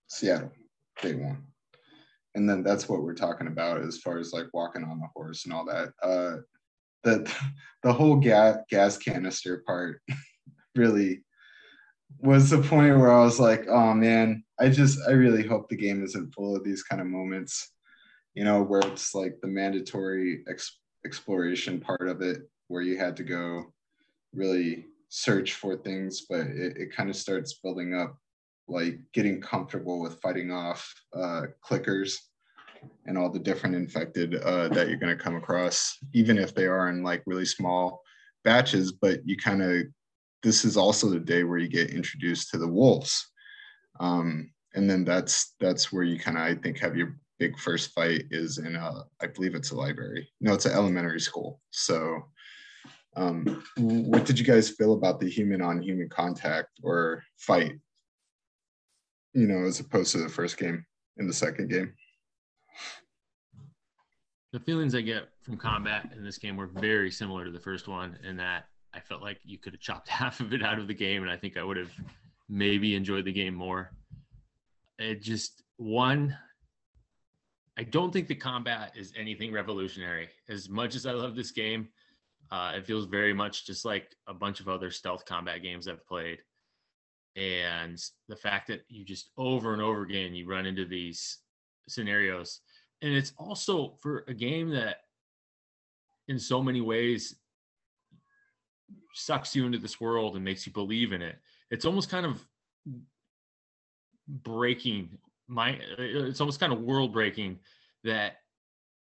Seattle 0.07 0.52
Day 1.01 1.14
One, 1.14 1.44
and 2.34 2.49
then 2.49 2.62
that's 2.62 2.88
what 2.88 3.03
we're 3.03 3.14
talking 3.14 3.47
about 3.47 3.80
as 3.80 3.99
far 3.99 4.18
as 4.18 4.32
like 4.32 4.47
walking 4.53 4.84
on 4.84 4.99
the 4.99 5.09
horse 5.14 5.44
and 5.44 5.55
all 5.55 5.64
that. 5.66 5.92
Uh, 6.03 6.36
the 7.05 7.30
the 7.82 7.92
whole 7.92 8.16
gas 8.16 8.59
gas 8.68 8.99
canister 8.99 9.62
part 9.66 10.01
really 10.74 11.22
was 12.18 12.51
the 12.51 12.59
point 12.62 12.99
where 12.99 13.12
I 13.12 13.24
was 13.24 13.38
like, 13.38 13.66
oh 13.68 13.94
man, 13.94 14.44
I 14.59 14.68
just 14.68 14.99
I 15.07 15.12
really 15.12 15.47
hope 15.47 15.68
the 15.68 15.76
game 15.76 16.03
isn't 16.05 16.34
full 16.34 16.57
of 16.57 16.64
these 16.64 16.82
kind 16.82 17.01
of 17.01 17.07
moments 17.07 17.72
you 18.36 18.44
know, 18.44 18.62
where 18.62 18.82
it's 18.82 19.14
like 19.14 19.40
the 19.40 19.49
mandatory 19.49 20.44
ex- 20.49 20.78
exploration 21.05 21.80
part 21.80 22.07
of 22.07 22.20
it, 22.20 22.42
where 22.68 22.82
you 22.82 22.99
had 22.99 23.16
to 23.16 23.24
go 23.24 23.72
really 24.34 24.84
search 25.09 25.55
for 25.55 25.74
things, 25.74 26.26
but 26.28 26.40
it, 26.40 26.76
it 26.76 26.94
kind 26.94 27.09
of 27.09 27.16
starts 27.16 27.55
building 27.55 27.94
up, 27.94 28.18
like 28.69 28.99
getting 29.12 29.41
comfortable 29.41 30.01
with 30.01 30.21
fighting 30.21 30.51
off 30.51 30.93
uh, 31.14 31.43
clickers 31.64 32.14
and 33.07 33.17
all 33.17 33.31
the 33.31 33.39
different 33.39 33.75
infected 33.75 34.37
uh, 34.37 34.69
that 34.69 34.89
you're 34.89 34.99
going 34.99 35.17
to 35.17 35.23
come 35.23 35.37
across, 35.37 35.97
even 36.12 36.39
if 36.39 36.55
they 36.55 36.67
are 36.67 36.89
in 36.89 37.03
like 37.03 37.23
really 37.27 37.45
small 37.45 38.03
batches. 38.45 38.93
But 38.93 39.21
you 39.25 39.37
kind 39.37 39.62
of, 39.62 39.83
this 40.43 40.64
is 40.64 40.77
also 40.77 41.09
the 41.09 41.21
day 41.21 41.45
where 41.45 41.59
you 41.59 41.69
get 41.69 41.91
introduced 41.91 42.51
to 42.51 42.59
the 42.59 42.69
wolves. 42.69 43.31
Um, 43.99 44.51
and 44.75 44.91
then 44.91 45.05
that's 45.05 45.55
that's 45.59 45.91
where 45.91 46.03
you 46.03 46.19
kind 46.19 46.37
of 46.37 46.43
I 46.43 46.55
think 46.55 46.79
have 46.81 46.97
your 46.97 47.17
big 47.39 47.59
first 47.59 47.93
fight 47.93 48.25
is 48.31 48.59
in 48.59 48.77
a, 48.77 49.05
I 49.21 49.27
believe 49.27 49.55
it's 49.55 49.71
a 49.71 49.77
library. 49.77 50.29
No, 50.41 50.55
it's 50.55 50.67
an 50.67 50.73
elementary 50.73 51.21
school. 51.21 51.61
So, 51.71 52.23
um, 53.17 53.64
what 53.79 54.27
did 54.27 54.39
you 54.39 54.45
guys 54.45 54.69
feel 54.69 54.93
about 54.93 55.21
the 55.21 55.29
human 55.29 55.62
on 55.62 55.81
human 55.81 56.09
contact 56.11 56.69
or 56.83 57.23
fight? 57.39 57.73
You 59.37 59.47
know, 59.47 59.64
as 59.66 59.80
opposed 59.80 60.12
to 60.12 60.18
the 60.18 60.30
first 60.30 60.57
game 60.57 60.84
in 61.18 61.26
the 61.26 61.32
second 61.32 61.68
game. 61.68 61.93
The 64.53 64.61
feelings 64.61 64.95
I 64.95 65.03
get 65.03 65.28
from 65.43 65.59
combat 65.59 66.11
in 66.16 66.24
this 66.24 66.39
game 66.39 66.57
were 66.57 66.68
very 66.68 67.11
similar 67.11 67.45
to 67.45 67.51
the 67.51 67.61
first 67.61 67.87
one, 67.87 68.18
in 68.26 68.39
that 68.39 68.64
I 68.95 69.01
felt 69.01 69.20
like 69.20 69.39
you 69.45 69.59
could 69.59 69.74
have 69.74 69.80
chopped 69.80 70.09
half 70.22 70.41
of 70.41 70.55
it 70.55 70.62
out 70.62 70.78
of 70.78 70.89
the 70.89 70.95
game, 70.95 71.22
and 71.22 71.30
I 71.30 71.37
think 71.37 71.59
I 71.59 71.62
would 71.62 71.76
have 71.76 71.93
maybe 72.49 72.95
enjoyed 72.95 73.26
the 73.26 73.32
game 73.32 73.55
more. 73.55 73.93
It 74.99 75.20
just 75.20 75.62
one 75.76 76.34
I 77.78 77.82
don't 77.82 78.11
think 78.11 78.26
the 78.26 78.34
combat 78.34 78.93
is 78.97 79.12
anything 79.18 79.53
revolutionary. 79.53 80.30
As 80.49 80.70
much 80.70 80.95
as 80.95 81.05
I 81.05 81.12
love 81.12 81.37
this 81.37 81.51
game, 81.51 81.89
uh, 82.51 82.72
it 82.74 82.87
feels 82.87 83.05
very 83.05 83.34
much 83.34 83.66
just 83.66 83.84
like 83.84 84.16
a 84.26 84.32
bunch 84.32 84.61
of 84.61 84.68
other 84.68 84.91
stealth 84.91 85.26
combat 85.26 85.62
games 85.62 85.87
I've 85.87 86.07
played. 86.07 86.39
And 87.37 88.03
the 88.28 88.37
fact 88.37 88.68
that 88.68 88.82
you 88.89 89.05
just 89.05 89.30
over 89.37 89.72
and 89.72 89.82
over 89.82 90.03
again 90.03 90.34
you 90.34 90.47
run 90.47 90.66
into 90.66 90.87
these 90.87 91.39
scenarios, 91.89 92.61
and 93.03 93.12
it's 93.12 93.32
also 93.39 93.97
for 94.01 94.24
a 94.26 94.34
game 94.34 94.70
that, 94.70 94.97
in 96.28 96.39
so 96.39 96.62
many 96.62 96.80
ways, 96.80 97.37
sucks 99.12 99.55
you 99.55 99.66
into 99.66 99.78
this 99.78 100.01
world 100.01 100.34
and 100.34 100.45
makes 100.45 100.66
you 100.66 100.72
believe 100.72 101.12
in 101.12 101.22
it. 101.22 101.37
It's 101.70 101.84
almost 101.84 102.09
kind 102.09 102.26
of 102.26 102.45
breaking 104.28 105.18
my 105.49 105.78
it's 105.99 106.41
almost 106.41 106.59
kind 106.59 106.72
of 106.72 106.80
world 106.80 107.12
breaking 107.12 107.59
that 108.03 108.39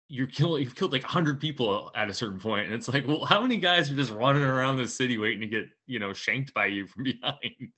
you're 0.09 0.27
killing 0.27 0.61
you've 0.61 0.75
killed 0.75 0.91
like 0.91 1.03
100 1.03 1.39
people 1.39 1.89
at 1.95 2.09
a 2.09 2.13
certain 2.13 2.39
point 2.39 2.65
and 2.65 2.75
it's 2.75 2.89
like 2.89 3.07
well 3.07 3.23
how 3.23 3.41
many 3.41 3.57
guys 3.57 3.89
are 3.89 3.95
just 3.95 4.11
running 4.11 4.43
around 4.43 4.77
the 4.77 4.87
city 4.87 5.17
waiting 5.17 5.39
to 5.39 5.47
get 5.47 5.65
you 5.87 5.99
know 5.99 6.11
shanked 6.11 6.53
by 6.53 6.65
you 6.65 6.85
from 6.85 7.03
behind 7.03 7.71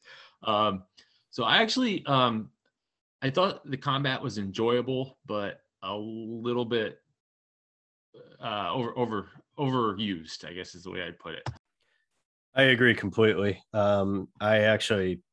um 0.46 0.84
so 1.32 1.44
i 1.44 1.58
actually 1.58 2.06
um 2.06 2.50
I 3.26 3.32
thought 3.32 3.68
the 3.70 3.76
combat 3.76 4.22
was 4.22 4.38
enjoyable, 4.38 5.18
but 5.26 5.62
a 5.82 5.96
little 5.96 6.64
bit 6.64 7.00
uh, 8.40 8.72
over 8.72 8.96
over 8.96 9.28
overused. 9.58 10.46
I 10.48 10.54
guess 10.54 10.76
is 10.76 10.84
the 10.84 10.92
way 10.92 11.02
I'd 11.02 11.18
put 11.18 11.34
it. 11.34 11.50
I 12.54 12.64
agree 12.64 12.94
completely. 12.94 13.60
Um, 13.74 14.28
I 14.40 14.60
actually 14.60 15.24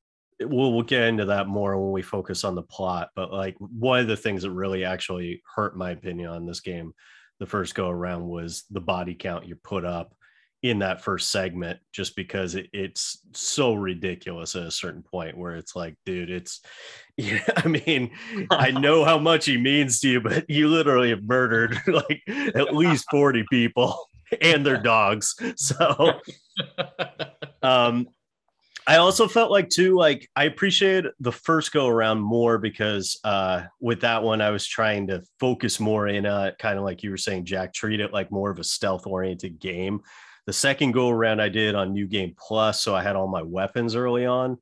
we'll 0.41 0.73
we'll 0.73 0.85
get 0.85 1.03
into 1.03 1.27
that 1.27 1.49
more 1.49 1.79
when 1.79 1.93
we 1.93 2.01
focus 2.01 2.45
on 2.45 2.55
the 2.55 2.63
plot. 2.63 3.11
But 3.15 3.31
like 3.31 3.57
one 3.59 4.01
of 4.01 4.09
the 4.09 4.17
things 4.17 4.43
that 4.45 4.53
really 4.53 4.87
actually 4.87 5.43
hurt 5.55 5.77
my 5.77 5.91
opinion 5.91 6.31
on 6.31 6.47
this 6.47 6.61
game, 6.61 6.95
the 7.41 7.47
first 7.47 7.75
go 7.75 7.91
around 7.91 8.27
was 8.27 8.65
the 8.71 8.81
body 8.81 9.15
count 9.15 9.47
you 9.47 9.57
put 9.57 9.85
up 9.85 10.15
in 10.63 10.79
that 10.79 11.03
first 11.03 11.31
segment, 11.31 11.81
just 11.93 12.15
because 12.15 12.55
it, 12.55 12.69
it's 12.73 13.19
so 13.33 13.75
ridiculous 13.75 14.55
at 14.55 14.63
a 14.63 14.71
certain 14.71 15.03
point 15.03 15.37
where 15.37 15.57
it's 15.57 15.77
like, 15.77 15.97
dude, 16.05 16.31
it's. 16.31 16.61
Yeah, 17.19 17.43
I 17.59 17.69
mean, 17.69 18.11
I 18.51 18.71
know 18.81 19.05
how 19.05 19.19
much 19.19 19.45
he 19.45 19.59
means 19.59 20.01
to 20.01 20.09
you, 20.09 20.23
but 20.23 20.49
you 20.49 20.69
literally 20.69 21.11
have 21.11 21.23
murdered 21.23 21.79
like 21.87 22.23
at 22.27 22.75
least 22.75 23.05
forty 23.11 23.45
people 23.51 24.09
and 24.41 24.65
their 24.65 24.79
dogs. 24.79 25.35
So, 25.57 26.21
um, 27.63 28.09
I 28.87 28.97
also 28.97 29.29
felt 29.29 29.51
like 29.51 29.69
too, 29.69 29.95
like 29.97 30.29
I 30.35 30.45
appreciated 30.45 31.13
the 31.21 31.33
first 31.33 31.73
go 31.73 31.87
around 31.87 32.21
more 32.21 32.59
because 32.59 33.19
uh 33.25 33.65
with 33.81 34.01
that 34.01 34.23
one 34.23 34.41
I 34.41 34.51
was 34.51 34.67
trying 34.67 35.07
to 35.09 35.23
focus 35.39 35.79
more 35.79 36.09
in 36.09 36.27
uh 36.27 36.53
kind 36.59 36.79
of 36.79 36.85
like 36.85 37.03
you 37.03 37.11
were 37.11 37.17
saying, 37.17 37.45
Jack, 37.45 37.73
treat 37.73 38.01
it 38.01 38.13
like 38.13 38.33
more 38.33 38.51
of 38.51 38.59
a 38.59 38.65
stealth 38.65 39.07
oriented 39.07 39.61
game. 39.61 40.01
The 40.47 40.53
second 40.53 40.93
go 40.93 41.09
around 41.09 41.41
I 41.41 41.49
did 41.49 41.75
on 41.75 41.93
New 41.93 42.07
Game 42.07 42.35
Plus, 42.37 42.81
so 42.83 42.95
I 42.95 43.03
had 43.03 43.17
all 43.17 43.29
my 43.29 43.43
weapons 43.43 43.95
early 43.95 44.27
on. 44.27 44.59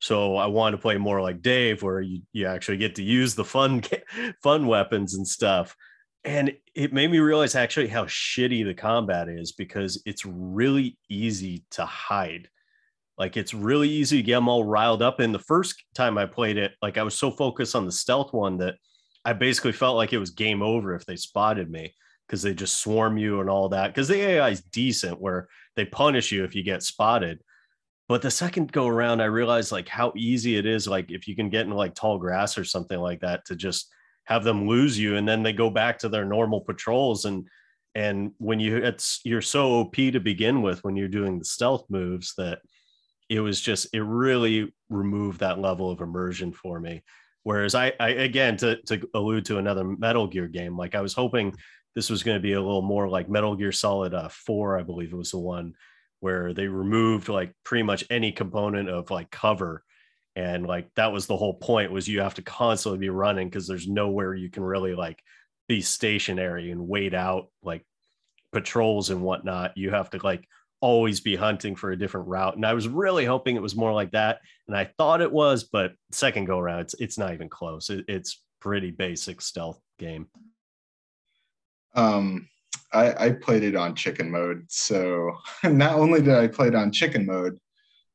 So 0.00 0.36
I 0.36 0.46
wanted 0.46 0.76
to 0.76 0.82
play 0.82 0.96
more 0.96 1.20
like 1.20 1.42
Dave, 1.42 1.82
where 1.82 2.00
you, 2.00 2.22
you 2.32 2.46
actually 2.46 2.78
get 2.78 2.94
to 2.96 3.02
use 3.02 3.34
the 3.34 3.44
fun 3.44 3.82
fun 4.42 4.66
weapons 4.66 5.14
and 5.14 5.26
stuff. 5.26 5.76
And 6.24 6.52
it 6.74 6.92
made 6.92 7.10
me 7.10 7.18
realize 7.18 7.54
actually 7.54 7.88
how 7.88 8.04
shitty 8.04 8.64
the 8.64 8.74
combat 8.74 9.28
is 9.28 9.52
because 9.52 10.02
it's 10.04 10.24
really 10.24 10.98
easy 11.08 11.64
to 11.70 11.84
hide 11.84 12.48
like 13.18 13.36
it's 13.36 13.52
really 13.52 13.88
easy 13.88 14.18
to 14.18 14.22
get 14.22 14.36
them 14.36 14.48
all 14.48 14.64
riled 14.64 15.02
up. 15.02 15.18
And 15.20 15.34
the 15.34 15.40
first 15.40 15.82
time 15.94 16.16
I 16.16 16.24
played 16.24 16.56
it, 16.56 16.72
like 16.80 16.96
I 16.96 17.02
was 17.02 17.16
so 17.16 17.30
focused 17.30 17.74
on 17.74 17.84
the 17.84 17.92
stealth 17.92 18.32
one 18.32 18.58
that 18.58 18.76
I 19.24 19.32
basically 19.32 19.72
felt 19.72 19.96
like 19.96 20.12
it 20.12 20.18
was 20.18 20.30
game 20.30 20.62
over 20.62 20.94
if 20.94 21.04
they 21.04 21.16
spotted 21.16 21.68
me 21.68 21.94
because 22.28 22.42
they 22.42 22.52
just 22.52 22.76
swarm 22.76 23.16
you 23.16 23.40
and 23.40 23.48
all 23.48 23.70
that. 23.70 23.88
Because 23.88 24.06
the 24.08 24.20
AI 24.20 24.50
is 24.50 24.60
decent 24.60 25.20
where 25.20 25.48
they 25.74 25.86
punish 25.86 26.30
you 26.30 26.44
if 26.44 26.54
you 26.54 26.62
get 26.62 26.82
spotted. 26.82 27.40
But 28.08 28.22
the 28.22 28.30
second 28.30 28.70
go 28.70 28.86
around, 28.86 29.20
I 29.20 29.26
realized 29.26 29.72
like 29.72 29.88
how 29.88 30.12
easy 30.14 30.56
it 30.56 30.66
is. 30.66 30.86
Like 30.86 31.10
if 31.10 31.26
you 31.26 31.34
can 31.34 31.48
get 31.48 31.62
into 31.62 31.76
like 31.76 31.94
tall 31.94 32.18
grass 32.18 32.56
or 32.58 32.64
something 32.64 32.98
like 32.98 33.20
that 33.20 33.44
to 33.46 33.56
just 33.56 33.90
have 34.24 34.44
them 34.44 34.68
lose 34.68 34.98
you, 34.98 35.16
and 35.16 35.26
then 35.26 35.42
they 35.42 35.52
go 35.52 35.70
back 35.70 35.98
to 36.00 36.08
their 36.08 36.24
normal 36.24 36.60
patrols. 36.60 37.24
And 37.24 37.48
and 37.94 38.32
when 38.38 38.60
you 38.60 38.76
it's 38.76 39.20
you're 39.24 39.42
so 39.42 39.80
OP 39.80 39.94
to 39.94 40.20
begin 40.20 40.62
with 40.62 40.84
when 40.84 40.96
you're 40.96 41.08
doing 41.08 41.38
the 41.38 41.44
stealth 41.44 41.84
moves 41.88 42.34
that 42.36 42.60
it 43.28 43.40
was 43.40 43.60
just 43.60 43.88
it 43.92 44.02
really 44.02 44.72
removed 44.88 45.40
that 45.40 45.58
level 45.58 45.90
of 45.90 46.00
immersion 46.00 46.52
for 46.52 46.80
me 46.80 47.02
whereas 47.42 47.74
i, 47.74 47.92
I 48.00 48.08
again 48.10 48.56
to, 48.58 48.80
to 48.82 49.08
allude 49.14 49.44
to 49.46 49.58
another 49.58 49.84
metal 49.84 50.26
gear 50.26 50.48
game 50.48 50.76
like 50.76 50.94
i 50.94 51.00
was 51.00 51.14
hoping 51.14 51.54
this 51.98 52.10
was 52.10 52.22
going 52.22 52.36
to 52.36 52.40
be 52.40 52.52
a 52.52 52.60
little 52.60 52.80
more 52.80 53.08
like 53.08 53.28
metal 53.28 53.56
gear 53.56 53.72
solid 53.72 54.14
uh, 54.14 54.28
4 54.28 54.78
i 54.78 54.84
believe 54.84 55.12
it 55.12 55.16
was 55.16 55.32
the 55.32 55.38
one 55.38 55.74
where 56.20 56.54
they 56.54 56.68
removed 56.68 57.28
like 57.28 57.52
pretty 57.64 57.82
much 57.82 58.04
any 58.08 58.30
component 58.30 58.88
of 58.88 59.10
like 59.10 59.32
cover 59.32 59.82
and 60.36 60.64
like 60.64 60.88
that 60.94 61.10
was 61.10 61.26
the 61.26 61.36
whole 61.36 61.54
point 61.54 61.90
was 61.90 62.06
you 62.06 62.20
have 62.20 62.34
to 62.34 62.42
constantly 62.42 63.00
be 63.00 63.08
running 63.08 63.48
because 63.48 63.66
there's 63.66 63.88
nowhere 63.88 64.32
you 64.32 64.48
can 64.48 64.62
really 64.62 64.94
like 64.94 65.20
be 65.66 65.80
stationary 65.80 66.70
and 66.70 66.86
wait 66.86 67.14
out 67.14 67.48
like 67.64 67.84
patrols 68.52 69.10
and 69.10 69.20
whatnot 69.20 69.76
you 69.76 69.90
have 69.90 70.08
to 70.08 70.20
like 70.22 70.46
always 70.80 71.18
be 71.18 71.34
hunting 71.34 71.74
for 71.74 71.90
a 71.90 71.98
different 71.98 72.28
route. 72.28 72.54
And 72.54 72.64
I 72.64 72.74
was 72.74 72.86
really 72.86 73.24
hoping 73.24 73.56
it 73.56 73.62
was 73.62 73.74
more 73.74 73.92
like 73.92 74.12
that. 74.12 74.38
And 74.68 74.76
I 74.76 74.84
thought 74.96 75.20
it 75.20 75.32
was, 75.32 75.64
but 75.64 75.94
second 76.12 76.44
go 76.44 76.60
around, 76.60 76.82
it's 76.82 76.94
it's 76.94 77.18
not 77.18 77.34
even 77.34 77.48
close. 77.48 77.90
It, 77.90 78.04
it's 78.06 78.42
pretty 78.60 78.90
basic 78.90 79.40
stealth 79.40 79.80
game. 79.98 80.28
Um, 81.94 82.48
I, 82.92 83.26
I 83.26 83.30
played 83.32 83.62
it 83.62 83.76
on 83.76 83.94
chicken 83.94 84.30
mode. 84.30 84.64
So 84.68 85.32
not 85.64 85.94
only 85.94 86.20
did 86.22 86.34
I 86.34 86.48
play 86.48 86.68
it 86.68 86.74
on 86.74 86.92
chicken 86.92 87.26
mode, 87.26 87.58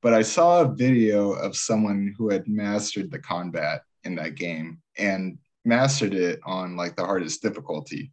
but 0.02 0.14
I 0.14 0.22
saw 0.22 0.62
a 0.62 0.74
video 0.74 1.32
of 1.32 1.56
someone 1.56 2.14
who 2.18 2.30
had 2.30 2.48
mastered 2.48 3.12
the 3.12 3.20
combat 3.20 3.84
in 4.04 4.16
that 4.16 4.36
game 4.36 4.82
and 4.98 5.38
mastered 5.64 6.14
it 6.14 6.40
on 6.46 6.76
like 6.76 6.96
the 6.96 7.06
hardest 7.06 7.42
difficulty. 7.42 8.12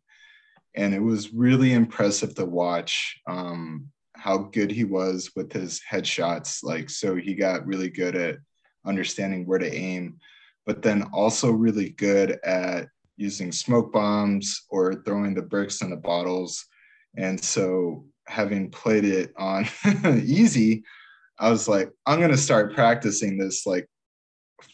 And 0.76 0.94
it 0.94 1.00
was 1.00 1.32
really 1.32 1.72
impressive 1.72 2.34
to 2.36 2.44
watch. 2.44 3.20
Um, 3.26 3.90
how 4.20 4.36
good 4.36 4.70
he 4.70 4.84
was 4.84 5.30
with 5.34 5.50
his 5.50 5.80
headshots. 5.90 6.62
Like, 6.62 6.90
so 6.90 7.16
he 7.16 7.34
got 7.34 7.66
really 7.66 7.88
good 7.88 8.14
at 8.14 8.36
understanding 8.84 9.46
where 9.46 9.58
to 9.58 9.74
aim, 9.74 10.18
but 10.66 10.82
then 10.82 11.04
also 11.12 11.50
really 11.50 11.90
good 11.90 12.38
at 12.44 12.88
using 13.20 13.52
smoke 13.52 13.92
bombs 13.92 14.62
or 14.70 14.94
throwing 15.04 15.34
the 15.34 15.42
bricks 15.42 15.82
in 15.82 15.90
the 15.90 15.96
bottles. 15.96 16.64
And 17.16 17.42
so, 17.42 18.04
having 18.26 18.70
played 18.70 19.04
it 19.04 19.32
on 19.36 19.66
easy, 20.24 20.82
I 21.38 21.50
was 21.50 21.68
like, 21.68 21.90
I'm 22.06 22.18
going 22.18 22.30
to 22.30 22.36
start 22.36 22.74
practicing 22.74 23.36
this 23.36 23.66
like 23.66 23.86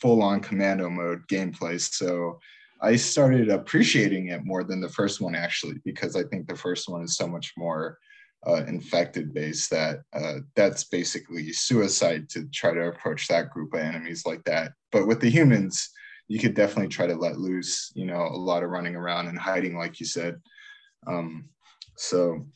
full 0.01 0.23
on 0.23 0.41
commando 0.41 0.89
mode 0.89 1.27
gameplay. 1.29 1.81
So, 1.81 2.39
I 2.81 2.97
started 2.97 3.49
appreciating 3.49 4.29
it 4.29 4.45
more 4.45 4.63
than 4.63 4.81
the 4.81 4.89
first 4.91 5.21
one 5.21 5.35
actually, 5.35 5.81
because 5.85 6.15
I 6.15 6.23
think 6.25 6.47
the 6.47 6.57
first 6.57 6.89
one 6.89 7.03
is 7.03 7.17
so 7.17 7.27
much 7.27 7.53
more 7.57 7.99
uh, 8.47 8.65
infected 8.69 9.35
base 9.35 9.69
that 9.69 10.01
uh, 10.13 10.35
that's 10.55 10.85
basically 10.85 11.53
suicide 11.53 12.29
to 12.29 12.47
try 12.53 12.73
to 12.73 12.89
approach 12.89 13.27
that 13.27 13.51
group 13.51 13.75
of 13.75 13.81
enemies 13.81 14.25
like 14.25 14.45
that 14.45 14.73
but 14.93 15.07
with 15.07 15.21
the 15.21 15.29
humans 15.29 15.91
you 16.29 16.39
could 16.39 16.55
definitely 16.55 16.89
try 16.89 17.07
to 17.07 17.15
let 17.15 17.39
loose 17.39 17.93
you 17.95 18.05
know 18.05 18.23
a 18.23 18.37
lot 18.37 18.63
of 18.63 18.71
running 18.71 18.97
around 18.97 19.29
and 19.29 19.39
hiding 19.39 19.77
like 19.77 20.01
you 20.01 20.07
said 20.07 20.41
um, 21.07 21.49
so 21.97 22.47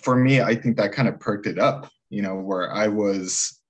for 0.00 0.16
me 0.16 0.40
i 0.40 0.54
think 0.54 0.76
that 0.76 0.92
kind 0.92 1.08
of 1.08 1.20
perked 1.20 1.46
it 1.46 1.58
up 1.58 1.90
you 2.10 2.22
know 2.22 2.34
where 2.34 2.72
i 2.72 2.86
was 2.86 3.60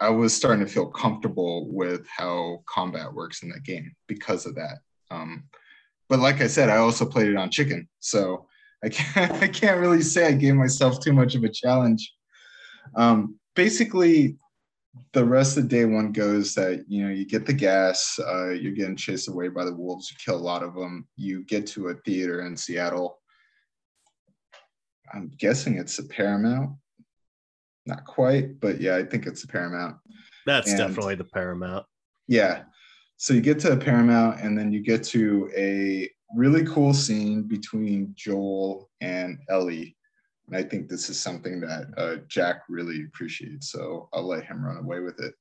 i 0.00 0.08
was 0.08 0.34
starting 0.34 0.64
to 0.64 0.70
feel 0.70 0.86
comfortable 0.86 1.68
with 1.72 2.06
how 2.08 2.62
combat 2.66 3.12
works 3.12 3.42
in 3.42 3.48
that 3.48 3.64
game 3.64 3.92
because 4.06 4.46
of 4.46 4.54
that 4.54 4.78
um, 5.10 5.44
but 6.08 6.18
like 6.18 6.40
i 6.40 6.46
said 6.46 6.68
i 6.68 6.76
also 6.76 7.04
played 7.04 7.28
it 7.28 7.36
on 7.36 7.50
chicken 7.50 7.88
so 7.98 8.46
I 8.84 8.88
can't, 8.88 9.32
I 9.42 9.48
can't 9.48 9.80
really 9.80 10.02
say 10.02 10.26
I 10.26 10.32
gave 10.32 10.54
myself 10.54 11.00
too 11.00 11.12
much 11.12 11.34
of 11.34 11.44
a 11.44 11.48
challenge. 11.48 12.12
Um, 12.94 13.38
basically, 13.54 14.36
the 15.12 15.24
rest 15.24 15.56
of 15.56 15.68
day 15.68 15.84
one 15.84 16.12
goes 16.12 16.54
that 16.54 16.84
you 16.88 17.04
know 17.04 17.12
you 17.12 17.24
get 17.24 17.46
the 17.46 17.52
gas, 17.52 18.18
uh, 18.18 18.50
you're 18.50 18.72
getting 18.72 18.96
chased 18.96 19.28
away 19.28 19.48
by 19.48 19.64
the 19.64 19.74
wolves, 19.74 20.10
you 20.10 20.16
kill 20.22 20.36
a 20.36 20.42
lot 20.42 20.62
of 20.62 20.74
them. 20.74 21.06
You 21.16 21.44
get 21.44 21.66
to 21.68 21.88
a 21.88 21.94
theater 21.94 22.46
in 22.46 22.56
Seattle. 22.56 23.18
I'm 25.12 25.30
guessing 25.38 25.78
it's 25.78 25.98
a 25.98 26.04
Paramount. 26.04 26.76
Not 27.86 28.04
quite, 28.04 28.58
but 28.60 28.80
yeah, 28.80 28.96
I 28.96 29.04
think 29.04 29.26
it's 29.26 29.44
a 29.44 29.48
Paramount. 29.48 29.96
That's 30.44 30.70
and, 30.70 30.78
definitely 30.78 31.14
the 31.14 31.24
Paramount. 31.24 31.86
Yeah. 32.26 32.64
So 33.16 33.32
you 33.32 33.40
get 33.40 33.58
to 33.60 33.72
a 33.72 33.76
Paramount, 33.76 34.40
and 34.40 34.58
then 34.58 34.72
you 34.72 34.82
get 34.82 35.02
to 35.04 35.50
a 35.56 36.10
really 36.34 36.64
cool 36.66 36.92
scene 36.92 37.44
between 37.44 38.12
Joel 38.14 38.90
and 39.00 39.38
Ellie. 39.48 39.95
And 40.46 40.56
I 40.56 40.62
think 40.62 40.88
this 40.88 41.08
is 41.10 41.18
something 41.18 41.60
that 41.60 41.86
uh, 41.96 42.16
Jack 42.28 42.62
really 42.68 43.04
appreciates. 43.04 43.70
So 43.70 44.08
I'll 44.12 44.26
let 44.26 44.44
him 44.44 44.64
run 44.64 44.76
away 44.76 45.00
with 45.00 45.20
it. 45.20 45.34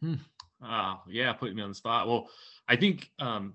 Hmm. 0.00 0.14
Uh, 0.62 0.96
yeah, 1.08 1.32
putting 1.32 1.56
me 1.56 1.62
on 1.62 1.70
the 1.70 1.74
spot. 1.74 2.06
Well, 2.06 2.28
I 2.68 2.76
think 2.76 3.10
um, 3.18 3.54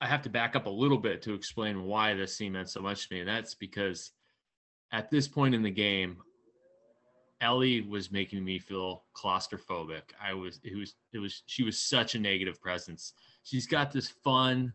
I 0.00 0.06
have 0.06 0.22
to 0.22 0.30
back 0.30 0.56
up 0.56 0.66
a 0.66 0.70
little 0.70 0.98
bit 0.98 1.22
to 1.22 1.34
explain 1.34 1.84
why 1.84 2.14
this 2.14 2.36
scene 2.36 2.52
meant 2.52 2.70
so 2.70 2.80
much 2.80 3.08
to 3.08 3.14
me. 3.14 3.20
And 3.20 3.28
that's 3.28 3.54
because 3.54 4.10
at 4.92 5.10
this 5.10 5.28
point 5.28 5.54
in 5.54 5.62
the 5.62 5.70
game, 5.70 6.18
Ellie 7.40 7.80
was 7.80 8.12
making 8.12 8.44
me 8.44 8.58
feel 8.58 9.04
claustrophobic. 9.16 10.02
I 10.22 10.32
was, 10.32 10.60
it 10.62 10.76
was, 10.76 10.94
it 11.12 11.18
was, 11.18 11.42
she 11.46 11.62
was 11.62 11.82
such 11.82 12.14
a 12.14 12.20
negative 12.20 12.60
presence. 12.60 13.14
She's 13.42 13.66
got 13.66 13.90
this 13.90 14.08
fun, 14.22 14.72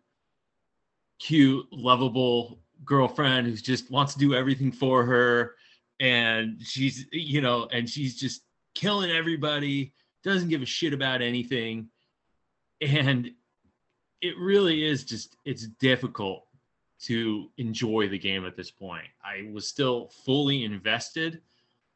cute, 1.19 1.65
lovable 1.71 2.59
girlfriend 2.85 3.47
who 3.47 3.55
just 3.55 3.91
wants 3.91 4.13
to 4.13 4.19
do 4.19 4.33
everything 4.33 4.71
for 4.71 5.05
her. 5.05 5.55
And 5.99 6.61
she's, 6.63 7.05
you 7.11 7.41
know, 7.41 7.67
and 7.71 7.89
she's 7.89 8.19
just 8.19 8.43
killing 8.75 9.11
everybody, 9.11 9.93
doesn't 10.23 10.49
give 10.49 10.61
a 10.61 10.65
shit 10.65 10.93
about 10.93 11.21
anything. 11.21 11.89
And 12.81 13.31
it 14.21 14.37
really 14.37 14.83
is 14.83 15.03
just, 15.03 15.35
it's 15.45 15.67
difficult 15.67 16.43
to 16.99 17.49
enjoy 17.57 18.07
the 18.07 18.17
game 18.17 18.45
at 18.45 18.55
this 18.55 18.71
point. 18.71 19.07
I 19.23 19.49
was 19.51 19.67
still 19.67 20.09
fully 20.25 20.63
invested, 20.63 21.41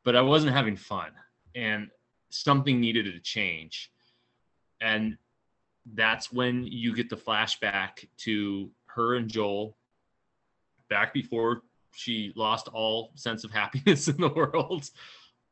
but 0.04 0.16
I 0.16 0.22
wasn't 0.22 0.54
having 0.54 0.76
fun. 0.76 1.12
And 1.56 1.90
something 2.30 2.80
needed 2.80 3.06
to 3.06 3.20
change. 3.20 3.92
And 4.80 5.18
that's 5.94 6.32
when 6.32 6.66
you 6.66 6.96
get 6.96 7.10
the 7.10 7.18
flashback 7.18 8.08
to 8.18 8.72
her 8.86 9.16
and 9.16 9.30
Joel 9.30 9.78
back 10.92 11.14
before 11.14 11.64
she 11.94 12.34
lost 12.36 12.68
all 12.68 13.12
sense 13.16 13.44
of 13.44 13.50
happiness 13.52 14.08
in 14.14 14.18
the 14.18 14.30
world. 14.30 14.88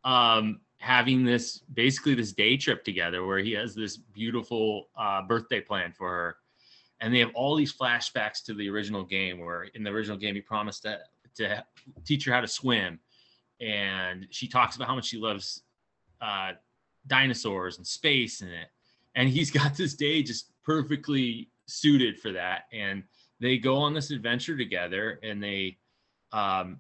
Um, 0.04 0.60
having 0.78 1.26
this 1.26 1.60
basically 1.74 2.14
this 2.14 2.32
day 2.32 2.56
trip 2.56 2.84
together 2.84 3.26
where 3.26 3.40
he 3.40 3.52
has 3.54 3.76
this 3.76 3.98
beautiful 3.98 4.90
uh, 4.98 5.22
birthday 5.24 5.60
plan 5.60 5.92
for 5.92 6.08
her. 6.08 6.36
And 7.02 7.14
they 7.14 7.20
have 7.20 7.32
all 7.34 7.56
these 7.56 7.74
flashbacks 7.74 8.44
to 8.46 8.54
the 8.54 8.70
original 8.70 9.04
game 9.04 9.40
where 9.40 9.64
in 9.64 9.84
the 9.84 9.90
original 9.90 10.18
game 10.18 10.36
he 10.36 10.42
promised 10.42 10.84
to, 10.84 11.00
to 11.36 11.64
teach 12.06 12.26
her 12.26 12.34
how 12.34 12.42
to 12.42 12.48
swim. 12.48 13.00
And 13.62 14.28
she 14.30 14.48
talks 14.48 14.76
about 14.76 14.88
how 14.88 14.96
much 14.96 15.06
she 15.06 15.18
loves 15.18 15.64
uh, 16.22 16.52
dinosaurs 17.08 17.78
and 17.78 17.88
space 17.88 18.42
in 18.42 18.50
it. 18.50 18.68
And 19.16 19.30
he's 19.30 19.52
got 19.52 19.76
this 19.76 19.96
day 19.96 20.24
just 20.24 20.52
perfectly 20.64 21.50
suited 21.66 22.20
for 22.20 22.32
that. 22.32 22.64
And 22.72 23.04
they 23.40 23.58
go 23.58 23.78
on 23.78 23.94
this 23.94 24.12
adventure 24.12 24.58
together 24.58 25.20
and 25.24 25.42
they 25.42 25.78
um, 26.32 26.80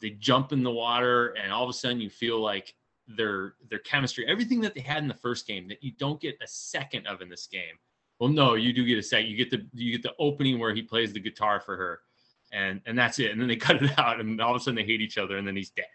they 0.00 0.10
jump 0.10 0.52
in 0.52 0.62
the 0.62 0.70
water 0.70 1.28
and 1.42 1.52
all 1.52 1.64
of 1.64 1.70
a 1.70 1.72
sudden 1.72 2.00
you 2.00 2.10
feel 2.10 2.40
like 2.40 2.74
their 3.08 3.54
their 3.70 3.78
chemistry 3.78 4.26
everything 4.26 4.60
that 4.60 4.74
they 4.74 4.80
had 4.80 4.98
in 4.98 5.08
the 5.08 5.14
first 5.14 5.46
game 5.46 5.68
that 5.68 5.82
you 5.82 5.92
don't 5.92 6.20
get 6.20 6.36
a 6.42 6.46
second 6.46 7.06
of 7.06 7.20
in 7.22 7.28
this 7.28 7.46
game. 7.46 7.76
Well 8.18 8.30
no 8.30 8.54
you 8.54 8.72
do 8.72 8.84
get 8.84 8.98
a 8.98 9.02
second 9.02 9.30
you 9.30 9.36
get 9.36 9.50
the 9.50 9.66
you 9.72 9.92
get 9.92 10.02
the 10.02 10.14
opening 10.18 10.58
where 10.58 10.74
he 10.74 10.82
plays 10.82 11.12
the 11.12 11.20
guitar 11.20 11.60
for 11.60 11.76
her 11.76 12.00
and 12.52 12.80
and 12.86 12.98
that's 12.98 13.18
it. 13.18 13.30
And 13.30 13.40
then 13.40 13.48
they 13.48 13.56
cut 13.68 13.82
it 13.82 13.98
out 13.98 14.20
and 14.20 14.40
all 14.40 14.54
of 14.54 14.60
a 14.60 14.60
sudden 14.60 14.76
they 14.76 14.84
hate 14.84 15.00
each 15.00 15.18
other 15.18 15.38
and 15.38 15.46
then 15.46 15.56
he's 15.56 15.70
dead. 15.70 15.86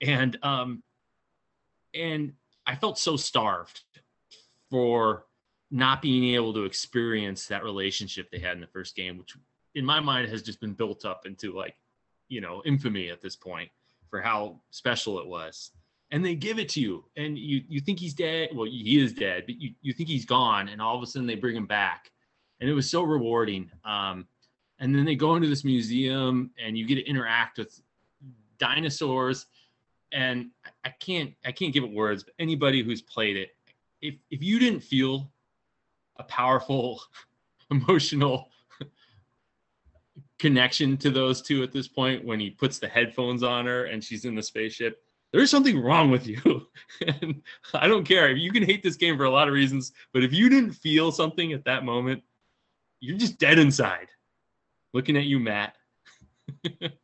And 0.00 0.38
um 0.42 0.82
and 1.94 2.34
i 2.66 2.74
felt 2.74 2.98
so 2.98 3.16
starved 3.16 3.80
for 4.70 5.24
not 5.70 6.02
being 6.02 6.34
able 6.34 6.52
to 6.52 6.64
experience 6.64 7.46
that 7.46 7.62
relationship 7.62 8.30
they 8.30 8.38
had 8.38 8.54
in 8.54 8.60
the 8.60 8.66
first 8.66 8.96
game 8.96 9.18
which 9.18 9.36
in 9.74 9.84
my 9.84 10.00
mind 10.00 10.28
has 10.28 10.42
just 10.42 10.60
been 10.60 10.72
built 10.72 11.04
up 11.04 11.26
into 11.26 11.52
like 11.52 11.76
you 12.28 12.40
know 12.40 12.62
infamy 12.64 13.10
at 13.10 13.20
this 13.20 13.36
point 13.36 13.70
for 14.08 14.20
how 14.20 14.60
special 14.70 15.20
it 15.20 15.26
was. 15.26 15.70
And 16.12 16.24
they 16.24 16.34
give 16.34 16.58
it 16.58 16.68
to 16.70 16.80
you 16.80 17.04
and 17.16 17.38
you 17.38 17.62
you 17.68 17.80
think 17.80 18.00
he's 18.00 18.14
dead. 18.14 18.50
Well 18.54 18.66
he 18.66 19.00
is 19.00 19.12
dead 19.12 19.44
but 19.46 19.60
you, 19.60 19.72
you 19.80 19.92
think 19.92 20.08
he's 20.08 20.24
gone 20.24 20.68
and 20.68 20.82
all 20.82 20.96
of 20.96 21.02
a 21.02 21.06
sudden 21.06 21.26
they 21.26 21.36
bring 21.36 21.56
him 21.56 21.66
back. 21.66 22.10
And 22.60 22.68
it 22.68 22.74
was 22.74 22.90
so 22.90 23.02
rewarding. 23.02 23.70
Um, 23.84 24.26
and 24.80 24.94
then 24.94 25.04
they 25.04 25.14
go 25.14 25.36
into 25.36 25.48
this 25.48 25.64
museum 25.64 26.50
and 26.62 26.76
you 26.76 26.86
get 26.86 26.96
to 26.96 27.06
interact 27.06 27.58
with 27.58 27.80
dinosaurs. 28.58 29.46
And 30.12 30.50
I 30.84 30.90
can't 30.90 31.32
I 31.44 31.52
can't 31.52 31.72
give 31.72 31.84
it 31.84 31.92
words 31.92 32.24
but 32.24 32.34
anybody 32.40 32.82
who's 32.82 33.02
played 33.02 33.36
it 33.36 33.50
if 34.02 34.16
if 34.30 34.42
you 34.42 34.58
didn't 34.58 34.80
feel 34.80 35.30
a 36.20 36.24
powerful 36.24 37.02
emotional 37.70 38.48
connection 40.38 40.96
to 40.96 41.10
those 41.10 41.42
two 41.42 41.62
at 41.62 41.72
this 41.72 41.88
point 41.88 42.24
when 42.24 42.40
he 42.40 42.50
puts 42.50 42.78
the 42.78 42.88
headphones 42.88 43.42
on 43.42 43.66
her 43.66 43.84
and 43.84 44.02
she's 44.02 44.24
in 44.24 44.34
the 44.34 44.42
spaceship. 44.42 45.02
There's 45.32 45.50
something 45.50 45.80
wrong 45.80 46.10
with 46.10 46.26
you. 46.26 46.66
And 47.22 47.40
i 47.72 47.86
don't 47.88 48.04
care. 48.04 48.30
You 48.30 48.52
can 48.52 48.62
hate 48.62 48.82
this 48.82 48.96
game 48.96 49.16
for 49.16 49.24
a 49.24 49.30
lot 49.30 49.48
of 49.48 49.54
reasons 49.54 49.92
but 50.12 50.22
if 50.22 50.32
you 50.32 50.48
didn't 50.48 50.72
feel 50.72 51.10
something 51.10 51.52
at 51.52 51.64
that 51.64 51.84
moment 51.84 52.22
you're 53.00 53.16
just 53.16 53.38
dead 53.38 53.58
inside 53.58 54.08
looking 54.92 55.16
at 55.16 55.24
you 55.24 55.38
matt 55.38 55.76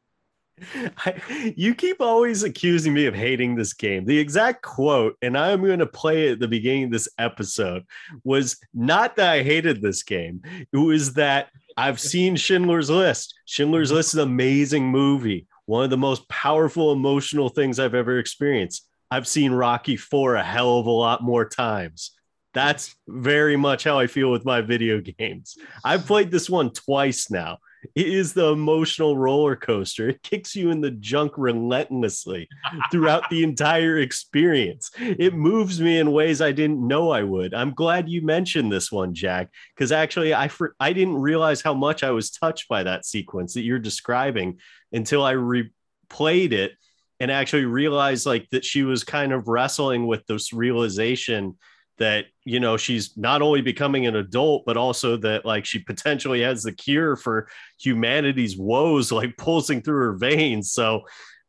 I, 1.04 1.52
you 1.57 1.74
keep 1.74 2.00
always 2.00 2.42
accusing 2.42 2.94
me 2.94 3.07
of 3.07 3.14
hating 3.14 3.54
this 3.54 3.72
game. 3.72 4.04
The 4.04 4.18
exact 4.18 4.62
quote, 4.62 5.16
and 5.22 5.36
I'm 5.36 5.62
going 5.62 5.80
to 5.80 5.86
play 5.86 6.28
it 6.28 6.32
at 6.32 6.40
the 6.40 6.48
beginning 6.48 6.84
of 6.84 6.90
this 6.90 7.09
episode, 7.18 7.84
was 8.24 8.57
not 8.74 9.16
that 9.16 9.30
I 9.30 9.42
hated 9.42 9.82
this 9.82 10.02
game. 10.02 10.42
It 10.72 10.76
was 10.76 11.14
that 11.14 11.48
I've 11.76 12.00
seen 12.00 12.36
Schindler's 12.36 12.90
List. 12.90 13.34
Schindler's 13.44 13.92
List 13.92 14.14
is 14.14 14.20
an 14.20 14.28
amazing 14.28 14.86
movie, 14.86 15.46
one 15.66 15.84
of 15.84 15.90
the 15.90 15.96
most 15.96 16.26
powerful 16.28 16.92
emotional 16.92 17.48
things 17.48 17.78
I've 17.78 17.94
ever 17.94 18.18
experienced. 18.18 18.88
I've 19.11 19.28
seen 19.28 19.52
Rocky 19.52 19.96
4 19.96 20.36
a 20.36 20.42
hell 20.42 20.78
of 20.78 20.86
a 20.86 20.90
lot 20.90 21.22
more 21.22 21.48
times. 21.48 22.12
That's 22.54 22.96
very 23.07 23.57
much 23.57 23.84
how 23.84 23.98
I 23.98 24.07
feel 24.07 24.32
with 24.32 24.46
my 24.46 24.62
video 24.62 25.00
games. 25.18 25.59
I've 25.84 26.07
played 26.07 26.30
this 26.30 26.48
one 26.48 26.70
twice 26.70 27.30
now. 27.30 27.59
It 27.95 28.09
is 28.09 28.32
the 28.32 28.47
emotional 28.47 29.16
roller 29.16 29.57
coaster. 29.57 30.09
It 30.09 30.22
kicks 30.22 30.57
you 30.57 30.70
in 30.70 30.80
the 30.80 30.91
junk 30.91 31.32
relentlessly 31.37 32.49
throughout 32.91 33.28
the 33.30 33.43
entire 33.43 33.99
experience. 33.99 34.91
It 34.99 35.34
moves 35.34 35.80
me 35.80 35.99
in 35.99 36.12
ways 36.12 36.41
I 36.41 36.53
didn't 36.53 36.87
know 36.87 37.11
I 37.11 37.22
would. 37.22 37.55
I'm 37.55 37.74
glad 37.74 38.09
you 38.09 38.22
mentioned 38.22 38.72
this 38.72 38.91
one, 38.91 39.14
Jack, 39.14 39.51
because 39.74 39.93
actually 39.93 40.34
I 40.34 40.51
I 40.80 40.93
didn't 40.93 41.16
realize 41.16 41.62
how 41.62 41.74
much 41.74 42.03
I 42.03 42.11
was 42.11 42.30
touched 42.30 42.68
by 42.68 42.82
that 42.82 43.05
sequence 43.05 43.55
that 43.55 43.62
you're 43.62 43.78
describing 43.78 44.59
until 44.93 45.24
I 45.24 45.34
replayed 45.34 46.53
it 46.53 46.72
and 47.20 47.30
actually 47.30 47.64
realized 47.64 48.26
like 48.26 48.49
that 48.51 48.64
she 48.64 48.82
was 48.82 49.05
kind 49.05 49.32
of 49.32 49.49
wrestling 49.49 50.07
with 50.07 50.26
this 50.26 50.53
realization 50.53 51.57
that 51.99 52.26
you 52.44 52.61
know 52.61 52.76
she's 52.76 53.16
not 53.16 53.42
only 53.42 53.62
becoming 53.62 54.07
an 54.07 54.16
adult 54.16 54.64
but 54.66 54.76
also 54.76 55.16
that 55.16 55.44
like 55.44 55.64
she 55.64 55.78
potentially 55.78 56.42
has 56.42 56.62
the 56.62 56.72
cure 56.72 57.16
for 57.16 57.49
humanity's 57.80 58.57
woes 58.57 59.11
like 59.20 59.36
pulsing 59.36 59.82
through 59.82 59.99
her 59.99 60.16
veins. 60.16 60.72
So 60.72 61.03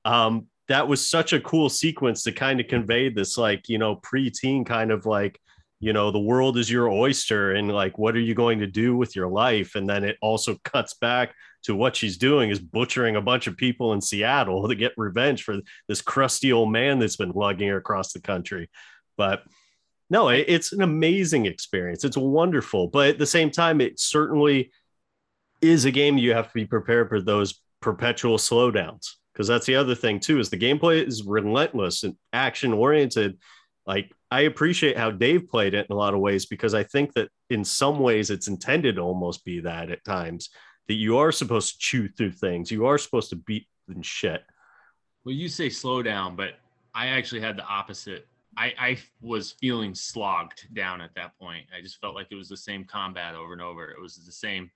um 0.06 0.48
that 0.68 0.88
was 0.88 1.10
such 1.10 1.32
a 1.34 1.40
cool 1.40 1.70
sequence 1.70 2.24
to 2.24 2.32
kind 2.32 2.60
of 2.60 2.68
convey 2.68 3.10
this 3.10 3.38
like 3.38 3.70
you 3.70 3.78
know 3.78 3.96
pre-teen 3.96 4.66
kind 4.66 4.92
of 4.92 5.06
like 5.06 5.40
you 5.80 5.94
know 5.94 6.12
the 6.12 6.20
world 6.20 6.58
is 6.58 6.70
your 6.70 6.90
oyster 6.90 7.54
and 7.54 7.72
like 7.72 7.98
what 7.98 8.16
are 8.16 8.22
you 8.22 8.34
going 8.34 8.60
to 8.60 8.68
do 8.68 8.96
with 8.96 9.16
your 9.16 9.28
life? 9.28 9.76
And 9.76 9.88
then 9.88 10.04
it 10.04 10.18
also 10.22 10.58
cuts 10.64 10.94
back 10.96 11.34
to 11.64 11.76
what 11.76 11.96
she's 11.96 12.18
doing 12.18 12.50
is 12.50 12.60
butchering 12.60 13.16
a 13.16 13.22
bunch 13.22 13.48
of 13.48 13.58
people 13.58 13.94
in 13.94 14.02
Seattle 14.02 14.68
to 14.70 14.76
get 14.76 14.94
revenge 14.98 15.44
for 15.44 15.58
this 15.88 16.02
crusty 16.02 16.52
old 16.52 16.72
man 16.72 17.00
that's 17.00 17.18
been 17.18 17.32
lugging 17.32 17.70
her 17.70 17.78
across 17.78 18.14
the 18.14 18.22
country. 18.22 18.70
But 19.18 19.44
no, 20.10 20.30
it's 20.30 20.72
an 20.72 20.82
amazing 20.82 21.46
experience. 21.46 22.06
It's 22.06 22.18
wonderful, 22.18 22.88
but 22.88 23.10
at 23.10 23.20
the 23.20 23.26
same 23.26 23.52
time, 23.52 23.82
it 23.82 24.00
certainly 24.00 24.72
is 25.62 25.86
a 25.86 25.92
game 25.92 26.18
you 26.18 26.34
have 26.34 26.48
to 26.48 26.54
be 26.54 26.66
prepared 26.66 27.10
for 27.10 27.22
those 27.22 27.62
perpetual 27.82 28.38
slowdowns. 28.38 29.16
Because 29.34 29.48
that's 29.48 29.66
the 29.66 29.76
other 29.76 29.96
thing 29.96 30.20
too 30.20 30.40
is 30.40 30.50
the 30.50 30.58
gameplay 30.58 31.06
is 31.06 31.24
relentless 31.24 32.04
and 32.04 32.16
action 32.34 32.74
oriented. 32.74 33.38
Like 33.86 34.12
i 34.30 34.42
appreciate 34.42 34.98
how 34.98 35.10
dave 35.12 35.48
played 35.48 35.74
it 35.74 35.86
in 35.90 35.94
a 35.94 35.98
lot 35.98 36.14
of 36.14 36.20
ways 36.20 36.46
because 36.46 36.74
i 36.74 36.84
think 36.84 37.14
that 37.14 37.30
in 37.50 37.64
some 37.64 38.00
ways 38.00 38.30
it's 38.30 38.50
intended 38.50 38.96
to 38.96 39.02
almost 39.02 39.46
be 39.46 39.62
that 39.62 39.90
at 39.90 40.04
times 40.04 40.50
that 40.88 40.96
you 40.96 41.18
are 41.18 41.32
supposed 41.32 41.74
to 41.74 41.80
chew 41.80 42.08
through 42.08 42.32
things. 42.32 42.72
You 42.72 42.86
are 42.86 42.98
supposed 42.98 43.30
to 43.32 43.36
beat 43.36 43.68
and 43.90 44.06
shit. 44.06 44.42
Well 45.26 45.36
you 45.36 45.50
say 45.50 45.70
slow 45.70 46.02
down 46.02 46.36
but 46.36 46.60
i 46.94 47.08
actually 47.08 47.42
had 47.42 47.58
the 47.58 47.66
opposite 47.66 48.28
I, 48.58 48.74
I 48.80 48.98
was 49.22 49.52
feeling 49.52 49.94
slogged 49.94 50.68
down 50.74 51.00
at 51.00 51.14
that 51.16 51.38
point. 51.40 51.66
I 51.78 51.82
just 51.82 52.02
felt 52.02 52.16
like 52.16 52.28
it 52.32 52.36
was 52.36 52.50
the 52.50 52.58
same 52.58 52.84
combat 52.84 53.36
over 53.36 53.54
and 53.54 53.62
over. 53.62 53.90
It 53.92 54.02
was 54.02 54.16
the 54.16 54.32
same. 54.32 54.72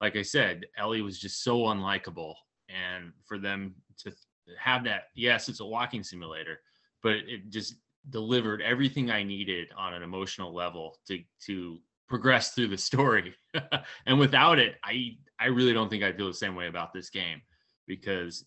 Like 0.00 0.16
I 0.16 0.22
said, 0.22 0.66
Ellie 0.76 1.02
was 1.02 1.18
just 1.18 1.42
so 1.42 1.58
unlikable, 1.62 2.34
and 2.68 3.12
for 3.26 3.38
them 3.38 3.74
to 4.04 4.12
have 4.58 4.84
that, 4.84 5.04
yes, 5.14 5.48
it's 5.48 5.60
a 5.60 5.66
walking 5.66 6.04
simulator, 6.04 6.60
but 7.02 7.16
it 7.16 7.50
just 7.50 7.74
delivered 8.10 8.62
everything 8.62 9.10
I 9.10 9.24
needed 9.24 9.68
on 9.76 9.94
an 9.94 10.02
emotional 10.04 10.54
level 10.54 10.96
to 11.08 11.18
to 11.46 11.78
progress 12.08 12.52
through 12.52 12.68
the 12.68 12.78
story. 12.78 13.34
and 14.06 14.18
without 14.18 14.60
it, 14.60 14.76
I 14.84 15.16
I 15.40 15.46
really 15.46 15.72
don't 15.72 15.88
think 15.88 16.04
I'd 16.04 16.16
feel 16.16 16.28
the 16.28 16.34
same 16.34 16.54
way 16.54 16.68
about 16.68 16.92
this 16.92 17.10
game 17.10 17.42
because 17.86 18.44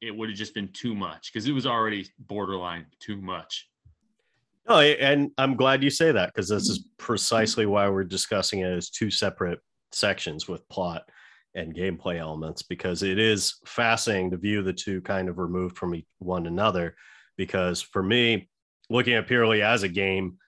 it 0.00 0.14
would 0.14 0.28
have 0.28 0.38
just 0.38 0.54
been 0.54 0.68
too 0.68 0.94
much 0.94 1.32
because 1.32 1.48
it 1.48 1.52
was 1.52 1.66
already 1.66 2.06
borderline 2.18 2.86
too 3.00 3.16
much. 3.20 3.68
No, 4.68 4.78
and 4.78 5.30
I'm 5.38 5.56
glad 5.56 5.82
you 5.82 5.90
say 5.90 6.12
that 6.12 6.32
because 6.32 6.48
this 6.48 6.68
is 6.68 6.86
precisely 6.96 7.66
why 7.66 7.88
we're 7.88 8.04
discussing 8.04 8.60
it 8.60 8.72
as 8.72 8.90
two 8.90 9.10
separate 9.10 9.58
sections 9.90 10.48
with 10.48 10.68
plot 10.68 11.02
and 11.54 11.74
gameplay 11.74 12.18
elements 12.18 12.62
because 12.62 13.02
it 13.02 13.18
is 13.18 13.56
fascinating 13.66 14.30
to 14.30 14.36
view 14.36 14.62
the 14.62 14.72
two 14.72 15.00
kind 15.02 15.28
of 15.28 15.38
removed 15.38 15.76
from 15.76 16.00
one 16.18 16.46
another. 16.46 16.94
Because 17.36 17.82
for 17.82 18.02
me, 18.02 18.48
looking 18.88 19.14
at 19.14 19.26
purely 19.26 19.62
as 19.62 19.82
a 19.82 19.88
game, 19.88 20.38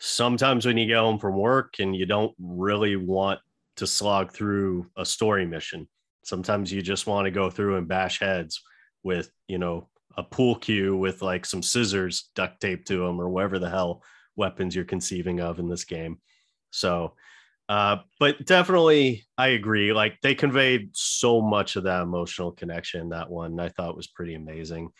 sometimes 0.00 0.66
when 0.66 0.76
you 0.76 0.86
get 0.86 0.98
home 0.98 1.18
from 1.18 1.36
work 1.36 1.74
and 1.78 1.94
you 1.94 2.06
don't 2.06 2.34
really 2.38 2.96
want 2.96 3.38
to 3.76 3.86
slog 3.86 4.32
through 4.32 4.86
a 4.96 5.04
story 5.04 5.46
mission, 5.46 5.88
sometimes 6.24 6.72
you 6.72 6.82
just 6.82 7.06
want 7.06 7.26
to 7.26 7.30
go 7.30 7.50
through 7.50 7.76
and 7.76 7.88
bash 7.88 8.18
heads 8.18 8.62
with, 9.02 9.30
you 9.46 9.58
know, 9.58 9.88
a 10.16 10.22
pool 10.22 10.56
cue 10.56 10.96
with 10.96 11.22
like 11.22 11.46
some 11.46 11.62
scissors 11.62 12.30
duct 12.34 12.60
taped 12.60 12.86
to 12.88 12.98
them 12.98 13.20
or 13.20 13.28
whatever 13.28 13.58
the 13.58 13.70
hell 13.70 14.02
weapons 14.36 14.74
you're 14.74 14.84
conceiving 14.84 15.40
of 15.40 15.58
in 15.58 15.68
this 15.68 15.84
game. 15.84 16.18
So, 16.70 17.14
uh, 17.68 17.98
but 18.18 18.44
definitely, 18.44 19.26
I 19.38 19.48
agree. 19.48 19.92
Like 19.92 20.20
they 20.22 20.34
conveyed 20.34 20.90
so 20.92 21.40
much 21.40 21.76
of 21.76 21.84
that 21.84 22.02
emotional 22.02 22.52
connection. 22.52 23.10
That 23.10 23.30
one 23.30 23.60
I 23.60 23.68
thought 23.68 23.96
was 23.96 24.08
pretty 24.08 24.34
amazing. 24.34 24.90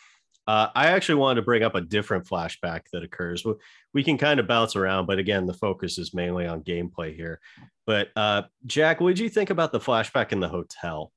Uh, 0.47 0.69
I 0.75 0.89
actually 0.89 1.17
wanted 1.17 1.41
to 1.41 1.45
bring 1.45 1.63
up 1.63 1.75
a 1.75 1.81
different 1.81 2.27
flashback 2.27 2.83
that 2.93 3.05
occurs. 3.05 3.45
We 3.93 4.03
can 4.03 4.19
kind 4.19 4.41
of 4.41 4.49
bounce 4.49 4.75
around, 4.75 5.07
but 5.07 5.19
again, 5.19 5.47
the 5.47 5.55
focus 5.55 5.99
is 5.99 6.15
mainly 6.15 6.47
on 6.47 6.63
gameplay 6.63 7.15
here. 7.15 7.41
But 7.87 8.09
uh, 8.17 8.43
Jack, 8.67 9.01
what 9.01 9.11
did 9.11 9.21
you 9.21 9.29
think 9.29 9.51
about 9.51 9.71
the 9.71 9.81
flashback 9.81 10.33
in 10.33 10.41
the 10.41 10.49
hotel 10.49 11.13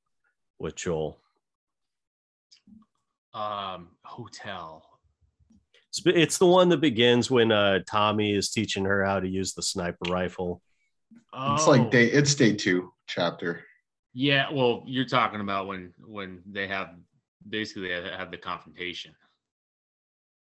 with 0.60 0.76
Joel? 0.76 1.23
Um, 3.34 3.90
hotel. 4.04 4.86
It's, 5.90 6.02
it's 6.06 6.38
the 6.38 6.46
one 6.46 6.70
that 6.70 6.82
begins 6.82 7.32
when 7.32 7.52
uh, 7.52 7.80
Tommy 7.88 8.36
is 8.36 8.52
teaching 8.52 8.86
her 8.86 9.04
how 9.04 9.20
to 9.20 9.28
use 9.28 9.54
the 9.54 9.62
sniper 9.62 10.10
rifle. 10.10 10.62
Oh. 11.34 11.56
It's 11.56 11.68
like 11.68 11.92
day. 11.92 12.06
It's 12.06 12.36
day 12.36 12.54
two 12.56 12.92
chapter. 13.08 13.64
Yeah, 14.14 14.52
well, 14.52 14.84
you're 14.86 15.06
talking 15.06 15.42
about 15.42 15.68
when 15.68 15.94
when 16.06 16.42
they 16.46 16.68
have 16.68 16.96
basically 17.50 17.90
they 17.90 18.10
have 18.16 18.32
the 18.32 18.38
confrontation. 18.38 19.16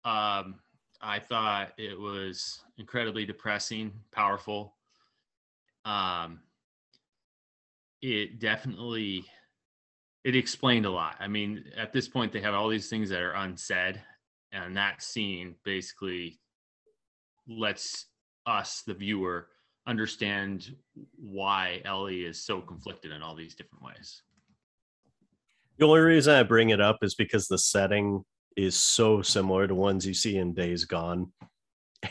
Um, 0.04 0.56
I 1.00 1.18
thought 1.18 1.72
it 1.78 1.98
was 1.98 2.62
incredibly 2.78 3.24
depressing, 3.24 3.92
powerful. 4.12 4.76
Um, 5.84 6.40
it 8.02 8.38
definitely 8.38 9.24
it 10.26 10.34
explained 10.34 10.86
a 10.86 10.90
lot. 10.90 11.14
I 11.20 11.28
mean, 11.28 11.66
at 11.76 11.92
this 11.92 12.08
point, 12.08 12.32
they 12.32 12.40
have 12.40 12.52
all 12.52 12.68
these 12.68 12.90
things 12.90 13.08
that 13.10 13.22
are 13.22 13.34
unsaid, 13.34 14.02
and 14.50 14.76
that 14.76 15.00
scene 15.00 15.54
basically 15.64 16.40
lets 17.46 18.06
us, 18.44 18.82
the 18.84 18.94
viewer, 18.94 19.46
understand 19.86 20.74
why 21.14 21.80
Ellie 21.84 22.24
is 22.24 22.44
so 22.44 22.60
conflicted 22.60 23.12
in 23.12 23.22
all 23.22 23.36
these 23.36 23.54
different 23.54 23.84
ways. 23.84 24.22
The 25.78 25.86
only 25.86 26.00
reason 26.00 26.34
I 26.34 26.42
bring 26.42 26.70
it 26.70 26.80
up 26.80 26.98
is 27.02 27.14
because 27.14 27.46
the 27.46 27.58
setting 27.58 28.24
is 28.56 28.74
so 28.74 29.22
similar 29.22 29.68
to 29.68 29.76
ones 29.76 30.04
you 30.04 30.14
see 30.14 30.38
in 30.38 30.54
Days 30.54 30.84
Gone. 30.84 31.32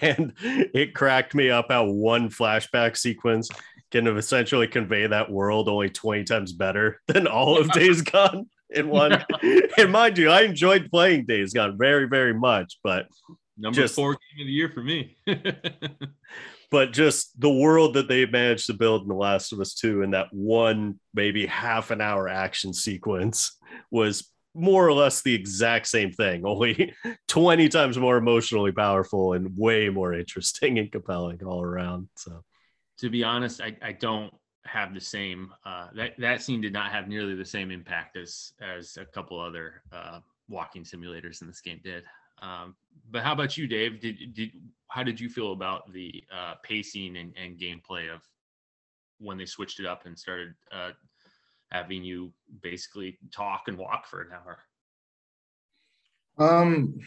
And 0.01 0.33
it 0.41 0.93
cracked 0.93 1.35
me 1.35 1.49
up 1.51 1.67
how 1.69 1.85
one 1.85 2.27
flashback 2.29 2.97
sequence 2.97 3.49
can 3.95 4.17
essentially 4.17 4.67
convey 4.67 5.07
that 5.07 5.31
world 5.31 5.69
only 5.69 5.89
20 5.89 6.25
times 6.25 6.51
better 6.51 6.99
than 7.07 7.27
all 7.27 7.57
of 7.57 7.71
Days 7.71 8.01
Gone 8.01 8.47
in 8.69 8.89
one. 8.89 9.23
and 9.77 9.91
mind 9.91 10.17
you, 10.17 10.29
I 10.29 10.41
enjoyed 10.41 10.89
playing 10.91 11.25
Days 11.25 11.53
Gone 11.53 11.77
very, 11.77 12.07
very 12.07 12.33
much, 12.33 12.77
but 12.83 13.07
number 13.57 13.75
just, 13.75 13.95
four 13.95 14.11
game 14.11 14.41
of 14.41 14.47
the 14.47 14.51
year 14.51 14.69
for 14.69 14.83
me. 14.83 15.15
but 16.71 16.91
just 16.91 17.39
the 17.39 17.51
world 17.51 17.93
that 17.93 18.09
they 18.09 18.25
managed 18.25 18.67
to 18.67 18.73
build 18.73 19.03
in 19.03 19.07
The 19.07 19.15
Last 19.15 19.53
of 19.53 19.61
Us 19.61 19.73
2 19.75 20.01
in 20.01 20.11
that 20.11 20.27
one, 20.33 20.99
maybe 21.13 21.45
half 21.45 21.89
an 21.91 22.01
hour 22.01 22.27
action 22.27 22.73
sequence 22.73 23.57
was 23.91 24.29
more 24.53 24.85
or 24.85 24.93
less 24.93 25.21
the 25.21 25.33
exact 25.33 25.87
same 25.87 26.11
thing, 26.11 26.45
only 26.45 26.93
20 27.29 27.69
times 27.69 27.97
more 27.97 28.17
emotionally 28.17 28.73
powerful 28.73 29.33
and 29.33 29.57
way 29.57 29.87
more 29.87 30.13
interesting 30.13 30.79
and 30.79 30.91
compelling 30.91 31.41
all 31.45 31.61
around. 31.61 32.09
So, 32.17 32.43
to 32.97 33.09
be 33.09 33.23
honest, 33.23 33.61
I, 33.61 33.75
I 33.81 33.91
don't 33.91 34.33
have 34.65 34.93
the 34.93 35.01
same. 35.01 35.53
Uh, 35.65 35.87
that 35.95 36.13
that 36.17 36.41
scene 36.41 36.61
did 36.61 36.73
not 36.73 36.91
have 36.91 37.07
nearly 37.07 37.35
the 37.35 37.45
same 37.45 37.71
impact 37.71 38.17
as 38.17 38.53
as 38.61 38.97
a 38.97 39.05
couple 39.05 39.39
other 39.39 39.81
uh, 39.91 40.19
walking 40.49 40.83
simulators 40.83 41.41
in 41.41 41.47
this 41.47 41.61
game 41.61 41.79
did. 41.83 42.03
Um, 42.41 42.75
but 43.11 43.23
how 43.23 43.33
about 43.33 43.57
you, 43.57 43.67
Dave? 43.67 43.99
Did 43.99 44.33
did 44.33 44.51
how 44.89 45.03
did 45.03 45.19
you 45.19 45.29
feel 45.29 45.51
about 45.51 45.91
the 45.93 46.23
uh, 46.33 46.55
pacing 46.63 47.17
and, 47.17 47.33
and 47.41 47.59
gameplay 47.59 48.13
of 48.13 48.21
when 49.19 49.37
they 49.37 49.45
switched 49.45 49.79
it 49.79 49.85
up 49.85 50.05
and 50.05 50.17
started 50.17 50.53
uh, 50.71 50.91
having 51.71 52.03
you 52.03 52.31
basically 52.61 53.17
talk 53.31 53.63
and 53.67 53.77
walk 53.77 54.07
for 54.07 54.21
an 54.21 54.29
hour? 54.33 54.59
Um, 56.37 56.99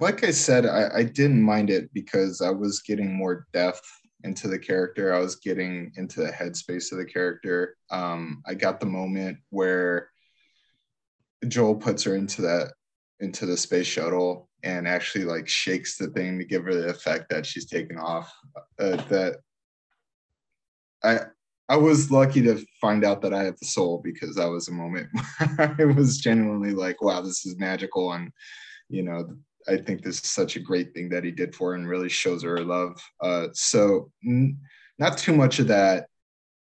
like 0.00 0.24
I 0.24 0.30
said, 0.30 0.66
I, 0.66 0.88
I 0.98 1.02
didn't 1.04 1.42
mind 1.42 1.70
it 1.70 1.92
because 1.92 2.40
I 2.40 2.50
was 2.50 2.80
getting 2.80 3.14
more 3.14 3.46
depth 3.52 3.88
into 4.24 4.48
the 4.48 4.58
character. 4.58 5.14
I 5.14 5.18
was 5.18 5.36
getting 5.36 5.92
into 5.96 6.20
the 6.20 6.30
headspace 6.30 6.92
of 6.92 6.98
the 6.98 7.04
character. 7.04 7.76
Um, 7.90 8.42
I 8.46 8.54
got 8.54 8.80
the 8.80 8.86
moment 8.86 9.38
where 9.50 10.10
Joel 11.48 11.74
puts 11.74 12.04
her 12.04 12.14
into 12.14 12.42
that 12.42 12.72
into 13.20 13.46
the 13.46 13.56
space 13.56 13.86
shuttle 13.86 14.48
and 14.64 14.88
actually 14.88 15.24
like 15.24 15.48
shakes 15.48 15.96
the 15.96 16.08
thing 16.08 16.38
to 16.38 16.44
give 16.44 16.64
her 16.64 16.74
the 16.74 16.88
effect 16.88 17.28
that 17.30 17.46
she's 17.46 17.66
taken 17.66 17.98
off. 17.98 18.32
Uh, 18.78 18.96
that 19.08 19.36
I 21.04 21.20
I 21.68 21.76
was 21.76 22.10
lucky 22.10 22.42
to 22.42 22.62
find 22.80 23.04
out 23.04 23.22
that 23.22 23.32
I 23.32 23.44
have 23.44 23.58
the 23.58 23.66
soul 23.66 24.00
because 24.04 24.34
that 24.36 24.50
was 24.50 24.68
a 24.68 24.72
moment 24.72 25.08
I 25.58 25.84
was 25.96 26.18
genuinely 26.18 26.72
like, 26.72 27.00
wow, 27.02 27.22
this 27.22 27.46
is 27.46 27.58
magical. 27.58 28.12
And, 28.12 28.30
you 28.88 29.02
know, 29.02 29.34
I 29.68 29.76
think 29.76 30.02
this 30.02 30.22
is 30.22 30.30
such 30.30 30.56
a 30.56 30.60
great 30.60 30.94
thing 30.94 31.08
that 31.10 31.24
he 31.24 31.30
did 31.30 31.54
for 31.54 31.70
her 31.70 31.76
and 31.76 31.88
really 31.88 32.08
shows 32.08 32.42
her 32.42 32.60
love. 32.60 33.00
Uh, 33.20 33.48
so, 33.52 34.10
n- 34.26 34.58
not 34.98 35.18
too 35.18 35.34
much 35.34 35.58
of 35.58 35.68
that 35.68 36.06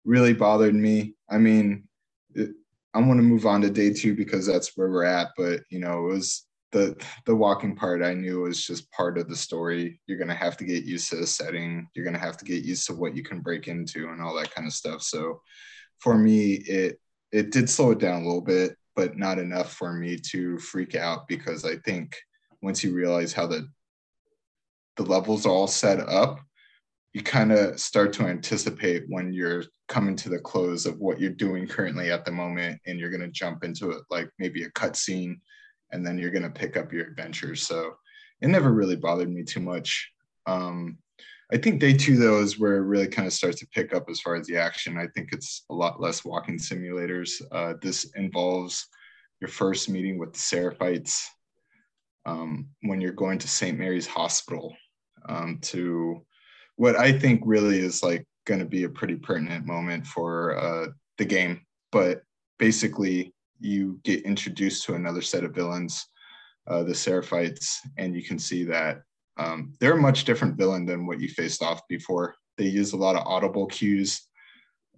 really 0.06 0.34
bothered 0.34 0.76
me. 0.76 1.16
I 1.30 1.38
mean, 1.38 1.88
it, 2.34 2.52
I 2.94 3.00
want 3.00 3.20
to 3.20 3.24
move 3.24 3.46
on 3.46 3.62
to 3.62 3.70
day 3.70 3.94
two 3.94 4.16
because 4.16 4.46
that's 4.46 4.76
where 4.76 4.90
we're 4.90 5.04
at. 5.04 5.30
But, 5.38 5.62
you 5.70 5.80
know, 5.80 6.06
it 6.06 6.14
was 6.14 6.48
the 6.72 6.96
the 7.26 7.36
walking 7.36 7.76
part 7.76 8.04
i 8.04 8.14
knew 8.14 8.42
was 8.42 8.66
just 8.66 8.92
part 8.92 9.18
of 9.18 9.30
the 9.30 9.36
story 9.36 10.00
you're 10.06 10.18
going 10.18 10.28
to 10.28 10.34
have 10.34 10.58
to 10.58 10.66
get 10.66 10.84
used 10.84 11.10
to 11.10 11.16
the 11.16 11.26
setting 11.26 11.88
you're 11.96 12.04
going 12.04 12.14
to 12.14 12.20
have 12.20 12.38
to 12.38 12.46
get 12.46 12.64
used 12.64 12.86
to 12.86 12.94
what 12.94 13.16
you 13.16 13.24
can 13.24 13.40
break 13.40 13.68
into 13.68 14.10
and 14.10 14.22
all 14.22 14.36
that 14.36 14.54
kind 14.54 14.68
of 14.68 14.74
stuff 14.74 15.02
so 15.02 15.42
for 16.00 16.18
me 16.18 16.54
it 16.54 17.00
it 17.32 17.52
did 17.52 17.70
slow 17.70 17.92
it 17.92 18.00
down 18.00 18.22
a 18.22 18.26
little 18.26 18.42
bit 18.42 18.76
but 18.96 19.18
not 19.18 19.40
enough 19.40 19.74
for 19.74 19.94
me 19.94 20.18
to 20.18 20.58
freak 20.58 20.96
out 20.96 21.28
because 21.28 21.64
i 21.64 21.76
think 21.78 22.16
once 22.62 22.84
you 22.84 22.94
realize 22.94 23.34
how 23.34 23.48
the 23.48 23.68
the 24.98 25.04
levels 25.04 25.46
are 25.46 25.52
all 25.52 25.68
set 25.68 26.00
up 26.00 26.40
you 27.14 27.24
kind 27.24 27.52
of 27.52 27.80
start 27.80 28.14
to 28.14 28.28
anticipate 28.28 29.04
when 29.08 29.34
you're 29.34 29.64
coming 29.88 30.16
to 30.16 30.30
the 30.30 30.38
close 30.38 30.86
of 30.86 31.00
what 31.00 31.20
you're 31.20 31.32
doing 31.32 31.68
currently 31.68 32.12
at 32.12 32.26
the 32.26 32.32
moment 32.32 32.80
and 32.86 33.00
you're 33.00 33.10
going 33.10 33.22
to 33.22 33.28
jump 33.30 33.64
into 33.64 33.92
it 33.92 34.04
like 34.12 34.30
maybe 34.38 34.64
a 34.64 34.70
cutscene 34.72 35.36
and 35.92 36.06
then 36.06 36.18
you're 36.18 36.30
going 36.32 36.44
to 36.44 36.50
pick 36.50 36.78
up 36.78 36.92
your 36.92 37.08
adventure. 37.08 37.56
So 37.56 37.96
it 38.42 38.48
never 38.50 38.72
really 38.72 38.98
bothered 38.98 39.32
me 39.32 39.44
too 39.44 39.62
much. 39.62 40.12
Um, 40.46 40.98
I 41.52 41.58
think 41.58 41.80
day 41.80 41.94
two, 41.94 42.18
though, 42.18 42.42
is 42.42 42.60
where 42.60 42.76
it 42.76 42.86
really 42.86 43.08
kind 43.08 43.26
of 43.26 43.34
starts 43.34 43.60
to 43.62 43.68
pick 43.70 43.96
up 43.96 44.10
as 44.10 44.20
far 44.20 44.36
as 44.36 44.46
the 44.48 44.58
action. 44.58 44.98
I 44.98 45.08
think 45.16 45.30
it's 45.32 45.64
a 45.70 45.74
lot 45.74 46.02
less 46.02 46.26
walking 46.26 46.58
simulators. 46.60 47.42
Uh, 47.52 47.74
this 47.82 48.12
involves 48.16 48.86
your 49.40 49.48
first 49.48 49.90
meeting 49.90 50.20
with 50.20 50.34
the 50.34 50.40
Seraphites 50.40 51.24
um, 52.28 52.68
when 52.82 53.00
you're 53.02 53.14
going 53.14 53.40
to 53.40 53.48
St. 53.48 53.80
Mary's 53.80 54.06
Hospital 54.06 54.76
um, 55.28 55.60
to 55.64 56.24
what 56.76 56.96
I 56.96 57.18
think 57.18 57.42
really 57.46 57.80
is 57.80 58.04
like 58.04 58.26
going 58.46 58.60
to 58.60 58.66
be 58.66 58.84
a 58.84 58.90
pretty 58.90 59.16
pertinent 59.16 59.66
moment 59.66 60.06
for 60.06 60.58
uh, 60.58 60.88
the 61.18 61.26
game. 61.26 61.62
But 61.92 62.22
basically, 62.60 63.34
you 63.60 64.00
get 64.04 64.26
introduced 64.26 64.84
to 64.86 64.94
another 64.94 65.22
set 65.22 65.44
of 65.46 65.56
villains, 65.56 66.06
uh, 66.68 66.84
the 66.84 66.94
Seraphites, 66.94 67.78
and 67.98 68.14
you 68.14 68.24
can 68.24 68.38
see 68.38 68.64
that 68.66 69.02
um, 69.38 69.74
they're 69.80 69.98
a 69.98 70.02
much 70.02 70.26
different 70.26 70.58
villain 70.58 70.86
than 70.86 71.08
what 71.08 71.22
you 71.22 71.30
faced 71.30 71.64
off 71.64 71.82
before. 71.88 72.36
They 72.58 72.66
use 72.66 72.94
a 72.94 72.98
lot 72.98 73.16
of 73.16 73.26
audible 73.26 73.68
cues. 73.68 74.22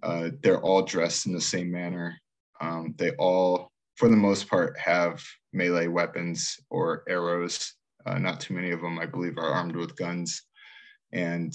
Uh, 0.02 0.30
they're 0.42 0.62
all 0.62 0.82
dressed 0.82 1.26
in 1.26 1.32
the 1.32 1.40
same 1.40 1.70
manner. 1.70 2.16
Um, 2.60 2.94
they 2.98 3.12
all, 3.12 3.69
for 4.00 4.08
the 4.08 4.16
most 4.16 4.48
part, 4.48 4.76
have 4.78 5.22
melee 5.52 5.86
weapons 5.86 6.58
or 6.70 7.04
arrows. 7.08 7.74
Uh, 8.06 8.18
not 8.18 8.40
too 8.40 8.54
many 8.54 8.70
of 8.70 8.80
them, 8.80 8.98
I 8.98 9.06
believe, 9.06 9.38
are 9.38 9.52
armed 9.52 9.76
with 9.76 9.96
guns. 9.96 10.42
And 11.12 11.52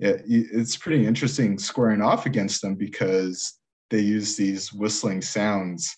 it, 0.00 0.22
it's 0.26 0.76
pretty 0.76 1.06
interesting 1.06 1.58
squaring 1.58 2.02
off 2.02 2.26
against 2.26 2.60
them 2.60 2.74
because 2.74 3.54
they 3.90 4.00
use 4.00 4.36
these 4.36 4.72
whistling 4.72 5.22
sounds 5.22 5.96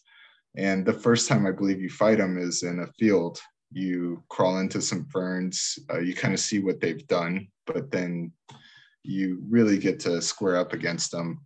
and 0.56 0.86
the 0.86 0.92
first 0.92 1.28
time 1.28 1.46
I 1.46 1.50
believe 1.50 1.80
you 1.80 1.90
fight 1.90 2.18
them 2.18 2.38
is 2.38 2.62
in 2.62 2.80
a 2.80 2.92
field. 2.98 3.40
You 3.72 4.22
crawl 4.28 4.58
into 4.58 4.80
some 4.80 5.06
ferns, 5.06 5.78
uh, 5.92 5.98
you 5.98 6.14
kind 6.14 6.32
of 6.32 6.40
see 6.40 6.60
what 6.60 6.80
they've 6.80 7.06
done, 7.08 7.48
but 7.66 7.90
then 7.90 8.32
you 9.02 9.42
really 9.48 9.78
get 9.78 9.98
to 10.00 10.22
square 10.22 10.56
up 10.56 10.72
against 10.72 11.10
them. 11.10 11.44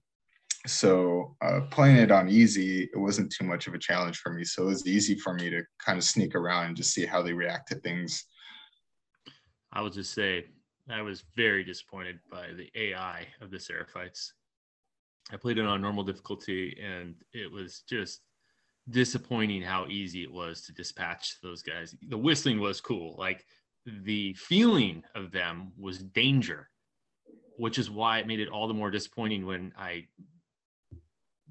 So 0.68 1.36
uh, 1.40 1.62
playing 1.70 1.96
it 1.96 2.10
on 2.10 2.28
easy, 2.28 2.84
it 2.92 2.98
wasn't 2.98 3.32
too 3.32 3.44
much 3.44 3.66
of 3.66 3.74
a 3.74 3.78
challenge 3.78 4.18
for 4.18 4.32
me. 4.32 4.44
So 4.44 4.64
it 4.64 4.66
was 4.66 4.86
easy 4.86 5.16
for 5.16 5.32
me 5.32 5.48
to 5.50 5.62
kind 5.84 5.96
of 5.96 6.04
sneak 6.04 6.34
around 6.34 6.66
and 6.66 6.76
just 6.76 6.92
see 6.92 7.06
how 7.06 7.22
they 7.22 7.32
react 7.32 7.68
to 7.68 7.76
things. 7.76 8.24
I 9.72 9.80
would 9.80 9.94
just 9.94 10.12
say 10.12 10.44
I 10.90 11.02
was 11.02 11.24
very 11.36 11.64
disappointed 11.64 12.18
by 12.30 12.48
the 12.56 12.70
AI 12.74 13.26
of 13.40 13.50
the 13.50 13.56
Seraphites. 13.56 14.32
I 15.32 15.36
played 15.36 15.58
it 15.58 15.66
on 15.66 15.80
normal 15.80 16.04
difficulty 16.04 16.78
and 16.82 17.14
it 17.32 17.50
was 17.50 17.82
just 17.88 18.20
disappointing 18.90 19.62
how 19.62 19.86
easy 19.88 20.22
it 20.22 20.32
was 20.32 20.62
to 20.62 20.72
dispatch 20.72 21.36
those 21.42 21.62
guys. 21.62 21.94
The 22.08 22.16
whistling 22.16 22.60
was 22.60 22.80
cool. 22.80 23.16
Like 23.18 23.44
the 23.86 24.34
feeling 24.34 25.02
of 25.14 25.30
them 25.30 25.72
was 25.78 25.98
danger, 25.98 26.68
which 27.56 27.78
is 27.78 27.90
why 27.90 28.18
it 28.18 28.26
made 28.26 28.40
it 28.40 28.48
all 28.48 28.68
the 28.68 28.74
more 28.74 28.90
disappointing 28.90 29.46
when 29.46 29.72
I 29.78 30.06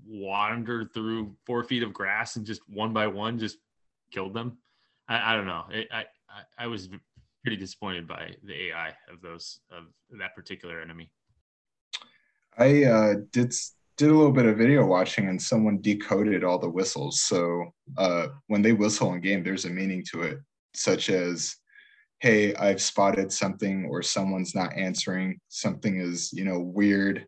wandered 0.07 0.93
through 0.93 1.35
four 1.45 1.63
feet 1.63 1.83
of 1.83 1.93
grass 1.93 2.35
and 2.35 2.45
just 2.45 2.61
one 2.69 2.93
by 2.93 3.07
one 3.07 3.37
just 3.37 3.57
killed 4.11 4.33
them. 4.33 4.57
I, 5.07 5.33
I 5.33 5.35
don't 5.35 5.47
know. 5.47 5.65
It, 5.71 5.87
I, 5.91 6.05
I 6.29 6.65
I 6.65 6.67
was 6.67 6.89
pretty 7.43 7.57
disappointed 7.57 8.07
by 8.07 8.35
the 8.43 8.69
AI 8.69 8.89
of 9.11 9.21
those 9.21 9.59
of 9.71 9.85
that 10.19 10.35
particular 10.35 10.81
enemy. 10.81 11.09
I 12.57 12.83
uh, 12.83 13.13
did 13.31 13.53
did 13.97 14.09
a 14.09 14.13
little 14.13 14.31
bit 14.31 14.45
of 14.45 14.57
video 14.57 14.85
watching, 14.85 15.27
and 15.27 15.41
someone 15.41 15.81
decoded 15.81 16.43
all 16.43 16.59
the 16.59 16.69
whistles. 16.69 17.21
So 17.21 17.73
uh, 17.97 18.27
when 18.47 18.61
they 18.61 18.73
whistle 18.73 19.13
in 19.13 19.21
game, 19.21 19.43
there's 19.43 19.65
a 19.65 19.69
meaning 19.69 20.03
to 20.11 20.23
it, 20.23 20.39
such 20.73 21.09
as, 21.09 21.55
"Hey, 22.19 22.53
I've 22.55 22.81
spotted 22.81 23.31
something," 23.31 23.85
or 23.85 24.03
"Someone's 24.03 24.55
not 24.55 24.73
answering." 24.73 25.39
Something 25.47 25.99
is, 25.99 26.31
you 26.33 26.45
know, 26.45 26.59
weird. 26.59 27.25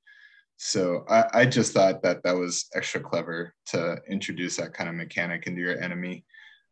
So 0.62 1.06
I, 1.10 1.24
I 1.34 1.46
just 1.46 1.72
thought 1.72 2.04
that 2.04 2.22
that 2.24 2.36
was 2.36 2.68
extra 2.76 3.00
clever 3.00 3.54
to 3.68 3.98
introduce 4.10 4.58
that 4.58 4.74
kind 4.74 4.90
of 4.90 4.96
mechanic 4.96 5.48
into 5.48 5.62
your 5.62 5.82
enemy. 5.82 6.26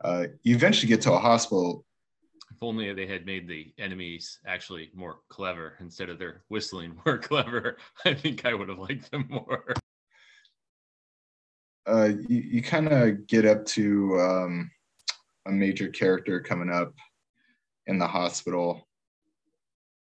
Uh, 0.03 0.25
you 0.43 0.55
eventually 0.55 0.89
get 0.89 0.99
to 1.03 1.13
a 1.13 1.17
hospital 1.17 1.85
if 2.51 2.61
only 2.61 2.91
they 2.93 3.07
had 3.07 3.25
made 3.25 3.47
the 3.47 3.73
enemies 3.77 4.39
actually 4.45 4.89
more 4.93 5.19
clever 5.29 5.73
instead 5.79 6.09
of 6.09 6.19
their 6.19 6.43
whistling 6.49 6.99
more 7.05 7.17
clever. 7.17 7.77
I 8.03 8.13
think 8.13 8.45
I 8.45 8.53
would 8.53 8.67
have 8.67 8.79
liked 8.79 9.09
them 9.09 9.25
more. 9.29 9.73
Uh, 11.87 12.09
you, 12.27 12.41
you 12.41 12.61
kind 12.61 12.89
of 12.89 13.25
get 13.27 13.45
up 13.45 13.65
to 13.67 14.19
um, 14.19 14.71
a 15.45 15.51
major 15.51 15.87
character 15.87 16.41
coming 16.41 16.69
up 16.69 16.93
in 17.85 17.97
the 17.99 18.07
hospital. 18.07 18.85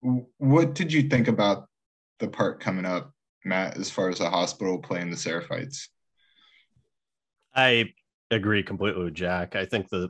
What 0.01 0.73
did 0.73 0.91
you 0.91 1.03
think 1.03 1.27
about 1.27 1.67
the 2.19 2.27
part 2.27 2.59
coming 2.59 2.85
up, 2.85 3.13
Matt, 3.45 3.77
as 3.77 3.89
far 3.89 4.09
as 4.09 4.19
the 4.19 4.29
hospital 4.29 4.79
playing 4.79 5.09
the 5.09 5.15
Seraphites? 5.15 5.87
I 7.55 7.93
agree 8.31 8.63
completely 8.63 9.03
with 9.05 9.13
Jack. 9.13 9.55
I 9.55 9.65
think 9.65 9.89
the 9.89 10.09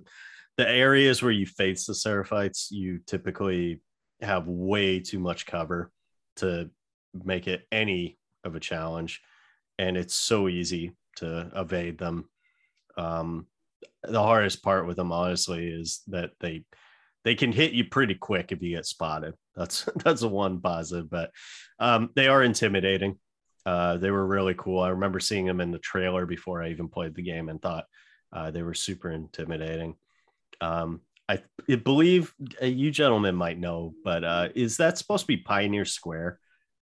the 0.57 0.67
areas 0.67 1.21
where 1.21 1.31
you 1.31 1.45
face 1.45 1.85
the 1.85 1.93
Seraphites, 1.93 2.71
you 2.71 2.99
typically 3.05 3.79
have 4.21 4.47
way 4.47 4.99
too 4.99 5.19
much 5.19 5.45
cover 5.45 5.91
to 6.37 6.69
make 7.13 7.47
it 7.47 7.67
any 7.71 8.17
of 8.43 8.55
a 8.55 8.59
challenge. 8.59 9.21
And 9.77 9.95
it's 9.95 10.15
so 10.15 10.47
easy 10.47 10.93
to 11.17 11.51
evade 11.55 11.99
them. 11.99 12.27
Um, 12.97 13.45
the 14.03 14.21
hardest 14.21 14.63
part 14.63 14.87
with 14.87 14.97
them, 14.97 15.11
honestly, 15.11 15.67
is 15.67 16.01
that 16.07 16.31
they 16.39 16.65
they 17.23 17.35
can 17.35 17.51
hit 17.51 17.73
you 17.73 17.85
pretty 17.85 18.15
quick 18.15 18.51
if 18.51 18.61
you 18.61 18.75
get 18.75 18.85
spotted. 18.85 19.35
That's 19.57 19.89
that's 20.03 20.21
a 20.21 20.27
one 20.27 20.61
positive, 20.61 21.09
but 21.09 21.31
um, 21.79 22.11
they 22.15 22.27
are 22.27 22.43
intimidating. 22.43 23.17
Uh, 23.65 23.97
they 23.97 24.11
were 24.11 24.25
really 24.25 24.53
cool. 24.57 24.79
I 24.79 24.89
remember 24.89 25.19
seeing 25.19 25.45
them 25.45 25.59
in 25.59 25.71
the 25.71 25.79
trailer 25.79 26.25
before 26.25 26.63
I 26.63 26.69
even 26.69 26.87
played 26.87 27.15
the 27.15 27.21
game 27.21 27.49
and 27.49 27.61
thought 27.61 27.85
uh, 28.31 28.51
they 28.51 28.61
were 28.61 28.73
super 28.73 29.11
intimidating. 29.11 29.95
Um, 30.61 31.01
I, 31.27 31.41
believe 31.75 32.33
uh, 32.61 32.65
you 32.65 32.91
gentlemen 32.91 33.35
might 33.35 33.59
know, 33.59 33.93
but 34.05 34.23
uh, 34.23 34.49
is 34.55 34.77
that 34.77 34.97
supposed 34.97 35.23
to 35.23 35.27
be 35.27 35.37
Pioneer 35.37 35.83
Square 35.83 36.39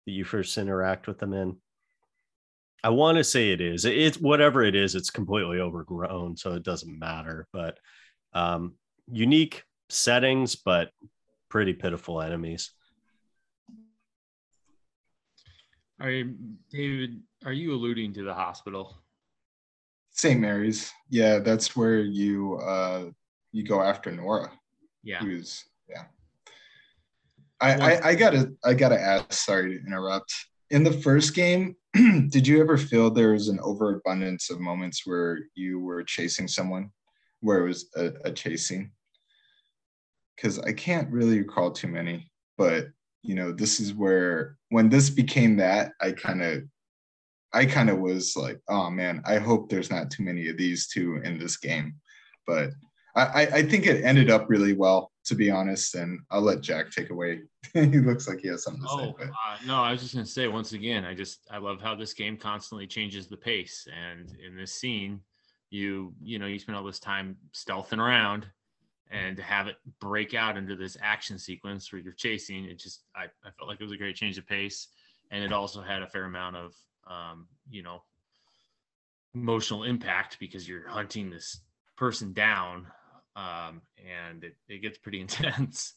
that 0.06 0.12
you 0.12 0.26
first 0.26 0.58
interact 0.58 1.08
with 1.08 1.20
them 1.20 1.34
in? 1.34 1.56
I 2.84 2.90
want 2.90 3.18
to 3.18 3.24
say 3.24 3.52
it 3.52 3.62
is. 3.62 3.86
It's 3.86 4.20
whatever 4.20 4.62
it 4.62 4.76
is. 4.76 4.96
It's 4.96 5.10
completely 5.10 5.62
overgrown, 5.62 6.36
so 6.36 6.54
it 6.54 6.64
doesn't 6.64 7.00
matter. 7.00 7.48
But 7.54 7.78
um, 8.34 8.74
unique 9.10 9.64
settings, 9.88 10.58
but 10.58 10.90
pretty 11.54 11.74
pitiful 11.74 12.20
enemies. 12.20 12.72
Are 16.00 16.10
you, 16.10 16.34
David? 16.72 17.22
Are 17.46 17.54
you 17.54 17.74
alluding 17.74 18.12
to 18.14 18.24
the 18.24 18.34
hospital? 18.34 18.98
St. 20.10 20.40
Mary's. 20.40 20.92
Yeah, 21.12 21.38
that's 21.38 21.76
where 21.76 22.00
you 22.00 22.56
uh, 22.56 23.12
you 23.52 23.64
go 23.64 23.84
after 23.84 24.12
Nora. 24.12 24.52
Yeah. 25.04 25.20
Who's 25.20 25.64
yeah. 25.88 26.06
I, 27.62 27.74
I, 27.76 28.08
I 28.10 28.16
gotta 28.16 28.52
I 28.66 28.74
gotta 28.74 29.00
ask, 29.00 29.32
sorry 29.34 29.78
to 29.78 29.86
interrupt. 29.86 30.34
In 30.72 30.84
the 30.84 30.92
first 30.92 31.36
game, 31.36 31.76
did 32.30 32.48
you 32.48 32.62
ever 32.62 32.80
feel 32.80 33.12
there 33.12 33.34
was 33.34 33.50
an 33.50 33.60
overabundance 33.62 34.50
of 34.50 34.60
moments 34.60 35.04
where 35.06 35.38
you 35.54 35.80
were 35.80 36.04
chasing 36.04 36.48
someone, 36.48 36.90
where 37.42 37.60
it 37.64 37.68
was 37.68 37.92
a, 37.96 38.12
a 38.26 38.32
chasing? 38.32 38.92
Because 40.36 40.60
I 40.60 40.74
can't 40.74 41.12
really 41.12 41.40
recall 41.40 41.72
too 41.72 41.88
many, 41.88 42.32
but 42.58 42.88
you 43.22 43.36
know, 43.36 43.52
this 43.52 43.80
is 43.80 43.94
where 43.94 44.58
when 44.70 44.90
this 44.90 45.10
became 45.10 45.56
that, 45.58 45.94
I 46.02 46.12
kind 46.12 46.42
of 46.42 46.64
I 47.54 47.66
kind 47.66 47.90
of 47.90 48.00
was 48.00 48.36
like, 48.36 48.60
oh 48.68 48.90
man, 48.90 49.22
I 49.26 49.38
hope 49.38 49.70
there's 49.70 49.92
not 49.92 50.10
too 50.10 50.24
many 50.24 50.50
of 50.50 50.58
these 50.58 50.88
two 50.88 51.22
in 51.24 51.38
this 51.38 51.58
game. 51.58 51.96
But 52.48 52.72
I, 53.16 53.48
I 53.54 53.64
think 53.64 53.86
it 53.86 54.04
ended 54.04 54.32
up 54.32 54.50
really 54.50 54.74
well, 54.74 55.12
to 55.26 55.36
be 55.36 55.52
honest. 55.52 55.94
And 55.94 56.20
I'll 56.32 56.42
let 56.42 56.62
Jack 56.62 56.90
take 56.90 57.12
away. 57.12 57.42
he 57.74 58.00
looks 58.00 58.28
like 58.28 58.40
he 58.40 58.48
has 58.48 58.64
something 58.64 58.82
to 58.82 58.90
oh, 58.90 58.98
say. 58.98 59.14
But. 59.20 59.28
Uh, 59.28 59.58
no, 59.68 59.76
I 59.76 59.92
was 59.92 60.02
just 60.02 60.16
going 60.16 60.26
to 60.26 60.32
say 60.32 60.48
once 60.48 60.74
again, 60.74 61.06
I 61.06 61.14
just 61.14 61.48
I 61.52 61.60
love 61.60 61.80
how 61.80 61.94
this 61.94 62.14
game 62.14 62.38
constantly 62.38 62.88
changes 62.88 63.28
the 63.28 63.38
pace. 63.38 63.88
And 64.10 64.36
in 64.46 64.58
this 64.58 64.74
scene, 64.74 65.20
you 65.70 66.14
you 66.22 66.40
know 66.40 66.48
you 66.48 66.60
spend 66.60 66.76
all 66.76 66.84
this 66.84 67.00
time 67.00 67.38
stealthing 67.54 68.00
around, 68.00 68.48
and 69.14 69.38
to 69.38 69.44
have 69.44 69.68
it 69.68 69.76
break 70.00 70.34
out 70.34 70.58
into 70.58 70.76
this 70.76 70.98
action 71.02 71.38
sequence 71.38 71.92
where 71.92 72.02
you're 72.02 72.14
chasing, 72.14 72.66
it 72.66 72.80
just 72.80 73.04
I, 73.16 73.26
I 73.46 73.52
felt 73.58 73.70
like 73.70 73.80
it 73.80 73.84
was 73.84 73.94
a 73.94 73.98
great 73.98 74.16
change 74.16 74.38
of 74.38 74.48
pace, 74.48 74.88
and 75.32 75.44
it 75.44 75.54
also 75.54 75.82
had 75.82 76.02
a 76.02 76.08
fair 76.08 76.26
amount 76.26 76.56
of 76.56 76.74
um, 77.08 77.48
you 77.70 77.84
know 77.84 78.04
emotional 79.36 79.84
impact 79.84 80.38
because 80.40 80.68
you're 80.68 80.88
hunting 80.88 81.30
this 81.30 81.62
person 81.96 82.34
down 82.34 82.88
um, 83.36 83.82
and 83.98 84.44
it, 84.44 84.56
it 84.68 84.82
gets 84.82 84.98
pretty 84.98 85.22
intense. 85.22 85.94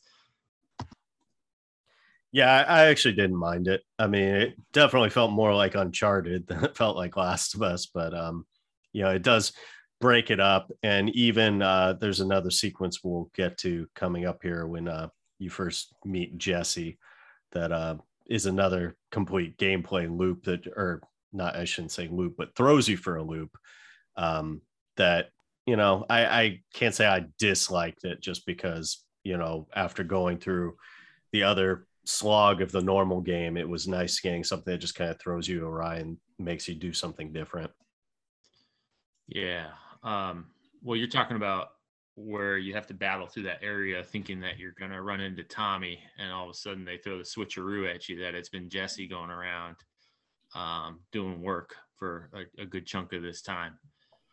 Yeah, 2.32 2.64
I 2.68 2.86
actually 2.86 3.14
didn't 3.14 3.36
mind 3.36 3.68
it. 3.68 3.82
I 3.98 4.08
mean, 4.08 4.28
it 4.28 4.54
definitely 4.72 5.10
felt 5.10 5.30
more 5.30 5.54
like 5.54 5.74
Uncharted 5.74 6.46
than 6.46 6.64
it 6.64 6.76
felt 6.76 6.96
like 6.96 7.16
Last 7.16 7.54
of 7.54 7.62
Us, 7.62 7.86
but 7.86 8.12
um, 8.14 8.44
you 8.92 9.02
know, 9.02 9.10
it 9.10 9.22
does 9.22 9.52
break 10.00 10.30
it 10.30 10.40
up. 10.40 10.70
And 10.82 11.10
even 11.10 11.62
uh, 11.62 11.94
there's 11.94 12.20
another 12.20 12.50
sequence 12.50 13.02
we'll 13.02 13.30
get 13.34 13.58
to 13.58 13.88
coming 13.94 14.26
up 14.26 14.42
here 14.42 14.66
when 14.66 14.88
uh, 14.88 15.08
you 15.38 15.50
first 15.50 15.94
meet 16.04 16.36
Jesse 16.38 16.98
that 17.52 17.72
uh, 17.72 17.96
is 18.26 18.46
another 18.46 18.96
complete 19.10 19.56
gameplay 19.58 20.08
loop 20.14 20.44
that, 20.44 20.66
or 20.66 21.02
not, 21.32 21.56
I 21.56 21.64
shouldn't 21.64 21.92
say 21.92 22.08
loop, 22.10 22.34
but 22.36 22.54
throws 22.54 22.88
you 22.88 22.96
for 22.96 23.16
a 23.16 23.22
loop. 23.22 23.56
Um, 24.16 24.62
that 24.96 25.28
you 25.66 25.76
know, 25.76 26.06
I, 26.08 26.24
I 26.24 26.60
can't 26.72 26.94
say 26.94 27.06
I 27.06 27.26
disliked 27.38 28.04
it 28.04 28.22
just 28.22 28.46
because, 28.46 29.04
you 29.24 29.36
know, 29.36 29.66
after 29.74 30.04
going 30.04 30.38
through 30.38 30.76
the 31.32 31.42
other 31.42 31.86
slog 32.04 32.62
of 32.62 32.70
the 32.70 32.80
normal 32.80 33.20
game, 33.20 33.56
it 33.56 33.68
was 33.68 33.88
nice 33.88 34.20
getting 34.20 34.44
something 34.44 34.72
that 34.72 34.78
just 34.78 34.94
kind 34.94 35.10
of 35.10 35.18
throws 35.18 35.48
you 35.48 35.66
awry 35.66 35.96
and 35.96 36.18
makes 36.38 36.68
you 36.68 36.74
do 36.76 36.92
something 36.92 37.32
different. 37.32 37.72
Yeah. 39.26 39.70
Um, 40.02 40.46
well, 40.82 40.96
you're 40.96 41.08
talking 41.08 41.36
about 41.36 41.68
where 42.16 42.56
you 42.56 42.74
have 42.74 42.86
to 42.86 42.94
battle 42.94 43.26
through 43.26 43.42
that 43.42 43.62
area 43.62 44.02
thinking 44.02 44.40
that 44.40 44.58
you're 44.58 44.74
going 44.78 44.90
to 44.90 45.02
run 45.02 45.20
into 45.20 45.44
Tommy, 45.44 45.98
and 46.18 46.32
all 46.32 46.44
of 46.44 46.50
a 46.50 46.54
sudden 46.54 46.84
they 46.84 46.96
throw 46.96 47.18
the 47.18 47.24
switcheroo 47.24 47.92
at 47.92 48.08
you 48.08 48.18
that 48.20 48.34
it's 48.34 48.48
been 48.48 48.70
Jesse 48.70 49.06
going 49.06 49.30
around 49.30 49.76
um, 50.54 51.00
doing 51.12 51.42
work 51.42 51.74
for 51.98 52.30
a, 52.34 52.62
a 52.62 52.66
good 52.66 52.86
chunk 52.86 53.12
of 53.12 53.22
this 53.22 53.42
time. 53.42 53.78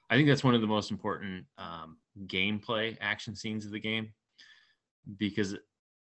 I 0.09 0.15
think 0.15 0.27
that's 0.27 0.43
one 0.43 0.55
of 0.55 0.61
the 0.61 0.67
most 0.67 0.91
important 0.91 1.45
um, 1.57 1.97
gameplay 2.27 2.97
action 3.01 3.35
scenes 3.35 3.65
of 3.65 3.71
the 3.71 3.79
game 3.79 4.13
because 5.17 5.55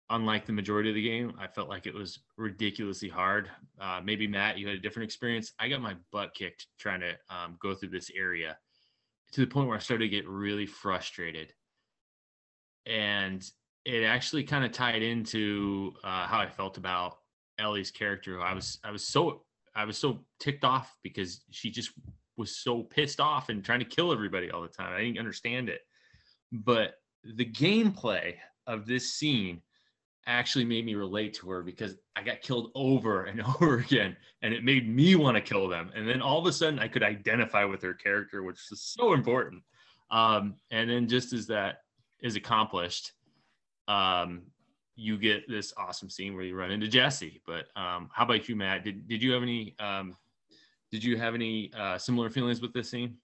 unlike 0.10 0.46
the 0.46 0.52
majority 0.52 0.90
of 0.90 0.96
the 0.96 1.08
game, 1.08 1.34
I 1.40 1.48
felt 1.48 1.70
like 1.70 1.86
it 1.86 1.94
was 1.94 2.20
ridiculously 2.36 3.10
hard. 3.10 3.50
Uh, 3.80 4.02
maybe 4.04 4.28
Matt, 4.28 4.58
you 4.58 4.68
had 4.68 4.76
a 4.76 4.80
different 4.80 5.06
experience. 5.06 5.54
I 5.60 5.70
got 5.70 5.82
my 5.82 5.96
butt 6.12 6.34
kicked 6.34 6.68
trying 6.80 7.02
to 7.02 7.12
um, 7.30 7.58
go 7.62 7.76
through 7.76 7.90
this 7.90 8.10
area 8.16 8.58
to 9.32 9.42
the 9.42 9.48
point 9.48 9.68
where 9.68 9.78
I 9.78 9.80
started 9.80 10.06
to 10.06 10.10
get 10.10 10.28
really 10.28 10.66
frustrated. 10.66 11.54
And 12.86 13.48
it 13.86 14.04
actually 14.04 14.44
kind 14.44 14.66
of 14.66 14.72
tied 14.72 15.02
into 15.02 15.94
uh, 16.04 16.26
how 16.28 16.40
I 16.40 16.48
felt 16.48 16.78
about 16.78 17.18
Ellie's 17.60 17.92
character. 17.92 18.42
I 18.42 18.54
was 18.54 18.80
I 18.84 18.92
was 18.92 19.08
so 19.08 19.44
I 19.76 19.86
was 19.86 19.98
so 19.98 20.20
ticked 20.40 20.64
off 20.64 20.96
because 21.04 21.42
she 21.52 21.70
just 21.70 21.92
was 22.38 22.56
so 22.56 22.84
pissed 22.84 23.20
off 23.20 23.50
and 23.50 23.64
trying 23.64 23.80
to 23.80 23.86
kill 23.86 24.12
everybody 24.12 24.50
all 24.50 24.62
the 24.62 24.68
time. 24.68 24.94
I 24.94 25.02
didn't 25.02 25.20
understand 25.20 25.70
it. 25.70 25.82
But 26.52 26.96
the 27.24 27.46
gameplay 27.46 28.36
of 28.66 28.86
this 28.86 29.14
scene 29.14 29.62
actually 30.28 30.66
made 30.66 30.86
me 30.86 30.96
relate 30.96 31.34
to 31.36 31.50
her 31.50 31.64
because 31.64 31.96
I 32.16 32.24
got 32.24 32.42
killed 32.42 32.72
over 32.76 33.26
and 33.26 33.42
over 33.62 33.78
again 33.78 34.16
and 34.42 34.54
it 34.54 34.64
made 34.64 34.88
me 34.88 35.16
want 35.16 35.36
to 35.36 35.42
kill 35.42 35.68
them. 35.68 35.92
And 35.96 36.08
then 36.08 36.22
all 36.22 36.40
of 36.40 36.46
a 36.46 36.54
sudden 36.54 36.80
I 36.80 36.88
could 36.88 37.04
identify 37.04 37.64
with 37.64 37.82
her 37.82 37.94
character, 37.94 38.44
which 38.44 38.60
is 38.72 38.82
so 38.82 39.14
important. 39.14 39.64
Um, 40.12 40.56
and 40.72 40.90
then 40.90 41.08
just 41.08 41.34
as 41.34 41.48
that 41.48 41.82
is 42.22 42.36
accomplished, 42.36 43.14
um, 43.88 44.44
you 44.96 45.18
get 45.18 45.48
this 45.48 45.74
awesome 45.78 46.10
scene 46.10 46.36
where 46.36 46.44
you 46.44 46.56
run 46.56 46.72
into 46.72 46.88
Jesse. 46.88 47.42
But 47.46 47.66
um, 47.76 48.10
how 48.14 48.26
about 48.26 48.50
you, 48.50 48.56
Matt? 48.56 48.84
Did, 48.84 49.08
did 49.08 49.24
you 49.24 49.32
have 49.32 49.44
any 49.44 49.76
um, 49.80 50.16
did 50.92 51.04
you 51.04 51.18
have 51.18 51.36
any 51.36 51.72
uh, 51.78 51.98
similar 51.98 52.30
feelings 52.30 52.62
with 52.62 52.74
this 52.74 52.90
scene? 52.90 53.16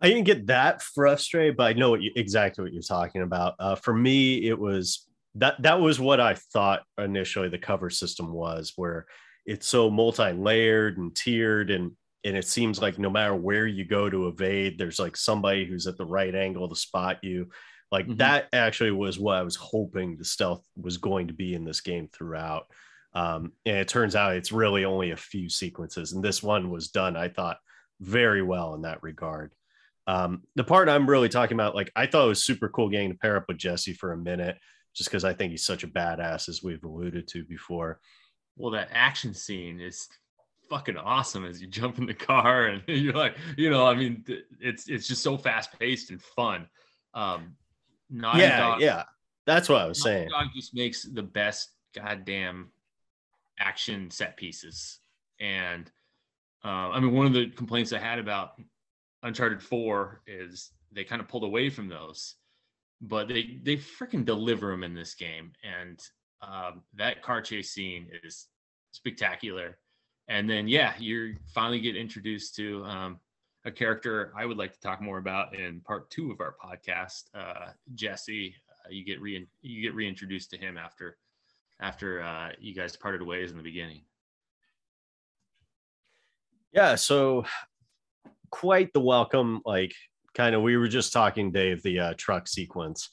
I 0.00 0.08
didn't 0.08 0.24
get 0.24 0.46
that 0.46 0.82
frustrated, 0.82 1.56
but 1.56 1.64
I 1.64 1.72
know 1.72 1.90
what 1.90 2.02
you, 2.02 2.12
exactly 2.16 2.62
what 2.62 2.72
you're 2.72 2.82
talking 2.82 3.22
about. 3.22 3.54
Uh, 3.58 3.74
for 3.74 3.94
me, 3.94 4.48
it 4.48 4.58
was 4.58 5.05
that 5.36 5.62
that 5.62 5.80
was 5.80 6.00
what 6.00 6.20
I 6.20 6.34
thought 6.34 6.82
initially 6.98 7.48
the 7.48 7.58
cover 7.58 7.90
system 7.90 8.32
was, 8.32 8.72
where 8.76 9.06
it's 9.44 9.66
so 9.66 9.90
multi-layered 9.90 10.98
and 10.98 11.14
tiered, 11.14 11.70
and 11.70 11.92
and 12.24 12.36
it 12.36 12.46
seems 12.46 12.80
like 12.80 12.98
no 12.98 13.10
matter 13.10 13.34
where 13.34 13.66
you 13.66 13.84
go 13.84 14.10
to 14.10 14.28
evade, 14.28 14.78
there's 14.78 14.98
like 14.98 15.16
somebody 15.16 15.64
who's 15.64 15.86
at 15.86 15.96
the 15.96 16.04
right 16.04 16.34
angle 16.34 16.68
to 16.68 16.74
spot 16.76 17.22
you. 17.22 17.48
Like 17.92 18.06
mm-hmm. 18.06 18.16
that 18.16 18.48
actually 18.52 18.90
was 18.90 19.18
what 19.18 19.36
I 19.36 19.42
was 19.42 19.56
hoping 19.56 20.16
the 20.16 20.24
stealth 20.24 20.64
was 20.76 20.96
going 20.96 21.28
to 21.28 21.34
be 21.34 21.54
in 21.54 21.64
this 21.64 21.80
game 21.80 22.08
throughout. 22.12 22.66
Um, 23.14 23.52
and 23.64 23.76
it 23.76 23.88
turns 23.88 24.16
out 24.16 24.36
it's 24.36 24.52
really 24.52 24.84
only 24.84 25.12
a 25.12 25.16
few 25.16 25.48
sequences, 25.48 26.12
and 26.12 26.22
this 26.22 26.42
one 26.42 26.70
was 26.70 26.88
done, 26.88 27.16
I 27.16 27.28
thought, 27.28 27.58
very 28.00 28.42
well 28.42 28.74
in 28.74 28.82
that 28.82 29.02
regard. 29.02 29.52
Um, 30.06 30.42
the 30.54 30.64
part 30.64 30.88
I'm 30.88 31.08
really 31.08 31.28
talking 31.28 31.56
about, 31.56 31.74
like 31.74 31.90
I 31.96 32.06
thought 32.06 32.26
it 32.26 32.28
was 32.28 32.44
super 32.44 32.68
cool 32.68 32.88
getting 32.88 33.12
to 33.12 33.18
pair 33.18 33.36
up 33.36 33.44
with 33.48 33.58
Jesse 33.58 33.92
for 33.92 34.12
a 34.12 34.18
minute, 34.18 34.56
just 34.96 35.10
because 35.10 35.24
I 35.24 35.34
think 35.34 35.50
he's 35.50 35.64
such 35.66 35.84
a 35.84 35.88
badass, 35.88 36.48
as 36.48 36.62
we've 36.62 36.82
alluded 36.82 37.28
to 37.28 37.44
before. 37.44 38.00
Well, 38.56 38.72
that 38.72 38.88
action 38.90 39.34
scene 39.34 39.78
is 39.78 40.08
fucking 40.70 40.96
awesome 40.96 41.44
as 41.44 41.60
you 41.60 41.68
jump 41.68 41.98
in 41.98 42.06
the 42.06 42.14
car 42.14 42.66
and 42.66 42.82
you're 42.88 43.12
like, 43.12 43.36
you 43.56 43.68
know, 43.70 43.86
I 43.86 43.94
mean, 43.94 44.24
it's 44.58 44.88
it's 44.88 45.06
just 45.06 45.22
so 45.22 45.36
fast 45.36 45.78
paced 45.78 46.10
and 46.10 46.22
fun. 46.22 46.66
Um, 47.12 47.56
Naughty 48.08 48.40
yeah, 48.40 48.58
Dog, 48.58 48.80
yeah, 48.80 49.02
that's 49.44 49.68
what 49.68 49.82
I 49.82 49.86
was 49.86 49.98
Naughty 49.98 50.16
saying. 50.16 50.28
Dog 50.30 50.46
just 50.54 50.74
makes 50.74 51.02
the 51.02 51.22
best 51.22 51.72
goddamn 51.94 52.70
action 53.58 54.10
set 54.10 54.36
pieces, 54.38 55.00
and 55.38 55.90
uh, 56.64 56.90
I 56.90 57.00
mean, 57.00 57.12
one 57.12 57.26
of 57.26 57.34
the 57.34 57.50
complaints 57.50 57.92
I 57.92 57.98
had 57.98 58.18
about 58.18 58.60
Uncharted 59.22 59.62
4 59.62 60.22
is 60.26 60.72
they 60.90 61.04
kind 61.04 61.20
of 61.20 61.28
pulled 61.28 61.44
away 61.44 61.68
from 61.68 61.88
those, 61.88 62.36
but 63.00 63.28
they 63.28 63.58
they 63.62 63.76
freaking 63.76 64.24
deliver 64.24 64.70
them 64.70 64.84
in 64.84 64.94
this 64.94 65.14
game. 65.14 65.52
And 65.62 66.00
um, 66.42 66.82
that 66.94 67.22
car 67.22 67.40
chase 67.42 67.72
scene 67.72 68.08
is 68.24 68.46
spectacular. 68.92 69.78
And 70.28 70.48
then 70.48 70.68
yeah, 70.68 70.94
you 70.98 71.36
finally 71.54 71.80
get 71.80 71.96
introduced 71.96 72.56
to 72.56 72.84
um, 72.84 73.20
a 73.64 73.70
character 73.70 74.32
I 74.36 74.46
would 74.46 74.56
like 74.56 74.72
to 74.72 74.80
talk 74.80 75.00
more 75.00 75.18
about 75.18 75.54
in 75.54 75.80
part 75.80 76.10
two 76.10 76.30
of 76.30 76.40
our 76.40 76.56
podcast, 76.62 77.24
uh, 77.34 77.70
Jesse. 77.94 78.54
Uh, 78.84 78.90
you 78.90 79.04
get 79.04 79.20
re 79.20 79.46
you 79.62 79.82
get 79.82 79.94
reintroduced 79.94 80.50
to 80.50 80.56
him 80.56 80.76
after 80.76 81.16
after 81.80 82.22
uh, 82.22 82.50
you 82.58 82.74
guys 82.74 82.96
parted 82.96 83.22
ways 83.22 83.50
in 83.50 83.56
the 83.56 83.62
beginning. 83.62 84.02
Yeah, 86.72 86.94
so 86.94 87.44
quite 88.50 88.92
the 88.92 89.00
welcome. 89.00 89.62
Like, 89.64 89.94
kind 90.36 90.54
of, 90.54 90.62
we 90.62 90.76
were 90.76 90.88
just 90.88 91.12
talking, 91.12 91.50
Dave, 91.50 91.82
the 91.82 91.98
uh, 91.98 92.14
truck 92.16 92.46
sequence 92.46 93.08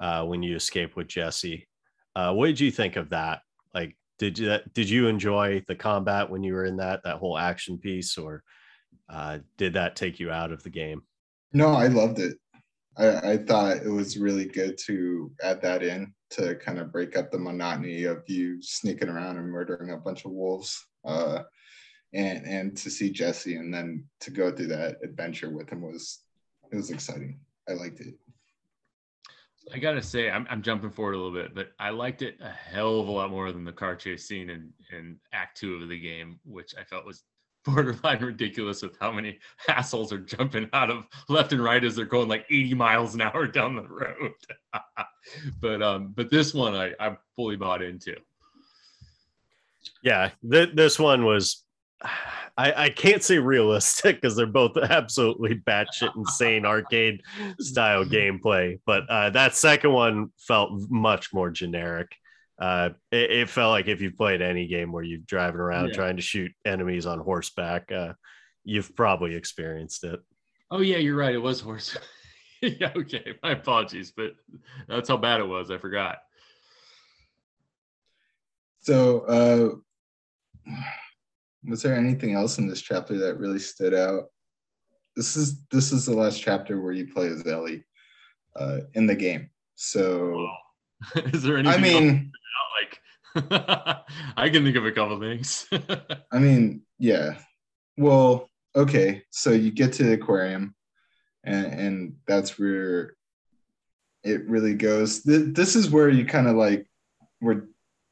uh, 0.00 0.24
when 0.24 0.42
you 0.42 0.56
escape 0.56 0.96
with 0.96 1.06
Jesse. 1.06 1.68
Uh, 2.16 2.32
what 2.34 2.46
did 2.46 2.60
you 2.60 2.70
think 2.70 2.96
of 2.96 3.10
that? 3.10 3.40
Like, 3.72 3.96
did 4.18 4.38
you 4.38 4.58
did 4.72 4.88
you 4.90 5.08
enjoy 5.08 5.64
the 5.66 5.74
combat 5.74 6.30
when 6.30 6.42
you 6.42 6.54
were 6.54 6.64
in 6.64 6.76
that 6.76 7.00
that 7.04 7.16
whole 7.16 7.38
action 7.38 7.78
piece, 7.78 8.16
or 8.16 8.42
uh, 9.08 9.38
did 9.56 9.74
that 9.74 9.96
take 9.96 10.20
you 10.20 10.30
out 10.30 10.52
of 10.52 10.62
the 10.62 10.70
game? 10.70 11.02
No, 11.52 11.68
I 11.68 11.88
loved 11.88 12.18
it. 12.18 12.36
I, 12.96 13.32
I 13.32 13.36
thought 13.38 13.78
it 13.78 13.88
was 13.88 14.16
really 14.16 14.44
good 14.44 14.78
to 14.86 15.32
add 15.42 15.60
that 15.62 15.82
in 15.82 16.12
to 16.30 16.54
kind 16.56 16.78
of 16.78 16.92
break 16.92 17.16
up 17.16 17.30
the 17.30 17.38
monotony 17.38 18.04
of 18.04 18.22
you 18.28 18.62
sneaking 18.62 19.08
around 19.08 19.36
and 19.36 19.48
murdering 19.48 19.90
a 19.90 19.96
bunch 19.96 20.24
of 20.24 20.30
wolves. 20.30 20.84
Uh, 21.04 21.42
and 22.12 22.46
and 22.46 22.76
to 22.76 22.90
see 22.90 23.10
Jesse 23.10 23.56
and 23.56 23.74
then 23.74 24.04
to 24.20 24.30
go 24.30 24.52
through 24.52 24.68
that 24.68 24.98
adventure 25.02 25.50
with 25.50 25.68
him 25.68 25.82
was 25.82 26.20
it 26.72 26.76
was 26.76 26.90
exciting. 26.90 27.38
I 27.68 27.72
liked 27.74 28.00
it. 28.00 28.14
I 29.72 29.78
gotta 29.78 30.02
say, 30.02 30.30
I'm, 30.30 30.46
I'm 30.50 30.62
jumping 30.62 30.90
forward 30.90 31.14
a 31.14 31.18
little 31.18 31.32
bit, 31.32 31.54
but 31.54 31.72
I 31.78 31.90
liked 31.90 32.20
it 32.20 32.36
a 32.40 32.50
hell 32.50 33.00
of 33.00 33.08
a 33.08 33.10
lot 33.10 33.30
more 33.30 33.50
than 33.50 33.64
the 33.64 33.72
car 33.72 33.96
chase 33.96 34.26
scene 34.28 34.50
in, 34.50 34.70
in 34.92 35.16
Act 35.32 35.56
Two 35.56 35.76
of 35.76 35.88
the 35.88 35.98
game, 35.98 36.38
which 36.44 36.74
I 36.78 36.84
felt 36.84 37.06
was 37.06 37.24
borderline 37.64 38.20
ridiculous 38.22 38.82
with 38.82 38.96
how 39.00 39.10
many 39.10 39.38
assholes 39.68 40.12
are 40.12 40.18
jumping 40.18 40.68
out 40.72 40.90
of 40.90 41.06
left 41.28 41.52
and 41.52 41.64
right 41.64 41.82
as 41.82 41.96
they're 41.96 42.04
going 42.04 42.28
like 42.28 42.44
80 42.50 42.74
miles 42.74 43.14
an 43.14 43.22
hour 43.22 43.46
down 43.46 43.76
the 43.76 43.88
road. 43.88 44.32
but 45.60 45.82
um, 45.82 46.12
but 46.14 46.30
this 46.30 46.52
one 46.54 46.74
I, 46.74 46.92
I'm 47.00 47.16
fully 47.36 47.56
bought 47.56 47.82
into. 47.82 48.16
Yeah, 50.02 50.30
th- 50.50 50.74
this 50.74 50.98
one 50.98 51.24
was 51.24 51.63
I, 52.56 52.84
I 52.84 52.88
can't 52.90 53.22
say 53.22 53.38
realistic 53.38 54.20
because 54.20 54.36
they're 54.36 54.46
both 54.46 54.76
absolutely 54.90 55.56
batshit 55.56 56.14
insane 56.16 56.64
arcade 56.64 57.22
style 57.60 58.04
gameplay. 58.04 58.80
But 58.86 59.08
uh, 59.08 59.30
that 59.30 59.54
second 59.54 59.92
one 59.92 60.30
felt 60.38 60.70
much 60.88 61.32
more 61.32 61.50
generic. 61.50 62.14
Uh, 62.58 62.90
it, 63.10 63.30
it, 63.30 63.50
felt 63.50 63.70
like 63.70 63.88
if 63.88 64.00
you've 64.00 64.16
played 64.16 64.40
any 64.40 64.68
game 64.68 64.92
where 64.92 65.02
you're 65.02 65.18
driving 65.26 65.60
around 65.60 65.88
yeah. 65.88 65.94
trying 65.94 66.16
to 66.16 66.22
shoot 66.22 66.52
enemies 66.64 67.04
on 67.04 67.18
horseback, 67.18 67.90
uh, 67.90 68.12
you've 68.62 68.94
probably 68.94 69.34
experienced 69.34 70.04
it. 70.04 70.20
Oh 70.70 70.80
yeah, 70.80 70.98
you're 70.98 71.16
right. 71.16 71.34
It 71.34 71.38
was 71.38 71.60
horse. 71.60 71.96
yeah, 72.60 72.92
okay. 72.96 73.34
My 73.42 73.52
apologies, 73.52 74.12
but 74.16 74.34
that's 74.86 75.08
how 75.08 75.16
bad 75.16 75.40
it 75.40 75.48
was. 75.48 75.72
I 75.72 75.78
forgot. 75.78 76.18
So, 78.80 79.20
uh, 79.20 79.76
was 81.66 81.82
there 81.82 81.94
anything 81.94 82.34
else 82.34 82.58
in 82.58 82.68
this 82.68 82.82
chapter 82.82 83.18
that 83.18 83.38
really 83.38 83.58
stood 83.58 83.94
out? 83.94 84.24
This 85.16 85.36
is 85.36 85.62
this 85.70 85.92
is 85.92 86.06
the 86.06 86.14
last 86.14 86.40
chapter 86.42 86.80
where 86.80 86.92
you 86.92 87.12
play 87.12 87.28
as 87.28 87.46
Ellie 87.46 87.84
uh, 88.56 88.80
in 88.94 89.06
the 89.06 89.14
game. 89.14 89.50
So, 89.74 90.46
is 91.16 91.42
there 91.42 91.58
anything? 91.58 91.74
I 91.74 92.00
mean, 92.00 92.32
like 92.82 93.00
I 94.36 94.50
can 94.50 94.64
think 94.64 94.76
of 94.76 94.86
a 94.86 94.92
couple 94.92 95.18
things. 95.20 95.66
I 96.32 96.38
mean, 96.38 96.82
yeah. 96.98 97.38
Well, 97.96 98.50
okay. 98.76 99.22
So 99.30 99.50
you 99.50 99.70
get 99.70 99.92
to 99.94 100.04
the 100.04 100.14
aquarium, 100.14 100.74
and 101.44 101.66
and 101.66 102.16
that's 102.26 102.58
where 102.58 103.14
it 104.24 104.48
really 104.48 104.74
goes. 104.74 105.22
This 105.22 105.76
is 105.76 105.90
where 105.90 106.08
you 106.08 106.24
kind 106.24 106.48
of 106.48 106.56
like 106.56 106.86
where 107.40 107.66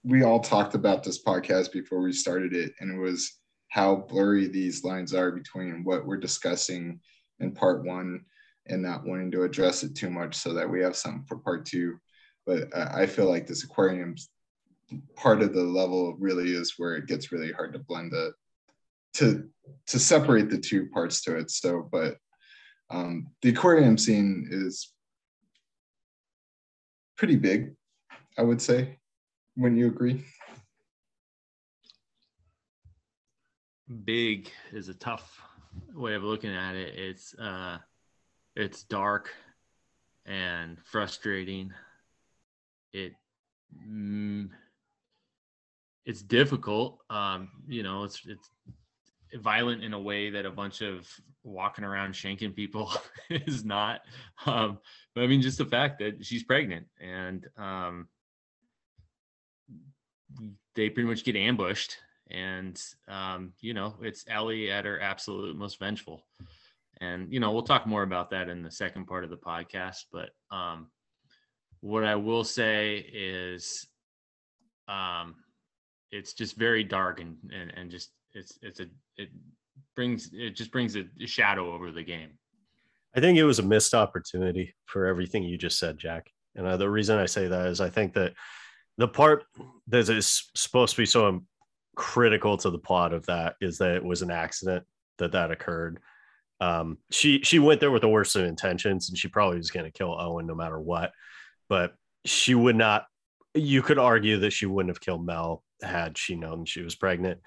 we 0.05 0.23
all 0.23 0.41
talked 0.41 0.75
about 0.75 1.03
this 1.03 1.23
podcast 1.23 1.73
before 1.73 2.01
we 2.01 2.13
started 2.13 2.55
it, 2.55 2.73
and 2.81 2.91
it 2.93 3.01
was 3.01 3.39
how 3.73 3.97
blurry 3.97 4.49
these 4.49 4.85
lines 4.85 5.15
are 5.15 5.31
between 5.31 5.83
what 5.83 6.05
we're 6.05 6.19
discussing 6.19 7.01
in 7.41 7.53
part 7.53 7.87
one 7.87 8.21
and 8.67 8.83
not 8.83 9.07
wanting 9.07 9.31
to 9.31 9.45
address 9.45 9.83
it 9.83 9.95
too 9.95 10.11
much 10.11 10.35
so 10.35 10.53
that 10.53 10.69
we 10.69 10.83
have 10.83 10.95
something 10.95 11.25
for 11.27 11.39
part 11.39 11.65
two. 11.65 11.97
But 12.45 12.65
I 12.77 13.07
feel 13.07 13.31
like 13.31 13.47
this 13.47 13.65
aquarium 13.65 14.15
part 15.17 15.41
of 15.41 15.55
the 15.55 15.63
level 15.63 16.15
really 16.21 16.53
is 16.53 16.75
where 16.77 16.97
it 16.97 17.07
gets 17.07 17.33
really 17.33 17.51
hard 17.51 17.73
to 17.73 17.79
blend 17.79 18.13
the 18.13 18.35
to 19.15 19.49
to 19.87 19.99
separate 19.99 20.51
the 20.51 20.59
two 20.59 20.89
parts 20.89 21.23
to 21.23 21.39
it. 21.39 21.51
So, 21.51 21.89
but 21.91 22.19
um, 22.91 23.29
the 23.41 23.49
aquarium 23.49 23.97
scene 23.97 24.49
is 24.51 24.93
pretty 27.17 27.37
big, 27.37 27.73
I 28.37 28.43
would 28.43 28.61
say. 28.61 28.99
Wouldn't 29.57 29.81
you 29.81 29.87
agree? 29.87 30.27
Big 33.93 34.51
is 34.73 34.89
a 34.89 34.95
tough 34.95 35.41
way 35.95 36.15
of 36.15 36.23
looking 36.23 36.55
at 36.55 36.75
it. 36.75 36.95
It's 36.99 37.35
uh, 37.39 37.79
it's 38.57 38.83
dark 38.85 39.31
and 40.27 40.79
frustrating. 40.85 41.73
It 42.93 43.13
mm, 43.89 44.49
it's 46.05 46.23
difficult. 46.23 46.99
Um, 47.11 47.51
you 47.67 47.83
know, 47.83 48.05
it's 48.05 48.23
it's 48.27 48.51
violent 49.41 49.83
in 49.83 49.93
a 49.95 50.01
way 50.01 50.31
that 50.31 50.47
a 50.47 50.51
bunch 50.51 50.83
of 50.83 51.09
walking 51.45 51.85
around 51.85 52.13
shanking 52.13 52.55
people 52.55 52.93
is 53.31 53.65
not. 53.65 54.01
Um, 54.47 54.79
but 55.15 55.25
I 55.25 55.27
mean, 55.27 55.43
just 55.43 55.59
the 55.59 55.65
fact 55.65 55.99
that 56.01 56.25
she's 56.25 56.45
pregnant 56.45 56.87
and 57.01 57.47
um, 57.57 58.09
they 60.75 60.91
pretty 60.91 61.09
much 61.09 61.25
get 61.25 61.37
ambushed 61.37 61.97
and 62.31 62.81
um, 63.09 63.53
you 63.61 63.75
know 63.75 63.95
it's 64.01 64.25
Ellie 64.29 64.71
at 64.71 64.85
her 64.85 65.01
absolute 65.01 65.57
most 65.57 65.79
vengeful. 65.79 66.25
And 67.01 67.33
you 67.33 67.41
know 67.41 67.53
we'll 67.53 67.63
talk 67.63 67.87
more 67.87 68.03
about 68.03 68.31
that 68.31 68.49
in 68.49 68.63
the 68.63 68.71
second 68.71 69.07
part 69.07 69.25
of 69.25 69.31
the 69.31 69.37
podcast. 69.37 70.05
But 70.13 70.31
um, 70.51 70.89
what 71.81 72.05
I 72.05 72.15
will 72.15 72.45
say 72.45 73.07
is, 73.13 73.87
um, 74.89 75.35
it's 76.11 76.33
just 76.33 76.57
very 76.57 76.85
dark 76.85 77.21
and, 77.21 77.37
and 77.53 77.73
and 77.77 77.91
just 77.91 78.11
it's 78.35 78.59
it's 78.63 78.81
a 78.81 78.87
it 79.17 79.31
brings 79.97 80.31
it 80.33 80.57
just 80.57 80.71
brings 80.71 80.97
a 80.97 81.05
shadow 81.27 81.73
over 81.73 81.91
the 81.91 82.05
game. 82.05 82.31
I 83.15 83.21
think 83.21 83.37
it 83.37 83.45
was 83.45 83.59
a 83.59 83.65
missed 83.65 83.95
opportunity 83.95 84.75
for 84.87 85.07
everything 85.07 85.43
you 85.43 85.59
just 85.59 85.79
said, 85.79 85.99
Jack. 85.99 86.31
And 86.55 86.67
uh, 86.67 86.77
the 86.77 86.89
reason 86.89 87.19
I 87.19 87.27
say 87.27 87.49
that 87.49 87.67
is 87.67 87.81
I 87.81 87.91
think 87.91 88.15
that 88.15 88.33
the 88.99 89.09
part 89.09 89.45
that 89.89 90.09
is 90.09 90.51
supposed 90.55 90.95
to 90.95 91.03
be 91.03 91.07
so 91.07 91.43
critical 91.95 92.57
to 92.59 92.71
the 92.71 92.79
plot 92.79 93.13
of 93.13 93.27
that 93.27 93.57
is 93.61 93.79
that 93.79 93.97
it 93.97 94.05
was 94.05 94.23
an 94.23 94.31
accident 94.31 94.85
that 95.19 95.33
that 95.33 95.51
occurred. 95.51 96.01
Um, 96.61 96.99
she 97.11 97.41
she 97.43 97.59
went 97.59 97.81
there 97.81 97.91
with 97.91 98.03
the 98.03 98.09
worst 98.09 98.37
of 98.37 98.45
intentions, 98.45 99.09
and 99.09 99.19
she 99.19 99.29
probably 99.29 99.59
was 99.59 99.71
going 99.71 99.85
to 99.85 99.91
kill 99.91 100.19
Owen 100.19 100.47
no 100.47 100.55
matter 100.55 100.81
what. 100.81 101.13
But 101.69 101.95
she 102.25 102.55
would 102.55 102.77
not. 102.77 103.07
You 103.55 103.83
could 103.83 103.99
argue 103.99 104.39
that 104.41 104.53
she 104.53 104.67
wouldn't 104.67 104.95
have 104.95 105.01
killed 105.01 105.27
Mel 105.27 105.63
had 105.83 106.17
she 106.17 106.37
known 106.37 106.65
she 106.65 106.83
was 106.83 106.95
pregnant. 106.95 107.41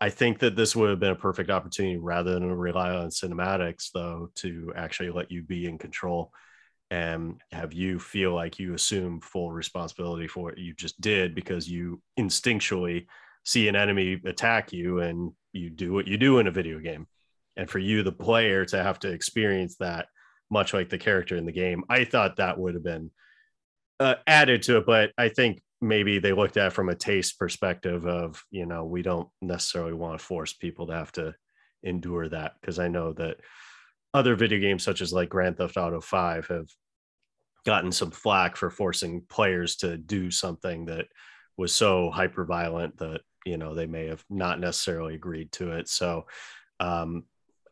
I 0.00 0.10
think 0.10 0.40
that 0.40 0.54
this 0.54 0.76
would 0.76 0.90
have 0.90 1.00
been 1.00 1.10
a 1.10 1.16
perfect 1.16 1.50
opportunity 1.50 1.96
rather 1.96 2.34
than 2.34 2.52
rely 2.52 2.90
on 2.90 3.08
cinematics, 3.08 3.90
though, 3.92 4.30
to 4.36 4.72
actually 4.76 5.10
let 5.10 5.30
you 5.32 5.42
be 5.42 5.66
in 5.66 5.78
control 5.78 6.32
and 6.90 7.40
have 7.52 7.72
you 7.72 7.98
feel 7.98 8.34
like 8.34 8.58
you 8.58 8.74
assume 8.74 9.20
full 9.20 9.52
responsibility 9.52 10.26
for 10.26 10.44
what 10.44 10.58
you 10.58 10.74
just 10.74 11.00
did 11.00 11.34
because 11.34 11.68
you 11.68 12.00
instinctually 12.18 13.06
see 13.44 13.68
an 13.68 13.76
enemy 13.76 14.20
attack 14.24 14.72
you 14.72 15.00
and 15.00 15.32
you 15.52 15.70
do 15.70 15.92
what 15.92 16.06
you 16.06 16.16
do 16.16 16.38
in 16.38 16.46
a 16.46 16.52
video 16.52 16.78
game. 16.78 17.06
And 17.56 17.68
for 17.68 17.78
you, 17.78 18.02
the 18.02 18.12
player, 18.12 18.64
to 18.66 18.82
have 18.82 18.98
to 19.00 19.10
experience 19.10 19.76
that, 19.76 20.06
much 20.50 20.72
like 20.72 20.88
the 20.88 20.98
character 20.98 21.36
in 21.36 21.46
the 21.46 21.52
game, 21.52 21.84
I 21.88 22.04
thought 22.04 22.36
that 22.36 22.58
would 22.58 22.74
have 22.74 22.84
been 22.84 23.10
uh, 23.98 24.14
added 24.26 24.62
to 24.64 24.78
it. 24.78 24.86
But 24.86 25.10
I 25.18 25.28
think 25.28 25.60
maybe 25.80 26.18
they 26.18 26.32
looked 26.32 26.56
at 26.56 26.72
from 26.72 26.88
a 26.88 26.94
taste 26.94 27.38
perspective 27.38 28.06
of 28.06 28.42
you 28.50 28.66
know 28.66 28.84
we 28.84 29.02
don't 29.02 29.28
necessarily 29.40 29.92
want 29.92 30.18
to 30.18 30.24
force 30.24 30.52
people 30.52 30.86
to 30.86 30.92
have 30.92 31.12
to 31.12 31.34
endure 31.84 32.28
that 32.28 32.54
because 32.60 32.78
i 32.78 32.88
know 32.88 33.12
that 33.12 33.36
other 34.14 34.34
video 34.34 34.58
games 34.58 34.82
such 34.82 35.00
as 35.00 35.12
like 35.12 35.28
grand 35.28 35.56
theft 35.56 35.76
auto 35.76 36.00
5 36.00 36.46
have 36.48 36.66
gotten 37.64 37.92
some 37.92 38.10
flack 38.10 38.56
for 38.56 38.70
forcing 38.70 39.22
players 39.28 39.76
to 39.76 39.96
do 39.96 40.30
something 40.30 40.86
that 40.86 41.06
was 41.56 41.74
so 41.74 42.10
hyper 42.10 42.44
violent 42.44 42.96
that 42.98 43.20
you 43.48 43.56
know 43.56 43.74
they 43.74 43.86
may 43.86 44.06
have 44.06 44.24
not 44.28 44.60
necessarily 44.60 45.14
agreed 45.14 45.50
to 45.52 45.72
it 45.72 45.88
so 45.88 46.26
um 46.80 47.24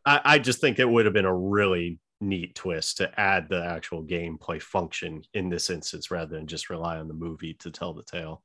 I, 0.05 0.21
I 0.23 0.39
just 0.39 0.61
think 0.61 0.79
it 0.79 0.89
would 0.89 1.05
have 1.05 1.13
been 1.13 1.25
a 1.25 1.35
really 1.35 1.99
neat 2.21 2.55
twist 2.55 2.97
to 2.97 3.19
add 3.19 3.47
the 3.49 3.63
actual 3.63 4.03
gameplay 4.03 4.61
function 4.61 5.21
in 5.33 5.49
this 5.49 5.69
instance 5.69 6.09
rather 6.09 6.35
than 6.35 6.47
just 6.47 6.69
rely 6.69 6.97
on 6.97 7.07
the 7.07 7.13
movie 7.13 7.53
to 7.55 7.69
tell 7.69 7.93
the 7.93 8.03
tale. 8.03 8.41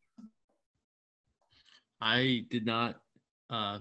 I 2.01 2.45
did 2.51 2.67
not 2.67 2.97
uh, 3.49 3.79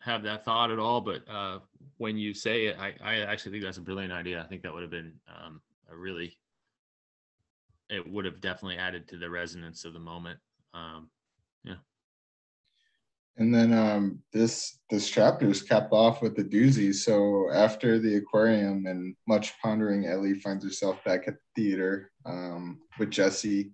have 0.00 0.22
that 0.22 0.44
thought 0.44 0.70
at 0.70 0.78
all, 0.78 1.00
but 1.00 1.28
uh, 1.28 1.58
when 1.98 2.16
you 2.16 2.32
say 2.32 2.66
it, 2.66 2.76
I, 2.78 2.94
I 3.02 3.16
actually 3.20 3.52
think 3.52 3.64
that's 3.64 3.78
a 3.78 3.82
brilliant 3.82 4.12
idea. 4.12 4.40
I 4.40 4.46
think 4.46 4.62
that 4.62 4.72
would 4.72 4.82
have 4.82 4.90
been 4.90 5.14
um, 5.28 5.60
a 5.90 5.96
really, 5.96 6.38
it 7.90 8.08
would 8.08 8.24
have 8.24 8.40
definitely 8.40 8.78
added 8.78 9.08
to 9.08 9.18
the 9.18 9.28
resonance 9.28 9.84
of 9.84 9.94
the 9.94 9.98
moment. 9.98 10.38
Um, 10.72 11.10
yeah. 11.64 11.74
And 13.38 13.54
then 13.54 13.72
um, 13.72 14.18
this 14.32 14.78
this 14.88 15.10
chapter 15.10 15.48
is 15.48 15.62
capped 15.62 15.92
off 15.92 16.22
with 16.22 16.36
the 16.36 16.44
doozy. 16.44 16.94
So 16.94 17.50
after 17.52 17.98
the 17.98 18.16
aquarium 18.16 18.86
and 18.86 19.14
much 19.28 19.52
pondering, 19.60 20.06
Ellie 20.06 20.34
finds 20.40 20.64
herself 20.64 21.02
back 21.04 21.28
at 21.28 21.34
the 21.34 21.62
theater 21.62 22.10
um, 22.24 22.78
with 22.98 23.10
Jesse. 23.10 23.72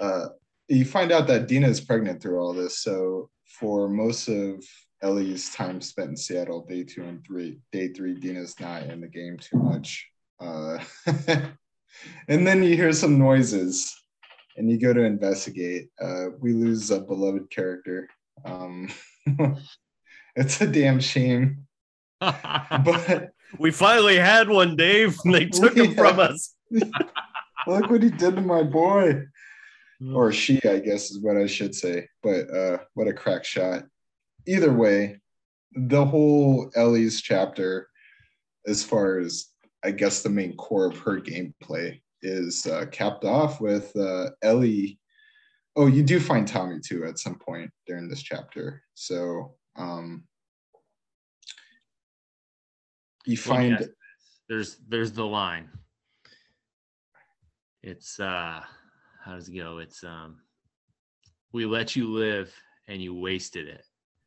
Uh, 0.00 0.28
you 0.68 0.84
find 0.84 1.12
out 1.12 1.28
that 1.28 1.46
Dina 1.46 1.68
is 1.68 1.80
pregnant 1.80 2.20
through 2.20 2.40
all 2.40 2.52
this. 2.52 2.80
So 2.80 3.30
for 3.44 3.88
most 3.88 4.28
of 4.28 4.64
Ellie's 5.00 5.54
time 5.54 5.80
spent 5.80 6.10
in 6.10 6.16
Seattle, 6.16 6.66
day 6.68 6.82
two 6.82 7.04
and 7.04 7.24
three, 7.24 7.60
day 7.70 7.88
three, 7.88 8.14
Dina's 8.14 8.58
not 8.58 8.84
in 8.84 9.00
the 9.00 9.06
game 9.06 9.38
too 9.38 9.58
much. 9.58 10.08
Uh, 10.40 10.78
and 12.28 12.46
then 12.46 12.62
you 12.64 12.74
hear 12.74 12.92
some 12.92 13.18
noises, 13.18 13.94
and 14.56 14.70
you 14.70 14.78
go 14.78 14.92
to 14.92 15.04
investigate. 15.04 15.88
Uh, 16.00 16.30
we 16.40 16.52
lose 16.52 16.90
a 16.90 17.00
beloved 17.00 17.48
character 17.50 18.08
um, 18.44 18.88
it's 20.36 20.60
a 20.60 20.66
damn 20.66 21.00
shame. 21.00 21.66
but 22.20 23.30
we 23.58 23.70
finally 23.70 24.16
had 24.16 24.48
one, 24.48 24.76
Dave. 24.76 25.16
And 25.24 25.34
they 25.34 25.46
took 25.46 25.76
yeah. 25.76 25.84
him 25.84 25.94
from 25.94 26.20
us. 26.20 26.54
Look 26.70 27.90
what 27.90 28.02
he 28.02 28.10
did 28.10 28.36
to 28.36 28.42
my 28.42 28.62
boy. 28.62 29.22
Or 30.12 30.30
she, 30.30 30.62
I 30.68 30.78
guess 30.78 31.10
is 31.10 31.20
what 31.20 31.38
I 31.38 31.46
should 31.46 31.74
say. 31.74 32.08
But 32.22 32.50
uh, 32.54 32.78
what 32.94 33.08
a 33.08 33.14
crack 33.14 33.44
shot. 33.44 33.84
Either 34.46 34.72
way, 34.72 35.20
the 35.74 36.04
whole 36.04 36.70
Ellie's 36.76 37.22
chapter, 37.22 37.88
as 38.66 38.84
far 38.84 39.18
as 39.18 39.46
I 39.82 39.92
guess 39.92 40.22
the 40.22 40.28
main 40.28 40.54
core 40.56 40.86
of 40.86 40.98
her 40.98 41.18
gameplay, 41.18 42.00
is 42.22 42.66
uh, 42.66 42.86
capped 42.92 43.24
off 43.24 43.60
with 43.60 43.94
uh, 43.96 44.30
Ellie 44.42 44.98
oh 45.76 45.86
you 45.86 46.02
do 46.02 46.18
find 46.18 46.48
tommy 46.48 46.80
too 46.80 47.04
at 47.04 47.18
some 47.18 47.36
point 47.36 47.70
during 47.86 48.08
this 48.08 48.22
chapter. 48.22 48.82
So 48.94 49.54
um 49.76 50.24
you 53.26 53.36
find 53.36 53.78
yeah, 53.80 53.86
there's 54.48 54.78
there's 54.88 55.12
the 55.12 55.26
line. 55.26 55.68
It's 57.82 58.18
uh 58.18 58.62
how 59.24 59.34
does 59.34 59.48
it 59.48 59.56
go? 59.56 59.78
It's 59.78 60.02
um 60.02 60.38
we 61.52 61.66
let 61.66 61.94
you 61.94 62.10
live 62.10 62.52
and 62.88 63.00
you 63.00 63.14
wasted 63.14 63.68
it. 63.68 63.84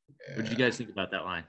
Yeah. 0.10 0.36
what 0.36 0.46
did 0.46 0.52
you 0.52 0.64
guys 0.64 0.78
think 0.78 0.90
about 0.90 1.12
that 1.12 1.26
line? 1.26 1.44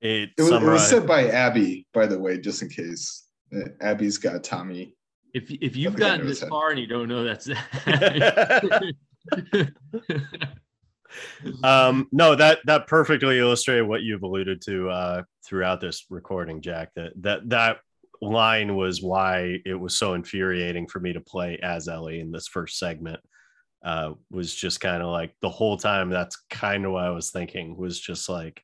It, 0.00 0.30
it, 0.36 0.42
was, 0.42 0.50
it 0.50 0.62
was 0.62 0.88
said 0.88 1.06
by 1.06 1.28
abby 1.28 1.86
by 1.92 2.06
the 2.06 2.18
way 2.18 2.38
just 2.38 2.62
in 2.62 2.68
case. 2.68 3.28
Uh, 3.54 3.68
abby's 3.82 4.16
got 4.16 4.42
tommy 4.42 4.96
if 5.34 5.50
if 5.50 5.76
you've 5.76 5.96
gotten 5.96 6.26
this 6.26 6.42
far 6.42 6.70
and 6.70 6.78
you 6.78 6.86
don't 6.86 7.08
know 7.08 7.24
that's 7.24 7.48
um 11.64 12.08
no 12.12 12.34
that 12.34 12.58
that 12.64 12.86
perfectly 12.86 13.38
illustrated 13.38 13.84
what 13.84 14.02
you've 14.02 14.22
alluded 14.22 14.60
to 14.62 14.88
uh 14.88 15.22
throughout 15.44 15.80
this 15.80 16.06
recording 16.10 16.60
jack 16.60 16.90
that 16.94 17.12
that 17.16 17.48
that 17.48 17.78
line 18.20 18.76
was 18.76 19.02
why 19.02 19.58
it 19.64 19.74
was 19.74 19.96
so 19.96 20.14
infuriating 20.14 20.86
for 20.86 21.00
me 21.00 21.12
to 21.12 21.20
play 21.20 21.58
as 21.62 21.88
ellie 21.88 22.20
in 22.20 22.30
this 22.30 22.46
first 22.46 22.78
segment 22.78 23.20
uh 23.84 24.12
was 24.30 24.54
just 24.54 24.80
kind 24.80 25.02
of 25.02 25.08
like 25.08 25.34
the 25.40 25.50
whole 25.50 25.76
time 25.76 26.08
that's 26.08 26.36
kind 26.48 26.86
of 26.86 26.92
what 26.92 27.04
i 27.04 27.10
was 27.10 27.30
thinking 27.30 27.76
was 27.76 27.98
just 27.98 28.28
like 28.28 28.62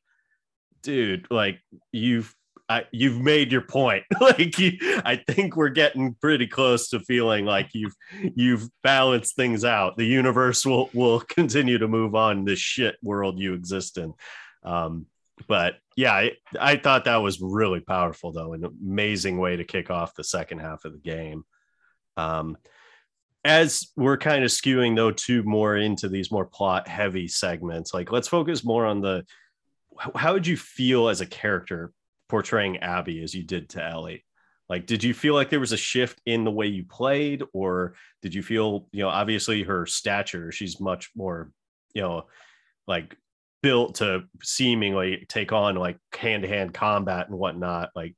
dude 0.81 1.27
like 1.29 1.59
you've 1.91 2.33
I, 2.69 2.85
you've 2.91 3.19
made 3.19 3.51
your 3.51 3.61
point. 3.61 4.03
like 4.21 4.59
you, 4.59 4.73
I 5.03 5.15
think 5.15 5.55
we're 5.55 5.69
getting 5.69 6.15
pretty 6.21 6.45
close 6.45 6.89
to 6.89 6.99
feeling 6.99 7.45
like 7.45 7.69
you've 7.73 7.95
you've 8.35 8.69
balanced 8.83 9.35
things 9.35 9.65
out. 9.65 9.97
The 9.97 10.05
universe 10.05 10.65
will 10.65 10.89
will 10.93 11.19
continue 11.29 11.79
to 11.79 11.87
move 11.87 12.13
on 12.13 12.45
this 12.45 12.59
shit 12.59 12.95
world 13.01 13.39
you 13.39 13.53
exist 13.53 13.97
in. 13.97 14.13
Um, 14.63 15.07
but 15.47 15.75
yeah, 15.95 16.13
I, 16.13 16.31
I 16.59 16.75
thought 16.75 17.05
that 17.05 17.17
was 17.17 17.41
really 17.41 17.79
powerful 17.79 18.31
though, 18.31 18.53
an 18.53 18.63
amazing 18.63 19.39
way 19.39 19.55
to 19.57 19.63
kick 19.63 19.89
off 19.89 20.13
the 20.13 20.23
second 20.23 20.59
half 20.59 20.85
of 20.85 20.93
the 20.93 20.99
game. 20.99 21.45
Um, 22.17 22.57
as 23.45 23.87
we're 23.95 24.17
kind 24.17 24.43
of 24.43 24.51
skewing 24.51 24.95
though 24.95 25.11
to 25.11 25.43
more 25.43 25.75
into 25.75 26.09
these 26.09 26.31
more 26.31 26.45
plot 26.45 26.87
heavy 26.87 27.27
segments, 27.27 27.93
like 27.93 28.11
let's 28.11 28.27
focus 28.27 28.63
more 28.63 28.85
on 28.85 29.01
the 29.01 29.25
how 30.15 30.33
would 30.33 30.47
you 30.47 30.55
feel 30.55 31.09
as 31.09 31.19
a 31.19 31.25
character 31.25 31.91
portraying 32.29 32.77
Abby 32.77 33.21
as 33.23 33.33
you 33.33 33.43
did 33.43 33.69
to 33.69 33.83
Ellie? 33.83 34.23
Like, 34.69 34.85
did 34.85 35.03
you 35.03 35.13
feel 35.15 35.33
like 35.33 35.49
there 35.49 35.59
was 35.59 35.71
a 35.71 35.77
shift 35.77 36.21
in 36.25 36.43
the 36.43 36.51
way 36.51 36.67
you 36.67 36.85
played, 36.85 37.43
or 37.53 37.95
did 38.21 38.35
you 38.35 38.43
feel, 38.43 38.87
you 38.91 39.01
know, 39.01 39.09
obviously 39.09 39.63
her 39.63 39.87
stature, 39.87 40.51
she's 40.51 40.79
much 40.79 41.09
more, 41.15 41.51
you 41.95 42.03
know, 42.03 42.27
like 42.87 43.17
built 43.63 43.95
to 43.95 44.23
seemingly 44.41 45.25
take 45.27 45.51
on 45.51 45.75
like 45.75 45.97
hand 46.15 46.43
to 46.43 46.49
hand 46.49 46.73
combat 46.73 47.27
and 47.27 47.37
whatnot. 47.37 47.89
Like, 47.95 48.15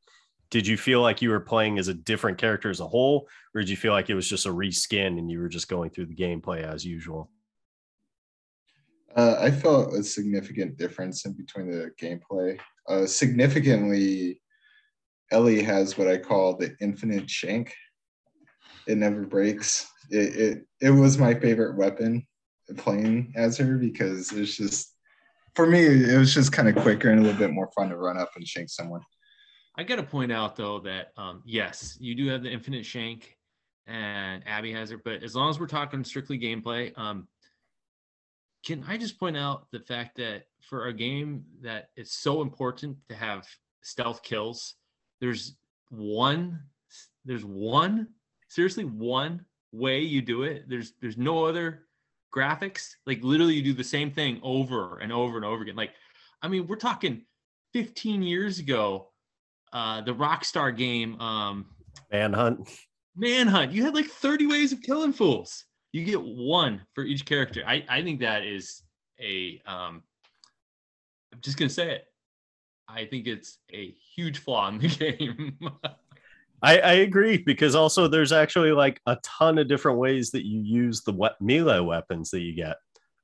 did 0.49 0.67
you 0.67 0.75
feel 0.75 1.01
like 1.01 1.21
you 1.21 1.29
were 1.29 1.39
playing 1.39 1.79
as 1.79 1.87
a 1.87 1.93
different 1.93 2.37
character 2.37 2.69
as 2.69 2.81
a 2.81 2.87
whole, 2.87 3.29
or 3.55 3.61
did 3.61 3.69
you 3.69 3.77
feel 3.77 3.93
like 3.93 4.09
it 4.09 4.15
was 4.15 4.27
just 4.27 4.45
a 4.45 4.53
reskin 4.53 5.17
and 5.17 5.31
you 5.31 5.39
were 5.39 5.49
just 5.49 5.69
going 5.69 5.89
through 5.89 6.07
the 6.07 6.15
gameplay 6.15 6.63
as 6.63 6.83
usual? 6.83 7.31
Uh, 9.15 9.35
I 9.39 9.51
felt 9.51 9.93
a 9.93 10.03
significant 10.03 10.77
difference 10.77 11.25
in 11.25 11.33
between 11.33 11.69
the 11.69 11.91
gameplay. 12.01 12.59
Uh, 12.87 13.05
significantly, 13.05 14.41
Ellie 15.31 15.63
has 15.63 15.97
what 15.97 16.07
I 16.07 16.17
call 16.17 16.57
the 16.57 16.75
infinite 16.81 17.29
shank. 17.29 17.73
It 18.87 18.97
never 18.97 19.25
breaks. 19.25 19.87
It, 20.09 20.35
it 20.35 20.63
it 20.81 20.89
was 20.89 21.17
my 21.17 21.33
favorite 21.33 21.77
weapon 21.77 22.25
playing 22.77 23.33
as 23.35 23.57
her 23.57 23.77
because 23.77 24.31
it's 24.31 24.57
just 24.57 24.95
for 25.55 25.67
me 25.67 25.85
it 25.85 26.17
was 26.17 26.33
just 26.33 26.51
kind 26.51 26.67
of 26.67 26.75
quicker 26.75 27.09
and 27.09 27.19
a 27.19 27.23
little 27.23 27.39
bit 27.39 27.51
more 27.51 27.69
fun 27.75 27.89
to 27.89 27.97
run 27.97 28.17
up 28.17 28.31
and 28.35 28.47
shank 28.47 28.69
someone. 28.69 29.01
I 29.77 29.83
got 29.83 29.97
to 29.97 30.03
point 30.03 30.31
out 30.31 30.55
though 30.55 30.79
that 30.81 31.11
um, 31.17 31.43
yes, 31.45 31.97
you 31.99 32.15
do 32.15 32.27
have 32.27 32.43
the 32.43 32.51
infinite 32.51 32.85
shank, 32.85 33.37
and 33.87 34.43
Abby 34.45 34.73
has 34.73 34.91
it. 34.91 34.99
But 35.05 35.23
as 35.23 35.35
long 35.35 35.49
as 35.49 35.59
we're 35.59 35.67
talking 35.67 36.03
strictly 36.03 36.37
gameplay, 36.37 36.97
um, 36.97 37.27
can 38.65 38.83
I 38.87 38.97
just 38.97 39.19
point 39.19 39.37
out 39.37 39.67
the 39.71 39.79
fact 39.79 40.17
that 40.17 40.43
for 40.61 40.87
a 40.87 40.93
game 40.93 41.43
that 41.61 41.89
it's 41.95 42.13
so 42.13 42.41
important 42.41 42.97
to 43.09 43.15
have 43.15 43.47
stealth 43.81 44.23
kills, 44.23 44.75
there's 45.19 45.57
one, 45.89 46.59
there's 47.25 47.45
one, 47.45 48.07
seriously 48.47 48.85
one 48.85 49.45
way 49.71 50.01
you 50.01 50.21
do 50.21 50.43
it. 50.43 50.65
There's 50.67 50.93
there's 51.01 51.17
no 51.17 51.45
other 51.45 51.87
graphics. 52.33 52.91
Like 53.05 53.23
literally, 53.23 53.55
you 53.55 53.63
do 53.63 53.73
the 53.73 53.83
same 53.83 54.11
thing 54.11 54.39
over 54.43 54.99
and 54.99 55.11
over 55.11 55.37
and 55.37 55.45
over 55.45 55.63
again. 55.63 55.75
Like, 55.75 55.91
I 56.41 56.47
mean, 56.47 56.67
we're 56.67 56.75
talking 56.75 57.25
15 57.73 58.21
years 58.21 58.59
ago, 58.59 59.09
uh, 59.73 60.01
the 60.01 60.13
Rockstar 60.13 60.75
game, 60.75 61.19
um, 61.19 61.65
Manhunt. 62.11 62.69
Manhunt. 63.15 63.71
You 63.71 63.83
had 63.83 63.95
like 63.95 64.07
30 64.07 64.47
ways 64.47 64.71
of 64.71 64.81
killing 64.81 65.13
fools. 65.13 65.65
You 65.91 66.03
get 66.05 66.21
one 66.21 66.81
for 66.93 67.03
each 67.03 67.25
character. 67.25 67.63
I, 67.65 67.83
I 67.89 68.01
think 68.01 68.21
that 68.21 68.43
is 68.43 68.81
a 69.19 69.61
um 69.65 70.03
I'm 71.33 71.39
just 71.41 71.57
gonna 71.57 71.69
say 71.69 71.91
it. 71.91 72.05
I 72.87 73.05
think 73.05 73.27
it's 73.27 73.57
a 73.73 73.93
huge 74.15 74.39
flaw 74.39 74.67
in 74.69 74.79
the 74.79 74.87
game. 75.19 75.57
I, 76.63 76.79
I 76.79 76.91
agree 76.93 77.37
because 77.37 77.73
also 77.73 78.07
there's 78.07 78.31
actually 78.31 78.71
like 78.71 78.99
a 79.05 79.17
ton 79.23 79.57
of 79.57 79.67
different 79.67 79.97
ways 79.97 80.31
that 80.31 80.45
you 80.45 80.61
use 80.61 81.01
the 81.01 81.13
we- 81.13 81.29
melee 81.39 81.79
weapons 81.79 82.29
that 82.31 82.41
you 82.41 82.53
get. 82.53 82.77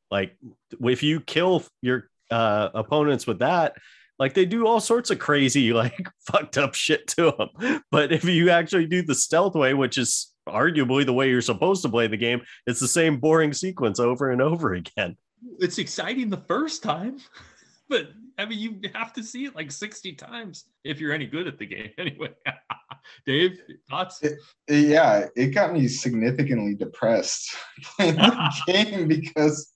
Like 0.09 0.37
if 0.81 1.03
you 1.03 1.19
kill 1.19 1.63
your 1.81 2.09
uh, 2.31 2.69
opponents 2.73 3.27
with 3.27 3.39
that, 3.39 3.75
like 4.17 4.33
they 4.33 4.45
do 4.45 4.65
all 4.65 4.79
sorts 4.79 5.11
of 5.11 5.19
crazy, 5.19 5.73
like 5.73 6.09
fucked 6.31 6.57
up 6.57 6.73
shit 6.73 7.07
to 7.09 7.33
them. 7.37 7.81
But 7.91 8.11
if 8.11 8.23
you 8.23 8.49
actually 8.49 8.87
do 8.87 9.01
the 9.01 9.15
stealth 9.15 9.53
way, 9.53 9.73
which 9.73 9.97
is 9.97 10.33
arguably 10.47 11.05
the 11.05 11.13
way 11.13 11.29
you're 11.29 11.41
supposed 11.41 11.81
to 11.83 11.89
play 11.89 12.07
the 12.07 12.17
game, 12.17 12.41
it's 12.65 12.79
the 12.79 12.87
same 12.87 13.19
boring 13.19 13.53
sequence 13.53 13.99
over 13.99 14.31
and 14.31 14.41
over 14.41 14.73
again. 14.73 15.17
It's 15.59 15.77
exciting 15.77 16.29
the 16.29 16.37
first 16.37 16.83
time, 16.83 17.19
but 17.89 18.09
I 18.37 18.45
mean, 18.45 18.59
you 18.59 18.89
have 18.93 19.13
to 19.13 19.23
see 19.23 19.45
it 19.45 19.55
like 19.55 19.71
60 19.71 20.13
times 20.13 20.65
if 20.83 20.99
you're 20.99 21.13
any 21.13 21.25
good 21.25 21.47
at 21.47 21.57
the 21.57 21.65
game. 21.65 21.89
Anyway, 21.97 22.29
Dave, 23.25 23.59
thoughts? 23.89 24.21
It, 24.21 24.39
yeah, 24.67 25.27
it 25.35 25.47
got 25.47 25.73
me 25.73 25.87
significantly 25.87 26.75
depressed 26.75 27.55
playing 27.95 28.15
the 28.15 28.53
game 28.67 29.07
because 29.07 29.73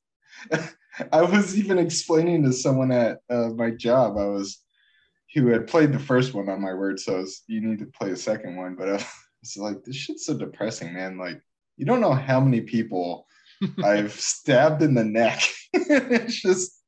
I 1.12 1.22
was 1.22 1.58
even 1.58 1.78
explaining 1.78 2.44
to 2.44 2.54
someone 2.54 2.92
at 2.92 3.20
uh, 3.30 3.50
my 3.50 3.72
job. 3.72 4.18
I 4.18 4.26
was 4.26 4.60
who 5.34 5.48
had 5.48 5.68
played 5.68 5.94
the 5.94 6.00
first 6.00 6.34
one 6.34 6.50
on 6.50 6.62
my 6.62 6.74
word, 6.74 7.00
so 7.00 7.20
was, 7.20 7.44
you 7.48 7.62
need 7.62 7.80
to 7.80 7.86
play 7.86 8.12
a 8.12 8.18
second 8.18 8.58
one. 8.58 8.76
But 8.76 8.90
I 8.90 9.06
was 9.42 9.58
like, 9.58 9.84
this 9.84 9.96
shit's 9.96 10.26
so 10.26 10.38
depressing, 10.38 10.94
man. 10.94 11.18
Like, 11.18 11.42
you 11.78 11.86
don't 11.86 12.02
know 12.02 12.14
how 12.14 12.40
many 12.40 12.62
people 12.62 13.28
I've 13.84 14.14
stabbed 14.14 14.82
in 14.82 14.94
the 14.94 15.04
neck. 15.04 15.42
it's 15.74 16.42
just, 16.42 16.82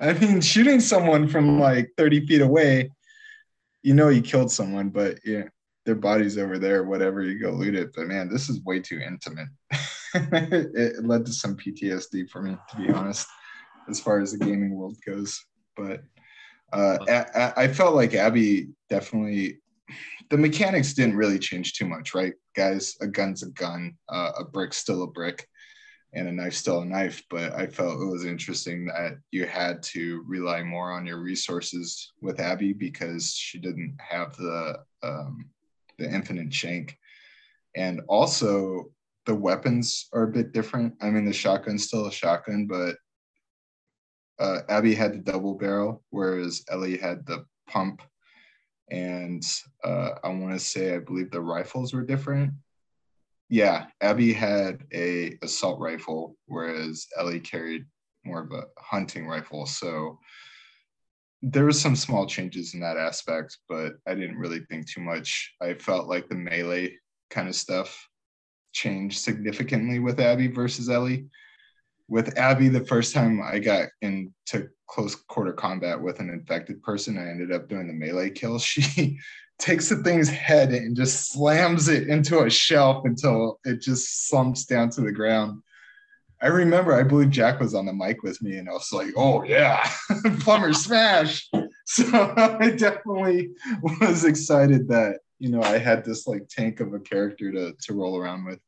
I 0.00 0.12
mean, 0.12 0.40
shooting 0.40 0.80
someone 0.80 1.28
from 1.28 1.58
like 1.58 1.90
30 1.96 2.26
feet 2.26 2.42
away, 2.42 2.90
you 3.82 3.94
know, 3.94 4.08
you 4.08 4.22
killed 4.22 4.52
someone, 4.52 4.90
but 4.90 5.18
yeah, 5.24 5.44
their 5.86 5.94
body's 5.94 6.36
over 6.36 6.58
there, 6.58 6.84
whatever, 6.84 7.22
you 7.22 7.38
go 7.38 7.50
loot 7.50 7.74
it. 7.74 7.90
But 7.94 8.06
man, 8.06 8.28
this 8.28 8.48
is 8.48 8.62
way 8.64 8.80
too 8.80 9.00
intimate. 9.00 9.48
it 10.14 11.04
led 11.04 11.24
to 11.26 11.32
some 11.32 11.56
PTSD 11.56 12.28
for 12.28 12.42
me, 12.42 12.56
to 12.70 12.76
be 12.76 12.90
honest, 12.90 13.26
as 13.88 14.00
far 14.00 14.20
as 14.20 14.32
the 14.32 14.44
gaming 14.44 14.74
world 14.74 14.96
goes. 15.06 15.44
But 15.76 16.02
uh, 16.72 16.98
I, 17.08 17.64
I 17.64 17.68
felt 17.68 17.94
like 17.94 18.14
Abby 18.14 18.68
definitely, 18.88 19.58
the 20.30 20.38
mechanics 20.38 20.94
didn't 20.94 21.16
really 21.16 21.38
change 21.38 21.74
too 21.74 21.86
much, 21.86 22.14
right? 22.14 22.34
Guys, 22.54 22.96
a 23.00 23.06
gun's 23.06 23.42
a 23.42 23.50
gun, 23.50 23.96
uh, 24.08 24.32
a 24.38 24.44
brick's 24.44 24.76
still 24.76 25.02
a 25.02 25.06
brick 25.06 25.46
and 26.12 26.26
a 26.26 26.32
knife's 26.32 26.58
still 26.58 26.80
a 26.80 26.84
knife 26.84 27.22
but 27.30 27.52
i 27.52 27.64
felt 27.64 28.02
it 28.02 28.04
was 28.04 28.24
interesting 28.24 28.84
that 28.84 29.12
you 29.30 29.46
had 29.46 29.80
to 29.80 30.24
rely 30.26 30.60
more 30.60 30.90
on 30.90 31.06
your 31.06 31.20
resources 31.20 32.12
with 32.20 32.40
abby 32.40 32.72
because 32.72 33.32
she 33.32 33.60
didn't 33.60 33.96
have 34.00 34.36
the 34.36 34.74
um, 35.04 35.48
the 36.00 36.12
infinite 36.12 36.52
shank. 36.52 36.98
And 37.76 38.00
also 38.08 38.86
the 39.26 39.34
weapons 39.34 40.08
are 40.12 40.24
a 40.24 40.32
bit 40.32 40.52
different. 40.52 40.94
I 41.00 41.10
mean 41.10 41.26
the 41.26 41.32
shotgun's 41.32 41.84
still 41.84 42.06
a 42.06 42.12
shotgun 42.12 42.66
but 42.66 42.96
uh, 44.40 44.62
abby 44.68 44.94
had 44.94 45.12
the 45.12 45.18
double 45.18 45.54
barrel 45.54 46.02
whereas 46.10 46.64
ellie 46.70 46.96
had 46.96 47.26
the 47.26 47.44
pump 47.68 48.02
and 48.90 49.44
uh, 49.84 50.10
i 50.24 50.28
want 50.28 50.52
to 50.52 50.58
say 50.58 50.94
i 50.94 50.98
believe 50.98 51.30
the 51.30 51.40
rifles 51.40 51.92
were 51.92 52.02
different 52.02 52.52
yeah, 53.50 53.86
Abby 54.00 54.32
had 54.32 54.84
a 54.94 55.36
assault 55.42 55.80
rifle, 55.80 56.36
whereas 56.46 57.08
Ellie 57.18 57.40
carried 57.40 57.84
more 58.24 58.42
of 58.42 58.52
a 58.52 58.66
hunting 58.78 59.26
rifle. 59.26 59.66
So 59.66 60.20
there 61.42 61.64
was 61.64 61.80
some 61.80 61.96
small 61.96 62.26
changes 62.26 62.74
in 62.74 62.80
that 62.80 62.96
aspect, 62.96 63.58
but 63.68 63.94
I 64.06 64.14
didn't 64.14 64.38
really 64.38 64.60
think 64.70 64.88
too 64.88 65.00
much. 65.00 65.52
I 65.60 65.74
felt 65.74 66.06
like 66.06 66.28
the 66.28 66.36
melee 66.36 66.96
kind 67.30 67.48
of 67.48 67.56
stuff 67.56 68.08
changed 68.72 69.18
significantly 69.18 69.98
with 69.98 70.20
Abby 70.20 70.46
versus 70.46 70.88
Ellie. 70.88 71.26
With 72.10 72.36
Abby, 72.36 72.68
the 72.68 72.84
first 72.84 73.14
time 73.14 73.40
I 73.40 73.60
got 73.60 73.88
into 74.02 74.68
close 74.88 75.14
quarter 75.14 75.52
combat 75.52 76.00
with 76.00 76.18
an 76.18 76.28
infected 76.28 76.82
person, 76.82 77.16
I 77.16 77.30
ended 77.30 77.52
up 77.52 77.68
doing 77.68 77.86
the 77.86 77.94
melee 77.94 78.30
kill. 78.30 78.58
She 78.70 79.18
takes 79.60 79.90
the 79.90 80.02
thing's 80.02 80.28
head 80.28 80.72
and 80.72 80.96
just 80.96 81.32
slams 81.32 81.88
it 81.88 82.08
into 82.08 82.40
a 82.40 82.50
shelf 82.50 83.04
until 83.04 83.60
it 83.64 83.80
just 83.80 84.28
slumps 84.28 84.64
down 84.64 84.90
to 84.90 85.02
the 85.02 85.12
ground. 85.12 85.62
I 86.42 86.48
remember, 86.48 86.94
I 86.94 87.02
believe 87.02 87.30
Jack 87.30 87.60
was 87.60 87.74
on 87.74 87.86
the 87.86 87.92
mic 87.92 88.22
with 88.22 88.40
me, 88.42 88.56
and 88.56 88.68
I 88.68 88.72
was 88.72 88.90
like, 88.92 89.12
"Oh 89.16 89.44
yeah, 89.44 89.88
plumber 90.40 90.72
smash!" 90.72 91.48
So 91.84 92.04
I 92.36 92.70
definitely 92.70 93.50
was 93.82 94.24
excited 94.24 94.86
that 94.88 95.18
you 95.40 95.50
know 95.50 95.60
I 95.60 95.78
had 95.78 96.04
this 96.04 96.24
like 96.28 96.48
tank 96.48 96.78
of 96.78 96.94
a 96.94 97.00
character 97.00 97.50
to 97.50 97.72
to 97.72 97.94
roll 97.94 98.16
around 98.16 98.44
with. 98.44 98.60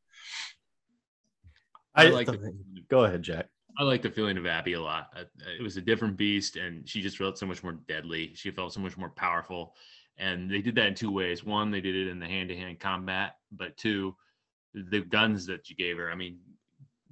I, 1.95 2.07
I 2.07 2.09
like. 2.09 2.27
The, 2.27 2.53
go 2.89 3.05
ahead, 3.05 3.21
Jack. 3.21 3.49
I 3.77 3.83
like 3.83 4.01
the 4.01 4.09
feeling 4.09 4.37
of 4.37 4.45
Abby 4.45 4.73
a 4.73 4.81
lot. 4.81 5.09
It 5.59 5.63
was 5.63 5.77
a 5.77 5.81
different 5.81 6.15
beast, 6.15 6.57
and 6.57 6.87
she 6.87 7.01
just 7.01 7.17
felt 7.17 7.37
so 7.39 7.45
much 7.45 7.63
more 7.63 7.73
deadly. 7.87 8.31
She 8.35 8.51
felt 8.51 8.73
so 8.73 8.79
much 8.79 8.97
more 8.97 9.09
powerful 9.09 9.73
and 10.17 10.49
they 10.49 10.61
did 10.61 10.75
that 10.75 10.87
in 10.87 10.95
two 10.95 11.11
ways. 11.11 11.43
One, 11.43 11.71
they 11.71 11.81
did 11.81 11.95
it 11.95 12.07
in 12.07 12.19
the 12.19 12.27
hand-to-hand 12.27 12.79
combat, 12.79 13.37
but 13.51 13.75
two, 13.77 14.15
the 14.73 15.01
guns 15.01 15.45
that 15.47 15.69
you 15.69 15.75
gave 15.75 15.97
her. 15.97 16.11
I 16.11 16.15
mean, 16.15 16.39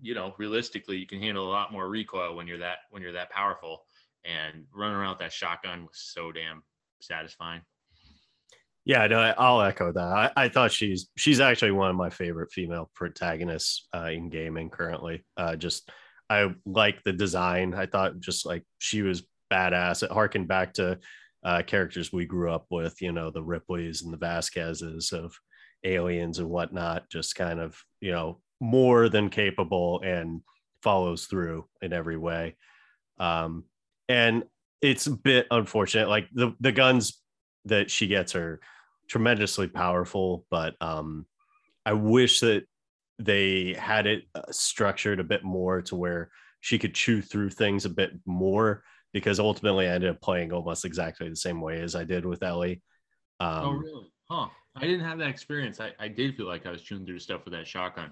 you 0.01 0.13
know, 0.13 0.33
realistically, 0.37 0.97
you 0.97 1.07
can 1.07 1.19
handle 1.19 1.47
a 1.47 1.51
lot 1.51 1.71
more 1.71 1.89
recoil 1.89 2.35
when 2.35 2.47
you're 2.47 2.57
that 2.59 2.79
when 2.89 3.01
you're 3.01 3.11
that 3.11 3.29
powerful. 3.29 3.83
And 4.23 4.65
running 4.73 4.95
around 4.95 5.11
with 5.11 5.19
that 5.19 5.33
shotgun 5.33 5.81
was 5.81 5.97
so 5.97 6.31
damn 6.31 6.63
satisfying. 6.99 7.61
Yeah, 8.83 9.05
no, 9.07 9.19
I'll 9.37 9.61
echo 9.61 9.91
that. 9.91 10.01
I, 10.01 10.31
I, 10.35 10.49
thought 10.49 10.71
she's 10.71 11.09
she's 11.15 11.39
actually 11.39 11.71
one 11.71 11.91
of 11.91 11.95
my 11.95 12.09
favorite 12.09 12.51
female 12.51 12.89
protagonists 12.95 13.87
uh, 13.93 14.09
in 14.11 14.29
gaming 14.29 14.71
currently. 14.71 15.23
Uh, 15.37 15.55
just 15.55 15.91
I 16.29 16.49
like 16.65 17.03
the 17.03 17.13
design. 17.13 17.75
I 17.75 17.85
thought 17.85 18.19
just 18.19 18.45
like 18.45 18.63
she 18.79 19.03
was 19.03 19.23
badass. 19.51 20.01
It 20.01 20.11
harkened 20.11 20.47
back 20.47 20.73
to 20.75 20.97
uh, 21.43 21.61
characters 21.63 22.13
we 22.13 22.25
grew 22.25 22.51
up 22.51 22.65
with, 22.69 23.01
you 23.01 23.11
know, 23.11 23.29
the 23.29 23.43
Ripleys 23.43 24.03
and 24.03 24.13
the 24.13 24.17
Vasquezes 24.17 25.11
of 25.11 25.35
aliens 25.83 26.39
and 26.39 26.49
whatnot, 26.49 27.09
just 27.09 27.35
kind 27.35 27.59
of, 27.59 27.75
you 27.99 28.11
know, 28.11 28.39
more 28.59 29.09
than 29.09 29.29
capable 29.29 30.01
and 30.01 30.41
follows 30.83 31.25
through 31.25 31.67
in 31.81 31.93
every 31.93 32.17
way. 32.17 32.55
Um, 33.19 33.65
and 34.07 34.43
it's 34.81 35.07
a 35.07 35.11
bit 35.11 35.47
unfortunate. 35.51 36.09
Like 36.09 36.27
the, 36.33 36.53
the 36.59 36.71
guns 36.71 37.19
that 37.65 37.91
she 37.91 38.07
gets 38.07 38.35
are 38.35 38.59
tremendously 39.07 39.67
powerful, 39.67 40.45
but 40.49 40.75
um, 40.81 41.25
I 41.85 41.93
wish 41.93 42.39
that 42.41 42.63
they 43.19 43.73
had 43.73 44.07
it 44.07 44.23
uh, 44.33 44.41
structured 44.51 45.19
a 45.19 45.23
bit 45.23 45.43
more 45.43 45.81
to 45.83 45.95
where 45.95 46.31
she 46.59 46.79
could 46.79 46.95
chew 46.95 47.21
through 47.21 47.49
things 47.49 47.85
a 47.85 47.89
bit 47.89 48.11
more 48.25 48.83
because 49.13 49.39
ultimately 49.39 49.87
I 49.87 49.93
ended 49.93 50.09
up 50.11 50.21
playing 50.21 50.53
almost 50.53 50.85
exactly 50.85 51.27
the 51.29 51.35
same 51.35 51.61
way 51.61 51.81
as 51.81 51.95
I 51.95 52.03
did 52.03 52.25
with 52.25 52.43
Ellie. 52.43 52.81
Oh, 53.39 53.45
um, 53.45 53.65
oh, 53.65 53.71
really? 53.71 54.11
Huh. 54.29 54.47
I 54.75 54.81
didn't 54.81 55.05
have 55.05 55.17
that 55.19 55.29
experience. 55.29 55.79
I, 55.79 55.91
I 55.99 56.07
did 56.07 56.35
feel 56.37 56.47
like 56.47 56.65
I 56.65 56.71
was 56.71 56.81
chewing 56.81 57.05
through 57.05 57.19
stuff 57.19 57.43
with 57.43 57.53
that 57.53 57.67
shotgun. 57.67 58.11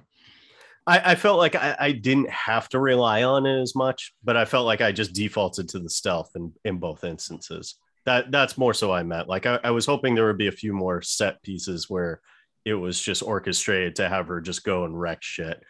I, 0.86 1.12
I 1.12 1.16
felt 1.16 1.38
like 1.38 1.56
I, 1.56 1.76
I, 1.80 1.92
didn't 1.92 2.30
have 2.30 2.68
to 2.70 2.80
rely 2.80 3.24
on 3.24 3.46
it 3.46 3.62
as 3.62 3.76
much, 3.76 4.14
but 4.24 4.36
I 4.36 4.46
felt 4.46 4.66
like 4.66 4.82
I 4.82 4.92
just 4.92 5.14
defaulted 5.14 5.70
to 5.70 5.80
the 5.80 5.90
stealth 5.90 6.32
in, 6.36 6.52
in 6.66 6.80
both 6.80 7.04
instances. 7.04 7.76
That 8.06 8.32
that's 8.32 8.58
more 8.58 8.74
so 8.74 8.92
I 8.92 9.04
meant. 9.04 9.28
Like 9.28 9.46
I, 9.46 9.60
I 9.64 9.72
was 9.72 9.86
hoping 9.86 10.16
there 10.16 10.28
would 10.28 10.38
be 10.38 10.48
a 10.48 10.52
few 10.52 10.74
more 10.74 11.02
set 11.02 11.42
pieces 11.44 11.90
where 11.90 12.22
it 12.66 12.74
was 12.74 13.00
just 13.00 13.24
orchestrated 13.24 13.96
to 13.96 14.10
have 14.10 14.28
her 14.28 14.42
just 14.42 14.64
go 14.64 14.86
and 14.86 15.00
wreck 15.00 15.22
shit. 15.22 15.64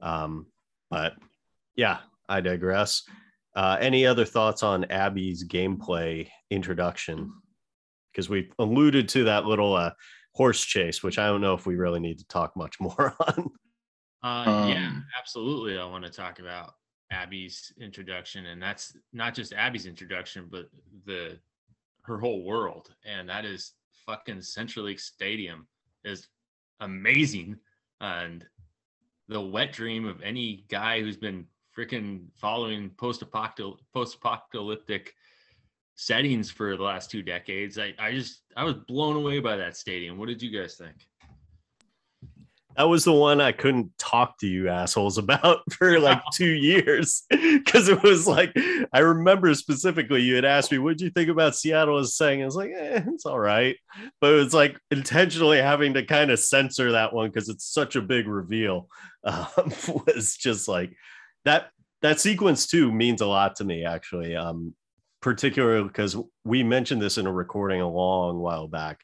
Um, 0.00 0.46
but 0.90 1.14
yeah, 1.76 1.98
I 2.28 2.40
digress. 2.40 3.02
Uh, 3.56 3.76
any 3.80 4.06
other 4.06 4.24
thoughts 4.24 4.62
on 4.62 4.84
Abby's 4.90 5.44
gameplay 5.46 6.28
introduction? 6.50 7.32
Because 8.12 8.28
we 8.28 8.50
alluded 8.58 9.08
to 9.10 9.24
that 9.24 9.44
little 9.44 9.74
uh, 9.74 9.92
horse 10.32 10.64
chase, 10.64 11.02
which 11.02 11.18
I 11.18 11.26
don't 11.26 11.40
know 11.40 11.54
if 11.54 11.66
we 11.66 11.76
really 11.76 12.00
need 12.00 12.18
to 12.18 12.26
talk 12.26 12.56
much 12.56 12.76
more 12.80 13.14
on. 13.20 13.50
Uh, 14.22 14.50
um, 14.50 14.68
yeah, 14.70 14.92
absolutely. 15.18 15.78
I 15.78 15.84
want 15.84 16.04
to 16.04 16.10
talk 16.10 16.38
about 16.38 16.74
Abby's 17.10 17.72
introduction, 17.80 18.46
and 18.46 18.60
that's 18.60 18.96
not 19.12 19.34
just 19.34 19.52
Abby's 19.52 19.86
introduction, 19.86 20.48
but 20.50 20.66
the 21.06 21.38
her 22.04 22.18
whole 22.18 22.44
world, 22.44 22.94
and 23.04 23.28
that 23.28 23.44
is 23.44 23.72
fucking 24.06 24.38
CenturyLink 24.38 25.00
Stadium 25.00 25.66
is 26.04 26.28
amazing, 26.80 27.58
and 28.00 28.46
the 29.28 29.40
wet 29.40 29.72
dream 29.72 30.06
of 30.06 30.22
any 30.22 30.64
guy 30.68 31.00
who's 31.00 31.16
been 31.16 31.46
freaking 31.76 32.26
following 32.36 32.90
post-apocalyptic 32.90 35.14
settings 35.96 36.50
for 36.50 36.76
the 36.76 36.82
last 36.82 37.10
two 37.10 37.22
decades. 37.22 37.78
I, 37.78 37.94
I 37.98 38.12
just 38.12 38.42
I 38.56 38.64
was 38.64 38.74
blown 38.74 39.16
away 39.16 39.40
by 39.40 39.56
that 39.56 39.76
stadium. 39.76 40.18
What 40.18 40.28
did 40.28 40.42
you 40.42 40.50
guys 40.50 40.76
think? 40.76 41.06
That 42.76 42.84
was 42.84 43.04
the 43.04 43.12
one 43.12 43.40
I 43.40 43.52
couldn't 43.52 43.96
talk 43.98 44.38
to 44.38 44.46
you 44.46 44.68
assholes 44.68 45.18
about 45.18 45.60
for 45.72 45.98
like 46.00 46.20
two 46.32 46.50
years 46.50 47.22
because 47.30 47.88
it 47.88 48.02
was 48.02 48.26
like 48.26 48.56
I 48.92 49.00
remember 49.00 49.54
specifically 49.54 50.22
you 50.22 50.34
had 50.34 50.44
asked 50.44 50.72
me, 50.72 50.78
"What 50.78 50.98
did 50.98 51.04
you 51.04 51.10
think 51.10 51.28
about 51.28 51.56
Seattle?" 51.56 51.98
as 51.98 52.16
saying, 52.16 52.42
I 52.42 52.46
was 52.46 52.56
like, 52.56 52.70
eh, 52.70 53.02
"It's 53.06 53.26
all 53.26 53.38
right," 53.38 53.76
but 54.20 54.32
it 54.32 54.36
was 54.36 54.54
like 54.54 54.78
intentionally 54.90 55.58
having 55.58 55.94
to 55.94 56.04
kind 56.04 56.30
of 56.30 56.38
censor 56.38 56.92
that 56.92 57.12
one 57.12 57.30
because 57.30 57.48
it's 57.48 57.66
such 57.66 57.96
a 57.96 58.02
big 58.02 58.28
reveal. 58.28 58.88
Um, 59.26 59.72
was 60.06 60.36
just 60.36 60.68
like 60.68 60.94
that. 61.46 61.70
That 62.02 62.20
sequence 62.20 62.66
too 62.66 62.92
means 62.92 63.22
a 63.22 63.26
lot 63.26 63.56
to 63.56 63.64
me, 63.64 63.86
actually. 63.86 64.36
Um, 64.36 64.74
particularly 65.22 65.88
because 65.88 66.14
we 66.44 66.62
mentioned 66.62 67.00
this 67.00 67.16
in 67.16 67.26
a 67.26 67.32
recording 67.32 67.80
a 67.80 67.88
long 67.88 68.38
while 68.38 68.68
back 68.68 69.00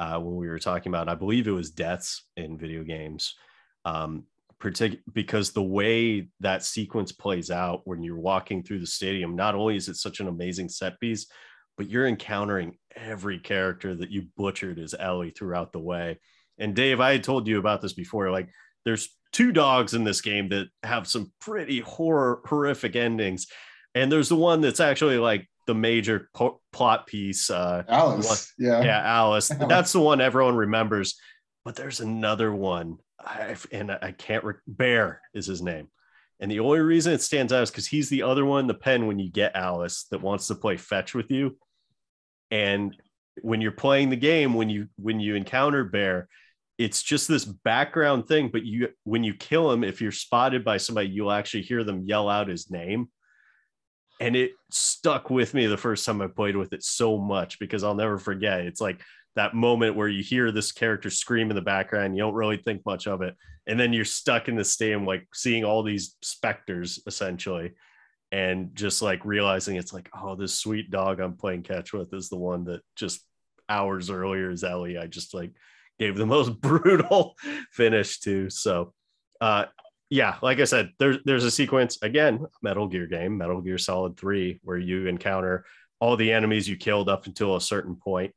uh, 0.00 0.18
when 0.18 0.34
we 0.36 0.48
were 0.48 0.58
talking 0.58 0.90
about, 0.90 1.10
I 1.10 1.14
believe 1.14 1.46
it 1.46 1.52
was 1.52 1.70
deaths 1.70 2.24
in 2.38 2.56
video 2.56 2.82
games. 2.82 3.34
Um, 3.84 4.24
partic- 4.58 5.02
because 5.12 5.52
the 5.52 5.62
way 5.62 6.30
that 6.40 6.64
sequence 6.64 7.12
plays 7.12 7.50
out 7.50 7.82
when 7.84 8.02
you're 8.02 8.16
walking 8.16 8.62
through 8.62 8.78
the 8.78 8.86
stadium, 8.86 9.36
not 9.36 9.54
only 9.54 9.76
is 9.76 9.90
it 9.90 9.96
such 9.96 10.20
an 10.20 10.26
amazing 10.26 10.70
set 10.70 10.98
piece, 11.00 11.26
but 11.76 11.90
you're 11.90 12.08
encountering 12.08 12.78
every 12.96 13.38
character 13.38 13.94
that 13.94 14.10
you 14.10 14.24
butchered 14.38 14.78
as 14.78 14.94
Ellie 14.98 15.32
throughout 15.32 15.70
the 15.70 15.78
way. 15.78 16.18
And 16.56 16.74
Dave, 16.74 16.98
I 16.98 17.12
had 17.12 17.22
told 17.22 17.46
you 17.46 17.58
about 17.58 17.82
this 17.82 17.92
before. 17.92 18.30
Like, 18.30 18.48
there's 18.86 19.14
two 19.32 19.52
dogs 19.52 19.92
in 19.92 20.04
this 20.04 20.22
game 20.22 20.48
that 20.48 20.68
have 20.82 21.08
some 21.08 21.30
pretty 21.42 21.80
horror 21.80 22.40
horrific 22.46 22.96
endings, 22.96 23.48
and 23.94 24.10
there's 24.10 24.30
the 24.30 24.36
one 24.36 24.62
that's 24.62 24.80
actually 24.80 25.18
like 25.18 25.46
the 25.66 25.74
major 25.74 26.28
po- 26.34 26.60
plot 26.72 27.06
piece. 27.06 27.50
Uh, 27.50 27.82
Alice, 27.88 28.52
one, 28.58 28.66
yeah, 28.66 28.82
yeah, 28.82 29.02
Alice. 29.04 29.48
That's 29.68 29.92
the 29.92 30.00
one 30.00 30.20
everyone 30.20 30.56
remembers. 30.56 31.16
But 31.64 31.76
there's 31.76 32.00
another 32.00 32.52
one, 32.52 32.98
I, 33.18 33.56
and 33.70 33.90
I 33.90 34.12
can't. 34.12 34.44
Re- 34.44 34.54
Bear 34.66 35.20
is 35.34 35.46
his 35.46 35.62
name, 35.62 35.88
and 36.40 36.50
the 36.50 36.60
only 36.60 36.80
reason 36.80 37.12
it 37.12 37.22
stands 37.22 37.52
out 37.52 37.62
is 37.62 37.70
because 37.70 37.86
he's 37.86 38.08
the 38.08 38.22
other 38.22 38.44
one, 38.44 38.66
the 38.66 38.74
pen 38.74 39.06
when 39.06 39.18
you 39.18 39.30
get 39.30 39.56
Alice 39.56 40.06
that 40.10 40.22
wants 40.22 40.46
to 40.48 40.54
play 40.54 40.76
fetch 40.76 41.14
with 41.14 41.30
you, 41.30 41.56
and 42.50 42.96
when 43.42 43.60
you're 43.60 43.72
playing 43.72 44.10
the 44.10 44.16
game, 44.16 44.54
when 44.54 44.70
you 44.70 44.88
when 44.96 45.20
you 45.20 45.34
encounter 45.34 45.84
Bear, 45.84 46.28
it's 46.78 47.02
just 47.02 47.28
this 47.28 47.44
background 47.44 48.26
thing. 48.26 48.48
But 48.48 48.64
you 48.64 48.88
when 49.04 49.22
you 49.22 49.34
kill 49.34 49.70
him, 49.70 49.84
if 49.84 50.00
you're 50.00 50.12
spotted 50.12 50.64
by 50.64 50.78
somebody, 50.78 51.08
you'll 51.08 51.32
actually 51.32 51.62
hear 51.62 51.84
them 51.84 52.04
yell 52.06 52.28
out 52.28 52.48
his 52.48 52.70
name 52.70 53.08
and 54.20 54.36
it 54.36 54.52
stuck 54.70 55.30
with 55.30 55.54
me 55.54 55.66
the 55.66 55.76
first 55.76 56.04
time 56.04 56.20
I 56.20 56.26
played 56.26 56.56
with 56.56 56.72
it 56.74 56.84
so 56.84 57.16
much 57.16 57.58
because 57.58 57.82
I'll 57.82 57.94
never 57.94 58.18
forget. 58.18 58.60
It's 58.60 58.80
like 58.80 59.00
that 59.34 59.54
moment 59.54 59.96
where 59.96 60.08
you 60.08 60.22
hear 60.22 60.52
this 60.52 60.72
character 60.72 61.08
scream 61.08 61.48
in 61.48 61.56
the 61.56 61.62
background, 61.62 62.16
you 62.16 62.22
don't 62.22 62.34
really 62.34 62.58
think 62.58 62.84
much 62.84 63.06
of 63.06 63.22
it, 63.22 63.34
and 63.66 63.80
then 63.80 63.92
you're 63.92 64.04
stuck 64.04 64.48
in 64.48 64.56
the 64.56 64.64
stadium, 64.64 65.06
like 65.06 65.26
seeing 65.32 65.64
all 65.64 65.82
these 65.82 66.16
specters 66.22 67.00
essentially, 67.06 67.72
and 68.30 68.74
just 68.74 69.00
like 69.00 69.24
realizing 69.24 69.76
it's 69.76 69.92
like, 69.92 70.10
oh, 70.14 70.36
this 70.36 70.58
sweet 70.58 70.90
dog 70.90 71.18
I'm 71.18 71.36
playing 71.36 71.62
catch 71.62 71.92
with 71.92 72.12
is 72.12 72.28
the 72.28 72.36
one 72.36 72.64
that 72.64 72.82
just 72.96 73.24
hours 73.68 74.10
earlier 74.10 74.50
is 74.50 74.64
Ellie. 74.64 74.98
I 74.98 75.06
just 75.06 75.32
like 75.32 75.52
gave 75.98 76.16
the 76.16 76.26
most 76.26 76.60
brutal 76.60 77.36
finish 77.72 78.20
to. 78.20 78.50
So 78.50 78.92
uh, 79.40 79.66
yeah, 80.10 80.36
like 80.42 80.58
I 80.58 80.64
said, 80.64 80.90
there's 80.98 81.18
there's 81.24 81.44
a 81.44 81.50
sequence 81.50 81.98
again, 82.02 82.44
Metal 82.62 82.88
Gear 82.88 83.06
game, 83.06 83.38
Metal 83.38 83.60
Gear 83.60 83.78
Solid 83.78 84.16
3, 84.16 84.60
where 84.64 84.76
you 84.76 85.06
encounter 85.06 85.64
all 86.00 86.16
the 86.16 86.32
enemies 86.32 86.68
you 86.68 86.76
killed 86.76 87.08
up 87.08 87.26
until 87.26 87.54
a 87.54 87.60
certain 87.60 87.94
point 87.94 88.34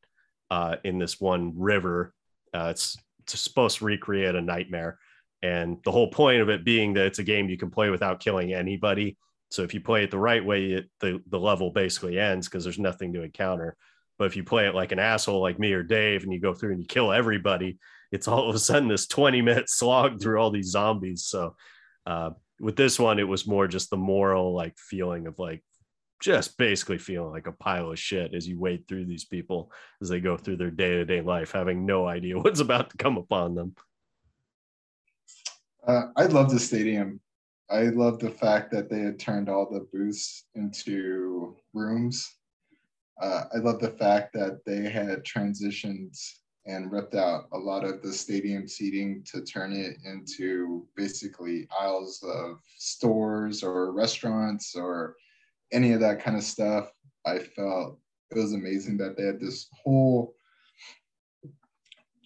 uh, 0.51 0.75
in 0.83 0.99
this 0.99 1.19
one 1.19 1.53
river. 1.55 2.13
Uh, 2.53 2.67
it's, 2.69 2.95
it's 3.21 3.39
supposed 3.39 3.79
to 3.79 3.85
recreate 3.85 4.35
a 4.35 4.41
nightmare. 4.41 4.99
And 5.41 5.79
the 5.83 5.91
whole 5.91 6.09
point 6.09 6.41
of 6.41 6.49
it 6.49 6.63
being 6.63 6.93
that 6.93 7.07
it's 7.07 7.19
a 7.19 7.23
game 7.23 7.49
you 7.49 7.57
can 7.57 7.71
play 7.71 7.89
without 7.89 8.19
killing 8.19 8.53
anybody. 8.53 9.17
So 9.49 9.63
if 9.63 9.73
you 9.73 9.81
play 9.81 10.03
it 10.03 10.11
the 10.11 10.17
right 10.17 10.45
way, 10.45 10.73
it, 10.73 10.89
the, 10.99 11.21
the 11.27 11.39
level 11.39 11.71
basically 11.71 12.19
ends 12.19 12.47
because 12.47 12.63
there's 12.63 12.79
nothing 12.79 13.13
to 13.13 13.23
encounter. 13.23 13.75
But 14.19 14.25
if 14.25 14.35
you 14.35 14.43
play 14.43 14.67
it 14.67 14.75
like 14.75 14.91
an 14.91 14.99
asshole 14.99 15.41
like 15.41 15.59
me 15.59 15.73
or 15.73 15.83
Dave 15.83 16.23
and 16.23 16.31
you 16.31 16.39
go 16.39 16.53
through 16.53 16.71
and 16.71 16.79
you 16.79 16.85
kill 16.85 17.11
everybody, 17.11 17.79
it's 18.13 18.27
all 18.27 18.47
of 18.47 18.55
a 18.55 18.59
sudden 18.59 18.87
this 18.87 19.07
20 19.07 19.41
minute 19.41 19.67
slog 19.67 20.21
through 20.21 20.37
all 20.37 20.51
these 20.51 20.69
zombies. 20.69 21.25
So 21.25 21.55
uh, 22.05 22.29
with 22.59 22.75
this 22.75 22.99
one, 22.99 23.17
it 23.17 23.27
was 23.27 23.47
more 23.47 23.67
just 23.67 23.89
the 23.89 23.97
moral 23.97 24.53
like 24.53 24.77
feeling 24.77 25.25
of 25.25 25.39
like 25.39 25.63
just 26.21 26.55
basically 26.59 26.99
feeling 26.99 27.31
like 27.31 27.47
a 27.47 27.51
pile 27.51 27.91
of 27.91 27.97
shit 27.97 28.35
as 28.35 28.47
you 28.47 28.59
wade 28.59 28.87
through 28.87 29.05
these 29.05 29.25
people 29.25 29.71
as 29.99 30.09
they 30.09 30.19
go 30.19 30.37
through 30.37 30.57
their 30.57 30.69
day-to-day 30.69 31.21
life 31.21 31.51
having 31.51 31.87
no 31.87 32.07
idea 32.07 32.37
what's 32.39 32.59
about 32.59 32.91
to 32.91 32.97
come 32.97 33.17
upon 33.17 33.55
them. 33.55 33.75
Uh, 35.85 36.03
i 36.15 36.25
love 36.25 36.51
the 36.51 36.59
stadium. 36.59 37.19
I 37.71 37.85
love 37.85 38.19
the 38.19 38.29
fact 38.29 38.71
that 38.73 38.91
they 38.91 38.99
had 38.99 39.19
turned 39.19 39.49
all 39.49 39.67
the 39.69 39.87
booths 39.91 40.45
into 40.53 41.57
rooms. 41.73 42.31
Uh, 43.19 43.45
i 43.55 43.57
love 43.57 43.79
the 43.79 43.91
fact 43.91 44.33
that 44.33 44.59
they 44.65 44.87
had 44.89 45.23
transitioned 45.23 46.15
and 46.65 46.91
ripped 46.91 47.15
out 47.15 47.45
a 47.51 47.57
lot 47.57 47.83
of 47.83 48.01
the 48.01 48.11
stadium 48.11 48.67
seating 48.67 49.23
to 49.31 49.41
turn 49.41 49.73
it 49.73 49.97
into 50.05 50.87
basically 50.95 51.67
aisles 51.77 52.23
of 52.23 52.59
stores 52.77 53.63
or 53.63 53.91
restaurants 53.91 54.75
or 54.75 55.15
any 55.71 55.91
of 55.91 55.99
that 55.99 56.21
kind 56.21 56.37
of 56.37 56.43
stuff. 56.43 56.89
I 57.25 57.39
felt 57.39 57.99
it 58.31 58.37
was 58.37 58.53
amazing 58.53 58.97
that 58.97 59.17
they 59.17 59.25
had 59.25 59.39
this 59.39 59.67
whole 59.83 60.35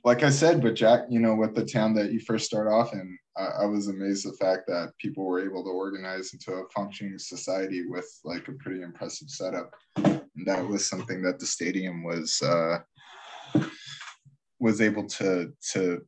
like 0.08 0.24
I 0.24 0.30
said, 0.30 0.62
but 0.62 0.76
Jack, 0.76 1.02
you 1.10 1.20
know, 1.20 1.36
with 1.36 1.54
the 1.54 1.66
town 1.66 1.94
that 1.96 2.14
you 2.14 2.22
first 2.22 2.46
start 2.46 2.70
off 2.70 2.94
in, 2.94 3.20
I, 3.36 3.64
I, 3.64 3.66
was 3.66 3.90
amazed 3.90 4.26
the 4.26 4.38
fact 4.38 4.66
that 4.68 4.94
people 5.00 5.26
were 5.26 5.44
able 5.44 5.66
to 5.66 5.70
organize 5.70 6.32
into 6.32 6.54
a 6.54 6.70
functioning 6.70 7.20
society 7.20 7.86
with 7.86 8.08
like 8.24 8.48
a 8.48 8.54
pretty 8.54 8.84
impressive 8.84 9.30
setup. 9.30 9.74
And 9.98 10.46
that 10.46 10.66
was 10.66 10.88
something 10.88 11.22
that 11.24 11.40
the 11.40 11.46
stadium 11.46 12.06
was 12.06 12.42
uh, 12.42 12.78
was 14.60 14.82
able 14.82 15.06
to 15.06 15.54
to 15.74 16.02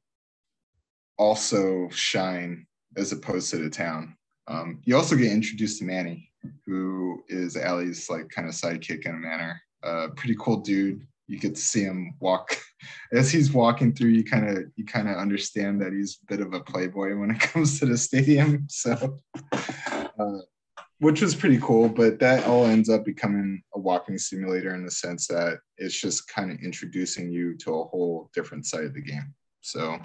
also 1.17 1.89
shine 1.89 2.65
as 2.97 3.11
opposed 3.11 3.49
to 3.51 3.57
the 3.57 3.69
town. 3.69 4.15
Um, 4.47 4.81
you 4.83 4.95
also 4.95 5.15
get 5.15 5.31
introduced 5.31 5.79
to 5.79 5.85
Manny, 5.85 6.31
who 6.65 7.23
is 7.27 7.55
Allie's 7.55 8.09
like 8.09 8.29
kind 8.29 8.47
of 8.47 8.55
sidekick 8.55 9.05
in 9.05 9.15
a 9.15 9.19
manner. 9.19 9.61
Uh, 9.83 10.07
pretty 10.15 10.35
cool 10.39 10.57
dude. 10.57 11.05
You 11.27 11.37
get 11.37 11.55
to 11.55 11.61
see 11.61 11.83
him 11.83 12.15
walk 12.19 12.57
as 13.13 13.31
he's 13.31 13.53
walking 13.53 13.93
through. 13.93 14.09
You 14.09 14.23
kind 14.23 14.49
of 14.49 14.63
you 14.75 14.85
kind 14.85 15.07
of 15.07 15.17
understand 15.17 15.79
that 15.81 15.93
he's 15.93 16.17
a 16.23 16.25
bit 16.25 16.41
of 16.43 16.53
a 16.53 16.59
playboy 16.59 17.15
when 17.15 17.31
it 17.31 17.39
comes 17.39 17.79
to 17.79 17.85
the 17.85 17.97
stadium. 17.97 18.65
So 18.69 19.19
uh, 19.51 20.39
which 20.99 21.21
was 21.21 21.35
pretty 21.35 21.59
cool. 21.61 21.89
But 21.89 22.19
that 22.19 22.45
all 22.45 22.65
ends 22.65 22.89
up 22.89 23.05
becoming 23.05 23.61
a 23.73 23.79
walking 23.79 24.17
simulator 24.17 24.75
in 24.75 24.85
the 24.85 24.91
sense 24.91 25.27
that 25.27 25.59
it's 25.77 25.99
just 25.99 26.27
kind 26.27 26.51
of 26.51 26.59
introducing 26.59 27.31
you 27.31 27.57
to 27.57 27.71
a 27.73 27.85
whole 27.85 28.29
different 28.33 28.65
side 28.65 28.85
of 28.85 28.93
the 28.93 29.01
game. 29.01 29.33
So, 29.61 29.99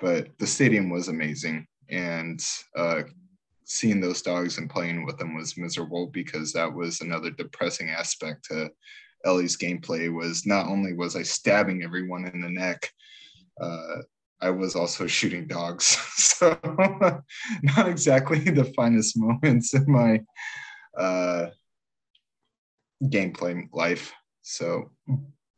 but 0.00 0.28
the 0.38 0.46
stadium 0.46 0.90
was 0.90 1.08
amazing, 1.08 1.66
and 1.88 2.42
uh, 2.76 3.02
seeing 3.64 4.00
those 4.00 4.22
dogs 4.22 4.58
and 4.58 4.68
playing 4.68 5.04
with 5.04 5.18
them 5.18 5.34
was 5.34 5.56
miserable 5.56 6.08
because 6.08 6.52
that 6.52 6.72
was 6.72 7.00
another 7.00 7.30
depressing 7.30 7.90
aspect 7.90 8.44
to 8.46 8.70
Ellie's 9.24 9.56
gameplay. 9.56 10.12
Was 10.12 10.46
not 10.46 10.66
only 10.66 10.94
was 10.94 11.16
I 11.16 11.22
stabbing 11.22 11.82
everyone 11.82 12.26
in 12.26 12.40
the 12.40 12.50
neck. 12.50 12.90
Uh, 13.60 13.98
I 14.42 14.50
was 14.50 14.74
also 14.74 15.06
shooting 15.06 15.46
dogs. 15.46 15.86
so 16.16 16.58
not 17.62 17.88
exactly 17.88 18.40
the 18.40 18.64
finest 18.76 19.16
moments 19.16 19.72
in 19.72 19.90
my 19.90 20.20
uh, 20.98 21.50
gameplay 23.04 23.68
life. 23.72 24.12
So 24.42 24.90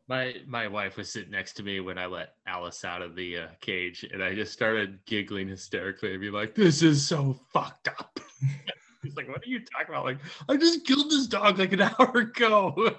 my 0.07 0.35
my 0.47 0.69
wife 0.69 0.99
was 0.99 1.11
sitting 1.11 1.31
next 1.31 1.55
to 1.55 1.63
me 1.63 1.81
when 1.81 1.97
I 1.97 2.07
let 2.07 2.35
Alice 2.47 2.85
out 2.85 3.01
of 3.01 3.17
the 3.17 3.39
uh, 3.39 3.47
cage, 3.61 4.05
and 4.13 4.23
I 4.23 4.35
just 4.35 4.53
started 4.53 4.99
giggling 5.07 5.49
hysterically 5.49 6.13
and 6.13 6.21
be 6.21 6.31
like, 6.31 6.55
"This 6.55 6.83
is 6.83 7.07
so 7.07 7.41
fucked 7.53 7.89
up." 7.89 8.21
She's 9.03 9.17
like, 9.17 9.29
"What 9.29 9.43
are 9.43 9.49
you 9.49 9.61
talking 9.61 9.95
about?" 9.95 10.05
Like, 10.05 10.19
I 10.49 10.57
just 10.57 10.87
killed 10.87 11.11
this 11.11 11.27
dog 11.27 11.59
like 11.59 11.73
an 11.73 11.83
hour 11.83 12.19
ago. 12.19 12.97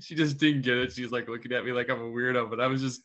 she 0.00 0.14
just 0.14 0.38
didn't 0.38 0.62
get 0.62 0.76
it. 0.76 0.92
She's 0.92 1.10
like 1.10 1.28
looking 1.28 1.52
at 1.52 1.64
me 1.64 1.72
like 1.72 1.90
I'm 1.90 2.00
a 2.00 2.04
weirdo, 2.04 2.48
but 2.48 2.60
I 2.60 2.68
was 2.68 2.80
just 2.80 3.02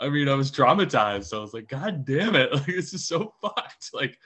I 0.00 0.08
mean, 0.08 0.28
I 0.28 0.34
was 0.34 0.50
traumatized. 0.50 1.24
So 1.24 1.38
I 1.38 1.40
was 1.40 1.54
like, 1.54 1.68
God 1.68 2.04
damn 2.04 2.36
it. 2.36 2.52
Like, 2.52 2.66
this 2.66 2.94
is 2.94 3.06
so 3.06 3.34
fucked. 3.40 3.90
Like, 3.94 4.18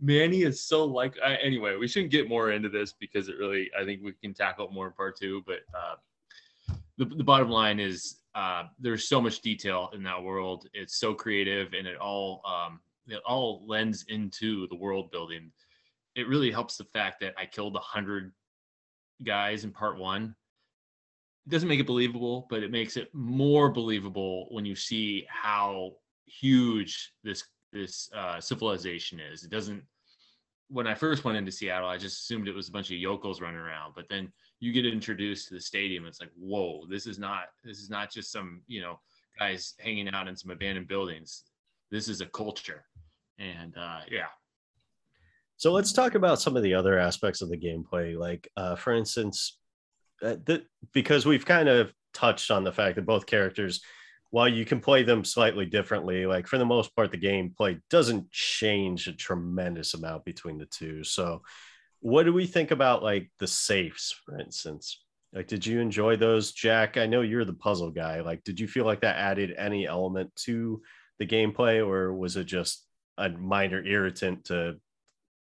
Manny 0.00 0.42
is 0.42 0.62
so 0.62 0.84
like, 0.84 1.16
I, 1.24 1.36
anyway, 1.36 1.76
we 1.76 1.88
shouldn't 1.88 2.12
get 2.12 2.28
more 2.28 2.52
into 2.52 2.68
this 2.68 2.92
because 2.92 3.28
it 3.28 3.38
really, 3.38 3.70
I 3.78 3.84
think 3.84 4.02
we 4.02 4.12
can 4.12 4.34
tackle 4.34 4.66
it 4.66 4.72
more 4.72 4.88
in 4.88 4.92
part 4.92 5.16
two. 5.18 5.42
But 5.46 5.60
uh, 5.74 6.74
the, 6.98 7.06
the 7.06 7.24
bottom 7.24 7.48
line 7.48 7.80
is 7.80 8.18
uh, 8.34 8.64
there's 8.78 9.08
so 9.08 9.20
much 9.20 9.40
detail 9.40 9.90
in 9.94 10.02
that 10.02 10.22
world. 10.22 10.68
It's 10.74 10.98
so 10.98 11.14
creative 11.14 11.72
and 11.72 11.86
it 11.86 11.98
all, 11.98 12.42
um, 12.46 12.80
it 13.08 13.22
all 13.26 13.64
lends 13.66 14.04
into 14.08 14.68
the 14.68 14.76
world 14.76 15.10
building. 15.10 15.50
It 16.14 16.28
really 16.28 16.50
helps 16.50 16.76
the 16.76 16.84
fact 16.84 17.20
that 17.20 17.34
I 17.38 17.46
killed 17.46 17.76
a 17.76 17.80
hundred 17.80 18.32
guys 19.24 19.64
in 19.64 19.70
part 19.70 19.98
one 19.98 20.34
it 21.46 21.50
doesn't 21.50 21.68
make 21.68 21.80
it 21.80 21.86
believable, 21.86 22.46
but 22.50 22.62
it 22.62 22.72
makes 22.72 22.96
it 22.96 23.08
more 23.12 23.70
believable 23.70 24.48
when 24.50 24.64
you 24.64 24.74
see 24.74 25.26
how 25.28 25.92
huge 26.26 27.12
this 27.22 27.44
this 27.72 28.10
uh, 28.14 28.40
civilization 28.40 29.20
is. 29.20 29.44
It 29.44 29.50
doesn't. 29.50 29.82
When 30.68 30.88
I 30.88 30.94
first 30.94 31.24
went 31.24 31.38
into 31.38 31.52
Seattle, 31.52 31.88
I 31.88 31.96
just 31.96 32.22
assumed 32.22 32.48
it 32.48 32.54
was 32.54 32.68
a 32.68 32.72
bunch 32.72 32.90
of 32.90 32.96
yokels 32.96 33.40
running 33.40 33.60
around, 33.60 33.92
but 33.94 34.08
then 34.08 34.32
you 34.58 34.72
get 34.72 34.84
introduced 34.84 35.48
to 35.48 35.54
the 35.54 35.60
stadium. 35.60 36.06
It's 36.06 36.20
like, 36.20 36.32
whoa, 36.36 36.84
this 36.90 37.06
is 37.06 37.18
not 37.18 37.44
this 37.62 37.78
is 37.78 37.90
not 37.90 38.10
just 38.10 38.32
some 38.32 38.62
you 38.66 38.80
know 38.80 38.98
guys 39.38 39.74
hanging 39.78 40.08
out 40.08 40.26
in 40.26 40.36
some 40.36 40.50
abandoned 40.50 40.88
buildings. 40.88 41.44
This 41.92 42.08
is 42.08 42.20
a 42.20 42.26
culture, 42.26 42.84
and 43.38 43.76
uh, 43.78 44.00
yeah. 44.10 44.26
So 45.58 45.72
let's 45.72 45.92
talk 45.92 46.16
about 46.16 46.40
some 46.40 46.56
of 46.56 46.64
the 46.64 46.74
other 46.74 46.98
aspects 46.98 47.40
of 47.40 47.48
the 47.48 47.56
gameplay. 47.56 48.18
Like, 48.18 48.50
uh, 48.56 48.74
for 48.74 48.92
instance, 48.92 49.58
uh, 50.22 50.36
th- 50.46 50.64
because 50.92 51.26
we've 51.26 51.44
kind 51.44 51.68
of 51.68 51.92
touched 52.14 52.50
on 52.50 52.64
the 52.64 52.72
fact 52.72 52.96
that 52.96 53.06
both 53.06 53.26
characters 53.26 53.82
while 54.30 54.48
you 54.48 54.64
can 54.64 54.80
play 54.80 55.02
them 55.02 55.24
slightly 55.24 55.66
differently 55.66 56.26
like 56.26 56.46
for 56.46 56.58
the 56.58 56.64
most 56.64 56.94
part 56.96 57.10
the 57.10 57.18
gameplay 57.18 57.80
doesn't 57.90 58.30
change 58.30 59.06
a 59.06 59.12
tremendous 59.12 59.94
amount 59.94 60.24
between 60.24 60.58
the 60.58 60.66
two. 60.66 61.04
So 61.04 61.42
what 62.00 62.24
do 62.24 62.32
we 62.32 62.46
think 62.46 62.70
about 62.70 63.02
like 63.02 63.30
the 63.38 63.46
safes 63.46 64.14
for 64.24 64.38
instance? 64.38 65.04
Like 65.32 65.46
did 65.46 65.64
you 65.66 65.80
enjoy 65.80 66.16
those 66.16 66.52
jack? 66.52 66.96
I 66.96 67.06
know 67.06 67.22
you're 67.22 67.44
the 67.44 67.52
puzzle 67.52 67.90
guy. 67.90 68.20
Like 68.20 68.42
did 68.44 68.58
you 68.58 68.66
feel 68.66 68.84
like 68.84 69.00
that 69.02 69.16
added 69.16 69.54
any 69.56 69.86
element 69.86 70.34
to 70.44 70.82
the 71.18 71.26
gameplay 71.26 71.86
or 71.86 72.14
was 72.14 72.36
it 72.36 72.44
just 72.44 72.84
a 73.18 73.28
minor 73.30 73.82
irritant 73.82 74.44
to 74.46 74.76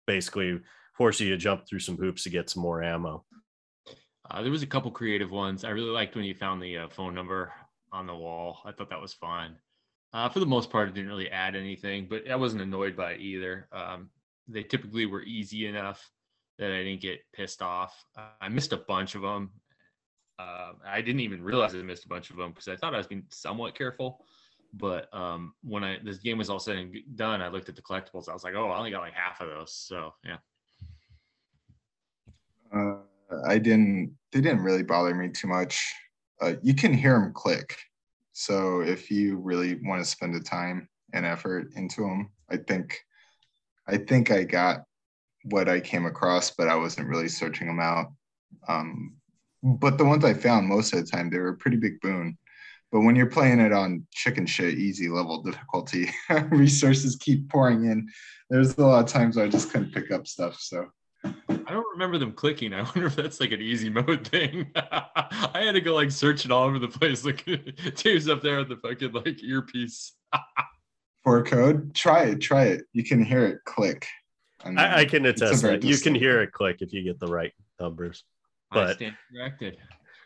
basically 0.06 0.60
force 0.96 1.20
you 1.20 1.30
to 1.30 1.36
jump 1.36 1.66
through 1.66 1.78
some 1.78 1.96
hoops 1.96 2.24
to 2.24 2.30
get 2.30 2.50
some 2.50 2.62
more 2.62 2.82
ammo 2.82 3.24
uh, 4.32 4.40
there 4.40 4.50
was 4.50 4.62
a 4.62 4.66
couple 4.66 4.90
creative 4.90 5.30
ones. 5.30 5.62
I 5.62 5.70
really 5.70 5.90
liked 5.90 6.16
when 6.16 6.24
you 6.24 6.34
found 6.34 6.62
the 6.62 6.78
uh, 6.78 6.88
phone 6.88 7.14
number 7.14 7.52
on 7.92 8.06
the 8.06 8.16
wall. 8.16 8.60
I 8.64 8.72
thought 8.72 8.88
that 8.88 9.00
was 9.00 9.12
fun. 9.12 9.56
Uh, 10.14 10.28
for 10.28 10.40
the 10.40 10.46
most 10.46 10.70
part, 10.70 10.88
it 10.88 10.94
didn't 10.94 11.10
really 11.10 11.30
add 11.30 11.54
anything, 11.54 12.06
but 12.08 12.28
I 12.30 12.36
wasn't 12.36 12.62
annoyed 12.62 12.96
by 12.96 13.12
it 13.12 13.20
either. 13.20 13.68
Um, 13.72 14.08
they 14.48 14.62
typically 14.62 15.04
were 15.06 15.22
easy 15.22 15.66
enough 15.66 16.10
that 16.58 16.72
I 16.72 16.82
didn't 16.82 17.02
get 17.02 17.20
pissed 17.34 17.60
off. 17.60 18.04
I 18.40 18.48
missed 18.48 18.72
a 18.72 18.78
bunch 18.78 19.14
of 19.14 19.22
them. 19.22 19.50
Uh, 20.38 20.72
I 20.86 21.02
didn't 21.02 21.20
even 21.20 21.42
realize 21.42 21.74
I 21.74 21.78
missed 21.78 22.06
a 22.06 22.08
bunch 22.08 22.30
of 22.30 22.36
them 22.36 22.50
because 22.50 22.68
I 22.68 22.76
thought 22.76 22.94
I 22.94 22.98
was 22.98 23.06
being 23.06 23.24
somewhat 23.28 23.76
careful. 23.76 24.24
But 24.74 25.12
um, 25.12 25.52
when 25.62 25.84
I 25.84 25.98
this 26.02 26.18
game 26.18 26.38
was 26.38 26.48
all 26.48 26.58
said 26.58 26.76
and 26.76 26.96
done, 27.14 27.42
I 27.42 27.48
looked 27.48 27.68
at 27.68 27.76
the 27.76 27.82
collectibles. 27.82 28.28
I 28.28 28.32
was 28.32 28.44
like, 28.44 28.54
oh, 28.54 28.70
I 28.70 28.78
only 28.78 28.90
got 28.90 29.00
like 29.00 29.12
half 29.12 29.42
of 29.42 29.48
those. 29.48 29.74
So 29.74 30.14
yeah. 30.24 30.38
I 33.46 33.58
didn't. 33.58 34.14
They 34.32 34.40
didn't 34.40 34.62
really 34.62 34.82
bother 34.82 35.14
me 35.14 35.28
too 35.28 35.48
much. 35.48 35.92
Uh, 36.40 36.54
you 36.62 36.74
can 36.74 36.92
hear 36.92 37.18
them 37.18 37.32
click. 37.32 37.76
So 38.32 38.80
if 38.80 39.10
you 39.10 39.36
really 39.36 39.78
want 39.84 40.02
to 40.02 40.08
spend 40.08 40.34
the 40.34 40.40
time 40.40 40.88
and 41.12 41.26
effort 41.26 41.68
into 41.76 42.02
them, 42.02 42.30
I 42.50 42.56
think, 42.56 42.98
I 43.86 43.98
think 43.98 44.30
I 44.30 44.44
got 44.44 44.84
what 45.44 45.68
I 45.68 45.80
came 45.80 46.06
across, 46.06 46.50
but 46.50 46.68
I 46.68 46.76
wasn't 46.76 47.08
really 47.08 47.28
searching 47.28 47.66
them 47.66 47.80
out. 47.80 48.06
Um, 48.68 49.16
but 49.62 49.98
the 49.98 50.04
ones 50.04 50.24
I 50.24 50.34
found 50.34 50.66
most 50.66 50.92
of 50.92 51.00
the 51.00 51.10
time, 51.10 51.30
they 51.30 51.38
were 51.38 51.50
a 51.50 51.56
pretty 51.56 51.76
big 51.76 52.00
boon. 52.00 52.38
But 52.90 53.00
when 53.00 53.16
you're 53.16 53.26
playing 53.26 53.60
it 53.60 53.72
on 53.72 54.06
chicken 54.12 54.46
shit 54.46 54.74
easy 54.74 55.08
level 55.08 55.42
difficulty, 55.42 56.10
resources 56.50 57.16
keep 57.16 57.48
pouring 57.48 57.84
in. 57.84 58.08
There's 58.50 58.76
a 58.76 58.86
lot 58.86 59.04
of 59.04 59.10
times 59.10 59.38
I 59.38 59.48
just 59.48 59.70
couldn't 59.70 59.94
pick 59.94 60.10
up 60.10 60.26
stuff. 60.26 60.60
So 60.60 60.88
I 61.24 61.70
don't 61.70 61.92
remember 61.92 62.18
them 62.18 62.32
clicking. 62.32 62.74
I 62.74 62.82
wonder 62.82 63.06
if 63.06 63.16
that's 63.16 63.40
like 63.40 63.52
an 63.52 63.60
easy 63.60 63.88
mode 63.88 64.26
thing. 64.26 64.70
I 64.76 65.62
had 65.64 65.72
to 65.72 65.80
go 65.80 65.94
like 65.94 66.10
searching 66.10 66.50
all 66.50 66.64
over 66.64 66.78
the 66.78 66.88
place. 66.88 67.24
Like 67.24 67.44
Dave's 67.96 68.28
up 68.28 68.42
there 68.42 68.58
with 68.58 68.68
the 68.68 68.76
fucking 68.76 69.12
like 69.12 69.42
earpiece. 69.42 70.12
For 71.24 71.42
code, 71.44 71.94
try 71.94 72.24
it. 72.24 72.40
Try 72.40 72.64
it. 72.64 72.84
You 72.92 73.04
can 73.04 73.24
hear 73.24 73.46
it 73.46 73.60
click. 73.64 74.06
I, 74.64 75.00
I, 75.00 75.04
can 75.04 75.26
attest 75.26 75.62
that 75.62 75.82
you 75.82 75.98
can 75.98 76.14
hear 76.14 76.40
it 76.40 76.52
click 76.52 76.82
if 76.82 76.92
you 76.92 77.02
get 77.02 77.18
the 77.18 77.26
right 77.26 77.52
numbers. 77.80 78.24
But 78.70 78.90
I 78.90 78.94
stand 78.94 79.16
corrected. 79.32 79.76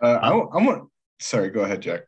uh, 0.02 0.18
I, 0.22 0.30
I 0.30 0.62
want, 0.62 0.88
sorry, 1.20 1.50
go 1.50 1.60
ahead, 1.60 1.82
Jack. 1.82 2.04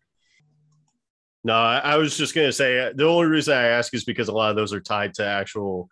No, 1.44 1.54
I, 1.54 1.78
I 1.78 1.96
was 1.96 2.16
just 2.16 2.34
going 2.34 2.48
to 2.48 2.52
say 2.52 2.78
uh, 2.78 2.92
the 2.94 3.06
only 3.06 3.26
reason 3.26 3.54
I 3.54 3.64
ask 3.64 3.94
is 3.94 4.04
because 4.04 4.28
a 4.28 4.32
lot 4.32 4.50
of 4.50 4.56
those 4.56 4.72
are 4.72 4.80
tied 4.80 5.14
to 5.14 5.26
actual 5.26 5.90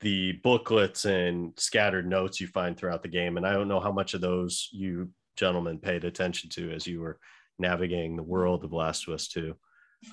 the 0.00 0.32
booklets 0.42 1.04
and 1.04 1.52
scattered 1.56 2.08
notes 2.08 2.40
you 2.40 2.48
find 2.48 2.76
throughout 2.76 3.02
the 3.02 3.08
game. 3.08 3.36
And 3.36 3.46
I 3.46 3.52
don't 3.52 3.68
know 3.68 3.80
how 3.80 3.92
much 3.92 4.14
of 4.14 4.20
those 4.20 4.68
you 4.72 5.10
gentlemen 5.36 5.78
paid 5.78 6.04
attention 6.04 6.50
to 6.50 6.72
as 6.72 6.86
you 6.86 7.00
were 7.00 7.18
navigating 7.58 8.16
the 8.16 8.22
world 8.22 8.64
of 8.64 8.72
Last 8.72 9.08
of 9.08 9.14
Us 9.14 9.28
2? 9.28 9.54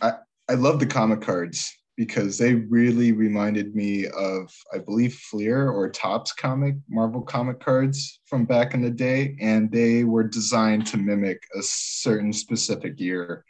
I, 0.02 0.14
I 0.49 0.53
love 0.53 0.80
the 0.80 0.85
comic 0.85 1.22
cards 1.22 1.72
because 1.98 2.38
they 2.38 2.56
really 2.56 3.11
reminded 3.11 3.76
me 3.76 4.07
of, 4.07 4.52
I 4.73 4.80
believe, 4.80 5.14
Fleer 5.14 5.69
or 5.69 5.89
Topps 5.89 6.34
comic, 6.34 6.76
Marvel 6.89 7.22
comic 7.22 7.60
cards 7.60 8.22
from 8.26 8.45
back 8.45 8.73
in 8.73 8.81
the 8.81 8.89
day. 8.89 9.35
And 9.39 9.72
they 9.72 10.03
were 10.03 10.23
designed 10.23 10.88
to 10.88 10.98
mimic 10.98 11.43
a 11.56 11.61
certain 11.61 12.34
specific 12.34 12.99
year. 12.99 13.45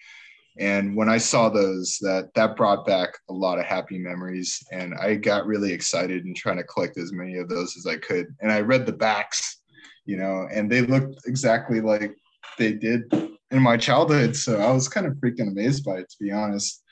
And 0.60 0.96
when 0.98 1.08
I 1.08 1.18
saw 1.18 1.48
those, 1.48 1.98
that 2.02 2.34
that 2.36 2.58
brought 2.58 2.86
back 2.86 3.18
a 3.30 3.34
lot 3.34 3.58
of 3.58 3.66
happy 3.66 3.98
memories. 3.98 4.62
And 4.72 4.94
I 4.96 5.16
got 5.16 5.46
really 5.46 5.72
excited 5.72 6.26
in 6.26 6.34
trying 6.34 6.58
to 6.58 6.64
collect 6.64 6.98
as 6.98 7.14
many 7.14 7.38
of 7.38 7.48
those 7.48 7.78
as 7.78 7.86
I 7.86 7.98
could. 7.98 8.36
And 8.42 8.52
I 8.52 8.60
read 8.60 8.86
the 8.86 8.92
backs 8.92 9.61
you 10.06 10.18
know, 10.18 10.48
and 10.52 10.72
they 10.72 10.82
looked 10.82 11.28
exactly 11.28 11.82
like 11.82 12.16
they 12.58 12.74
did 12.74 13.12
in 13.52 13.62
my 13.62 13.78
childhood. 13.78 14.36
So 14.36 14.60
I 14.60 14.72
was 14.72 14.88
kind 14.88 15.06
of 15.06 15.14
freaking 15.14 15.50
amazed 15.50 15.86
by 15.86 15.98
it, 15.98 16.10
to 16.10 16.18
be 16.20 16.32
honest. 16.32 16.84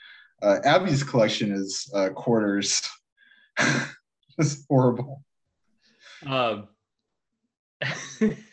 Uh, 0.42 0.58
Abby's 0.64 1.02
collection 1.02 1.52
is 1.52 1.90
uh, 1.94 2.10
quarters. 2.10 2.82
it's 4.38 4.64
horrible. 4.68 5.22
Um, 6.26 6.68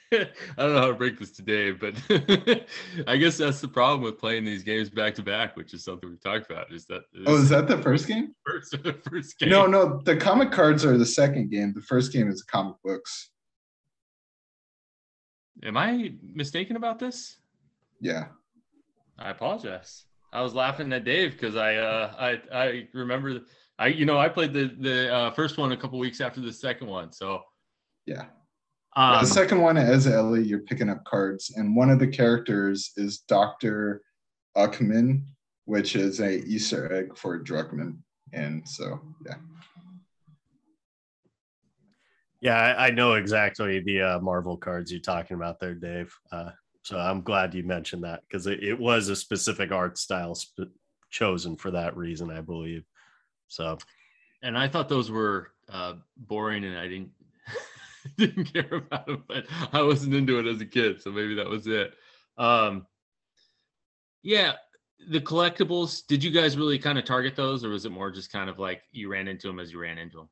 I 0.09 0.29
don't 0.57 0.73
know 0.73 0.79
how 0.79 0.87
to 0.87 0.93
break 0.93 1.19
this 1.19 1.31
today, 1.31 1.71
but 1.71 1.95
I 3.07 3.17
guess 3.17 3.37
that's 3.37 3.59
the 3.59 3.67
problem 3.67 4.01
with 4.01 4.17
playing 4.17 4.45
these 4.45 4.63
games 4.63 4.89
back 4.89 5.15
to 5.15 5.23
back, 5.23 5.57
which 5.57 5.73
is 5.73 5.83
something 5.83 6.09
we've 6.09 6.21
talked 6.21 6.49
about. 6.49 6.71
Is 6.71 6.85
that 6.85 7.01
oh, 7.25 7.35
is 7.35 7.49
that 7.49 7.67
the 7.67 7.77
first 7.77 8.07
game? 8.07 8.33
First, 8.45 8.71
the 8.71 8.93
first 9.09 9.37
game. 9.37 9.49
No, 9.49 9.65
no, 9.65 10.01
the 10.05 10.15
comic 10.15 10.51
cards 10.51 10.85
are 10.85 10.97
the 10.97 11.05
second 11.05 11.51
game. 11.51 11.73
The 11.75 11.81
first 11.81 12.13
game 12.13 12.29
is 12.29 12.41
comic 12.41 12.75
books. 12.85 13.31
Am 15.63 15.77
I 15.77 16.13
mistaken 16.21 16.75
about 16.75 16.99
this? 16.99 17.37
Yeah. 17.99 18.27
I 19.17 19.31
apologize. 19.31 20.05
I 20.33 20.41
was 20.41 20.53
laughing 20.53 20.91
at 20.93 21.03
Dave 21.03 21.31
because 21.31 21.55
I 21.55 21.75
uh 21.75 22.13
I 22.19 22.41
I 22.55 22.87
remember 22.93 23.41
I 23.79 23.87
you 23.87 24.05
know 24.05 24.19
I 24.19 24.29
played 24.29 24.53
the 24.53 24.75
the 24.79 25.13
uh, 25.13 25.31
first 25.31 25.57
one 25.57 25.71
a 25.71 25.77
couple 25.77 25.97
weeks 25.97 26.21
after 26.21 26.41
the 26.41 26.53
second 26.53 26.87
one 26.87 27.11
so 27.11 27.41
yeah. 28.05 28.25
Um, 28.95 29.21
the 29.21 29.27
second 29.27 29.61
one 29.61 29.77
as 29.77 30.05
Ellie 30.05 30.43
you're 30.43 30.59
picking 30.59 30.89
up 30.89 31.03
cards 31.05 31.53
and 31.55 31.75
one 31.75 31.89
of 31.89 31.99
the 31.99 32.07
characters 32.07 32.91
is 32.97 33.19
Doctor 33.19 34.01
Uckmann 34.55 35.23
which 35.67 35.97
is 35.97 36.21
a 36.21 36.39
Easter 36.45 36.91
egg 36.93 37.17
for 37.17 37.37
Druckmann, 37.43 37.97
and 38.31 38.67
so 38.67 39.01
yeah. 39.25 39.35
Yeah, 42.39 42.55
I, 42.55 42.87
I 42.87 42.89
know 42.91 43.13
exactly 43.13 43.79
the 43.79 44.01
uh, 44.01 44.19
Marvel 44.19 44.57
cards 44.57 44.91
you're 44.91 45.01
talking 45.01 45.35
about 45.35 45.59
there, 45.59 45.73
Dave. 45.73 46.13
Uh, 46.31 46.51
so 46.83 46.97
I'm 46.97 47.21
glad 47.21 47.53
you 47.53 47.63
mentioned 47.63 48.03
that 48.03 48.21
because 48.21 48.47
it, 48.47 48.63
it, 48.63 48.79
was 48.79 49.09
a 49.09 49.15
specific 49.15 49.71
art 49.71 49.97
style 49.97 50.35
sp- 50.37 50.71
chosen 51.09 51.57
for 51.57 51.71
that 51.71 51.97
reason, 51.97 52.29
I 52.29 52.41
believe. 52.41 52.85
So, 53.47 53.77
and 54.43 54.57
I 54.57 54.67
thought 54.67 54.87
those 54.87 55.09
were 55.09 55.51
uh, 55.71 55.95
boring, 56.15 56.63
and 56.63 56.77
I 56.77 56.87
didn't 56.87 57.11
didn't 58.17 58.53
care 58.53 58.75
about 58.75 59.07
them, 59.07 59.23
but 59.27 59.45
I 59.73 59.81
wasn't 59.81 60.13
into 60.13 60.39
it 60.39 60.45
as 60.45 60.61
a 60.61 60.65
kid, 60.65 61.01
so 61.01 61.11
maybe 61.11 61.35
that 61.35 61.49
was 61.49 61.65
it. 61.67 61.93
Um, 62.37 62.85
yeah, 64.21 64.53
the 65.09 65.19
collectibles. 65.19 66.05
Did 66.05 66.23
you 66.23 66.31
guys 66.31 66.55
really 66.55 66.77
kind 66.77 66.99
of 66.99 67.05
target 67.05 67.35
those, 67.35 67.65
or 67.65 67.69
was 67.69 67.85
it 67.85 67.91
more 67.91 68.11
just 68.11 68.31
kind 68.31 68.49
of 68.49 68.59
like 68.59 68.83
you 68.91 69.09
ran 69.09 69.27
into 69.27 69.47
them 69.47 69.59
as 69.59 69.71
you 69.71 69.79
ran 69.79 69.97
into 69.97 70.17
them? 70.17 70.29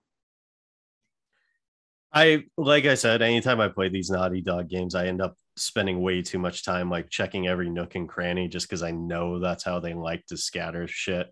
I 2.15 2.45
like 2.57 2.85
I 2.85 2.95
said, 2.95 3.21
anytime 3.21 3.59
I 3.59 3.67
play 3.67 3.89
these 3.89 4.09
Naughty 4.09 4.41
Dog 4.41 4.69
games, 4.69 4.95
I 4.95 5.07
end 5.07 5.21
up 5.21 5.35
spending 5.57 6.01
way 6.01 6.21
too 6.21 6.39
much 6.39 6.63
time 6.63 6.89
like 6.89 7.09
checking 7.09 7.47
every 7.47 7.69
nook 7.69 7.95
and 7.95 8.07
cranny 8.07 8.47
just 8.47 8.69
because 8.69 8.83
I 8.83 8.91
know 8.91 9.39
that's 9.39 9.65
how 9.65 9.81
they 9.81 9.93
like 9.93 10.25
to 10.27 10.37
scatter 10.37 10.87
shit 10.87 11.27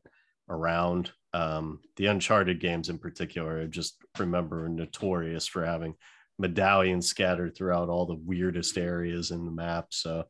around. 0.50 1.12
Um, 1.34 1.80
the 1.96 2.08
Uncharted 2.08 2.60
games 2.60 2.90
in 2.90 2.98
particular, 3.00 3.62
I 3.62 3.66
just 3.66 3.96
remember 4.20 4.68
notorious 4.68 5.48
for 5.48 5.66
having 5.66 5.96
medallions 6.38 7.08
scattered 7.08 7.56
throughout 7.56 7.88
all 7.88 8.06
the 8.06 8.16
weirdest 8.16 8.78
areas 8.78 9.32
in 9.32 9.46
the 9.46 9.52
map. 9.52 9.88
So 9.92 10.26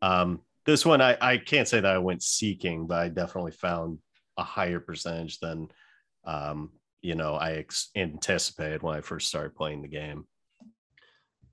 um, 0.00 0.42
this 0.64 0.86
one 0.86 1.00
I, 1.00 1.16
I 1.20 1.38
can't 1.38 1.66
say 1.66 1.80
that 1.80 1.94
I 1.94 1.98
went 1.98 2.22
seeking, 2.22 2.86
but 2.86 2.98
I 3.00 3.08
definitely 3.08 3.52
found 3.52 3.98
a 4.36 4.44
higher 4.44 4.78
percentage 4.78 5.40
than 5.40 5.68
um, 6.24 6.70
you 7.02 7.14
know 7.14 7.34
I 7.34 7.52
ex- 7.52 7.90
anticipated 7.96 8.82
when 8.82 8.96
I 8.96 9.00
first 9.00 9.28
started 9.28 9.54
playing 9.54 9.82
the 9.82 9.88
game. 9.88 10.26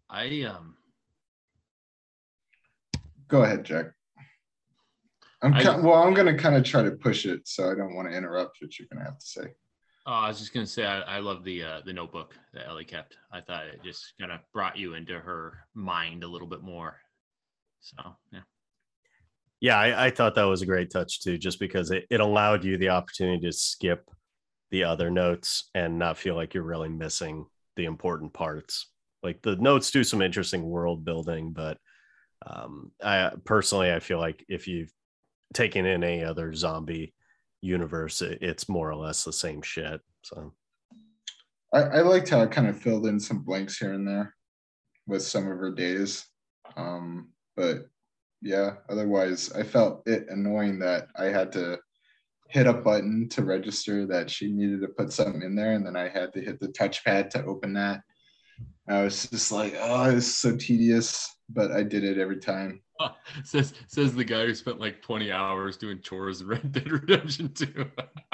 I 0.10 0.42
um 0.44 0.76
Go 3.28 3.42
ahead, 3.44 3.64
Jack. 3.64 3.88
I'm 5.42 5.54
I- 5.54 5.62
ki- 5.64 5.82
well. 5.82 6.04
I'm 6.04 6.14
gonna 6.14 6.38
kind 6.38 6.56
of 6.56 6.64
try 6.64 6.84
to 6.84 6.92
push 6.92 7.26
it, 7.26 7.48
so 7.48 7.72
I 7.72 7.76
don't 7.76 7.96
want 7.96 8.10
to 8.10 8.16
interrupt 8.16 8.58
what 8.62 8.78
you're 8.78 8.88
gonna 8.92 9.06
have 9.06 9.20
to 9.20 9.26
say. 9.26 9.48
Oh, 10.08 10.12
I 10.14 10.28
was 10.28 10.38
just 10.40 10.54
gonna 10.54 10.68
say 10.68 10.86
I, 10.86 11.02
I 11.02 11.20
love 11.20 11.44
the 11.44 11.64
uh, 11.64 11.82
the 11.86 11.94
notebook 11.94 12.36
that 12.54 12.68
Ellie 12.68 12.86
kept. 12.86 13.18
I 13.32 13.42
thought 13.42 13.66
it 13.66 13.84
just 13.84 14.14
kind 14.20 14.32
of 14.32 14.40
brought 14.54 14.78
you 14.78 14.94
into 14.94 15.20
her 15.20 15.66
mind 15.74 16.24
a 16.24 16.28
little 16.28 16.48
bit 16.48 16.62
more. 16.62 17.00
So 17.82 17.98
yeah, 18.32 18.40
Yeah, 19.60 19.80
I, 19.80 20.06
I 20.06 20.10
thought 20.12 20.36
that 20.36 20.44
was 20.44 20.62
a 20.62 20.66
great 20.68 20.92
touch 20.92 21.22
too, 21.22 21.38
just 21.38 21.60
because 21.60 21.90
it, 21.92 22.06
it 22.10 22.20
allowed 22.20 22.64
you 22.64 22.78
the 22.78 22.90
opportunity 22.90 23.46
to 23.48 23.52
skip 23.52 24.10
the 24.72 24.84
other 24.84 25.10
notes 25.10 25.70
and 25.74 26.00
not 26.00 26.18
feel 26.18 26.36
like 26.36 26.54
you're 26.54 26.64
really 26.64 26.90
missing 26.90 27.46
the 27.76 27.86
important 27.86 28.34
parts. 28.34 28.88
Like 29.24 29.42
the 29.42 29.56
notes 29.56 29.92
do 29.92 30.04
some 30.04 30.22
interesting 30.22 30.64
world 30.64 31.06
building, 31.06 31.52
but 31.52 31.78
um, 32.46 32.92
I 33.04 33.32
personally 33.44 33.92
I 33.92 34.00
feel 34.00 34.20
like 34.20 34.46
if 34.48 34.68
you've 34.68 34.92
taken 35.54 35.86
in 35.86 36.04
any 36.04 36.24
other 36.24 36.54
zombie 36.54 37.14
universe, 37.62 38.22
it, 38.22 38.40
it's 38.42 38.70
more 38.70 38.90
or 38.90 38.96
less 38.96 39.24
the 39.24 39.34
same 39.34 39.62
shit. 39.62 40.02
So 40.24 40.54
I, 41.74 41.80
I 41.82 42.02
liked 42.02 42.30
how 42.30 42.42
it 42.42 42.52
kind 42.52 42.68
of 42.68 42.80
filled 42.80 43.08
in 43.08 43.20
some 43.20 43.40
blanks 43.40 43.78
here 43.78 43.94
and 43.94 44.08
there 44.08 44.36
with 45.08 45.24
some 45.24 45.44
of 45.44 45.58
her 45.58 45.72
days. 45.72 46.26
Um, 46.78 47.30
but 47.56 47.88
yeah, 48.42 48.76
otherwise, 48.90 49.52
I 49.54 49.64
felt 49.64 50.08
it 50.08 50.28
annoying 50.30 50.80
that 50.80 51.08
I 51.18 51.26
had 51.26 51.52
to 51.54 51.80
hit 52.48 52.68
a 52.68 52.74
button 52.74 53.28
to 53.30 53.44
register 53.44 54.06
that 54.08 54.30
she 54.30 54.52
needed 54.52 54.82
to 54.82 54.88
put 54.88 55.12
something 55.12 55.42
in 55.42 55.56
there, 55.56 55.74
and 55.74 55.86
then 55.86 55.96
I 55.96 56.10
had 56.10 56.34
to 56.34 56.42
hit 56.42 56.60
the 56.60 56.68
touchpad 56.70 57.30
to 57.32 57.46
open 57.46 57.74
that. 57.74 58.02
I 58.88 59.04
was 59.04 59.28
just 59.28 59.52
like, 59.52 59.76
oh, 59.80 60.16
it's 60.16 60.28
so 60.28 60.56
tedious, 60.56 61.38
but 61.50 61.72
I 61.72 61.84
did 61.84 62.04
it 62.04 62.18
every 62.20 62.38
time. 62.38 62.82
says 63.44 63.74
says 63.88 64.16
the 64.16 64.24
guy 64.24 64.46
who 64.46 64.56
spent 64.56 64.80
like 64.80 65.02
20 65.02 65.32
hours 65.32 65.78
doing 65.78 66.00
chores 66.02 66.42
in 66.42 66.48
Red 66.48 66.72
Dead 66.72 66.90
Redemption 66.90 67.54
2. 67.54 67.86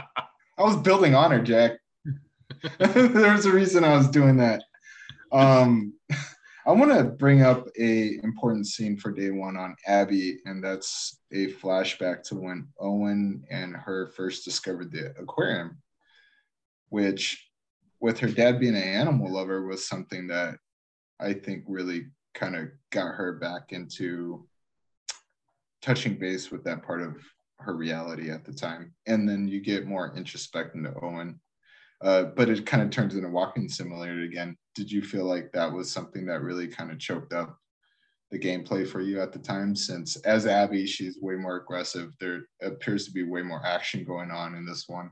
I 0.58 0.64
was 0.64 0.78
building 0.78 1.16
honor, 1.16 1.42
Jack. 1.42 1.80
there 2.80 3.32
was 3.32 3.46
a 3.46 3.52
reason 3.52 3.84
I 3.84 3.98
was 3.98 4.08
doing 4.10 4.38
that. 4.38 4.64
Um, 5.32 5.94
I 6.66 6.72
want 6.74 6.92
to 6.92 7.04
bring 7.04 7.42
up 7.42 7.68
a 7.80 8.20
important 8.24 8.68
scene 8.68 8.96
for 8.96 9.12
day 9.12 9.32
one 9.32 9.58
on 9.58 9.76
Abby, 9.88 10.38
and 10.46 10.64
that's 10.64 11.20
a 11.32 11.52
flashback 11.54 12.22
to 12.24 12.36
when 12.36 12.68
Owen 12.80 13.44
and 13.50 13.76
her 13.76 14.12
first 14.16 14.46
discovered 14.46 14.92
the 14.92 15.16
aquarium, 15.20 15.82
which, 16.90 17.50
with 18.00 18.20
her 18.20 18.28
dad 18.28 18.60
being 18.60 18.76
an 18.76 18.84
animal 18.84 19.32
lover, 19.34 19.66
was 19.66 19.88
something 19.88 20.28
that 20.28 20.58
I 21.20 21.34
think 21.34 21.64
really 21.68 22.08
kind 22.36 22.56
of 22.56 22.68
got 22.92 23.16
her 23.16 23.34
back 23.34 23.72
into 23.72 24.48
touching 25.82 26.20
base 26.20 26.52
with 26.52 26.64
that 26.66 26.84
part 26.84 27.02
of 27.02 27.16
her 27.58 27.76
reality 27.76 28.30
at 28.30 28.46
the 28.46 28.54
time. 28.54 28.94
And 29.08 29.28
then 29.28 29.48
you 29.48 29.62
get 29.62 29.88
more 29.88 30.16
introspect 30.16 30.76
into 30.76 30.94
Owen. 31.02 31.40
Uh, 32.04 32.24
but 32.24 32.50
it 32.50 32.66
kind 32.66 32.84
of 32.84 32.90
turns 32.90 33.16
into 33.16 33.30
walking 33.30 33.70
simulator 33.70 34.22
again. 34.22 34.58
Did 34.76 34.92
you 34.92 35.02
feel 35.02 35.26
like 35.26 35.52
that 35.52 35.72
was 35.72 35.92
something 35.92 36.26
that 36.28 36.42
really 36.42 36.68
kind 36.68 36.92
of 36.92 37.00
choked 37.00 37.34
up 37.34 37.58
the 38.30 38.40
gameplay 38.40 38.88
for 38.88 39.02
you 39.02 39.22
at 39.22 39.34
the 39.34 39.40
time? 39.40 39.76
Since 39.76 40.16
as 40.18 40.46
Abby, 40.46 40.86
she's 40.86 41.20
way 41.22 41.36
more 41.36 41.58
aggressive. 41.58 42.14
There 42.20 42.44
appears 42.62 43.06
to 43.06 43.12
be 43.12 43.24
way 43.24 43.42
more 43.42 43.66
action 43.66 44.04
going 44.04 44.32
on 44.32 44.56
in 44.56 44.66
this 44.66 44.88
one. 44.88 45.12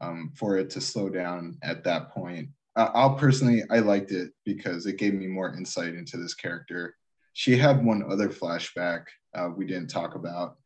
Um, 0.00 0.30
for 0.34 0.58
it 0.58 0.68
to 0.70 0.80
slow 0.80 1.08
down 1.08 1.56
at 1.62 1.82
that 1.84 2.10
point, 2.10 2.50
I'll 2.76 3.14
personally 3.14 3.62
I 3.70 3.78
liked 3.78 4.12
it 4.12 4.32
because 4.44 4.84
it 4.84 4.98
gave 4.98 5.14
me 5.14 5.26
more 5.26 5.54
insight 5.54 5.94
into 5.94 6.18
this 6.18 6.34
character. 6.34 6.94
She 7.32 7.56
had 7.56 7.82
one 7.82 8.04
other 8.10 8.28
flashback 8.28 9.06
uh, 9.34 9.48
we 9.54 9.66
didn't 9.66 9.88
talk 9.88 10.14
about, 10.14 10.56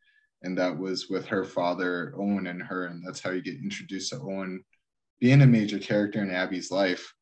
and 0.42 0.58
that 0.58 0.76
was 0.76 1.08
with 1.08 1.26
her 1.26 1.44
father 1.44 2.12
Owen 2.16 2.48
and 2.48 2.62
her, 2.62 2.86
and 2.86 3.04
that's 3.06 3.20
how 3.20 3.30
you 3.30 3.40
get 3.40 3.62
introduced 3.62 4.10
to 4.10 4.20
Owen 4.20 4.64
being 5.20 5.42
a 5.42 5.46
major 5.46 5.78
character 5.78 6.20
in 6.22 6.30
Abby's 6.30 6.72
life. 6.72 7.14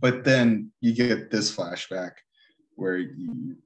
But 0.00 0.24
then 0.24 0.72
you 0.80 0.94
get 0.94 1.30
this 1.30 1.54
flashback 1.54 2.12
where 2.74 2.98
you 2.98 3.56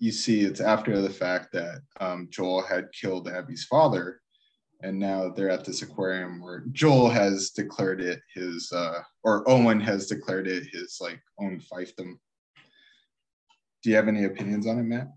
you 0.00 0.12
see 0.12 0.42
it's 0.42 0.60
after 0.60 1.00
the 1.00 1.10
fact 1.10 1.52
that 1.52 1.80
um, 2.00 2.28
Joel 2.30 2.62
had 2.62 2.92
killed 2.92 3.28
Abby's 3.28 3.64
father, 3.64 4.20
and 4.82 4.96
now 4.96 5.28
they're 5.28 5.50
at 5.50 5.64
this 5.64 5.82
aquarium 5.82 6.40
where 6.40 6.64
Joel 6.70 7.10
has 7.10 7.50
declared 7.50 8.00
it 8.00 8.20
his, 8.32 8.70
uh, 8.72 9.00
or 9.24 9.48
Owen 9.50 9.80
has 9.80 10.06
declared 10.06 10.46
it 10.46 10.68
his 10.72 10.98
like 11.00 11.20
own 11.40 11.60
fiefdom. 11.60 12.14
Do 13.82 13.90
you 13.90 13.96
have 13.96 14.06
any 14.06 14.24
opinions 14.24 14.68
on 14.68 14.78
it, 14.78 14.84
Matt? 14.84 15.08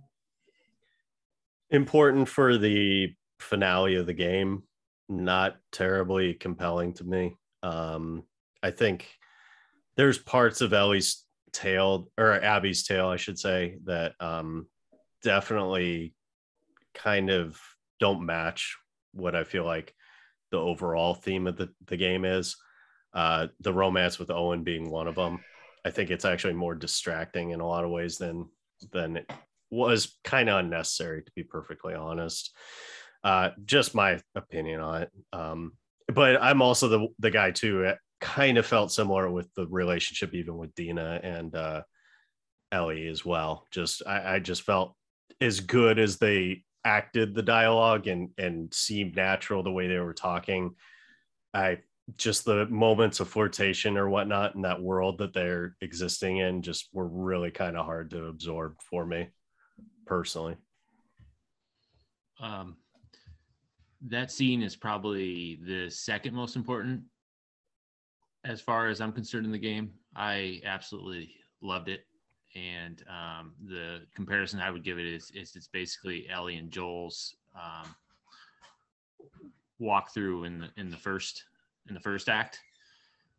important 1.71 2.27
for 2.27 2.57
the 2.57 3.13
finale 3.39 3.95
of 3.95 4.05
the 4.05 4.13
game 4.13 4.63
not 5.09 5.57
terribly 5.71 6.33
compelling 6.33 6.93
to 6.93 7.03
me 7.03 7.35
um 7.63 8.23
i 8.61 8.69
think 8.69 9.07
there's 9.97 10.17
parts 10.17 10.61
of 10.61 10.73
ellie's 10.73 11.25
tale 11.51 12.09
or 12.17 12.33
abby's 12.33 12.83
tale 12.83 13.07
i 13.07 13.17
should 13.17 13.37
say 13.37 13.77
that 13.83 14.13
um 14.19 14.67
definitely 15.23 16.13
kind 16.93 17.29
of 17.29 17.59
don't 17.99 18.25
match 18.25 18.77
what 19.13 19.35
i 19.35 19.43
feel 19.43 19.65
like 19.65 19.93
the 20.51 20.57
overall 20.57 21.13
theme 21.13 21.47
of 21.47 21.55
the, 21.57 21.69
the 21.87 21.97
game 21.97 22.25
is. 22.25 22.57
Uh 23.13 23.47
the 23.59 23.73
romance 23.73 24.19
with 24.19 24.29
owen 24.29 24.63
being 24.63 24.89
one 24.89 25.07
of 25.07 25.15
them 25.15 25.43
i 25.85 25.89
think 25.89 26.09
it's 26.09 26.23
actually 26.23 26.53
more 26.53 26.75
distracting 26.75 27.51
in 27.51 27.59
a 27.59 27.67
lot 27.67 27.83
of 27.83 27.91
ways 27.91 28.17
than 28.17 28.47
than 28.93 29.17
it 29.17 29.29
was 29.69 30.17
kind 30.23 30.49
of 30.49 30.59
unnecessary 30.59 31.21
to 31.23 31.31
be 31.35 31.43
perfectly 31.43 31.93
honest. 31.93 32.55
Uh 33.23 33.49
just 33.65 33.93
my 33.95 34.19
opinion 34.35 34.79
on 34.79 35.01
it. 35.03 35.11
Um 35.33 35.73
but 36.07 36.41
i'm 36.41 36.61
also 36.61 36.87
the 36.87 37.07
the 37.19 37.31
guy 37.31 37.51
too 37.51 37.83
kind 38.21 38.57
of 38.57 38.65
felt 38.65 38.91
similar 38.91 39.29
with 39.29 39.53
the 39.55 39.67
relationship 39.67 40.33
even 40.33 40.57
with 40.57 40.73
dina 40.75 41.19
and 41.23 41.55
uh 41.55 41.81
ellie 42.71 43.07
as 43.07 43.25
well 43.25 43.67
just 43.71 44.01
i, 44.07 44.35
I 44.35 44.39
just 44.39 44.61
felt 44.61 44.95
as 45.41 45.59
good 45.59 45.99
as 45.99 46.17
they 46.17 46.63
acted 46.85 47.35
the 47.35 47.43
dialogue 47.43 48.07
and 48.07 48.29
and 48.37 48.73
seemed 48.73 49.15
natural 49.15 49.63
the 49.63 49.71
way 49.71 49.87
they 49.87 49.99
were 49.99 50.13
talking 50.13 50.75
i 51.53 51.79
just 52.17 52.45
the 52.45 52.65
moments 52.67 53.19
of 53.19 53.29
flirtation 53.29 53.97
or 53.97 54.09
whatnot 54.09 54.55
in 54.55 54.61
that 54.61 54.81
world 54.81 55.17
that 55.19 55.33
they're 55.33 55.75
existing 55.81 56.37
in 56.37 56.61
just 56.61 56.89
were 56.93 57.07
really 57.07 57.51
kind 57.51 57.77
of 57.77 57.85
hard 57.85 58.09
to 58.11 58.25
absorb 58.25 58.75
for 58.81 59.05
me 59.05 59.29
personally. 60.05 60.55
Um, 62.39 62.77
that 64.07 64.31
scene 64.31 64.63
is 64.63 64.75
probably 64.75 65.59
the 65.65 65.89
second 65.89 66.33
most 66.33 66.55
important 66.55 67.03
as 68.43 68.61
far 68.61 68.87
as 68.87 69.01
I'm 69.01 69.11
concerned 69.11 69.45
in 69.45 69.51
the 69.51 69.59
game. 69.59 69.91
I 70.15 70.61
absolutely 70.65 71.35
loved 71.61 71.89
it. 71.89 72.05
And 72.55 73.03
um, 73.07 73.53
the 73.65 74.01
comparison 74.13 74.59
I 74.59 74.71
would 74.71 74.83
give 74.83 74.99
it 74.99 75.05
is, 75.05 75.31
is 75.33 75.55
it's 75.55 75.67
basically 75.67 76.27
Ellie 76.29 76.57
and 76.57 76.69
Joel's 76.69 77.35
um, 77.55 77.95
walk 79.79 80.13
through 80.13 80.43
in 80.43 80.59
the 80.59 80.69
in 80.77 80.89
the 80.89 80.97
first 80.97 81.45
in 81.87 81.93
the 81.93 81.99
first 81.99 82.29
act. 82.29 82.59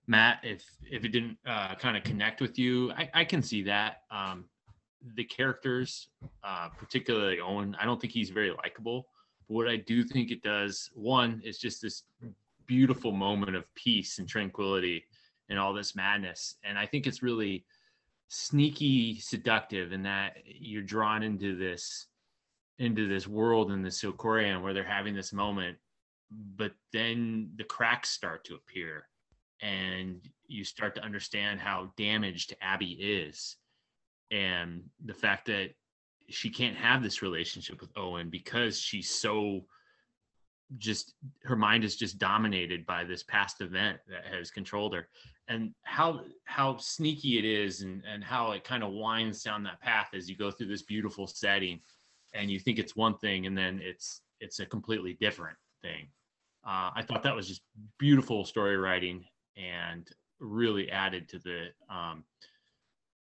Matt, 0.06 0.40
if 0.42 0.64
if 0.90 1.04
it 1.04 1.08
didn't 1.08 1.36
uh, 1.46 1.74
kind 1.74 1.96
of 1.96 2.04
connect 2.04 2.40
with 2.40 2.58
you, 2.58 2.90
I, 2.92 3.10
I 3.14 3.24
can 3.24 3.42
see 3.42 3.62
that. 3.64 4.02
Um, 4.10 4.46
the 5.16 5.24
characters, 5.24 6.08
uh, 6.44 6.68
particularly 6.78 7.40
Owen, 7.40 7.76
I 7.80 7.84
don't 7.84 8.00
think 8.00 8.12
he's 8.12 8.30
very 8.30 8.50
likable. 8.50 9.08
But 9.48 9.54
what 9.54 9.68
I 9.68 9.76
do 9.76 10.04
think 10.04 10.30
it 10.30 10.42
does, 10.42 10.90
one, 10.94 11.42
is 11.44 11.58
just 11.58 11.82
this 11.82 12.04
beautiful 12.66 13.12
moment 13.12 13.56
of 13.56 13.72
peace 13.74 14.18
and 14.18 14.28
tranquility 14.28 15.04
and 15.48 15.58
all 15.58 15.72
this 15.72 15.94
madness. 15.94 16.56
And 16.64 16.78
I 16.78 16.86
think 16.86 17.06
it's 17.06 17.22
really 17.22 17.64
sneaky 18.28 19.18
seductive 19.20 19.92
in 19.92 20.02
that 20.04 20.36
you're 20.46 20.82
drawn 20.82 21.22
into 21.22 21.56
this 21.56 22.06
into 22.78 23.06
this 23.06 23.28
world 23.28 23.70
in 23.70 23.82
this 23.82 24.02
aquarium 24.02 24.62
where 24.62 24.72
they're 24.72 24.82
having 24.82 25.14
this 25.14 25.34
moment 25.34 25.76
but 26.56 26.72
then 26.94 27.50
the 27.56 27.64
cracks 27.64 28.08
start 28.08 28.42
to 28.42 28.54
appear 28.54 29.06
and 29.60 30.26
you 30.46 30.64
start 30.64 30.94
to 30.94 31.04
understand 31.04 31.60
how 31.60 31.92
damaged 31.98 32.56
abby 32.62 32.92
is 32.92 33.58
and 34.30 34.82
the 35.04 35.12
fact 35.12 35.44
that 35.44 35.68
she 36.28 36.48
can't 36.48 36.76
have 36.76 37.02
this 37.02 37.22
relationship 37.22 37.80
with 37.80 37.96
Owen 37.96 38.30
because 38.30 38.78
she's 38.78 39.10
so 39.10 39.64
just 40.78 41.14
her 41.44 41.56
mind 41.56 41.84
is 41.84 41.96
just 41.96 42.18
dominated 42.18 42.86
by 42.86 43.04
this 43.04 43.22
past 43.22 43.60
event 43.60 43.98
that 44.08 44.24
has 44.24 44.50
controlled 44.50 44.94
her 44.94 45.08
and 45.48 45.72
how 45.82 46.20
how 46.44 46.76
sneaky 46.78 47.38
it 47.38 47.44
is 47.44 47.82
and 47.82 48.02
and 48.10 48.24
how 48.24 48.52
it 48.52 48.64
kind 48.64 48.82
of 48.82 48.92
winds 48.92 49.42
down 49.42 49.62
that 49.62 49.80
path 49.80 50.08
as 50.14 50.28
you 50.28 50.36
go 50.36 50.50
through 50.50 50.68
this 50.68 50.82
beautiful 50.82 51.26
setting 51.26 51.80
and 52.34 52.50
you 52.50 52.58
think 52.58 52.78
it's 52.78 52.96
one 52.96 53.16
thing 53.18 53.46
and 53.46 53.56
then 53.56 53.80
it's 53.82 54.22
it's 54.40 54.58
a 54.58 54.66
completely 54.66 55.16
different 55.20 55.56
thing. 55.82 56.08
Uh, 56.66 56.90
I 56.94 57.02
thought 57.06 57.22
that 57.22 57.34
was 57.34 57.48
just 57.48 57.62
beautiful 57.98 58.44
story 58.44 58.76
writing 58.76 59.24
and 59.56 60.08
really 60.40 60.90
added 60.90 61.28
to 61.30 61.38
the 61.38 61.66
um, 61.88 62.24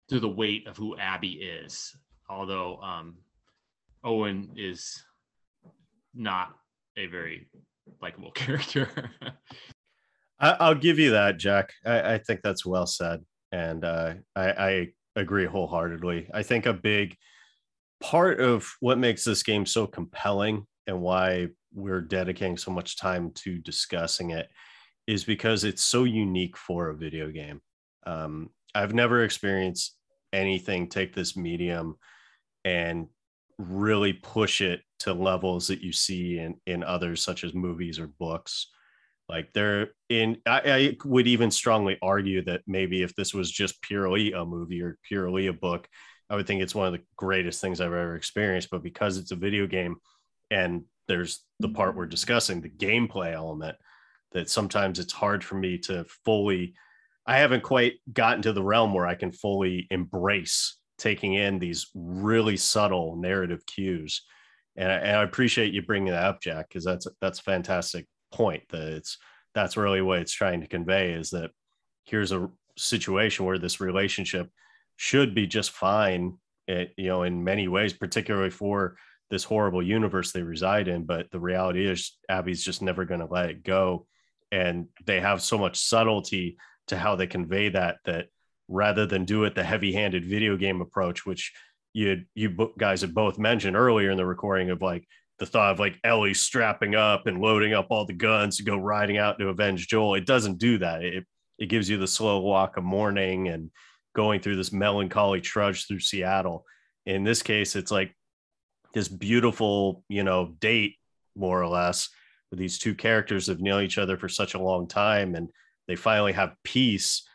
to 0.09 0.19
the 0.19 0.29
weight 0.29 0.67
of 0.67 0.77
who 0.77 0.97
Abby 0.97 1.33
is. 1.33 1.95
Although 2.29 2.77
um, 2.77 3.15
Owen 4.03 4.51
is 4.55 5.03
not 6.13 6.55
a 6.97 7.07
very 7.07 7.47
likable 8.01 8.31
character. 8.35 8.89
I, 10.39 10.69
will 10.69 10.75
give 10.75 10.99
you 10.99 11.11
that, 11.11 11.37
Jack. 11.37 11.73
I, 11.85 12.15
I, 12.15 12.17
think 12.17 12.41
that's 12.43 12.65
well 12.65 12.85
said, 12.85 13.21
and 13.51 13.85
uh, 13.85 14.15
I, 14.35 14.49
I 14.51 14.87
agree 15.15 15.45
wholeheartedly. 15.45 16.29
I 16.33 16.43
think 16.43 16.65
a 16.65 16.73
big 16.73 17.15
part 18.01 18.41
of 18.41 18.69
what 18.81 18.97
makes 18.97 19.23
this 19.23 19.43
game 19.43 19.65
so 19.65 19.87
compelling 19.87 20.67
and 20.87 21.01
why 21.01 21.47
we're 21.73 22.01
dedicating 22.01 22.57
so 22.57 22.71
much 22.71 22.97
time 22.97 23.31
to 23.35 23.57
discussing 23.59 24.31
it 24.31 24.49
is 25.07 25.23
because 25.23 25.63
it's 25.63 25.81
so 25.81 26.03
unique 26.03 26.57
for 26.57 26.89
a 26.89 26.95
video 26.95 27.29
game. 27.29 27.61
Um, 28.05 28.49
I've 28.75 28.93
never 28.93 29.23
experienced 29.23 29.95
anything 30.33 30.89
take 30.89 31.13
this 31.13 31.37
medium 31.37 31.95
and 32.65 33.07
really 33.57 34.13
push 34.13 34.61
it 34.61 34.81
to 34.99 35.13
levels 35.13 35.67
that 35.67 35.81
you 35.81 35.91
see 35.91 36.39
in 36.39 36.55
in 36.65 36.83
others 36.83 37.23
such 37.23 37.43
as 37.43 37.53
movies 37.53 37.99
or 37.99 38.07
books. 38.07 38.67
Like 39.29 39.51
they're 39.53 39.89
in 40.09 40.37
I, 40.45 40.61
I, 40.65 40.97
would 41.05 41.27
even 41.27 41.51
strongly 41.51 41.97
argue 42.01 42.43
that 42.45 42.61
maybe 42.67 43.03
if 43.03 43.15
this 43.15 43.33
was 43.33 43.51
just 43.51 43.81
purely 43.81 44.33
a 44.33 44.45
movie 44.45 44.81
or 44.81 44.97
purely 45.03 45.47
a 45.47 45.53
book 45.53 45.87
i 46.29 46.35
would 46.35 46.45
think 46.45 46.61
it's 46.61 46.75
one 46.75 46.87
of 46.87 46.93
the 46.93 47.05
greatest 47.15 47.61
things 47.61 47.79
i've 47.79 47.87
ever 47.87 48.15
experienced. 48.15 48.69
But 48.69 48.83
because 48.83 49.17
it's 49.17 49.31
a 49.31 49.37
video 49.37 49.65
game 49.65 49.95
and 50.51 50.83
there's 51.07 51.43
the 51.59 51.69
part 51.69 51.95
we're 51.95 52.05
discussing 52.05 52.61
the 52.61 52.69
gameplay 52.69 53.33
element 53.33 53.77
that 54.33 54.49
sometimes 54.49 54.99
it's 54.99 55.13
hard 55.13 55.43
for 55.43 55.55
me 55.55 55.77
to 55.79 56.05
fully 56.25 56.73
i 57.25 57.37
haven't 57.37 57.63
quite 57.63 57.93
gotten 58.11 58.41
to 58.43 58.53
the 58.53 58.63
realm 58.63 58.93
where 58.93 59.07
i 59.07 59.15
can 59.15 59.31
fully 59.31 59.87
embrace 59.89 60.77
taking 61.03 61.33
in 61.33 61.59
these 61.59 61.87
really 61.93 62.55
subtle 62.55 63.17
narrative 63.17 63.65
cues. 63.65 64.21
And 64.77 64.89
I, 64.89 64.95
and 64.95 65.17
I 65.17 65.23
appreciate 65.23 65.73
you 65.73 65.81
bringing 65.81 66.13
that 66.13 66.23
up, 66.23 66.41
Jack, 66.41 66.69
because 66.69 66.85
that's 66.85 67.05
that's 67.21 67.39
a 67.39 67.43
fantastic 67.43 68.07
point. 68.31 68.63
That 68.69 68.87
it's 68.87 69.17
that's 69.53 69.77
really 69.77 70.01
what 70.01 70.19
it's 70.19 70.31
trying 70.31 70.61
to 70.61 70.67
convey 70.67 71.11
is 71.11 71.29
that 71.31 71.51
here's 72.05 72.31
a 72.31 72.49
situation 72.77 73.45
where 73.45 73.59
this 73.59 73.81
relationship 73.81 74.49
should 74.95 75.35
be 75.35 75.45
just 75.45 75.71
fine, 75.71 76.37
eh, 76.69 76.85
you 76.97 77.07
know, 77.07 77.23
in 77.23 77.43
many 77.43 77.67
ways, 77.67 77.93
particularly 77.93 78.49
for 78.49 78.95
this 79.29 79.43
horrible 79.43 79.83
universe 79.83 80.31
they 80.31 80.41
reside 80.41 80.87
in. 80.87 81.03
But 81.03 81.29
the 81.31 81.39
reality 81.39 81.85
is, 81.85 82.17
Abby's 82.29 82.63
just 82.63 82.81
never 82.81 83.03
going 83.05 83.19
to 83.19 83.27
let 83.29 83.49
it 83.49 83.63
go, 83.63 84.07
and 84.51 84.87
they 85.05 85.19
have 85.19 85.41
so 85.41 85.57
much 85.57 85.77
subtlety 85.77 86.57
to 86.87 86.97
how 86.97 87.15
they 87.15 87.27
convey 87.27 87.69
that 87.69 87.97
that 88.05 88.27
rather 88.67 89.05
than 89.05 89.25
do 89.25 89.43
it 89.43 89.55
the 89.55 89.63
heavy-handed 89.63 90.25
video 90.25 90.57
game 90.57 90.81
approach, 90.81 91.25
which 91.25 91.53
you 91.93 92.23
you 92.33 92.71
guys 92.77 93.01
have 93.01 93.13
both 93.13 93.37
mentioned 93.37 93.75
earlier 93.75 94.09
in 94.09 94.17
the 94.17 94.25
recording 94.25 94.69
of 94.71 94.81
like 94.81 95.07
the 95.39 95.45
thought 95.45 95.71
of 95.71 95.79
like 95.79 95.99
Ellie 96.03 96.33
strapping 96.33 96.95
up 96.95 97.27
and 97.27 97.41
loading 97.41 97.73
up 97.73 97.87
all 97.89 98.05
the 98.05 98.13
guns 98.13 98.57
to 98.57 98.63
go 98.63 98.77
riding 98.77 99.17
out 99.17 99.39
to 99.39 99.49
avenge 99.49 99.87
Joel. 99.87 100.15
It 100.15 100.25
doesn't 100.25 100.57
do 100.57 100.77
that. 100.79 101.03
It 101.03 101.25
it 101.59 101.67
gives 101.67 101.89
you 101.89 101.97
the 101.97 102.07
slow 102.07 102.39
walk 102.39 102.77
of 102.77 102.83
mourning 102.83 103.47
and 103.47 103.69
going 104.15 104.41
through 104.41 104.55
this 104.55 104.71
melancholy 104.71 105.41
trudge 105.41 105.87
through 105.87 105.99
Seattle. 105.99 106.65
In 107.05 107.23
this 107.23 107.41
case, 107.41 107.75
it's 107.75 107.91
like 107.91 108.15
this 108.93 109.07
beautiful, 109.07 110.03
you 110.07 110.23
know, 110.23 110.55
date 110.59 110.95
more 111.35 111.61
or 111.61 111.67
less 111.67 112.09
with 112.51 112.59
these 112.59 112.77
two 112.77 112.93
characters 112.93 113.47
have 113.47 113.59
known 113.59 113.83
each 113.83 113.97
other 113.97 114.17
for 114.17 114.29
such 114.29 114.53
a 114.53 114.61
long 114.61 114.87
time 114.87 115.35
and 115.35 115.49
they 115.87 115.95
finally 115.95 116.33
have 116.33 116.55
peace 116.63 117.27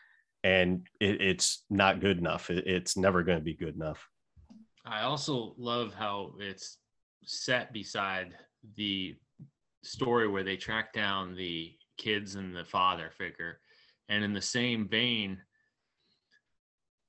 and 0.45 0.87
it, 1.01 1.21
it's 1.21 1.65
not 1.71 2.01
good 2.01 2.19
enough. 2.19 2.51
It, 2.51 2.67
it's 2.67 2.97
never 2.97 3.23
going 3.23 3.39
to 3.39 3.45
be 3.45 3.55
good 3.55 3.75
enough. 3.75 4.09
I 4.85 5.03
also 5.03 5.55
love 5.59 5.95
how 5.95 6.33
it's 6.39 6.79
set 7.25 7.73
beside 7.73 8.35
the 8.77 9.17
story 9.83 10.29
where 10.29 10.45
they 10.45 10.57
track 10.57 10.93
down 10.93 11.35
the 11.35 11.75
kids 11.99 12.37
and 12.37 12.55
the 12.55 12.65
father 12.65 13.11
figure. 13.17 13.61
And 14.09 14.25
in 14.25 14.33
the 14.33 14.43
same 14.43 14.89
vein, 14.89 15.39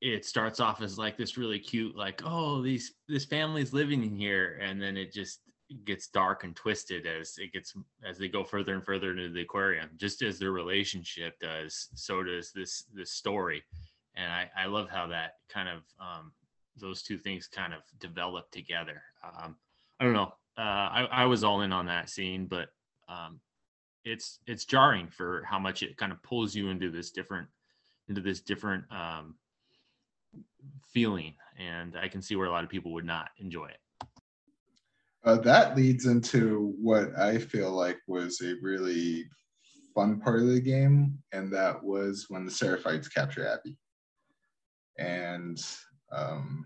it 0.01 0.26
starts 0.26 0.60
off 0.60 0.81
as 0.81 0.97
like 0.97 1.18
this 1.18 1.38
really 1.38 1.60
cute, 1.60 1.95
like, 1.95 2.22
oh, 2.26 2.61
these 2.61 2.93
this 3.07 3.26
family's 3.26 3.73
living 3.73 4.03
in 4.03 4.15
here, 4.15 4.60
and 4.61 4.81
then 4.81 4.95
it 4.97 5.11
just 5.14 5.39
gets 5.85 6.07
dark 6.07 6.43
and 6.43 6.55
twisted 6.55 7.05
as 7.05 7.37
it 7.37 7.53
gets 7.53 7.75
as 8.03 8.17
they 8.17 8.27
go 8.27 8.43
further 8.43 8.73
and 8.73 8.83
further 8.83 9.11
into 9.11 9.29
the 9.29 9.41
aquarium 9.41 9.89
just 9.97 10.21
as 10.23 10.39
their 10.39 10.51
relationship 10.51 11.39
does 11.39 11.89
so 11.93 12.23
does 12.23 12.51
this 12.51 12.85
this 12.93 13.11
story. 13.11 13.63
And 14.15 14.31
i 14.31 14.49
i 14.57 14.65
love 14.65 14.89
how 14.89 15.07
that 15.07 15.35
kind 15.47 15.69
of 15.69 15.83
um 15.99 16.31
those 16.75 17.03
two 17.03 17.17
things 17.17 17.47
kind 17.47 17.73
of 17.73 17.81
develop 17.99 18.49
together. 18.51 19.01
Um 19.23 19.55
i 19.99 20.03
don't 20.03 20.13
know. 20.13 20.33
Uh 20.57 20.61
i 20.61 21.07
i 21.11 21.25
was 21.25 21.43
all 21.43 21.61
in 21.61 21.71
on 21.71 21.85
that 21.85 22.09
scene 22.09 22.47
but 22.47 22.69
um 23.07 23.39
it's 24.05 24.39
it's 24.47 24.65
jarring 24.65 25.07
for 25.07 25.43
how 25.47 25.59
much 25.59 25.83
it 25.83 25.97
kind 25.97 26.11
of 26.11 26.21
pulls 26.23 26.55
you 26.55 26.69
into 26.69 26.89
this 26.89 27.11
different 27.11 27.47
into 28.07 28.21
this 28.21 28.41
different 28.41 28.85
um 28.91 29.35
feeling. 30.87 31.35
And 31.59 31.95
i 31.95 32.07
can 32.07 32.23
see 32.23 32.35
where 32.35 32.47
a 32.47 32.51
lot 32.51 32.63
of 32.63 32.71
people 32.71 32.91
would 32.93 33.05
not 33.05 33.29
enjoy 33.37 33.67
it 33.67 33.77
uh, 35.25 35.37
that 35.37 35.75
leads 35.75 36.05
into 36.05 36.73
what 36.79 37.17
I 37.17 37.37
feel 37.37 37.71
like 37.71 37.97
was 38.07 38.41
a 38.41 38.55
really 38.61 39.25
fun 39.93 40.19
part 40.19 40.39
of 40.39 40.47
the 40.47 40.61
game, 40.61 41.17
and 41.33 41.51
that 41.53 41.83
was 41.83 42.25
when 42.29 42.45
the 42.45 42.51
Seraphites 42.51 43.13
capture 43.13 43.47
Abby. 43.47 43.77
And 44.97 45.61
um, 46.11 46.65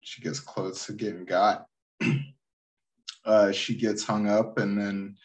she 0.00 0.20
gets 0.22 0.40
close 0.40 0.86
to 0.86 0.92
getting 0.92 1.24
got. 1.24 1.66
uh, 3.24 3.52
she 3.52 3.76
gets 3.76 4.02
hung 4.02 4.28
up, 4.28 4.58
and 4.58 4.76
then 4.76 5.16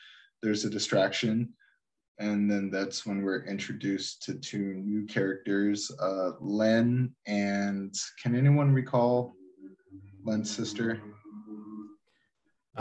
there's 0.44 0.66
a 0.66 0.70
distraction. 0.70 1.54
And 2.20 2.50
then 2.50 2.70
that's 2.70 3.08
when 3.08 3.24
we're 3.24 3.46
introduced 3.46 4.22
to 4.24 4.36
two 4.36 4.76
new 4.76 5.08
characters, 5.08 5.92
uh, 6.00 6.34
Len 6.40 7.16
and 7.26 7.96
can 8.22 8.36
anyone 8.36 8.72
recall 8.72 9.34
Len's 10.24 10.56
sister? 10.56 11.02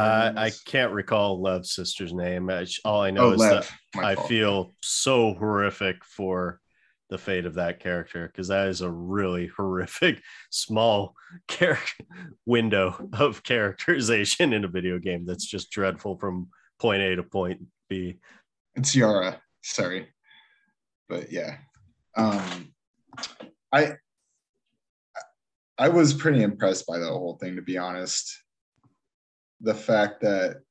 Uh, 0.01 0.33
I 0.37 0.51
can't 0.65 0.93
recall 0.93 1.43
Lev's 1.43 1.73
sister's 1.73 2.15
name. 2.15 2.51
All 2.85 3.03
I 3.03 3.11
know 3.11 3.27
oh, 3.27 3.33
is 3.33 3.41
Lev. 3.41 3.71
that 3.95 4.05
I 4.05 4.15
feel 4.15 4.73
so 4.81 5.35
horrific 5.35 6.05
for 6.05 6.61
the 7.11 7.19
fate 7.19 7.45
of 7.45 7.55
that 7.55 7.81
character 7.81 8.27
because 8.27 8.49
that 8.49 8.69
is 8.69 8.81
a 8.81 8.91
really 8.91 9.47
horrific 9.57 10.23
small 10.51 11.15
character 11.49 12.05
window 12.47 13.11
of 13.13 13.43
characterization 13.43 14.53
in 14.53 14.65
a 14.65 14.69
video 14.69 14.99
game 14.99 15.27
that's 15.27 15.47
just 15.47 15.71
dreadful 15.71 16.17
from 16.17 16.49
point 16.79 17.03
A 17.03 17.17
to 17.17 17.23
point 17.23 17.61
B. 17.89 18.21
It's 18.77 18.95
Yara, 18.97 19.41
sorry, 19.63 20.09
but 21.09 21.31
yeah, 21.31 21.57
um, 22.17 22.73
I 23.73 23.97
I 25.77 25.89
was 25.89 26.15
pretty 26.15 26.43
impressed 26.43 26.87
by 26.87 26.99
the 26.99 27.09
whole 27.09 27.37
thing 27.39 27.57
to 27.57 27.63
be 27.63 27.77
honest 27.77 28.33
the 29.61 29.75
fact 29.75 30.21
that 30.23 30.63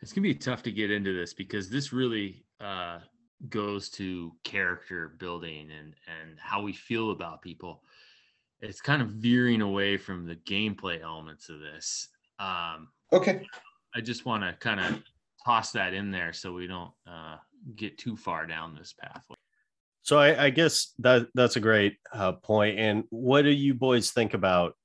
it's 0.00 0.12
gonna 0.12 0.22
be 0.22 0.34
tough 0.34 0.62
to 0.64 0.72
get 0.72 0.90
into 0.90 1.14
this 1.14 1.32
because 1.32 1.70
this 1.70 1.92
really 1.92 2.44
uh, 2.60 2.98
goes 3.48 3.88
to 3.90 4.32
character 4.44 5.14
building 5.18 5.70
and 5.70 5.94
and 6.06 6.38
how 6.38 6.62
we 6.62 6.72
feel 6.72 7.10
about 7.10 7.42
people. 7.42 7.82
It's 8.60 8.80
kind 8.80 9.02
of 9.02 9.08
veering 9.08 9.60
away 9.60 9.96
from 9.96 10.26
the 10.26 10.36
gameplay 10.36 11.02
elements 11.02 11.48
of 11.48 11.58
this. 11.58 12.08
Um, 12.38 12.88
okay. 13.12 13.46
I 13.94 14.00
just 14.00 14.24
want 14.24 14.44
to 14.44 14.52
kind 14.60 14.80
of 14.80 15.02
toss 15.44 15.72
that 15.72 15.94
in 15.94 16.10
there 16.10 16.32
so 16.32 16.52
we 16.52 16.66
don't 16.68 16.92
uh, 17.06 17.36
get 17.74 17.98
too 17.98 18.16
far 18.16 18.46
down 18.46 18.76
this 18.76 18.92
pathway. 18.92 19.36
So 20.02 20.18
I, 20.18 20.44
I 20.46 20.50
guess 20.50 20.92
that 20.98 21.28
that's 21.34 21.56
a 21.56 21.60
great 21.60 21.98
uh, 22.12 22.32
point. 22.32 22.78
And 22.78 23.04
what 23.10 23.42
do 23.42 23.50
you 23.50 23.74
boys 23.74 24.10
think 24.10 24.34
about 24.34 24.76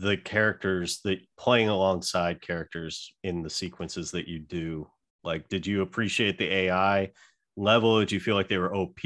the 0.00 0.16
characters 0.16 1.00
that 1.04 1.18
playing 1.38 1.68
alongside 1.68 2.42
characters 2.42 3.14
in 3.22 3.42
the 3.42 3.50
sequences 3.50 4.10
that 4.10 4.28
you 4.28 4.38
do 4.38 4.86
like 5.24 5.48
did 5.48 5.66
you 5.66 5.82
appreciate 5.82 6.38
the 6.38 6.52
ai 6.52 7.10
level? 7.56 7.98
Did 8.00 8.12
you 8.12 8.20
feel 8.20 8.34
like 8.34 8.48
they 8.48 8.58
were 8.58 8.74
op 8.74 8.98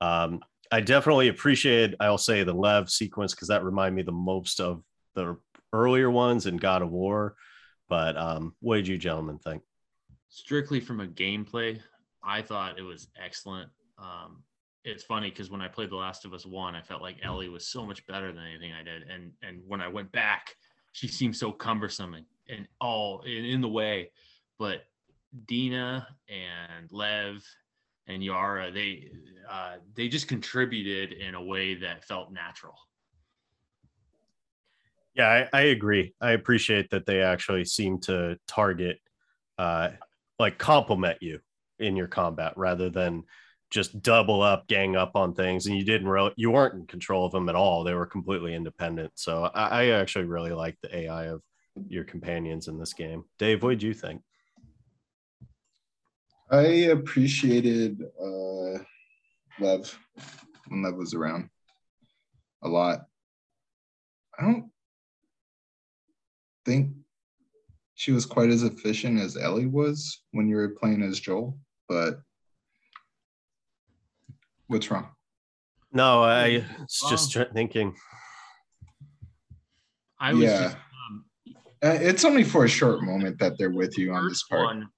um, 0.00 0.40
i 0.72 0.80
definitely 0.80 1.28
appreciated 1.28 1.96
i'll 2.00 2.18
say 2.18 2.42
the 2.42 2.52
lev 2.52 2.88
sequence 2.88 3.34
because 3.34 3.48
that 3.48 3.64
reminded 3.64 3.96
me 3.96 4.02
the 4.02 4.12
most 4.12 4.60
of 4.60 4.82
the 5.14 5.36
earlier 5.72 6.10
ones 6.10 6.46
in 6.46 6.56
god 6.56 6.82
of 6.82 6.90
war. 6.90 7.34
But 7.88 8.18
um, 8.18 8.54
what 8.60 8.76
did 8.76 8.88
you 8.88 8.98
gentlemen 8.98 9.38
think? 9.38 9.62
Strictly 10.28 10.80
from 10.80 11.00
a 11.00 11.06
gameplay 11.06 11.80
i 12.22 12.42
thought 12.42 12.78
it 12.78 12.82
was 12.82 13.08
excellent. 13.22 13.70
Um, 13.98 14.42
it's 14.88 15.04
funny 15.04 15.30
because 15.30 15.50
when 15.50 15.60
I 15.60 15.68
played 15.68 15.90
The 15.90 15.96
Last 15.96 16.24
of 16.24 16.32
Us 16.32 16.46
One, 16.46 16.74
I 16.74 16.82
felt 16.82 17.02
like 17.02 17.16
Ellie 17.22 17.48
was 17.48 17.66
so 17.66 17.86
much 17.86 18.06
better 18.06 18.32
than 18.32 18.44
anything 18.44 18.72
I 18.72 18.82
did, 18.82 19.02
and 19.02 19.32
and 19.42 19.62
when 19.66 19.80
I 19.80 19.88
went 19.88 20.10
back 20.12 20.56
she 20.98 21.08
seemed 21.08 21.36
so 21.36 21.52
cumbersome 21.52 22.14
and, 22.14 22.26
and 22.48 22.66
all 22.80 23.22
in, 23.22 23.44
in 23.44 23.60
the 23.60 23.68
way. 23.68 24.10
But 24.58 24.82
Dina 25.46 26.06
and 26.28 26.90
Lev 26.90 27.44
and 28.06 28.22
Yara, 28.22 28.70
they 28.72 29.10
uh, 29.48 29.76
they 29.94 30.08
just 30.08 30.28
contributed 30.28 31.12
in 31.12 31.34
a 31.34 31.42
way 31.42 31.74
that 31.76 32.04
felt 32.04 32.32
natural. 32.32 32.74
Yeah, 35.14 35.46
I, 35.52 35.58
I 35.58 35.62
agree. 35.62 36.14
I 36.20 36.32
appreciate 36.32 36.90
that 36.90 37.06
they 37.06 37.22
actually 37.22 37.64
seem 37.64 38.00
to 38.02 38.38
target, 38.46 39.00
uh, 39.56 39.90
like 40.38 40.58
compliment 40.58 41.18
you 41.20 41.40
in 41.78 41.96
your 41.96 42.06
combat 42.06 42.52
rather 42.56 42.90
than 42.90 43.24
just 43.70 44.00
double 44.02 44.42
up, 44.42 44.66
gang 44.66 44.96
up 44.96 45.14
on 45.14 45.34
things, 45.34 45.66
and 45.66 45.76
you 45.76 45.84
didn't 45.84 46.08
really, 46.08 46.32
you 46.36 46.50
weren't 46.50 46.74
in 46.74 46.86
control 46.86 47.26
of 47.26 47.32
them 47.32 47.48
at 47.48 47.54
all. 47.54 47.84
They 47.84 47.94
were 47.94 48.06
completely 48.06 48.54
independent. 48.54 49.12
So 49.14 49.50
I, 49.54 49.84
I 49.84 49.86
actually 49.90 50.24
really 50.24 50.52
like 50.52 50.76
the 50.82 50.96
AI 50.96 51.24
of 51.26 51.42
your 51.88 52.04
companions 52.04 52.68
in 52.68 52.78
this 52.78 52.94
game. 52.94 53.24
Dave, 53.38 53.62
what 53.62 53.70
did 53.70 53.82
you 53.82 53.94
think? 53.94 54.22
I 56.50 56.62
appreciated 56.62 58.02
uh, 58.20 58.78
Lev 59.60 59.98
when 60.68 60.82
Lev 60.82 60.94
was 60.94 61.12
around 61.12 61.50
a 62.62 62.68
lot. 62.68 63.00
I 64.38 64.44
don't 64.44 64.70
think 66.64 66.92
she 67.94 68.12
was 68.12 68.24
quite 68.24 68.48
as 68.48 68.62
efficient 68.62 69.20
as 69.20 69.36
Ellie 69.36 69.66
was 69.66 70.22
when 70.30 70.48
you 70.48 70.56
were 70.56 70.70
playing 70.70 71.02
as 71.02 71.20
Joel, 71.20 71.58
but 71.88 72.20
what's 74.68 74.90
wrong? 74.90 75.08
No, 75.92 76.22
I 76.22 76.64
was 76.78 77.04
just 77.10 77.36
thinking. 77.52 77.94
I 80.20 80.32
was 80.32 80.44
yeah. 80.44 80.62
just, 80.62 80.76
um, 80.76 81.24
Uh, 81.82 81.98
it's 82.00 82.24
only 82.24 82.44
for 82.44 82.64
a 82.64 82.68
short 82.68 83.02
moment 83.02 83.38
that 83.38 83.56
they're 83.58 83.70
with 83.70 83.96
you 83.98 84.12
on 84.12 84.28
this 84.28 84.42
part. 84.44 84.64
one, 84.64 84.88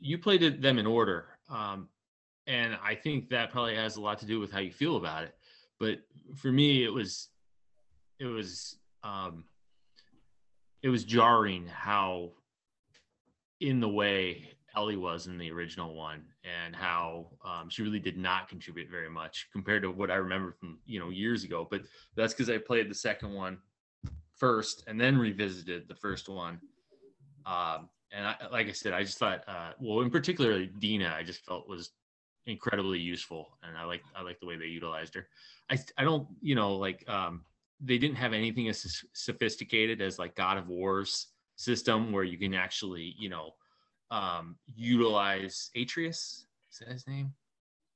you 0.00 0.18
played 0.18 0.42
it, 0.42 0.60
them 0.60 0.78
in 0.78 0.86
order. 0.86 1.26
Um, 1.48 1.88
and 2.46 2.76
I 2.82 2.94
think 2.94 3.28
that 3.30 3.50
probably 3.50 3.76
has 3.76 3.96
a 3.96 4.00
lot 4.00 4.18
to 4.18 4.26
do 4.26 4.40
with 4.40 4.50
how 4.50 4.58
you 4.58 4.72
feel 4.72 4.96
about 4.96 5.24
it. 5.24 5.34
But 5.78 5.98
for 6.36 6.50
me, 6.50 6.84
it 6.84 6.92
was, 6.92 7.28
it 8.18 8.26
was, 8.26 8.76
um, 9.04 9.44
it 10.82 10.88
was 10.88 11.04
jarring 11.04 11.66
how 11.66 12.32
in 13.60 13.80
the 13.80 13.88
way 13.88 14.50
Ellie 14.76 14.96
was 14.96 15.26
in 15.26 15.38
the 15.38 15.50
original 15.50 15.94
one 15.94 16.24
and 16.64 16.74
how 16.74 17.26
um, 17.44 17.68
she 17.68 17.82
really 17.82 17.98
did 17.98 18.16
not 18.16 18.48
contribute 18.48 18.90
very 18.90 19.10
much 19.10 19.48
compared 19.52 19.82
to 19.82 19.90
what 19.90 20.10
I 20.10 20.16
remember 20.16 20.52
from, 20.52 20.78
you 20.86 20.98
know, 20.98 21.10
years 21.10 21.44
ago. 21.44 21.66
But 21.70 21.82
that's 22.16 22.32
because 22.32 22.50
I 22.50 22.58
played 22.58 22.90
the 22.90 22.94
second 22.94 23.32
one 23.32 23.58
first 24.36 24.84
and 24.86 25.00
then 25.00 25.18
revisited 25.18 25.88
the 25.88 25.94
first 25.94 26.28
one. 26.28 26.60
Um, 27.44 27.88
and 28.12 28.26
I, 28.26 28.36
like 28.50 28.68
I 28.68 28.72
said, 28.72 28.92
I 28.92 29.02
just 29.02 29.18
thought, 29.18 29.44
uh, 29.48 29.72
well, 29.80 30.00
in 30.00 30.10
particular, 30.10 30.64
Dina, 30.64 31.14
I 31.16 31.22
just 31.22 31.44
felt 31.44 31.68
was 31.68 31.90
incredibly 32.46 32.98
useful, 32.98 33.58
and 33.62 33.76
I 33.76 33.84
like 33.84 34.02
I 34.16 34.22
like 34.22 34.40
the 34.40 34.46
way 34.46 34.56
they 34.56 34.66
utilized 34.66 35.14
her. 35.14 35.28
I 35.70 35.78
I 35.98 36.04
don't, 36.04 36.26
you 36.40 36.54
know, 36.54 36.76
like 36.76 37.06
um, 37.08 37.44
they 37.80 37.98
didn't 37.98 38.16
have 38.16 38.32
anything 38.32 38.68
as 38.68 39.04
sophisticated 39.12 40.00
as 40.00 40.18
like 40.18 40.34
God 40.34 40.56
of 40.56 40.68
War's 40.68 41.28
system, 41.56 42.12
where 42.12 42.24
you 42.24 42.38
can 42.38 42.54
actually, 42.54 43.14
you 43.18 43.28
know, 43.28 43.54
um, 44.10 44.56
utilize 44.66 45.70
Atreus. 45.76 46.46
Is 46.72 46.78
that 46.78 46.88
his 46.88 47.06
name? 47.06 47.32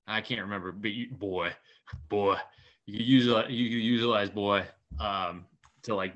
I 0.06 0.20
can't 0.20 0.40
remember, 0.40 0.72
but 0.72 0.90
you, 0.90 1.10
boy, 1.12 1.52
boy, 2.08 2.36
you 2.86 3.04
use 3.04 3.26
you 3.48 3.78
utilize 3.78 4.30
boy 4.30 4.64
um, 4.98 5.46
to 5.82 5.94
like 5.94 6.14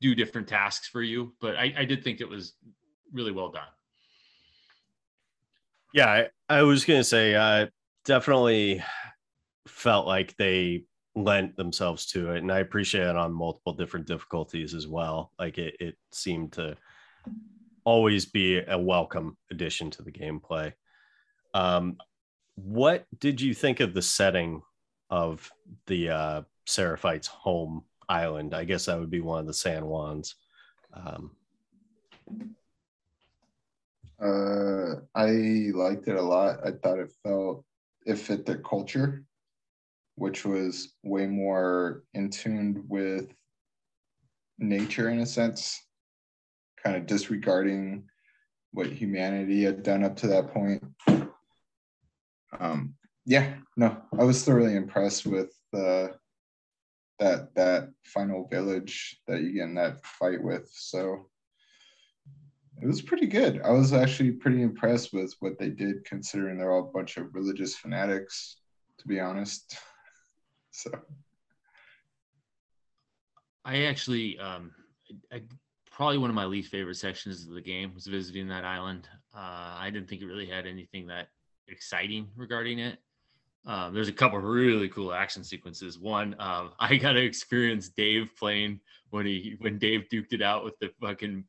do 0.00 0.14
different 0.14 0.48
tasks 0.48 0.88
for 0.88 1.02
you. 1.02 1.34
But 1.40 1.56
I, 1.56 1.74
I 1.78 1.84
did 1.84 2.02
think 2.02 2.20
it 2.20 2.28
was 2.28 2.54
really 3.12 3.32
well 3.32 3.50
done. 3.50 3.68
Yeah, 5.92 6.08
I, 6.08 6.28
I 6.48 6.62
was 6.62 6.84
gonna 6.84 7.04
say, 7.04 7.36
I 7.36 7.68
definitely 8.04 8.82
felt 9.66 10.06
like 10.06 10.36
they 10.36 10.84
lent 11.14 11.56
themselves 11.56 12.06
to 12.06 12.32
it, 12.32 12.38
and 12.38 12.52
I 12.52 12.58
appreciate 12.58 13.06
it 13.06 13.16
on 13.16 13.32
multiple 13.32 13.72
different 13.72 14.06
difficulties 14.06 14.74
as 14.74 14.86
well. 14.86 15.32
Like 15.38 15.58
it, 15.58 15.76
it 15.80 15.96
seemed 16.12 16.52
to 16.54 16.76
always 17.86 18.26
be 18.26 18.58
a 18.58 18.76
welcome 18.76 19.38
addition 19.50 19.90
to 19.92 20.02
the 20.02 20.12
gameplay. 20.12 20.72
Um, 21.54 21.96
what 22.56 23.06
did 23.18 23.40
you 23.40 23.54
think 23.54 23.80
of 23.80 23.94
the 23.94 24.02
setting 24.02 24.60
of 25.08 25.50
the 25.86 26.10
uh, 26.10 26.42
Seraphites' 26.66 27.28
home 27.28 27.84
island? 28.08 28.52
I 28.54 28.64
guess 28.64 28.86
that 28.86 28.98
would 28.98 29.08
be 29.08 29.20
one 29.20 29.38
of 29.38 29.46
the 29.46 29.54
San 29.54 29.82
Juans. 29.82 30.34
Um, 30.92 31.30
Uh, 34.18 35.00
I 35.14 35.70
liked 35.74 36.08
it 36.08 36.16
a 36.16 36.22
lot. 36.22 36.60
I 36.64 36.70
thought 36.70 36.98
it 36.98 37.12
felt 37.22 37.64
it 38.06 38.16
fit 38.16 38.46
the 38.46 38.56
culture, 38.56 39.24
which 40.14 40.46
was 40.46 40.94
way 41.02 41.26
more 41.26 42.02
in 42.14 42.30
tune 42.30 42.84
with 42.88 43.28
nature 44.58 45.10
in 45.10 45.18
a 45.18 45.26
sense, 45.26 45.85
kind 46.82 46.96
of 46.96 47.06
disregarding 47.06 48.04
what 48.72 48.86
humanity 48.86 49.62
had 49.62 49.82
done 49.82 50.04
up 50.04 50.16
to 50.16 50.26
that 50.28 50.52
point. 50.52 50.82
Um, 52.58 52.94
yeah, 53.24 53.54
no, 53.76 53.96
I 54.18 54.24
was 54.24 54.44
thoroughly 54.44 54.76
impressed 54.76 55.26
with 55.26 55.52
uh, 55.74 56.08
that 57.18 57.54
that 57.54 57.90
final 58.04 58.46
village 58.48 59.20
that 59.26 59.42
you 59.42 59.52
get 59.52 59.64
in 59.64 59.74
that 59.74 60.04
fight 60.04 60.42
with. 60.42 60.70
So 60.72 61.28
it 62.82 62.86
was 62.86 63.00
pretty 63.02 63.26
good. 63.26 63.60
I 63.62 63.70
was 63.70 63.92
actually 63.92 64.32
pretty 64.32 64.62
impressed 64.62 65.12
with 65.12 65.34
what 65.40 65.58
they 65.58 65.70
did, 65.70 66.04
considering 66.04 66.58
they're 66.58 66.72
all 66.72 66.88
a 66.88 66.92
bunch 66.92 67.16
of 67.16 67.34
religious 67.34 67.74
fanatics, 67.74 68.58
to 68.98 69.08
be 69.08 69.20
honest. 69.20 69.78
So 70.72 70.90
I 73.64 73.84
actually, 73.84 74.38
um, 74.38 74.72
I, 75.32 75.40
probably 75.96 76.18
one 76.18 76.28
of 76.28 76.36
my 76.36 76.44
least 76.44 76.70
favorite 76.70 76.96
sections 76.96 77.46
of 77.46 77.54
the 77.54 77.60
game 77.60 77.90
was 77.94 78.06
visiting 78.06 78.46
that 78.48 78.64
island. 78.64 79.08
Uh, 79.34 79.78
I 79.78 79.88
didn't 79.90 80.10
think 80.10 80.20
it 80.20 80.26
really 80.26 80.46
had 80.46 80.66
anything 80.66 81.06
that 81.06 81.28
exciting 81.68 82.28
regarding 82.36 82.80
it. 82.80 82.98
Um, 83.64 83.94
there's 83.94 84.08
a 84.08 84.12
couple 84.12 84.36
of 84.36 84.44
really 84.44 84.90
cool 84.90 85.14
action 85.14 85.42
sequences. 85.42 85.98
One, 85.98 86.36
um, 86.38 86.72
I 86.78 86.96
got 86.96 87.12
to 87.12 87.24
experience 87.24 87.88
Dave 87.88 88.30
playing 88.38 88.80
when 89.08 89.24
he 89.24 89.56
when 89.58 89.78
Dave 89.78 90.04
duked 90.12 90.34
it 90.34 90.42
out 90.42 90.64
with 90.64 90.78
the 90.80 90.90
fucking 91.00 91.44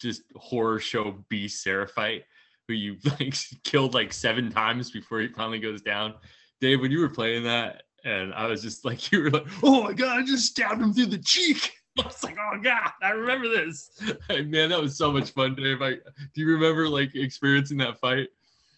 just 0.00 0.22
horror 0.36 0.80
show 0.80 1.22
beast 1.28 1.62
Seraphite, 1.62 2.24
who 2.66 2.72
you 2.72 2.96
like 3.20 3.36
killed 3.62 3.92
like 3.92 4.14
seven 4.14 4.50
times 4.50 4.90
before 4.90 5.20
he 5.20 5.28
finally 5.28 5.60
goes 5.60 5.82
down. 5.82 6.14
Dave, 6.62 6.80
when 6.80 6.90
you 6.90 7.00
were 7.00 7.10
playing 7.10 7.44
that, 7.44 7.82
and 8.06 8.32
I 8.32 8.46
was 8.46 8.62
just 8.62 8.86
like, 8.86 9.12
you 9.12 9.24
were 9.24 9.30
like, 9.30 9.46
oh 9.62 9.82
my 9.82 9.92
god, 9.92 10.18
I 10.18 10.24
just 10.24 10.46
stabbed 10.46 10.80
him 10.80 10.94
through 10.94 11.06
the 11.06 11.18
cheek. 11.18 11.70
I 12.02 12.06
was 12.06 12.24
like, 12.24 12.36
oh 12.40 12.58
god, 12.60 12.90
I 13.02 13.10
remember 13.10 13.48
this. 13.48 13.90
Man, 14.28 14.70
that 14.70 14.80
was 14.80 14.96
so 14.96 15.12
much 15.12 15.30
fun, 15.30 15.54
Dave. 15.54 15.80
I, 15.80 15.92
do 15.92 16.40
you 16.40 16.48
remember 16.48 16.88
like 16.88 17.14
experiencing 17.14 17.78
that 17.78 17.98
fight? 17.98 18.28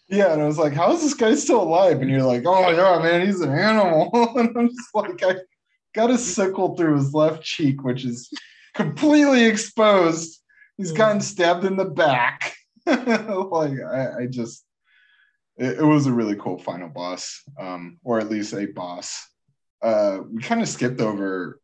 yeah, 0.09 0.31
and 0.31 0.41
I 0.41 0.45
was 0.45 0.57
like, 0.57 0.73
"How 0.73 0.93
is 0.93 1.01
this 1.01 1.13
guy 1.13 1.35
still 1.35 1.61
alive?" 1.61 2.01
And 2.01 2.09
you're 2.09 2.23
like, 2.23 2.43
"Oh 2.45 2.69
yeah, 2.69 3.01
man, 3.03 3.25
he's 3.25 3.41
an 3.41 3.51
animal." 3.51 4.09
and 4.37 4.55
I'm 4.57 4.69
just 4.69 4.95
like, 4.95 5.21
I 5.23 5.35
got 5.93 6.09
a 6.09 6.17
sickle 6.17 6.75
through 6.75 6.95
his 6.95 7.13
left 7.13 7.43
cheek, 7.43 7.83
which 7.83 8.05
is 8.05 8.31
completely 8.73 9.45
exposed. 9.45 10.41
He's 10.77 10.91
gotten 10.91 11.21
stabbed 11.21 11.65
in 11.65 11.75
the 11.75 11.85
back. 11.85 12.55
like 12.85 13.73
I, 13.81 14.21
I 14.21 14.27
just, 14.29 14.63
it, 15.57 15.79
it 15.79 15.83
was 15.83 16.05
a 16.05 16.13
really 16.13 16.35
cool 16.35 16.57
final 16.57 16.87
boss, 16.87 17.41
um, 17.59 17.97
or 18.03 18.19
at 18.19 18.29
least 18.29 18.53
a 18.53 18.65
boss. 18.67 19.27
Uh, 19.81 20.19
we 20.31 20.41
kind 20.41 20.61
of 20.61 20.69
skipped 20.69 21.01
over 21.01 21.59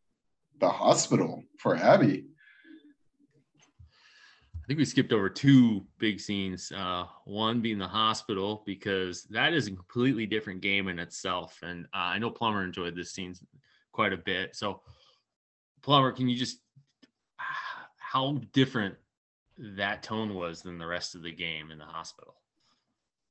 the 0.60 0.68
hospital 0.68 1.42
for 1.58 1.76
Abby. 1.76 2.24
I 3.80 4.66
think 4.66 4.78
we 4.78 4.86
skipped 4.86 5.12
over 5.12 5.28
two 5.28 5.84
big 5.98 6.18
scenes. 6.18 6.72
Uh, 6.72 7.04
one 7.26 7.60
being 7.60 7.78
the 7.78 7.86
hospital 7.86 8.62
because 8.64 9.24
that 9.24 9.52
is 9.52 9.66
a 9.66 9.72
completely 9.72 10.24
different 10.24 10.62
game 10.62 10.88
in 10.88 10.98
itself, 10.98 11.58
and 11.62 11.84
uh, 11.94 11.98
I 11.98 12.18
know 12.18 12.30
Plumber 12.30 12.64
enjoyed 12.64 12.96
this 12.96 13.12
scene 13.12 13.34
quite 13.92 14.14
a 14.14 14.16
bit. 14.16 14.56
So, 14.56 14.80
Plumber, 15.82 16.12
can 16.12 16.30
you 16.30 16.36
just 16.36 16.60
how 17.98 18.40
different 18.52 18.94
that 19.58 20.02
tone 20.02 20.34
was 20.34 20.62
than 20.62 20.78
the 20.78 20.86
rest 20.86 21.14
of 21.14 21.22
the 21.22 21.32
game 21.32 21.70
in 21.70 21.78
the 21.78 21.84
hospital? 21.84 22.34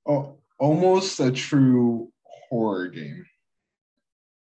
Oh, 0.06 0.38
almost 0.60 1.20
a 1.20 1.32
true 1.32 2.12
horror 2.50 2.90
game. 2.90 3.26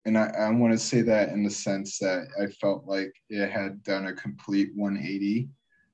And 0.06 0.18
I, 0.18 0.26
I 0.28 0.50
want 0.52 0.72
to 0.74 0.80
say 0.80 1.02
that 1.02 1.30
in 1.30 1.44
the 1.44 1.50
sense 1.50 1.98
that 2.00 2.28
I 2.40 2.48
felt 2.48 2.86
like 2.86 3.12
it 3.30 3.50
had 3.50 3.84
done 3.84 4.08
a 4.08 4.14
complete 4.14 4.72
180 4.76 5.50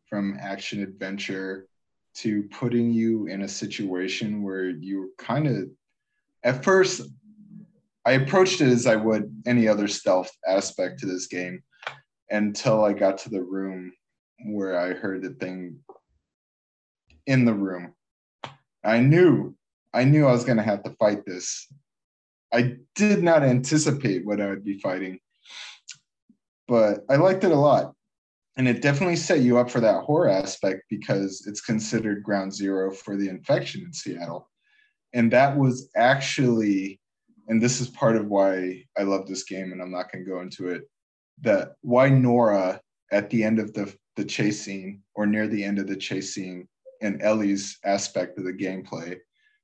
from 0.09 0.37
action 0.41 0.83
adventure 0.83 1.67
to 2.15 2.43
putting 2.51 2.91
you 2.91 3.27
in 3.27 3.43
a 3.43 3.47
situation 3.47 4.43
where 4.43 4.69
you 4.69 5.13
kind 5.17 5.47
of, 5.47 5.69
at 6.43 6.63
first, 6.63 7.01
I 8.05 8.13
approached 8.13 8.59
it 8.61 8.67
as 8.67 8.85
I 8.85 8.97
would 8.97 9.43
any 9.45 9.67
other 9.67 9.87
stealth 9.87 10.31
aspect 10.45 10.99
to 10.99 11.05
this 11.05 11.27
game. 11.27 11.63
until 12.31 12.83
I 12.83 12.93
got 12.93 13.17
to 13.19 13.29
the 13.29 13.41
room 13.43 13.91
where 14.45 14.79
I 14.79 14.93
heard 14.93 15.21
the 15.21 15.31
thing 15.31 15.79
in 17.27 17.45
the 17.45 17.53
room. 17.53 17.93
I 18.83 18.99
knew, 18.99 19.55
I 19.93 20.05
knew 20.05 20.25
I 20.25 20.31
was 20.31 20.45
going 20.45 20.57
to 20.57 20.63
have 20.63 20.83
to 20.83 20.95
fight 20.99 21.25
this. 21.25 21.67
I 22.53 22.77
did 22.95 23.23
not 23.23 23.43
anticipate 23.43 24.25
what 24.25 24.41
I 24.41 24.49
would 24.49 24.63
be 24.63 24.79
fighting, 24.79 25.19
but 26.67 26.99
I 27.09 27.15
liked 27.15 27.43
it 27.43 27.51
a 27.51 27.55
lot. 27.55 27.93
And 28.57 28.67
it 28.67 28.81
definitely 28.81 29.15
set 29.15 29.39
you 29.39 29.57
up 29.57 29.69
for 29.69 29.79
that 29.79 30.03
horror 30.03 30.29
aspect 30.29 30.83
because 30.89 31.45
it's 31.47 31.61
considered 31.61 32.23
ground 32.23 32.53
zero 32.53 32.91
for 32.91 33.15
the 33.15 33.29
infection 33.29 33.81
in 33.81 33.93
Seattle. 33.93 34.49
And 35.13 35.31
that 35.31 35.57
was 35.57 35.89
actually, 35.95 36.99
and 37.47 37.61
this 37.61 37.79
is 37.79 37.89
part 37.89 38.17
of 38.17 38.27
why 38.27 38.83
I 38.97 39.03
love 39.03 39.27
this 39.27 39.43
game, 39.43 39.71
and 39.71 39.81
I'm 39.81 39.91
not 39.91 40.11
going 40.11 40.25
to 40.25 40.29
go 40.29 40.41
into 40.41 40.69
it, 40.69 40.83
that 41.41 41.73
why 41.81 42.09
Nora 42.09 42.81
at 43.11 43.29
the 43.29 43.43
end 43.43 43.59
of 43.59 43.73
the, 43.73 43.93
the 44.15 44.25
chase 44.25 44.61
scene 44.61 45.01
or 45.15 45.25
near 45.25 45.47
the 45.47 45.63
end 45.63 45.79
of 45.79 45.87
the 45.87 45.95
chase 45.95 46.33
scene 46.33 46.67
and 47.01 47.21
Ellie's 47.21 47.77
aspect 47.83 48.37
of 48.37 48.43
the 48.43 48.53
gameplay, 48.53 49.17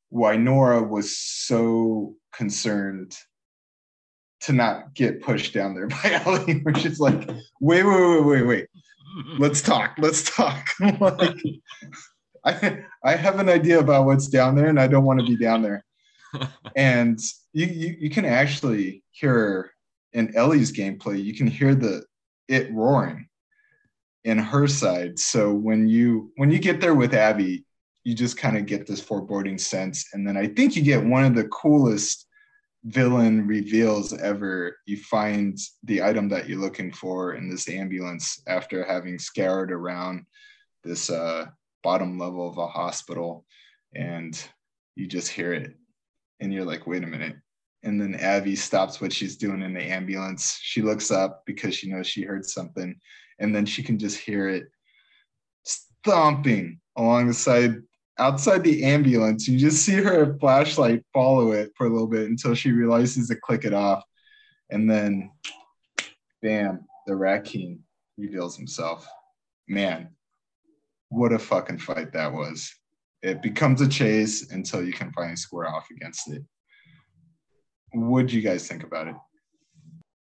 why 0.10 0.38
Nora 0.38 0.82
was 0.82 1.18
so 1.18 2.16
concerned 2.38 3.18
to 4.42 4.54
not 4.54 4.94
get 4.94 5.22
pushed 5.22 5.54
down 5.54 5.74
there 5.74 5.88
by 6.04 6.22
Ellie, 6.26 6.60
which 6.62 6.86
is 6.86 7.00
like, 7.00 7.28
wait, 7.60 7.84
wait, 7.84 7.84
wait, 7.84 8.26
wait, 8.26 8.44
wait. 8.44 8.68
Let's 9.40 9.62
talk. 9.62 9.96
Let's 9.98 10.36
talk. 10.36 10.64
like, 11.00 11.36
I 12.46 12.84
I 13.04 13.16
have 13.16 13.40
an 13.40 13.50
idea 13.50 13.80
about 13.80 14.06
what's 14.06 14.28
down 14.28 14.56
there, 14.56 14.68
and 14.68 14.80
I 14.80 14.88
don't 14.88 15.06
want 15.06 15.20
to 15.20 15.26
be 15.26 15.38
down 15.38 15.64
there. 15.64 15.84
and 16.76 17.20
you, 17.54 17.66
you 17.66 17.96
you 18.00 18.10
can 18.12 18.26
actually 18.26 19.04
hear 19.12 19.72
in 20.14 20.36
Ellie's 20.36 20.72
gameplay, 20.72 21.24
you 21.24 21.34
can 21.34 21.48
hear 21.48 21.74
the 21.74 22.04
it 22.48 22.72
roaring 22.72 23.28
in 24.24 24.38
her 24.38 24.68
side. 24.68 25.18
So 25.18 25.52
when 25.52 25.88
you 25.88 26.32
when 26.36 26.52
you 26.52 26.60
get 26.60 26.80
there 26.80 26.96
with 26.96 27.16
Abby, 27.16 27.66
you 28.04 28.14
just 28.14 28.38
kind 28.38 28.56
of 28.56 28.68
get 28.68 28.86
this 28.86 29.02
foreboding 29.02 29.58
sense, 29.58 30.06
and 30.14 30.28
then 30.28 30.38
I 30.38 30.48
think 30.48 30.76
you 30.76 30.84
get 30.84 31.04
one 31.04 31.26
of 31.26 31.34
the 31.34 31.48
coolest 31.48 32.27
villain 32.84 33.48
reveals 33.48 34.14
ever. 34.14 34.78
You 34.86 34.98
find 34.98 35.58
the 35.84 36.04
item 36.04 36.30
that 36.30 36.48
you're 36.48 36.60
looking 36.60 36.92
for 36.92 37.34
in 37.34 37.50
this 37.50 37.70
ambulance 37.70 38.42
after 38.48 38.86
having 38.86 39.20
scoured 39.20 39.72
around 39.72 40.26
this 40.84 41.10
uh, 41.10 41.48
bottom 41.84 42.18
level 42.18 42.50
of 42.50 42.58
a 42.58 42.68
hospital, 42.68 43.46
and 43.96 44.42
you 44.96 45.08
just 45.08 45.32
hear 45.32 45.54
it, 45.54 45.76
and 46.40 46.54
you're 46.54 46.66
like, 46.66 46.88
wait 46.88 47.04
a 47.04 47.08
minute. 47.08 47.36
And 47.84 48.02
then 48.02 48.16
Abby 48.16 48.56
stops 48.56 49.00
what 49.00 49.14
she's 49.14 49.38
doing 49.38 49.62
in 49.62 49.74
the 49.74 49.84
ambulance. 49.84 50.60
She 50.62 50.82
looks 50.82 51.12
up 51.12 51.44
because 51.46 51.76
she 51.76 51.90
knows 51.90 52.08
she 52.08 52.24
heard 52.24 52.46
something 52.46 53.00
and 53.40 53.56
then 53.56 53.66
she 53.66 53.84
can 53.84 54.00
just 54.00 54.18
hear 54.18 54.50
it 54.50 54.66
stomping 55.64 56.80
along 56.98 57.28
the 57.28 57.34
side 57.34 57.82
outside 58.20 58.64
the 58.64 58.84
ambulance. 58.84 59.48
You 59.48 59.58
just 59.58 59.86
see 59.86 59.94
her 59.94 60.38
flashlight 60.40 61.04
follow 61.14 61.52
it 61.52 61.72
for 61.76 61.88
a 61.88 61.90
little 61.90 62.08
bit 62.08 62.30
until 62.30 62.56
she 62.56 62.72
realizes 62.72 63.28
to 63.28 63.36
click 63.36 63.66
it 63.66 63.74
off. 63.74 64.04
And 64.70 64.90
then, 64.90 65.32
bam, 66.42 66.86
the 67.06 67.16
Rat-King 67.16 67.80
reveals 68.18 68.58
himself. 68.58 69.08
Man, 69.68 70.10
what 71.10 71.34
a 71.34 71.40
fucking 71.40 71.80
fight 71.80 72.12
that 72.14 72.32
was. 72.34 72.74
It 73.22 73.42
becomes 73.42 73.82
a 73.82 73.88
chase 73.88 74.52
until 74.52 74.84
you 74.84 74.94
can 74.94 75.12
finally 75.14 75.36
square 75.36 75.68
off 75.68 75.88
against 75.92 76.32
it. 76.32 76.44
What 77.94 78.28
do 78.28 78.36
you 78.36 78.42
guys 78.42 78.68
think 78.68 78.84
about 78.84 79.08
it? 79.08 79.16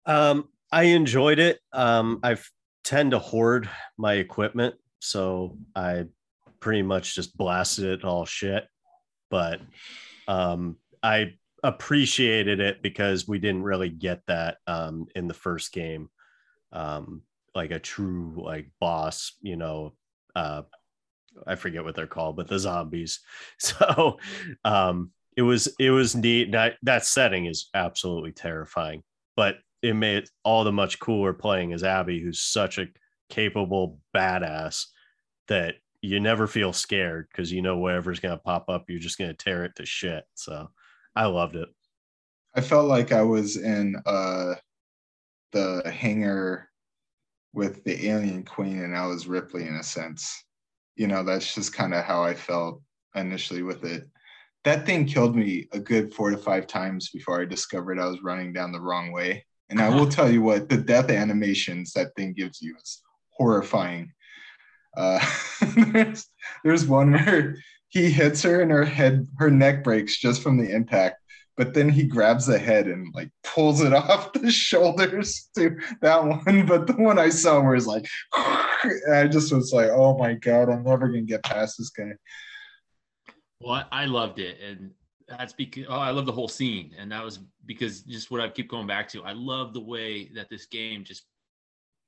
Um, 0.06 0.48
I 0.70 0.84
enjoyed 0.84 1.38
it. 1.38 1.60
Um, 1.72 2.20
I've 2.22 2.48
tend 2.84 3.10
to 3.10 3.18
hoard 3.18 3.68
my 3.98 4.14
equipment, 4.14 4.76
so 5.00 5.58
I 5.74 6.04
pretty 6.60 6.82
much 6.82 7.14
just 7.14 7.36
blasted 7.36 7.84
it 7.84 8.04
all 8.04 8.24
shit. 8.24 8.66
But 9.30 9.60
um, 10.28 10.76
I 11.02 11.34
appreciated 11.62 12.60
it 12.60 12.82
because 12.82 13.26
we 13.26 13.38
didn't 13.38 13.62
really 13.64 13.88
get 13.88 14.22
that 14.26 14.58
um, 14.66 15.06
in 15.14 15.28
the 15.28 15.34
first 15.34 15.72
game, 15.72 16.08
um, 16.72 17.22
like 17.54 17.70
a 17.70 17.78
true 17.78 18.34
like 18.36 18.70
boss, 18.80 19.32
you 19.40 19.56
know. 19.56 19.94
Uh, 20.34 20.62
I 21.46 21.54
forget 21.54 21.84
what 21.84 21.94
they're 21.94 22.06
called, 22.06 22.36
but 22.36 22.48
the 22.48 22.58
zombies. 22.58 23.20
So 23.58 24.18
um, 24.64 25.10
it 25.36 25.42
was 25.42 25.68
it 25.78 25.90
was 25.90 26.14
neat. 26.14 26.52
That 26.52 26.76
that 26.82 27.04
setting 27.04 27.46
is 27.46 27.68
absolutely 27.74 28.32
terrifying, 28.32 29.02
but 29.36 29.56
it 29.82 29.94
made 29.94 30.24
it 30.24 30.30
all 30.44 30.64
the 30.64 30.72
much 30.72 30.98
cooler 30.98 31.32
playing 31.32 31.72
as 31.72 31.84
Abby, 31.84 32.20
who's 32.20 32.42
such 32.42 32.78
a 32.78 32.88
capable 33.28 33.98
badass 34.14 34.86
that 35.48 35.76
you 36.00 36.20
never 36.20 36.46
feel 36.46 36.72
scared 36.72 37.28
because 37.30 37.52
you 37.52 37.62
know 37.62 37.78
whatever's 37.78 38.20
going 38.20 38.36
to 38.36 38.42
pop 38.42 38.68
up, 38.68 38.84
you're 38.88 38.98
just 38.98 39.18
going 39.18 39.30
to 39.30 39.36
tear 39.36 39.64
it 39.64 39.76
to 39.76 39.86
shit. 39.86 40.24
So 40.34 40.68
I 41.14 41.26
loved 41.26 41.56
it. 41.56 41.68
I 42.54 42.60
felt 42.60 42.88
like 42.88 43.12
I 43.12 43.22
was 43.22 43.56
in 43.56 43.96
uh, 44.06 44.54
the 45.52 45.82
hangar 45.90 46.70
with 47.52 47.84
the 47.84 48.08
alien 48.08 48.42
queen 48.44 48.82
and 48.82 48.96
I 48.96 49.06
was 49.06 49.26
Ripley 49.26 49.66
in 49.66 49.76
a 49.76 49.82
sense. 49.82 50.44
You 50.96 51.06
know, 51.06 51.22
that's 51.22 51.54
just 51.54 51.74
kind 51.74 51.94
of 51.94 52.04
how 52.04 52.22
I 52.22 52.34
felt 52.34 52.82
initially 53.14 53.62
with 53.62 53.84
it. 53.84 54.04
That 54.64 54.84
thing 54.84 55.06
killed 55.06 55.36
me 55.36 55.68
a 55.72 55.78
good 55.78 56.12
four 56.12 56.30
to 56.30 56.36
five 56.36 56.66
times 56.66 57.10
before 57.10 57.40
I 57.40 57.44
discovered 57.44 57.98
I 57.98 58.06
was 58.06 58.22
running 58.22 58.52
down 58.52 58.72
the 58.72 58.80
wrong 58.80 59.12
way. 59.12 59.44
And 59.68 59.80
I 59.80 59.88
will 59.88 60.08
tell 60.08 60.30
you 60.30 60.42
what, 60.42 60.68
the 60.68 60.76
death 60.76 61.10
animations 61.10 61.92
that 61.92 62.14
thing 62.14 62.32
gives 62.32 62.62
you 62.62 62.76
is 62.76 63.02
horrifying. 63.30 64.12
Uh, 64.96 65.20
there's, 65.92 66.26
there's 66.64 66.86
one 66.86 67.12
where 67.12 67.56
he 67.88 68.10
hits 68.10 68.42
her 68.42 68.60
and 68.60 68.70
her 68.70 68.84
head, 68.84 69.26
her 69.38 69.50
neck 69.50 69.84
breaks 69.84 70.18
just 70.18 70.42
from 70.42 70.58
the 70.58 70.74
impact. 70.74 71.16
But 71.56 71.72
then 71.72 71.88
he 71.88 72.04
grabs 72.04 72.44
the 72.46 72.58
head 72.58 72.86
and 72.86 73.14
like 73.14 73.30
pulls 73.42 73.80
it 73.80 73.92
off 73.94 74.32
the 74.32 74.50
shoulders 74.50 75.48
to 75.56 75.78
that 76.02 76.24
one. 76.24 76.66
But 76.66 76.86
the 76.86 76.94
one 76.94 77.18
I 77.18 77.30
saw 77.30 77.60
where 77.60 77.74
it's 77.74 77.86
like, 77.86 78.06
I 78.34 79.28
just 79.30 79.52
was 79.52 79.72
like, 79.72 79.88
oh 79.90 80.18
my 80.18 80.34
God, 80.34 80.68
I'm 80.68 80.84
never 80.84 81.10
to 81.10 81.20
get 81.22 81.44
past 81.44 81.78
this 81.78 81.90
guy. 81.90 82.12
Well, 83.60 83.86
I 83.90 84.04
loved 84.04 84.38
it. 84.38 84.58
And 84.60 84.90
that's 85.28 85.52
because 85.52 85.86
oh, 85.88 85.98
I 85.98 86.10
love 86.10 86.26
the 86.26 86.32
whole 86.32 86.48
scene, 86.48 86.94
and 86.98 87.10
that 87.10 87.24
was 87.24 87.40
because 87.64 88.02
just 88.02 88.30
what 88.30 88.40
I 88.40 88.48
keep 88.48 88.68
going 88.68 88.86
back 88.86 89.08
to. 89.08 89.24
I 89.24 89.32
love 89.32 89.74
the 89.74 89.80
way 89.80 90.30
that 90.34 90.48
this 90.48 90.66
game 90.66 91.04
just 91.04 91.24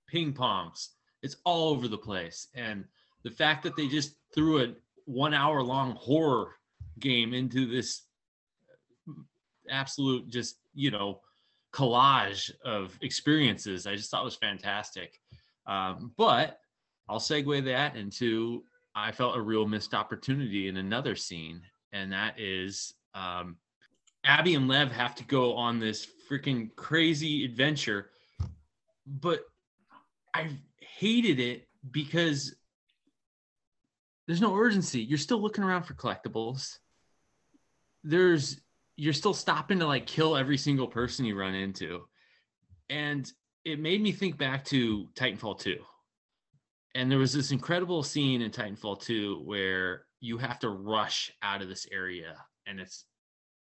ping 0.08 0.32
pongs. 0.32 0.88
It's 1.22 1.36
all 1.44 1.70
over 1.70 1.88
the 1.88 1.98
place, 1.98 2.48
and 2.54 2.84
the 3.24 3.30
fact 3.30 3.62
that 3.64 3.76
they 3.76 3.88
just 3.88 4.14
threw 4.34 4.62
a 4.62 4.74
one 5.04 5.34
hour 5.34 5.62
long 5.62 5.92
horror 5.92 6.54
game 6.98 7.34
into 7.34 7.66
this 7.66 8.02
absolute 9.70 10.28
just 10.28 10.56
you 10.74 10.90
know 10.90 11.20
collage 11.72 12.50
of 12.64 12.96
experiences, 13.02 13.86
I 13.86 13.96
just 13.96 14.10
thought 14.10 14.24
was 14.24 14.36
fantastic. 14.36 15.20
Um, 15.66 16.12
but 16.16 16.60
I'll 17.08 17.18
segue 17.18 17.64
that 17.64 17.96
into 17.96 18.64
I 18.94 19.12
felt 19.12 19.36
a 19.36 19.40
real 19.40 19.66
missed 19.66 19.94
opportunity 19.94 20.68
in 20.68 20.76
another 20.76 21.14
scene, 21.14 21.62
and 21.92 22.12
that 22.12 22.38
is 22.38 22.94
um, 23.14 23.56
Abby 24.24 24.54
and 24.54 24.68
Lev 24.68 24.90
have 24.92 25.14
to 25.16 25.24
go 25.24 25.54
on 25.54 25.78
this 25.78 26.06
freaking 26.30 26.74
crazy 26.76 27.44
adventure, 27.44 28.10
but 29.06 29.40
I 30.34 30.50
hated 30.98 31.38
it 31.38 31.68
because 31.88 32.56
there's 34.26 34.40
no 34.40 34.56
urgency. 34.56 35.00
You're 35.00 35.16
still 35.16 35.40
looking 35.40 35.62
around 35.62 35.84
for 35.84 35.94
collectibles. 35.94 36.78
There's 38.02 38.60
you're 38.96 39.12
still 39.12 39.32
stopping 39.32 39.78
to 39.78 39.86
like 39.86 40.06
kill 40.06 40.36
every 40.36 40.58
single 40.58 40.88
person 40.88 41.24
you 41.24 41.38
run 41.38 41.54
into. 41.54 42.02
And 42.90 43.30
it 43.64 43.78
made 43.78 44.02
me 44.02 44.10
think 44.10 44.36
back 44.36 44.64
to 44.66 45.06
Titanfall 45.14 45.60
2. 45.60 45.76
And 46.96 47.08
there 47.08 47.18
was 47.18 47.32
this 47.32 47.52
incredible 47.52 48.02
scene 48.02 48.42
in 48.42 48.50
Titanfall 48.50 49.00
2 49.00 49.42
where 49.44 50.02
you 50.20 50.36
have 50.38 50.58
to 50.60 50.70
rush 50.70 51.30
out 51.42 51.62
of 51.62 51.68
this 51.68 51.86
area 51.92 52.34
and 52.66 52.80
it's 52.80 53.04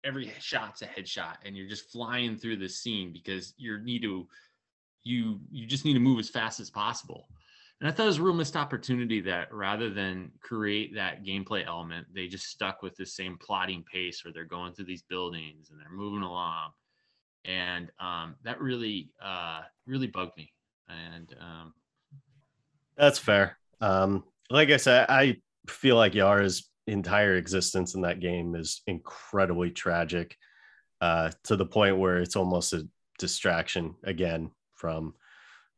every 0.03 0.33
shot's 0.41 0.81
a 0.81 0.87
headshot 0.87 1.37
and 1.45 1.55
you're 1.55 1.69
just 1.69 1.91
flying 1.91 2.39
through 2.39 2.57
the 2.57 2.69
scene 2.69 3.13
because 3.13 3.53
you 3.59 3.79
need 3.83 4.01
to 4.01 4.27
you 5.09 5.40
you 5.51 5.66
just 5.66 5.85
need 5.85 5.94
to 5.94 6.01
move 6.01 6.18
as 6.18 6.28
fast 6.28 6.60
as 6.60 6.70
possible. 6.70 7.28
And 7.80 7.89
i 7.89 7.93
thought 7.93 8.05
it 8.05 8.06
was 8.06 8.18
a 8.18 8.22
real 8.22 8.35
missed 8.35 8.56
opportunity 8.56 9.20
that 9.20 9.52
rather 9.55 9.89
than 9.89 10.32
create 10.40 10.94
that 10.97 11.24
gameplay 11.24 11.64
element 11.64 12.09
they 12.12 12.26
just 12.26 12.47
stuck 12.47 12.82
with 12.82 12.97
the 12.97 13.06
same 13.06 13.39
plotting 13.39 13.85
pace 13.93 14.24
where 14.24 14.32
they're 14.32 14.44
going 14.44 14.72
through 14.72 14.86
these 14.86 15.02
buildings 15.02 15.70
and 15.70 15.80
they're 15.80 15.90
moving 15.90 16.22
along. 16.22 16.70
And 17.44 17.90
um, 18.01 18.35
that 18.43 18.60
really 18.60 19.10
uh, 19.22 19.62
really 19.86 20.09
bugged 20.09 20.36
me. 20.36 20.52
And 20.89 21.35
um, 21.40 21.72
that's 22.97 23.18
fair. 23.18 23.56
Um, 23.80 24.24
like 24.51 24.70
i 24.70 24.76
said 24.76 25.06
i 25.09 25.36
feel 25.68 25.97
like 25.97 26.14
yara's 26.14 26.70
entire 26.86 27.35
existence 27.35 27.94
in 27.94 28.02
that 28.02 28.20
game 28.20 28.55
is 28.55 28.82
incredibly 28.86 29.70
tragic 29.70 30.36
uh, 31.01 31.30
to 31.44 31.55
the 31.55 31.66
point 31.66 31.98
where 31.98 32.18
it's 32.18 32.35
almost 32.35 32.72
a 32.72 32.89
distraction 33.18 33.94
again 34.05 34.51
from 34.79 35.15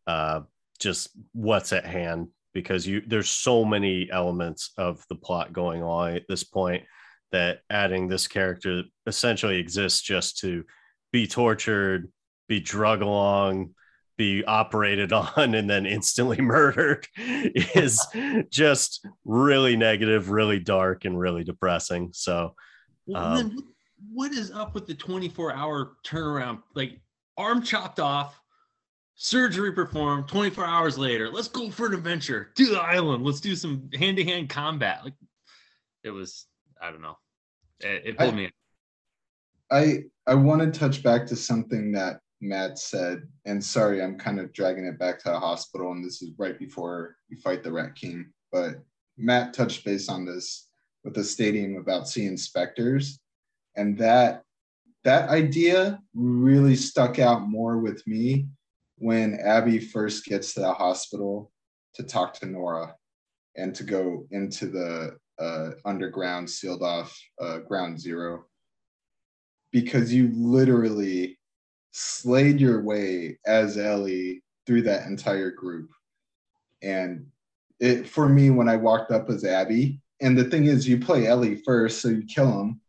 uh, 0.07 0.41
just 0.79 1.09
what's 1.33 1.73
at 1.73 1.85
hand 1.85 2.29
because 2.53 2.87
you 2.87 3.03
there's 3.07 3.31
so 3.31 3.65
many 3.65 4.09
elements 4.11 4.73
of 4.77 5.05
the 5.09 5.15
plot 5.15 5.53
going 5.53 5.83
on 5.83 6.15
at 6.15 6.27
this 6.29 6.45
point 6.45 6.83
that 7.33 7.61
adding 7.71 8.09
this 8.09 8.27
character 8.27 8.83
essentially 9.07 9.59
exists 9.59 10.03
just 10.03 10.39
to 10.39 10.65
be 11.13 11.27
tortured, 11.27 12.11
be 12.49 12.61
drug 12.61 13.03
along, 13.03 13.75
be 14.17 14.45
operated 14.45 15.13
on, 15.37 15.55
and 15.55 15.69
then 15.69 15.87
instantly 15.87 16.37
murdered 16.41 17.07
is 17.17 18.05
just 18.51 19.07
really 19.25 19.77
negative, 19.77 20.31
really 20.31 20.59
dark, 20.59 21.05
and 21.05 21.19
really 21.19 21.45
depressing. 21.45 22.11
So, 22.13 22.55
um, 23.15 23.57
what 24.13 24.33
is 24.33 24.51
up 24.51 24.75
with 24.75 24.87
the 24.87 24.95
24 24.95 25.55
hour 25.55 25.93
turnaround? 26.05 26.63
Like, 26.75 27.01
arm 27.37 27.63
chopped 27.63 28.01
off, 28.01 28.41
surgery 29.23 29.71
performed 29.71 30.27
24 30.29 30.65
hours 30.65 30.97
later. 30.97 31.29
Let's 31.29 31.49
go 31.49 31.71
for 31.71 31.87
an 31.87 31.95
adventure. 31.95 32.53
To 32.57 32.67
the 32.67 32.81
island. 32.81 33.23
Let's 33.23 33.41
do 33.41 33.55
some 33.55 33.91
hand-to-hand 33.93 34.49
combat. 34.49 35.05
Like 35.05 35.13
it 36.03 36.11
was 36.11 36.47
i 36.81 36.91
don't 36.91 37.03
know. 37.03 37.19
It, 37.81 38.03
it 38.07 38.19
pulled 38.19 38.35
I, 38.35 38.37
me 38.37 38.51
i 39.71 40.03
i 40.27 40.35
want 40.35 40.61
to 40.61 40.79
touch 40.79 41.03
back 41.03 41.27
to 41.27 41.37
something 41.37 41.93
that 41.93 42.21
matt 42.41 42.79
said 42.79 43.23
and 43.45 43.63
sorry 43.63 44.03
i'm 44.03 44.19
kind 44.19 44.41
of 44.41 44.53
dragging 44.53 44.85
it 44.85 44.99
back 44.99 45.19
to 45.21 45.31
the 45.31 45.39
hospital 45.39 45.93
and 45.93 46.05
this 46.05 46.23
is 46.23 46.31
right 46.39 46.59
before 46.59 47.17
you 47.29 47.37
fight 47.37 47.63
the 47.63 47.73
rat 47.73 47.95
king 47.95 48.31
but 48.51 48.77
matt 49.17 49.55
touched 49.55 49.85
base 49.85 50.09
on 50.09 50.25
this 50.25 50.69
with 51.05 51.15
the 51.15 51.25
stadium 51.25 51.77
about 51.77 52.09
seeing 52.09 52.37
specters 52.37 53.21
and 53.77 53.97
that 53.99 54.43
that 55.05 55.29
idea 55.29 56.01
really 56.15 56.77
stuck 56.77 57.19
out 57.19 57.49
more 57.49 57.79
with 57.79 58.07
me 58.07 58.47
when 59.01 59.41
Abby 59.41 59.81
first 59.81 60.27
gets 60.27 60.53
to 60.53 60.61
the 60.61 60.73
hospital 60.73 61.51
to 61.95 62.03
talk 62.03 62.35
to 62.35 62.47
Nora 62.47 62.95
and 63.57 63.75
to 63.75 63.83
go 63.83 64.27
into 64.31 64.67
the 64.67 65.17
uh, 65.43 65.71
underground 65.87 66.49
sealed 66.49 66.83
off 66.83 67.19
uh, 67.41 67.59
ground 67.61 67.99
zero 67.99 68.45
because 69.73 70.13
you 70.13 70.31
literally 70.35 71.39
slayed 71.93 72.61
your 72.61 72.83
way 72.83 73.39
as 73.47 73.79
Ellie 73.79 74.43
through 74.67 74.83
that 74.83 75.07
entire 75.07 75.51
group. 75.51 75.89
And 76.83 77.27
it 77.81 78.07
for 78.07 78.29
me 78.29 78.51
when 78.51 78.69
I 78.69 78.77
walked 78.77 79.13
up 79.13 79.31
as 79.31 79.45
Abby, 79.47 79.99
and 80.21 80.37
the 80.37 80.45
thing 80.45 80.67
is 80.67 80.87
you 80.87 81.01
play 81.01 81.27
Ellie 81.27 81.63
first, 81.65 82.03
so 82.03 82.09
you 82.09 82.25
kill 82.27 82.61
him 82.61 82.83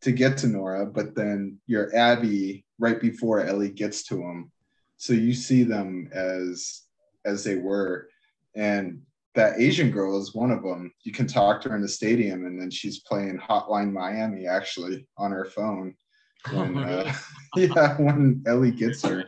to 0.00 0.12
get 0.12 0.38
to 0.38 0.46
Nora, 0.46 0.86
but 0.86 1.14
then 1.14 1.58
you're 1.66 1.94
Abby 1.94 2.64
right 2.78 2.98
before 2.98 3.44
Ellie 3.44 3.68
gets 3.68 4.04
to 4.04 4.16
him 4.16 4.50
so 4.98 5.12
you 5.12 5.32
see 5.32 5.62
them 5.62 6.10
as 6.12 6.82
as 7.24 7.42
they 7.44 7.56
were. 7.56 8.08
And 8.54 9.00
that 9.34 9.60
asian 9.60 9.90
girl 9.90 10.20
is 10.20 10.34
one 10.34 10.50
of 10.50 10.62
them. 10.62 10.92
You 11.04 11.12
can 11.12 11.26
talk 11.26 11.60
to 11.62 11.70
her 11.70 11.76
in 11.76 11.82
the 11.82 11.88
stadium 11.88 12.44
and 12.44 12.60
then 12.60 12.70
she's 12.70 13.00
playing 13.00 13.38
hotline 13.38 13.92
miami 13.92 14.46
actually 14.46 15.06
on 15.16 15.30
her 15.30 15.44
phone 15.44 15.94
when 16.52 16.76
uh, 16.76 17.14
yeah 17.56 17.96
when 17.96 18.42
ellie 18.46 18.72
gets 18.72 19.02
her. 19.02 19.24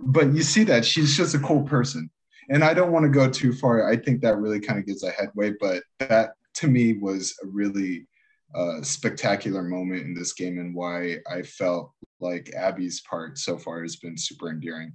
But 0.00 0.34
you 0.34 0.42
see 0.42 0.64
that 0.64 0.84
she's 0.84 1.16
just 1.16 1.34
a 1.34 1.38
cool 1.38 1.62
person. 1.62 2.10
And 2.50 2.62
i 2.62 2.74
don't 2.74 2.92
want 2.92 3.04
to 3.04 3.08
go 3.08 3.30
too 3.30 3.52
far. 3.52 3.88
I 3.88 3.96
think 3.96 4.20
that 4.20 4.38
really 4.38 4.60
kind 4.60 4.78
of 4.78 4.86
gives 4.86 5.04
a 5.04 5.10
headway 5.10 5.52
but 5.60 5.84
that 6.00 6.30
to 6.54 6.68
me 6.68 6.94
was 6.94 7.34
a 7.44 7.46
really 7.46 8.06
uh, 8.54 8.80
spectacular 8.82 9.62
moment 9.62 10.02
in 10.02 10.14
this 10.14 10.32
game 10.32 10.58
and 10.58 10.74
why 10.74 11.16
i 11.30 11.42
felt 11.42 11.92
like 12.20 12.52
Abby's 12.54 13.00
part 13.02 13.38
so 13.38 13.58
far 13.58 13.82
has 13.82 13.96
been 13.96 14.16
super 14.16 14.50
endearing 14.50 14.92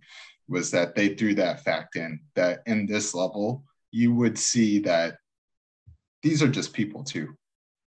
was 0.47 0.71
that 0.71 0.95
they 0.95 1.15
threw 1.15 1.33
that 1.35 1.63
fact 1.63 1.95
in 1.95 2.19
that 2.35 2.61
in 2.65 2.85
this 2.85 3.13
level 3.13 3.63
you 3.91 4.13
would 4.13 4.37
see 4.37 4.79
that 4.79 5.17
these 6.23 6.41
are 6.41 6.47
just 6.47 6.73
people 6.73 7.03
too, 7.03 7.35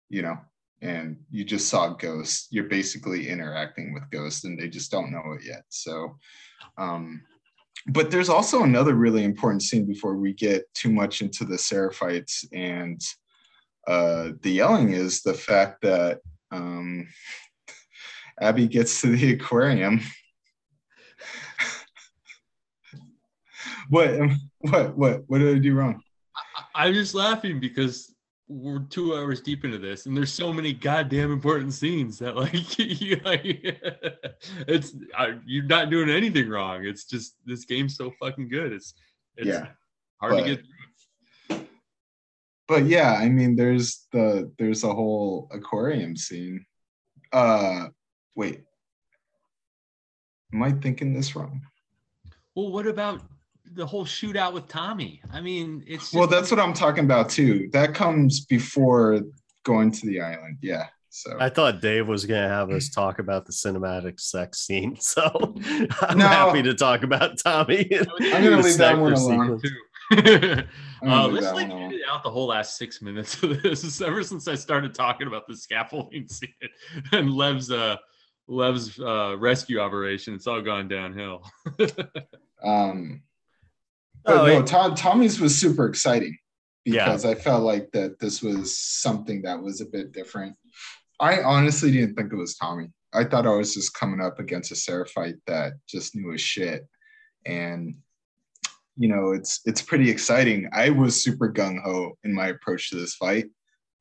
you 0.09 0.23
know, 0.23 0.37
and 0.83 1.17
you 1.31 1.45
just 1.45 1.69
saw 1.69 1.89
ghosts. 1.89 2.49
You're 2.51 2.65
basically 2.65 3.29
interacting 3.29 3.95
with 3.95 4.11
ghosts 4.11 4.45
and 4.45 4.59
they 4.59 4.69
just 4.69 4.91
don't 4.91 5.13
know 5.13 5.33
it 5.39 5.45
yet. 5.45 5.63
So, 5.69 6.17
um, 6.77 7.23
but 7.89 8.11
there's 8.11 8.29
also 8.29 8.63
another 8.63 8.95
really 8.95 9.25
important 9.25 9.63
scene 9.63 9.87
before 9.87 10.17
we 10.17 10.33
get 10.33 10.65
too 10.75 10.91
much 10.91 11.23
into 11.23 11.45
the 11.45 11.57
Seraphites 11.57 12.45
and 12.53 13.01
uh, 13.87 14.31
the 14.41 14.51
yelling 14.51 14.93
is 14.93 15.23
the 15.23 15.35
fact 15.35 15.83
that 15.83 16.21
um, 16.51 17.07
Abby 18.41 18.67
gets 18.67 19.01
to 19.01 19.09
the 19.09 19.33
aquarium. 19.35 20.01
what? 23.89 24.11
What? 24.59 24.97
What? 24.97 25.25
What 25.27 25.39
did 25.39 25.57
I 25.57 25.59
do 25.59 25.75
wrong? 25.75 26.01
I, 26.57 26.87
I'm 26.87 26.95
just 26.95 27.15
laughing 27.15 27.61
because 27.61 28.15
we're 28.49 28.81
two 28.91 29.17
hours 29.17 29.41
deep 29.41 29.65
into 29.65 29.79
this, 29.79 30.07
and 30.07 30.17
there's 30.17 30.33
so 30.33 30.53
many 30.53 30.73
goddamn 30.73 31.33
important 31.33 31.73
scenes 31.73 32.19
that 32.19 32.37
like, 32.37 32.79
you, 32.79 33.21
like 33.25 33.41
it's 34.69 34.95
I, 35.17 35.39
you're 35.47 35.65
not 35.65 35.91
doing 35.91 36.11
anything 36.11 36.49
wrong. 36.49 36.85
It's 36.85 37.05
just 37.05 37.37
this 37.47 37.65
game's 37.65 37.97
so 37.97 38.13
fucking 38.21 38.49
good. 38.49 38.73
It's 38.73 38.95
it's 39.37 39.49
yeah, 39.49 39.67
hard 40.21 40.35
but, 40.35 40.43
to 40.43 40.57
get. 40.57 40.65
Through. 41.49 41.67
but 42.69 42.85
yeah, 42.85 43.15
I 43.15 43.29
mean, 43.29 43.57
there's 43.57 44.07
the 44.13 44.53
there's 44.59 44.85
a 44.85 44.93
whole 44.93 45.49
aquarium 45.51 46.17
scene. 46.17 46.65
Uh, 47.33 47.87
wait, 48.35 48.63
am 50.53 50.63
I 50.63 50.73
thinking 50.73 51.13
this 51.13 51.35
wrong? 51.37 51.63
Well, 52.55 52.71
what 52.71 52.87
about 52.87 53.23
the 53.73 53.87
whole 53.87 54.05
shootout 54.05 54.53
with 54.53 54.69
Tommy? 54.69 55.21
I 55.33 55.41
mean, 55.41 55.85
it's 55.87 56.13
well, 56.13 56.27
that's 56.27 56.51
what 56.51 56.61
I'm 56.61 56.73
talking 56.73 57.05
about 57.05 57.29
too. 57.29 57.69
That 57.73 57.95
comes 57.95 58.45
before 58.45 59.21
going 59.65 59.91
to 59.91 60.07
the 60.07 60.21
island. 60.21 60.59
Yeah. 60.63 60.87
So 61.11 61.37
I 61.39 61.49
thought 61.49 61.81
Dave 61.81 62.09
was 62.09 62.27
going 62.27 62.43
to 62.43 62.49
have 62.49 62.71
us 62.71 62.89
talk 62.89 63.21
about 63.21 63.47
the 63.47 63.53
cinematic 63.53 64.19
sex 64.19 64.61
scene. 64.61 64.97
So 64.99 65.23
I'm 66.01 66.19
no. 66.19 66.27
happy 66.27 66.63
to 66.63 66.75
talk 66.75 67.05
about 67.05 67.39
Tommy. 67.39 67.89
I'm 67.93 68.43
going 68.43 68.57
to 68.57 68.63
leave 68.63 68.79
that 68.79 68.99
one 68.99 69.13
alone 69.13 69.61
too. 69.61 69.71
uh, 71.07 71.29
let's 71.29 71.53
like 71.53 71.71
edit 71.71 72.01
out 72.11 72.23
the 72.23 72.31
whole 72.31 72.49
last 72.49 72.77
six 72.77 73.01
minutes 73.01 73.43
of 73.43 73.63
this. 73.63 74.01
Ever 74.03 74.23
since 74.23 74.49
I 74.49 74.55
started 74.55 74.95
talking 74.95 75.27
about 75.27 75.47
the 75.47 75.57
scaffolding 75.57 76.29
scene 76.29 76.51
and 77.13 77.33
Lev's 77.33 77.71
uh, 77.71 77.97
Lev's 78.47 78.99
uh, 78.99 79.37
rescue 79.39 79.81
operation, 79.81 80.35
it's 80.35 80.47
all 80.47 80.61
gone 80.61 80.89
downhill. 80.89 81.43
um, 82.63 83.23
but 84.25 84.37
oh, 84.37 84.47
no, 84.47 84.63
Tom, 84.63 84.95
Tommy's 84.95 85.41
was 85.41 85.57
super 85.57 85.87
exciting 85.87 86.37
because 86.85 87.25
yeah. 87.25 87.31
I 87.31 87.35
felt 87.35 87.63
like 87.63 87.91
that 87.93 88.19
this 88.19 88.43
was 88.43 88.79
something 88.79 89.43
that 89.43 89.63
was 89.63 89.81
a 89.81 89.87
bit 89.87 90.13
different. 90.13 90.57
I 91.21 91.43
honestly 91.43 91.91
didn't 91.91 92.15
think 92.15 92.33
it 92.33 92.37
was 92.37 92.57
Tommy. 92.57 92.89
I 93.13 93.25
thought 93.25 93.47
I 93.47 93.55
was 93.55 93.75
just 93.75 93.95
coming 93.95 94.21
up 94.21 94.41
against 94.41 94.73
a 94.73 94.77
Seraphite 94.77 95.37
that 95.47 95.75
just 95.89 96.17
knew 96.17 96.33
his 96.33 96.41
shit, 96.41 96.87
and 97.47 97.95
you 98.97 99.09
know, 99.09 99.33
it's 99.33 99.61
it's 99.65 99.83
pretty 99.83 100.11
exciting. 100.11 100.69
I 100.73 100.91
was 100.91 101.23
super 101.23 101.53
gung 101.53 101.83
ho 101.83 102.17
in 102.25 102.35
my 102.35 102.49
approach 102.49 102.91
to 102.91 102.97
this 102.97 103.15
fight. 103.15 103.47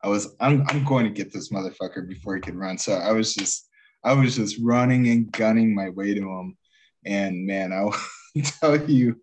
I 0.03 0.09
was 0.09 0.35
I'm 0.39 0.65
I'm 0.67 0.83
going 0.83 1.05
to 1.05 1.11
get 1.11 1.31
this 1.31 1.51
motherfucker 1.51 2.07
before 2.07 2.35
he 2.35 2.41
can 2.41 2.57
run. 2.57 2.77
So 2.77 2.93
I 2.93 3.11
was 3.11 3.33
just 3.33 3.69
I 4.03 4.13
was 4.13 4.35
just 4.35 4.57
running 4.61 5.07
and 5.07 5.31
gunning 5.31 5.73
my 5.73 5.89
way 5.89 6.13
to 6.13 6.21
him. 6.21 6.57
And 7.05 7.45
man, 7.45 7.71
I'll 7.71 7.95
tell 8.43 8.89
you, 8.89 9.21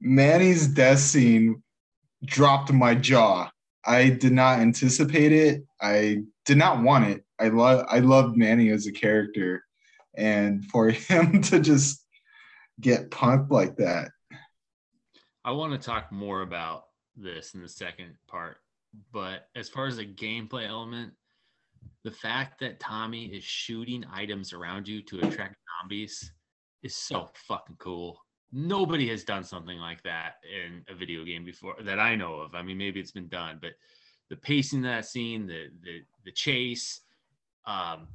Manny's 0.00 0.68
death 0.68 1.00
scene 1.00 1.62
dropped 2.24 2.72
my 2.72 2.94
jaw. 2.94 3.50
I 3.84 4.10
did 4.10 4.32
not 4.32 4.60
anticipate 4.60 5.32
it. 5.32 5.64
I 5.80 6.18
did 6.44 6.58
not 6.58 6.82
want 6.82 7.06
it. 7.06 7.24
I 7.40 7.48
love 7.48 7.86
I 7.88 8.00
loved 8.00 8.36
Manny 8.36 8.70
as 8.70 8.86
a 8.86 8.92
character. 8.92 9.64
And 10.16 10.64
for 10.66 10.90
him 10.90 11.42
to 11.42 11.60
just 11.60 12.04
get 12.80 13.10
punked 13.10 13.50
like 13.50 13.76
that. 13.76 14.10
I 15.44 15.52
want 15.52 15.72
to 15.72 15.78
talk 15.78 16.12
more 16.12 16.42
about 16.42 16.84
this 17.16 17.54
in 17.54 17.62
the 17.62 17.68
second 17.68 18.14
part. 18.28 18.58
But 19.12 19.48
as 19.56 19.68
far 19.68 19.86
as 19.86 19.98
a 19.98 20.04
gameplay 20.04 20.68
element, 20.68 21.12
the 22.08 22.14
fact 22.14 22.58
that 22.58 22.80
Tommy 22.80 23.26
is 23.26 23.44
shooting 23.44 24.02
items 24.10 24.54
around 24.54 24.88
you 24.88 25.02
to 25.02 25.18
attract 25.18 25.56
zombies 25.82 26.32
is 26.82 26.96
so 26.96 27.28
fucking 27.46 27.76
cool. 27.78 28.18
Nobody 28.50 29.06
has 29.10 29.24
done 29.24 29.44
something 29.44 29.78
like 29.78 30.02
that 30.04 30.36
in 30.50 30.82
a 30.88 30.94
video 30.94 31.22
game 31.22 31.44
before 31.44 31.74
that 31.84 31.98
I 31.98 32.14
know 32.14 32.36
of. 32.36 32.54
I 32.54 32.62
mean, 32.62 32.78
maybe 32.78 32.98
it's 32.98 33.10
been 33.10 33.28
done, 33.28 33.58
but 33.60 33.72
the 34.30 34.36
pacing 34.36 34.78
of 34.78 34.84
that 34.84 35.04
scene, 35.04 35.46
the 35.46 35.66
the 35.82 36.00
the 36.24 36.32
chase, 36.32 37.02
um, 37.66 38.08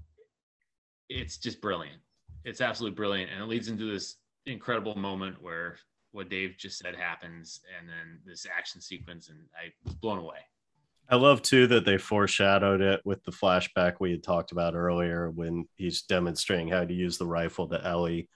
it's 1.08 1.38
just 1.38 1.62
brilliant. 1.62 2.02
It's 2.46 2.62
absolutely 2.62 2.96
brilliant, 2.96 3.30
and 3.32 3.44
it 3.44 3.48
leads 3.48 3.68
into 3.68 3.92
this 3.92 4.16
incredible 4.48 4.96
moment 4.96 5.40
where 5.40 5.78
what 6.14 6.32
Dave 6.32 6.56
just 6.58 6.80
said 6.80 6.96
happens, 6.96 7.60
and 7.78 7.88
then 7.88 8.18
this 8.26 8.48
action 8.58 8.82
sequence, 8.82 9.30
and 9.30 9.38
I 9.56 9.72
was 9.86 9.94
blown 9.94 10.18
away. 10.18 10.40
I 11.10 11.16
love 11.16 11.42
too 11.42 11.68
that 11.68 11.86
they 11.86 11.98
foreshadowed 11.98 12.82
it 12.82 13.02
with 13.04 13.24
the 13.24 13.32
flashback 13.32 13.96
we 14.00 14.12
had 14.12 14.24
talked 14.24 14.52
about 14.52 14.76
earlier 14.76 15.30
when 15.30 15.68
he's 15.76 16.04
demonstrating 16.04 16.70
how 16.70 16.86
to 16.86 16.94
use 16.94 17.18
the 17.18 17.28
rifle 17.28 17.68
to 17.68 17.86
Ellie. 17.86 18.30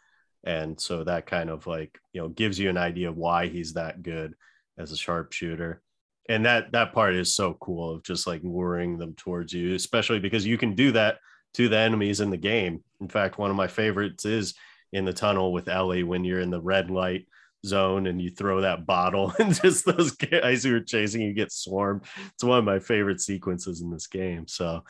And 0.44 0.80
so 0.80 1.04
that 1.04 1.26
kind 1.26 1.50
of 1.50 1.66
like 1.66 1.98
you 2.14 2.22
know 2.22 2.30
gives 2.30 2.60
you 2.60 2.70
an 2.70 2.78
idea 2.78 3.12
why 3.12 3.48
he's 3.48 3.74
that 3.74 4.04
good 4.04 4.36
as 4.78 4.92
a 4.92 4.98
sharpshooter. 4.98 5.82
And 6.30 6.46
that 6.46 6.72
that 6.74 6.94
part 6.94 7.16
is 7.16 7.34
so 7.34 7.54
cool 7.56 7.92
of 7.96 8.04
just 8.04 8.28
like 8.28 8.42
luring 8.44 8.98
them 8.98 9.14
towards 9.16 9.54
you 9.54 9.74
especially 9.74 10.20
because 10.20 10.46
you 10.46 10.58
can 10.58 10.76
do 10.76 10.92
that 10.92 11.20
to 11.54 11.70
the 11.70 11.78
enemies 11.78 12.20
in 12.20 12.30
the 12.30 12.38
game. 12.38 12.84
In 13.00 13.08
fact 13.08 13.38
one 13.38 13.50
of 13.50 13.56
my 13.56 13.68
favorites 13.68 14.26
is 14.26 14.56
in 14.92 15.06
the 15.06 15.14
tunnel 15.14 15.52
with 15.52 15.68
ellie 15.68 16.04
when 16.04 16.24
you're 16.24 16.40
in 16.40 16.50
the 16.50 16.62
red 16.62 16.90
light 16.92 17.28
zone 17.68 18.08
and 18.08 18.22
you 18.22 18.30
throw 18.30 18.62
that 18.62 18.86
bottle 18.86 19.34
and 19.40 19.54
just 19.54 19.86
those 19.86 20.12
guys 20.12 20.64
who 20.64 20.76
are 20.76 20.82
chasing 20.82 21.22
you 21.22 21.34
get 21.34 21.52
swarmed. 21.52 22.04
It's 22.34 22.44
one 22.44 22.60
of 22.60 22.66
my 22.66 22.80
favorite 22.80 23.22
sequences 23.22 23.82
in 23.82 23.90
this 23.92 24.08
game. 24.08 24.48
So 24.48 24.84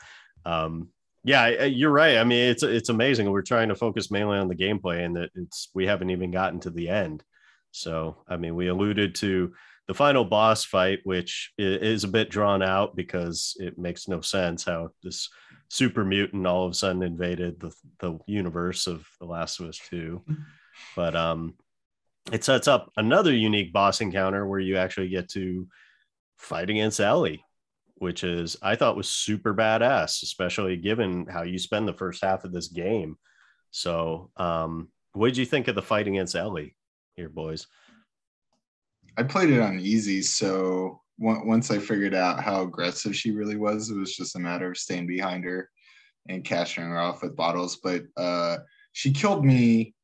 um 0.44 0.88
yeah 1.24 1.64
you're 1.64 1.90
right. 1.90 2.16
I 2.16 2.24
mean 2.24 2.48
it's 2.50 2.62
it's 2.62 2.88
amazing. 2.88 3.30
We're 3.30 3.42
trying 3.42 3.68
to 3.68 3.74
focus 3.74 4.10
mainly 4.10 4.38
on 4.38 4.48
the 4.48 4.56
gameplay 4.56 5.04
and 5.04 5.16
that 5.16 5.30
it's 5.34 5.70
we 5.74 5.86
haven't 5.86 6.10
even 6.10 6.30
gotten 6.30 6.60
to 6.60 6.70
the 6.70 6.88
end. 6.88 7.22
So 7.70 8.16
i 8.28 8.36
mean 8.36 8.54
we 8.54 8.68
alluded 8.68 9.14
to 9.16 9.52
the 9.88 9.94
final 9.94 10.24
boss 10.24 10.64
fight, 10.64 11.00
which 11.04 11.52
is 11.56 12.04
a 12.04 12.08
bit 12.08 12.28
drawn 12.28 12.62
out 12.62 12.94
because 12.94 13.56
it 13.58 13.78
makes 13.78 14.06
no 14.06 14.20
sense 14.20 14.62
how 14.62 14.90
this 15.02 15.30
super 15.70 16.04
mutant 16.04 16.46
all 16.46 16.66
of 16.66 16.72
a 16.72 16.74
sudden 16.74 17.02
invaded 17.02 17.58
the, 17.58 17.72
the 18.00 18.18
universe 18.26 18.86
of 18.86 19.06
The 19.18 19.26
Last 19.26 19.60
of 19.60 19.66
Us 19.66 19.80
2. 19.88 20.22
But 20.94 21.16
um, 21.16 21.54
it 22.32 22.44
sets 22.44 22.68
up 22.68 22.92
another 22.96 23.34
unique 23.34 23.72
boss 23.72 24.00
encounter 24.00 24.46
where 24.46 24.60
you 24.60 24.76
actually 24.76 25.08
get 25.08 25.28
to 25.30 25.66
fight 26.36 26.70
against 26.70 27.00
Ellie, 27.00 27.44
which 27.96 28.24
is 28.24 28.56
I 28.62 28.76
thought 28.76 28.96
was 28.96 29.08
super 29.08 29.54
badass, 29.54 30.22
especially 30.22 30.76
given 30.76 31.26
how 31.26 31.42
you 31.42 31.58
spend 31.58 31.88
the 31.88 31.94
first 31.94 32.22
half 32.22 32.44
of 32.44 32.52
this 32.52 32.68
game. 32.68 33.16
So, 33.70 34.30
um, 34.36 34.88
what 35.12 35.28
did 35.28 35.36
you 35.36 35.46
think 35.46 35.68
of 35.68 35.74
the 35.74 35.82
fight 35.82 36.06
against 36.06 36.36
Ellie 36.36 36.76
here, 37.16 37.28
boys? 37.28 37.66
I 39.16 39.24
played 39.24 39.50
it 39.50 39.60
on 39.60 39.80
easy, 39.80 40.22
so 40.22 41.00
once 41.18 41.72
I 41.72 41.78
figured 41.78 42.14
out 42.14 42.42
how 42.42 42.62
aggressive 42.62 43.16
she 43.16 43.32
really 43.32 43.56
was, 43.56 43.90
it 43.90 43.96
was 43.96 44.14
just 44.14 44.36
a 44.36 44.38
matter 44.38 44.70
of 44.70 44.78
staying 44.78 45.08
behind 45.08 45.44
her 45.44 45.68
and 46.28 46.44
cashing 46.44 46.84
her 46.84 46.98
off 46.98 47.22
with 47.22 47.34
bottles. 47.34 47.78
But 47.82 48.02
uh, 48.16 48.58
she 48.92 49.12
killed 49.12 49.44
me 49.44 49.94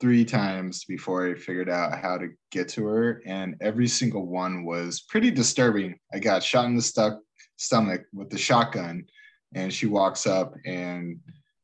three 0.00 0.24
times 0.24 0.84
before 0.84 1.28
I 1.28 1.34
figured 1.34 1.70
out 1.70 1.98
how 1.98 2.18
to 2.18 2.28
get 2.50 2.68
to 2.70 2.86
her, 2.86 3.22
and 3.26 3.54
every 3.60 3.88
single 3.88 4.26
one 4.26 4.64
was 4.64 5.00
pretty 5.08 5.30
disturbing. 5.30 5.98
I 6.12 6.18
got 6.18 6.42
shot 6.42 6.66
in 6.66 6.76
the 6.76 6.82
stuck 6.82 7.18
stomach 7.56 8.02
with 8.12 8.30
the 8.30 8.38
shotgun, 8.38 9.06
and 9.54 9.72
she 9.72 9.86
walks 9.86 10.26
up 10.26 10.54
and 10.64 11.20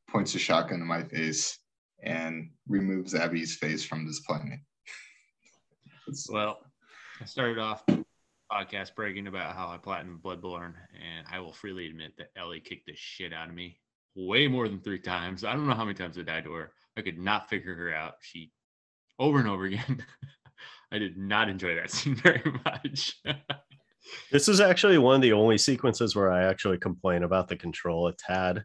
points 0.08 0.34
a 0.34 0.38
shotgun 0.38 0.78
to 0.78 0.84
my 0.84 1.02
face 1.02 1.58
and 2.02 2.50
removes 2.68 3.14
Abby's 3.14 3.56
face 3.56 3.84
from 3.84 4.06
this 4.06 4.20
planet. 4.20 4.60
well, 6.30 6.58
I 7.20 7.24
started 7.24 7.58
off 7.58 7.84
podcast 8.50 8.94
bragging 8.94 9.26
about 9.26 9.54
how 9.54 9.68
I 9.68 9.76
platinum 9.76 10.20
Bloodborne, 10.22 10.74
and 10.94 11.26
I 11.30 11.38
will 11.40 11.52
freely 11.52 11.86
admit 11.86 12.12
that 12.18 12.30
Ellie 12.36 12.60
kicked 12.60 12.86
the 12.86 12.94
shit 12.96 13.32
out 13.32 13.48
of 13.48 13.54
me 13.54 13.78
way 14.16 14.48
more 14.48 14.68
than 14.68 14.80
three 14.80 14.98
times. 14.98 15.44
I 15.44 15.52
don't 15.52 15.66
know 15.66 15.74
how 15.74 15.84
many 15.84 15.94
times 15.94 16.18
I 16.18 16.22
died 16.22 16.44
to 16.44 16.52
her. 16.52 16.72
I 16.96 17.02
could 17.02 17.18
not 17.18 17.48
figure 17.48 17.74
her 17.74 17.94
out. 17.94 18.14
She 18.20 18.50
over 19.18 19.38
and 19.38 19.48
over 19.48 19.64
again. 19.64 20.04
I 20.92 20.98
did 20.98 21.16
not 21.16 21.48
enjoy 21.48 21.76
that 21.76 21.90
scene 21.90 22.16
very 22.16 22.42
much. 22.64 23.20
this 24.32 24.48
is 24.48 24.60
actually 24.60 24.98
one 24.98 25.16
of 25.16 25.22
the 25.22 25.32
only 25.32 25.58
sequences 25.58 26.16
where 26.16 26.30
I 26.30 26.44
actually 26.44 26.78
complain 26.78 27.22
about 27.22 27.48
the 27.48 27.56
control 27.56 28.08
a 28.08 28.12
tad 28.12 28.64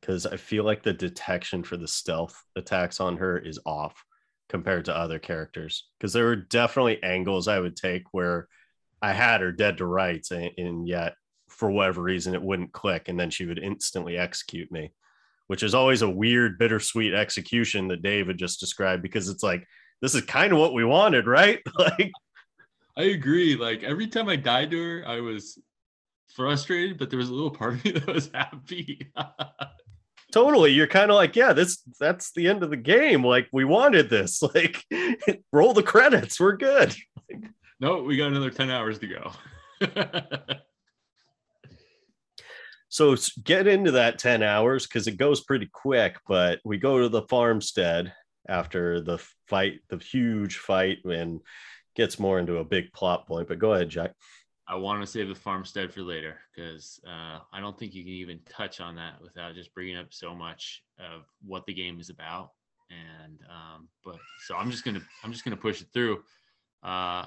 because 0.00 0.26
I 0.26 0.36
feel 0.36 0.64
like 0.64 0.82
the 0.82 0.92
detection 0.92 1.62
for 1.62 1.76
the 1.76 1.88
stealth 1.88 2.42
attacks 2.56 3.00
on 3.00 3.16
her 3.18 3.38
is 3.38 3.60
off 3.64 4.04
compared 4.48 4.84
to 4.84 4.96
other 4.96 5.18
characters 5.18 5.88
because 5.98 6.12
there 6.12 6.26
were 6.26 6.36
definitely 6.36 7.02
angles 7.02 7.48
I 7.48 7.60
would 7.60 7.76
take 7.76 8.02
where 8.10 8.48
I 9.00 9.12
had 9.12 9.40
her 9.40 9.52
dead 9.52 9.78
to 9.78 9.86
rights 9.86 10.30
and, 10.30 10.50
and, 10.58 10.86
yet 10.86 11.14
for 11.48 11.70
whatever 11.70 12.02
reason 12.02 12.34
it 12.34 12.42
wouldn't 12.42 12.72
click 12.72 13.08
and 13.08 13.18
then 13.18 13.30
she 13.30 13.46
would 13.46 13.58
instantly 13.58 14.18
execute 14.18 14.70
me 14.70 14.92
which 15.52 15.62
is 15.62 15.74
always 15.74 16.00
a 16.00 16.08
weird 16.08 16.56
bittersweet 16.56 17.12
execution 17.12 17.86
that 17.86 18.00
David 18.00 18.38
just 18.38 18.58
described 18.58 19.02
because 19.02 19.28
it's 19.28 19.42
like 19.42 19.68
this 20.00 20.14
is 20.14 20.22
kind 20.22 20.50
of 20.50 20.58
what 20.58 20.72
we 20.72 20.82
wanted 20.82 21.26
right? 21.26 21.60
Like 21.78 22.10
I 22.96 23.02
agree. 23.02 23.54
Like 23.54 23.82
every 23.82 24.06
time 24.06 24.30
I 24.30 24.36
died 24.36 24.70
to 24.70 24.82
her 24.82 25.04
I 25.06 25.20
was 25.20 25.58
frustrated 26.34 26.96
but 26.96 27.10
there 27.10 27.18
was 27.18 27.28
a 27.28 27.34
little 27.34 27.50
part 27.50 27.74
of 27.74 27.84
me 27.84 27.90
that 27.92 28.06
was 28.06 28.30
happy. 28.32 29.12
Totally. 30.32 30.72
You're 30.72 30.86
kind 30.86 31.10
of 31.10 31.16
like 31.16 31.36
yeah 31.36 31.52
this 31.52 31.82
that's 32.00 32.32
the 32.32 32.48
end 32.48 32.62
of 32.62 32.70
the 32.70 32.78
game. 32.78 33.22
Like 33.22 33.48
we 33.52 33.66
wanted 33.66 34.08
this. 34.08 34.42
Like 34.54 34.82
roll 35.52 35.74
the 35.74 35.82
credits. 35.82 36.40
We're 36.40 36.56
good. 36.56 36.96
No 37.78 38.02
we 38.02 38.16
got 38.16 38.28
another 38.28 38.50
10 38.50 38.70
hours 38.70 38.98
to 39.00 39.06
go 39.06 39.32
so 42.92 43.16
get 43.42 43.66
into 43.66 43.92
that 43.92 44.18
10 44.18 44.42
hours 44.42 44.86
because 44.86 45.06
it 45.06 45.16
goes 45.16 45.40
pretty 45.40 45.66
quick 45.72 46.18
but 46.28 46.60
we 46.62 46.76
go 46.76 47.00
to 47.00 47.08
the 47.08 47.22
farmstead 47.22 48.12
after 48.48 49.00
the 49.00 49.18
fight 49.48 49.80
the 49.88 49.96
huge 49.96 50.58
fight 50.58 50.98
and 51.04 51.40
gets 51.96 52.18
more 52.18 52.38
into 52.38 52.58
a 52.58 52.64
big 52.64 52.92
plot 52.92 53.26
point 53.26 53.48
but 53.48 53.58
go 53.58 53.72
ahead 53.72 53.88
jack 53.88 54.12
I 54.68 54.76
want 54.76 55.02
to 55.02 55.06
save 55.06 55.28
the 55.28 55.34
farmstead 55.34 55.92
for 55.92 56.02
later 56.02 56.38
because 56.54 57.00
uh, 57.06 57.40
I 57.52 57.60
don't 57.60 57.78
think 57.78 57.94
you 57.94 58.04
can 58.04 58.12
even 58.12 58.40
touch 58.48 58.80
on 58.80 58.94
that 58.96 59.20
without 59.20 59.54
just 59.54 59.74
bringing 59.74 59.96
up 59.96 60.14
so 60.14 60.34
much 60.34 60.82
of 60.98 61.24
what 61.44 61.66
the 61.66 61.74
game 61.74 61.98
is 61.98 62.10
about. 62.10 62.52
And 62.88 63.40
um, 63.50 63.88
but 64.04 64.16
so 64.46 64.54
I'm 64.54 64.70
just 64.70 64.84
gonna 64.84 65.02
I'm 65.24 65.32
just 65.32 65.44
gonna 65.44 65.56
push 65.56 65.80
it 65.80 65.88
through. 65.92 66.22
Uh, 66.82 67.26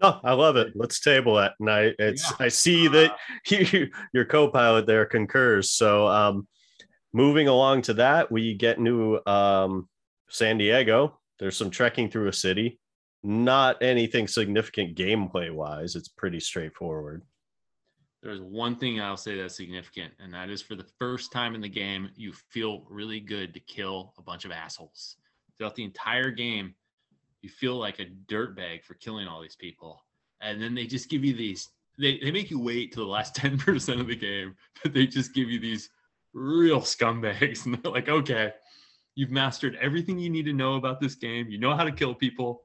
Oh, 0.00 0.20
I 0.22 0.32
love 0.32 0.56
it. 0.56 0.72
Let's 0.74 1.00
table 1.00 1.38
it. 1.38 1.52
And 1.60 1.70
I 1.70 1.92
it's 1.98 2.30
yeah. 2.30 2.46
I 2.46 2.48
see 2.48 2.88
that 2.88 3.16
you, 3.48 3.90
your 4.12 4.24
co-pilot 4.24 4.86
there 4.86 5.06
concurs. 5.06 5.70
So 5.70 6.06
um 6.06 6.46
moving 7.12 7.48
along 7.48 7.82
to 7.82 7.94
that, 7.94 8.30
we 8.30 8.54
get 8.54 8.80
new 8.80 9.18
um 9.26 9.88
San 10.28 10.58
Diego. 10.58 11.18
There's 11.38 11.56
some 11.56 11.70
trekking 11.70 12.10
through 12.10 12.28
a 12.28 12.32
city 12.32 12.78
not 13.22 13.82
anything 13.82 14.28
significant 14.28 14.96
gameplay 14.96 15.52
wise. 15.52 15.96
It's 15.96 16.08
pretty 16.08 16.40
straightforward. 16.40 17.22
There's 18.22 18.40
one 18.40 18.76
thing 18.76 19.00
I'll 19.00 19.16
say 19.16 19.36
that's 19.36 19.56
significant, 19.56 20.12
and 20.18 20.34
that 20.34 20.50
is 20.50 20.60
for 20.60 20.74
the 20.74 20.86
first 20.98 21.30
time 21.30 21.54
in 21.54 21.60
the 21.60 21.68
game, 21.68 22.10
you 22.16 22.32
feel 22.50 22.84
really 22.88 23.20
good 23.20 23.54
to 23.54 23.60
kill 23.60 24.12
a 24.18 24.22
bunch 24.22 24.44
of 24.44 24.50
assholes. 24.50 25.16
Throughout 25.56 25.76
the 25.76 25.84
entire 25.84 26.30
game, 26.30 26.74
you 27.42 27.48
feel 27.48 27.76
like 27.76 28.00
a 28.00 28.06
dirtbag 28.32 28.84
for 28.84 28.94
killing 28.94 29.28
all 29.28 29.40
these 29.40 29.56
people. 29.56 30.04
And 30.40 30.60
then 30.60 30.74
they 30.74 30.86
just 30.86 31.08
give 31.08 31.24
you 31.24 31.34
these, 31.34 31.68
they, 31.98 32.18
they 32.18 32.30
make 32.30 32.50
you 32.50 32.60
wait 32.60 32.92
till 32.92 33.04
the 33.04 33.10
last 33.10 33.34
10% 33.36 34.00
of 34.00 34.06
the 34.06 34.16
game, 34.16 34.54
but 34.82 34.92
they 34.92 35.06
just 35.06 35.34
give 35.34 35.48
you 35.48 35.58
these 35.58 35.90
real 36.32 36.80
scumbags. 36.80 37.64
And 37.66 37.74
they're 37.82 37.92
like, 37.92 38.08
okay, 38.08 38.52
you've 39.14 39.30
mastered 39.30 39.76
everything 39.80 40.18
you 40.18 40.30
need 40.30 40.46
to 40.46 40.52
know 40.52 40.74
about 40.74 41.00
this 41.00 41.14
game. 41.14 41.48
You 41.48 41.58
know 41.58 41.74
how 41.74 41.84
to 41.84 41.92
kill 41.92 42.14
people 42.14 42.62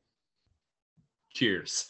Cheers. 1.34 1.88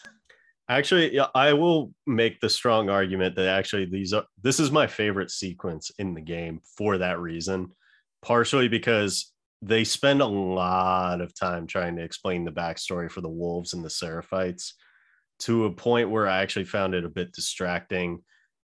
Actually, 0.69 1.19
I 1.35 1.51
will 1.51 1.93
make 2.07 2.39
the 2.39 2.49
strong 2.49 2.89
argument 2.89 3.35
that 3.35 3.47
actually 3.47 3.85
these 3.85 4.13
are 4.13 4.23
this 4.41 4.59
is 4.59 4.71
my 4.71 4.87
favorite 4.87 5.29
sequence 5.29 5.91
in 5.99 6.13
the 6.13 6.21
game 6.21 6.61
for 6.77 6.97
that 6.97 7.19
reason. 7.19 7.71
Partially 8.21 8.69
because 8.69 9.32
they 9.65 9.83
spend 9.83 10.21
a 10.21 10.25
lot 10.25 11.21
of 11.21 11.33
time 11.33 11.67
trying 11.67 11.95
to 11.95 12.03
explain 12.03 12.43
the 12.43 12.51
backstory 12.51 13.09
for 13.09 13.21
the 13.21 13.29
wolves 13.29 13.73
and 13.73 13.83
the 13.83 13.89
seraphites 13.89 14.73
to 15.39 15.65
a 15.65 15.71
point 15.71 16.09
where 16.09 16.27
I 16.27 16.41
actually 16.41 16.65
found 16.65 16.93
it 16.93 17.05
a 17.05 17.09
bit 17.09 17.33
distracting. 17.33 18.23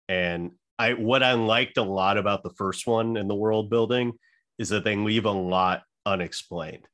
And 0.09 0.53
I 0.79 0.95
what 0.95 1.23
I 1.23 1.33
liked 1.33 1.79
a 1.79 1.83
lot 1.83 2.19
about 2.19 2.43
the 2.43 2.55
first 2.57 2.87
one 2.87 3.17
in 3.17 3.29
the 3.29 3.35
world 3.35 3.71
building 3.71 4.13
is 4.59 4.69
that 4.71 4.85
they 4.85 4.97
leave 4.97 5.25
a 5.25 5.31
lot 5.31 5.83
unexplained 6.07 6.87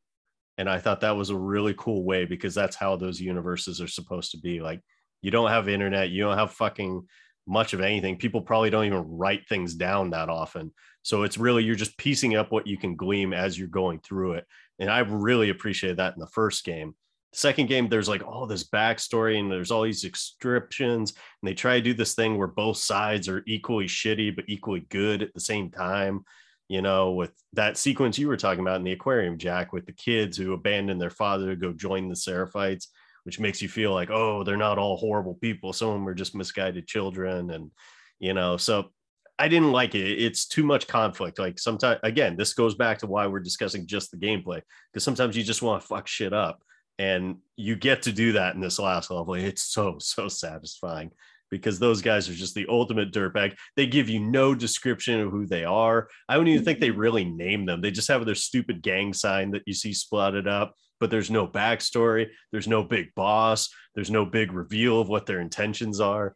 and 0.59 0.69
i 0.69 0.79
thought 0.79 1.01
that 1.01 1.17
was 1.17 1.31
a 1.31 1.37
really 1.37 1.75
cool 1.77 2.05
way 2.05 2.25
because 2.25 2.55
that's 2.55 2.77
how 2.77 2.97
those 2.97 3.21
universes 3.21 3.81
are 3.81 3.89
supposed 3.89 4.31
to 4.31 4.39
be 4.39 4.61
like 4.61 4.81
you 5.23 5.31
don't 5.31 5.51
have 5.51 5.69
internet 5.69 6.11
you 6.11 6.23
don't 6.23 6.39
have 6.39 6.53
fucking 6.53 7.03
much 7.47 7.73
of 7.73 7.81
anything. 7.81 8.17
People 8.17 8.41
probably 8.41 8.71
don't 8.71 8.87
even 8.87 9.17
write 9.17 9.49
things 9.49 9.75
down 9.75 10.11
that 10.11 10.29
often. 10.29 10.73
So 11.03 11.23
it's 11.23 11.39
really 11.39 11.65
you're 11.65 11.75
just 11.75 11.99
piecing 11.99 12.37
up 12.37 12.51
what 12.51 12.67
you 12.67 12.79
can 12.79 12.97
glean 12.97 13.33
as 13.33 13.59
you're 13.59 13.69
going 13.69 14.01
through 14.01 14.35
it. 14.35 14.47
And 14.79 14.91
i 14.91 15.01
really 15.01 15.51
appreciated 15.51 15.99
that 15.99 16.15
in 16.15 16.21
the 16.21 16.27
first 16.29 16.65
game. 16.65 16.95
Second 17.33 17.69
game 17.69 17.89
there's 17.89 18.09
like 18.09 18.25
all 18.25 18.47
this 18.47 18.69
backstory 18.69 19.39
and 19.39 19.51
there's 19.51 19.71
all 19.71 19.83
these 19.83 20.03
descriptions 20.03 21.13
and 21.13 21.49
they 21.49 21.55
try 21.55 21.77
to 21.77 21.83
do 21.83 21.93
this 21.93 22.15
thing 22.15 22.39
where 22.39 22.47
both 22.47 22.77
sides 22.77 23.29
are 23.29 23.43
equally 23.47 23.87
shitty 23.87 24.35
but 24.35 24.45
equally 24.47 24.87
good 24.89 25.21
at 25.21 25.35
the 25.35 25.41
same 25.41 25.71
time 25.71 26.25
you 26.69 26.83
know, 26.83 27.13
with 27.13 27.33
that 27.53 27.77
sequence 27.77 28.19
you 28.19 28.29
were 28.29 28.37
talking 28.37 28.61
about 28.61 28.77
in 28.77 28.85
the 28.85 28.93
aquarium, 28.93 29.39
Jack, 29.39 29.73
with 29.73 29.87
the 29.87 29.93
kids 29.93 30.37
who 30.37 30.55
abandon 30.55 30.99
their 30.99 31.11
father 31.11 31.51
to 31.51 31.57
go 31.57 31.73
join 31.73 32.09
the 32.09 32.15
Seraphites, 32.15 32.87
which 33.25 33.41
makes 33.41 33.61
you 33.61 33.69
feel 33.69 33.93
like, 33.93 34.11
oh, 34.11 34.45
they're 34.45 34.57
not 34.57 34.79
all 34.79 34.97
horrible 34.97 35.35
people. 35.35 35.73
Some 35.73 35.89
of 35.89 35.95
them 35.95 36.09
are 36.09 36.15
just 36.15 36.35
misguided 36.35 36.87
children. 36.87 37.51
And, 37.51 37.71
you 38.19 38.33
know, 38.35 38.57
so 38.57 38.91
I 39.39 39.49
didn't 39.49 39.73
like 39.73 39.95
it. 39.95 40.23
It's 40.23 40.47
too 40.47 40.63
much 40.63 40.87
conflict. 40.87 41.39
Like 41.39 41.59
sometimes, 41.59 42.01
again, 42.03 42.37
this 42.37 42.55
goes 42.55 42.75
back 42.75 42.99
to 42.99 43.07
why 43.07 43.27
we're 43.27 43.41
discussing 43.41 43.87
just 43.87 44.11
the 44.11 44.17
gameplay 44.17 44.61
because 44.93 45.05
sometimes 45.05 45.37
you 45.37 45.43
just 45.43 45.63
want 45.63 45.83
to 45.83 45.89
fuck 45.89 46.07
shit 46.07 46.33
up, 46.33 46.63
and 46.99 47.37
you 47.57 47.75
get 47.75 48.03
to 48.03 48.13
do 48.13 48.33
that 48.33 48.55
in 48.55 48.61
this 48.61 48.79
last 48.79 49.11
level. 49.11 49.35
It's 49.35 49.63
so 49.63 49.97
so 49.99 50.29
satisfying 50.29 51.11
because 51.51 51.79
those 51.79 52.03
guys 52.03 52.29
are 52.29 52.35
just 52.35 52.55
the 52.55 52.67
ultimate 52.69 53.13
dirtbag. 53.13 53.55
They 53.77 53.87
give 53.87 54.09
you 54.09 54.21
no 54.21 54.55
description 54.55 55.21
of 55.21 55.31
who 55.31 55.47
they 55.47 55.65
are. 55.65 56.09
I 56.29 56.37
don't 56.37 56.49
even 56.49 56.65
think 56.65 56.81
they 56.81 56.91
mm-hmm. 56.91 57.01
really 57.01 57.25
name 57.25 57.67
them. 57.67 57.81
They 57.81 57.91
just 57.91 58.09
have 58.09 58.25
their 58.25 58.35
stupid 58.35 58.83
gang 58.83 59.13
sign 59.13 59.51
that 59.53 59.63
you 59.67 59.75
see 59.75 59.91
splatted 59.91 60.49
up, 60.49 60.75
but 61.01 61.11
there's 61.11 61.31
no 61.31 61.47
backstory. 61.47 62.29
There's 62.53 62.69
no 62.69 62.83
big 62.83 63.15
boss. 63.15 63.69
There's 63.95 64.11
no 64.11 64.25
big 64.25 64.53
reveal 64.53 65.01
of 65.01 65.09
what 65.09 65.27
their 65.27 65.41
intentions 65.41 66.01
are. 66.01 66.35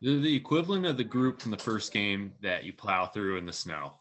They're 0.00 0.18
the 0.18 0.34
equivalent 0.34 0.86
of 0.86 0.96
the 0.96 1.04
group 1.04 1.40
from 1.40 1.50
the 1.50 1.58
first 1.58 1.92
game 1.92 2.32
that 2.42 2.64
you 2.64 2.72
plow 2.72 3.06
through 3.06 3.36
in 3.36 3.46
the 3.46 3.52
snow. 3.52 3.94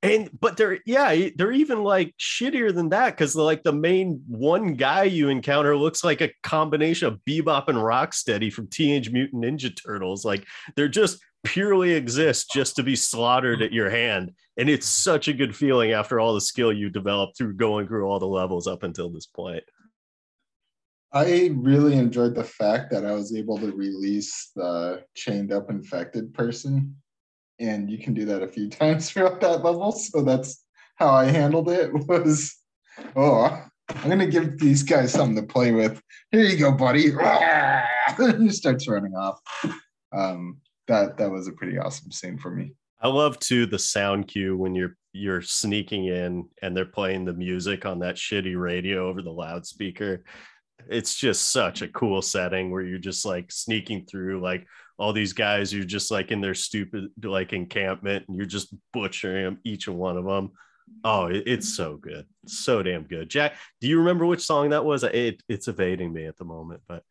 And 0.00 0.30
but 0.38 0.56
they're 0.56 0.78
yeah, 0.86 1.28
they're 1.34 1.50
even 1.50 1.82
like 1.82 2.14
shittier 2.20 2.72
than 2.72 2.90
that 2.90 3.16
because 3.16 3.34
like 3.34 3.64
the 3.64 3.72
main 3.72 4.22
one 4.28 4.74
guy 4.74 5.04
you 5.04 5.28
encounter 5.28 5.76
looks 5.76 6.04
like 6.04 6.20
a 6.20 6.32
combination 6.44 7.08
of 7.08 7.20
Bebop 7.28 7.66
and 7.66 7.78
Rocksteady 7.78 8.52
from 8.52 8.68
Teenage 8.68 9.10
Mutant 9.10 9.42
Ninja 9.42 9.76
Turtles. 9.76 10.24
Like 10.24 10.46
they're 10.76 10.86
just 10.86 11.20
purely 11.44 11.92
exist 11.92 12.50
just 12.52 12.76
to 12.76 12.82
be 12.82 12.96
slaughtered 12.96 13.62
at 13.62 13.72
your 13.72 13.90
hand. 13.90 14.32
And 14.56 14.68
it's 14.68 14.86
such 14.86 15.28
a 15.28 15.32
good 15.32 15.54
feeling 15.54 15.92
after 15.92 16.18
all 16.18 16.34
the 16.34 16.40
skill 16.40 16.72
you 16.72 16.90
developed 16.90 17.36
through 17.36 17.54
going 17.54 17.86
through 17.86 18.06
all 18.06 18.18
the 18.18 18.26
levels 18.26 18.66
up 18.66 18.82
until 18.82 19.10
this 19.10 19.26
point. 19.26 19.62
I 21.12 21.50
really 21.54 21.96
enjoyed 21.96 22.34
the 22.34 22.44
fact 22.44 22.90
that 22.90 23.06
I 23.06 23.12
was 23.12 23.34
able 23.34 23.56
to 23.58 23.72
release 23.72 24.50
the 24.54 25.04
chained 25.14 25.52
up 25.52 25.70
infected 25.70 26.34
person. 26.34 26.96
And 27.60 27.90
you 27.90 27.98
can 27.98 28.14
do 28.14 28.24
that 28.26 28.42
a 28.42 28.48
few 28.48 28.68
times 28.70 29.10
throughout 29.10 29.40
that 29.40 29.64
level. 29.64 29.92
So 29.92 30.22
that's 30.22 30.64
how 30.96 31.08
I 31.10 31.26
handled 31.26 31.70
it 31.70 31.92
was, 31.92 32.56
oh, 33.16 33.64
I'm 33.88 34.08
gonna 34.08 34.26
give 34.26 34.58
these 34.58 34.82
guys 34.82 35.12
something 35.12 35.36
to 35.36 35.50
play 35.50 35.72
with. 35.72 36.02
Here 36.30 36.42
you 36.42 36.58
go, 36.58 36.72
buddy. 36.72 37.10
he 38.38 38.50
starts 38.50 38.86
running 38.86 39.14
off. 39.14 39.40
Um, 40.12 40.58
that 40.88 41.16
that 41.18 41.30
was 41.30 41.46
a 41.46 41.52
pretty 41.52 41.78
awesome 41.78 42.10
scene 42.10 42.38
for 42.38 42.50
me. 42.50 42.72
I 43.00 43.08
love 43.08 43.38
too 43.38 43.66
the 43.66 43.78
sound 43.78 44.28
cue 44.28 44.56
when 44.56 44.74
you're 44.74 44.96
you're 45.12 45.42
sneaking 45.42 46.06
in 46.06 46.48
and 46.62 46.76
they're 46.76 46.84
playing 46.84 47.24
the 47.24 47.32
music 47.32 47.86
on 47.86 48.00
that 48.00 48.16
shitty 48.16 48.60
radio 48.60 49.08
over 49.08 49.22
the 49.22 49.30
loudspeaker. 49.30 50.24
It's 50.88 51.14
just 51.14 51.50
such 51.50 51.82
a 51.82 51.88
cool 51.88 52.22
setting 52.22 52.70
where 52.70 52.82
you're 52.82 52.98
just 52.98 53.24
like 53.24 53.50
sneaking 53.50 54.06
through 54.06 54.40
like 54.40 54.66
all 54.98 55.12
these 55.12 55.32
guys 55.32 55.72
you're 55.72 55.84
just 55.84 56.10
like 56.10 56.30
in 56.30 56.40
their 56.40 56.54
stupid 56.54 57.08
like 57.22 57.52
encampment 57.52 58.24
and 58.28 58.36
you're 58.36 58.46
just 58.46 58.74
butchering 58.92 59.44
them 59.44 59.58
each 59.64 59.86
one 59.88 60.16
of 60.16 60.24
them 60.24 60.50
oh 61.04 61.28
it's 61.30 61.76
so 61.76 61.96
good. 61.96 62.26
So 62.46 62.82
damn 62.82 63.04
good. 63.04 63.28
Jack 63.28 63.54
do 63.80 63.88
you 63.88 63.98
remember 63.98 64.26
which 64.26 64.44
song 64.44 64.70
that 64.70 64.84
was? 64.84 65.04
It, 65.04 65.42
it's 65.48 65.68
evading 65.68 66.12
me 66.12 66.26
at 66.26 66.36
the 66.36 66.44
moment 66.44 66.82
but 66.88 67.02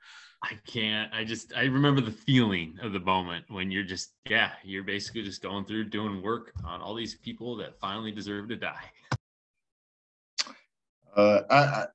i 0.43 0.53
can't 0.67 1.11
i 1.13 1.23
just 1.23 1.53
i 1.55 1.63
remember 1.63 2.01
the 2.01 2.11
feeling 2.11 2.77
of 2.81 2.93
the 2.93 2.99
moment 2.99 3.43
when 3.49 3.71
you're 3.71 3.83
just 3.83 4.13
yeah 4.29 4.51
you're 4.63 4.83
basically 4.83 5.23
just 5.23 5.41
going 5.41 5.65
through 5.65 5.83
doing 5.83 6.21
work 6.21 6.51
on 6.63 6.81
all 6.81 6.93
these 6.93 7.15
people 7.15 7.55
that 7.55 7.79
finally 7.79 8.11
deserve 8.11 8.47
to 8.47 8.55
die 8.55 8.91
uh, 11.15 11.41
I, 11.49 11.57
I, 11.57 11.85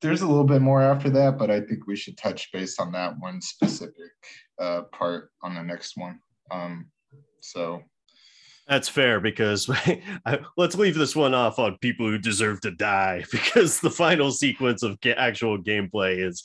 there's 0.00 0.22
a 0.22 0.26
little 0.26 0.44
bit 0.44 0.62
more 0.62 0.82
after 0.82 1.10
that, 1.10 1.36
but 1.36 1.50
I 1.50 1.60
think 1.60 1.88
we 1.88 1.96
should 1.96 2.16
touch 2.16 2.52
base 2.52 2.78
on 2.78 2.92
that 2.92 3.18
one 3.18 3.40
specific 3.40 4.12
uh, 4.60 4.82
part 4.92 5.30
on 5.42 5.56
the 5.56 5.62
next 5.62 5.96
one. 5.96 6.20
Um, 6.52 6.86
so 7.40 7.82
that's 8.68 8.88
fair 8.88 9.18
because 9.18 9.68
I, 10.26 10.40
let's 10.56 10.76
leave 10.76 10.94
this 10.94 11.16
one 11.16 11.34
off 11.34 11.58
on 11.58 11.76
people 11.78 12.06
who 12.06 12.18
deserve 12.18 12.60
to 12.60 12.70
die 12.70 13.24
because 13.32 13.80
the 13.80 13.90
final 13.90 14.30
sequence 14.30 14.84
of 14.84 15.00
ga- 15.00 15.14
actual 15.14 15.58
gameplay 15.58 16.24
is 16.24 16.44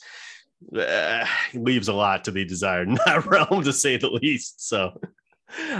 uh, 0.76 1.24
leaves 1.54 1.88
a 1.88 1.92
lot 1.92 2.24
to 2.24 2.32
be 2.32 2.44
desired 2.44 2.88
in 2.88 2.94
that 3.06 3.26
realm 3.26 3.62
to 3.62 3.72
say 3.72 3.96
the 3.96 4.10
least. 4.10 4.68
So 4.68 5.00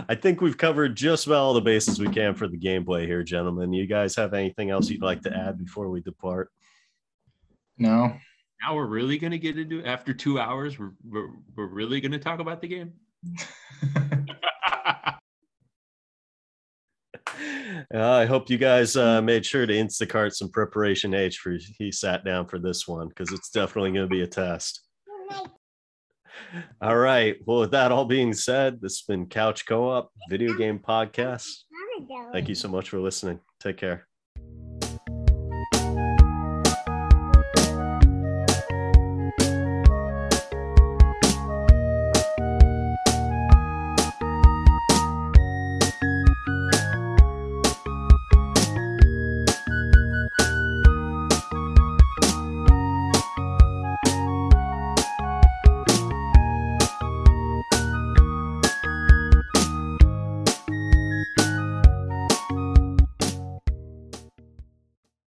I 0.09 0.15
think 0.15 0.41
we've 0.41 0.57
covered 0.57 0.97
just 0.97 1.27
about 1.27 1.39
all 1.39 1.55
the 1.55 1.61
bases 1.61 2.01
we 2.01 2.09
can 2.09 2.35
for 2.35 2.49
the 2.49 2.59
gameplay 2.59 3.07
here, 3.07 3.23
gentlemen. 3.23 3.73
You 3.73 3.87
guys 3.87 4.17
have 4.17 4.35
anything 4.35 4.71
else 4.71 4.89
you'd 4.89 5.03
like 5.03 5.23
to 5.23 5.37
add 5.37 5.59
before 5.59 5.91
we 5.91 6.01
depart? 6.01 6.51
No. 7.77 8.15
Now 8.63 8.75
we're 8.75 8.87
really 8.87 9.19
going 9.19 9.31
to 9.31 9.39
get 9.39 9.59
into 9.59 9.85
after 9.85 10.13
two 10.13 10.41
hours. 10.41 10.79
We're 10.79 10.93
we're, 11.09 11.31
we're 11.57 11.67
really 11.67 12.01
going 12.01 12.13
to 12.13 12.19
talk 12.19 12.41
about 12.41 12.61
the 12.61 12.69
game. 12.69 12.93
Uh, 17.95 18.11
I 18.11 18.27
hope 18.27 18.51
you 18.51 18.59
guys 18.59 18.97
uh, 18.97 19.21
made 19.21 19.45
sure 19.45 19.67
to 19.67 19.73
Instacart 19.73 20.35
some 20.35 20.51
preparation 20.51 21.15
H 21.15 21.39
for 21.39 21.57
he 21.79 21.93
sat 21.93 22.25
down 22.25 22.47
for 22.47 22.59
this 22.59 22.87
one 22.87 23.09
because 23.09 23.33
it's 23.33 23.51
definitely 23.51 23.93
going 23.93 24.09
to 24.09 24.11
be 24.11 24.23
a 24.23 24.27
test. 24.27 24.83
All 26.81 26.97
right. 26.97 27.37
Well, 27.45 27.61
with 27.61 27.73
that 27.73 27.93
all 27.93 28.05
being 28.05 28.33
said, 28.33 28.81
this 28.81 28.99
has 28.99 29.05
been 29.07 29.27
Couch 29.27 29.67
Co 29.67 29.91
op 29.91 30.11
Video 30.31 30.55
Game 30.55 30.79
Podcast. 30.79 31.65
Thank 32.33 32.49
you 32.49 32.55
so 32.55 32.69
much 32.69 32.89
for 32.89 33.01
listening. 33.01 33.41
Take 33.61 33.77
care. 33.77 34.08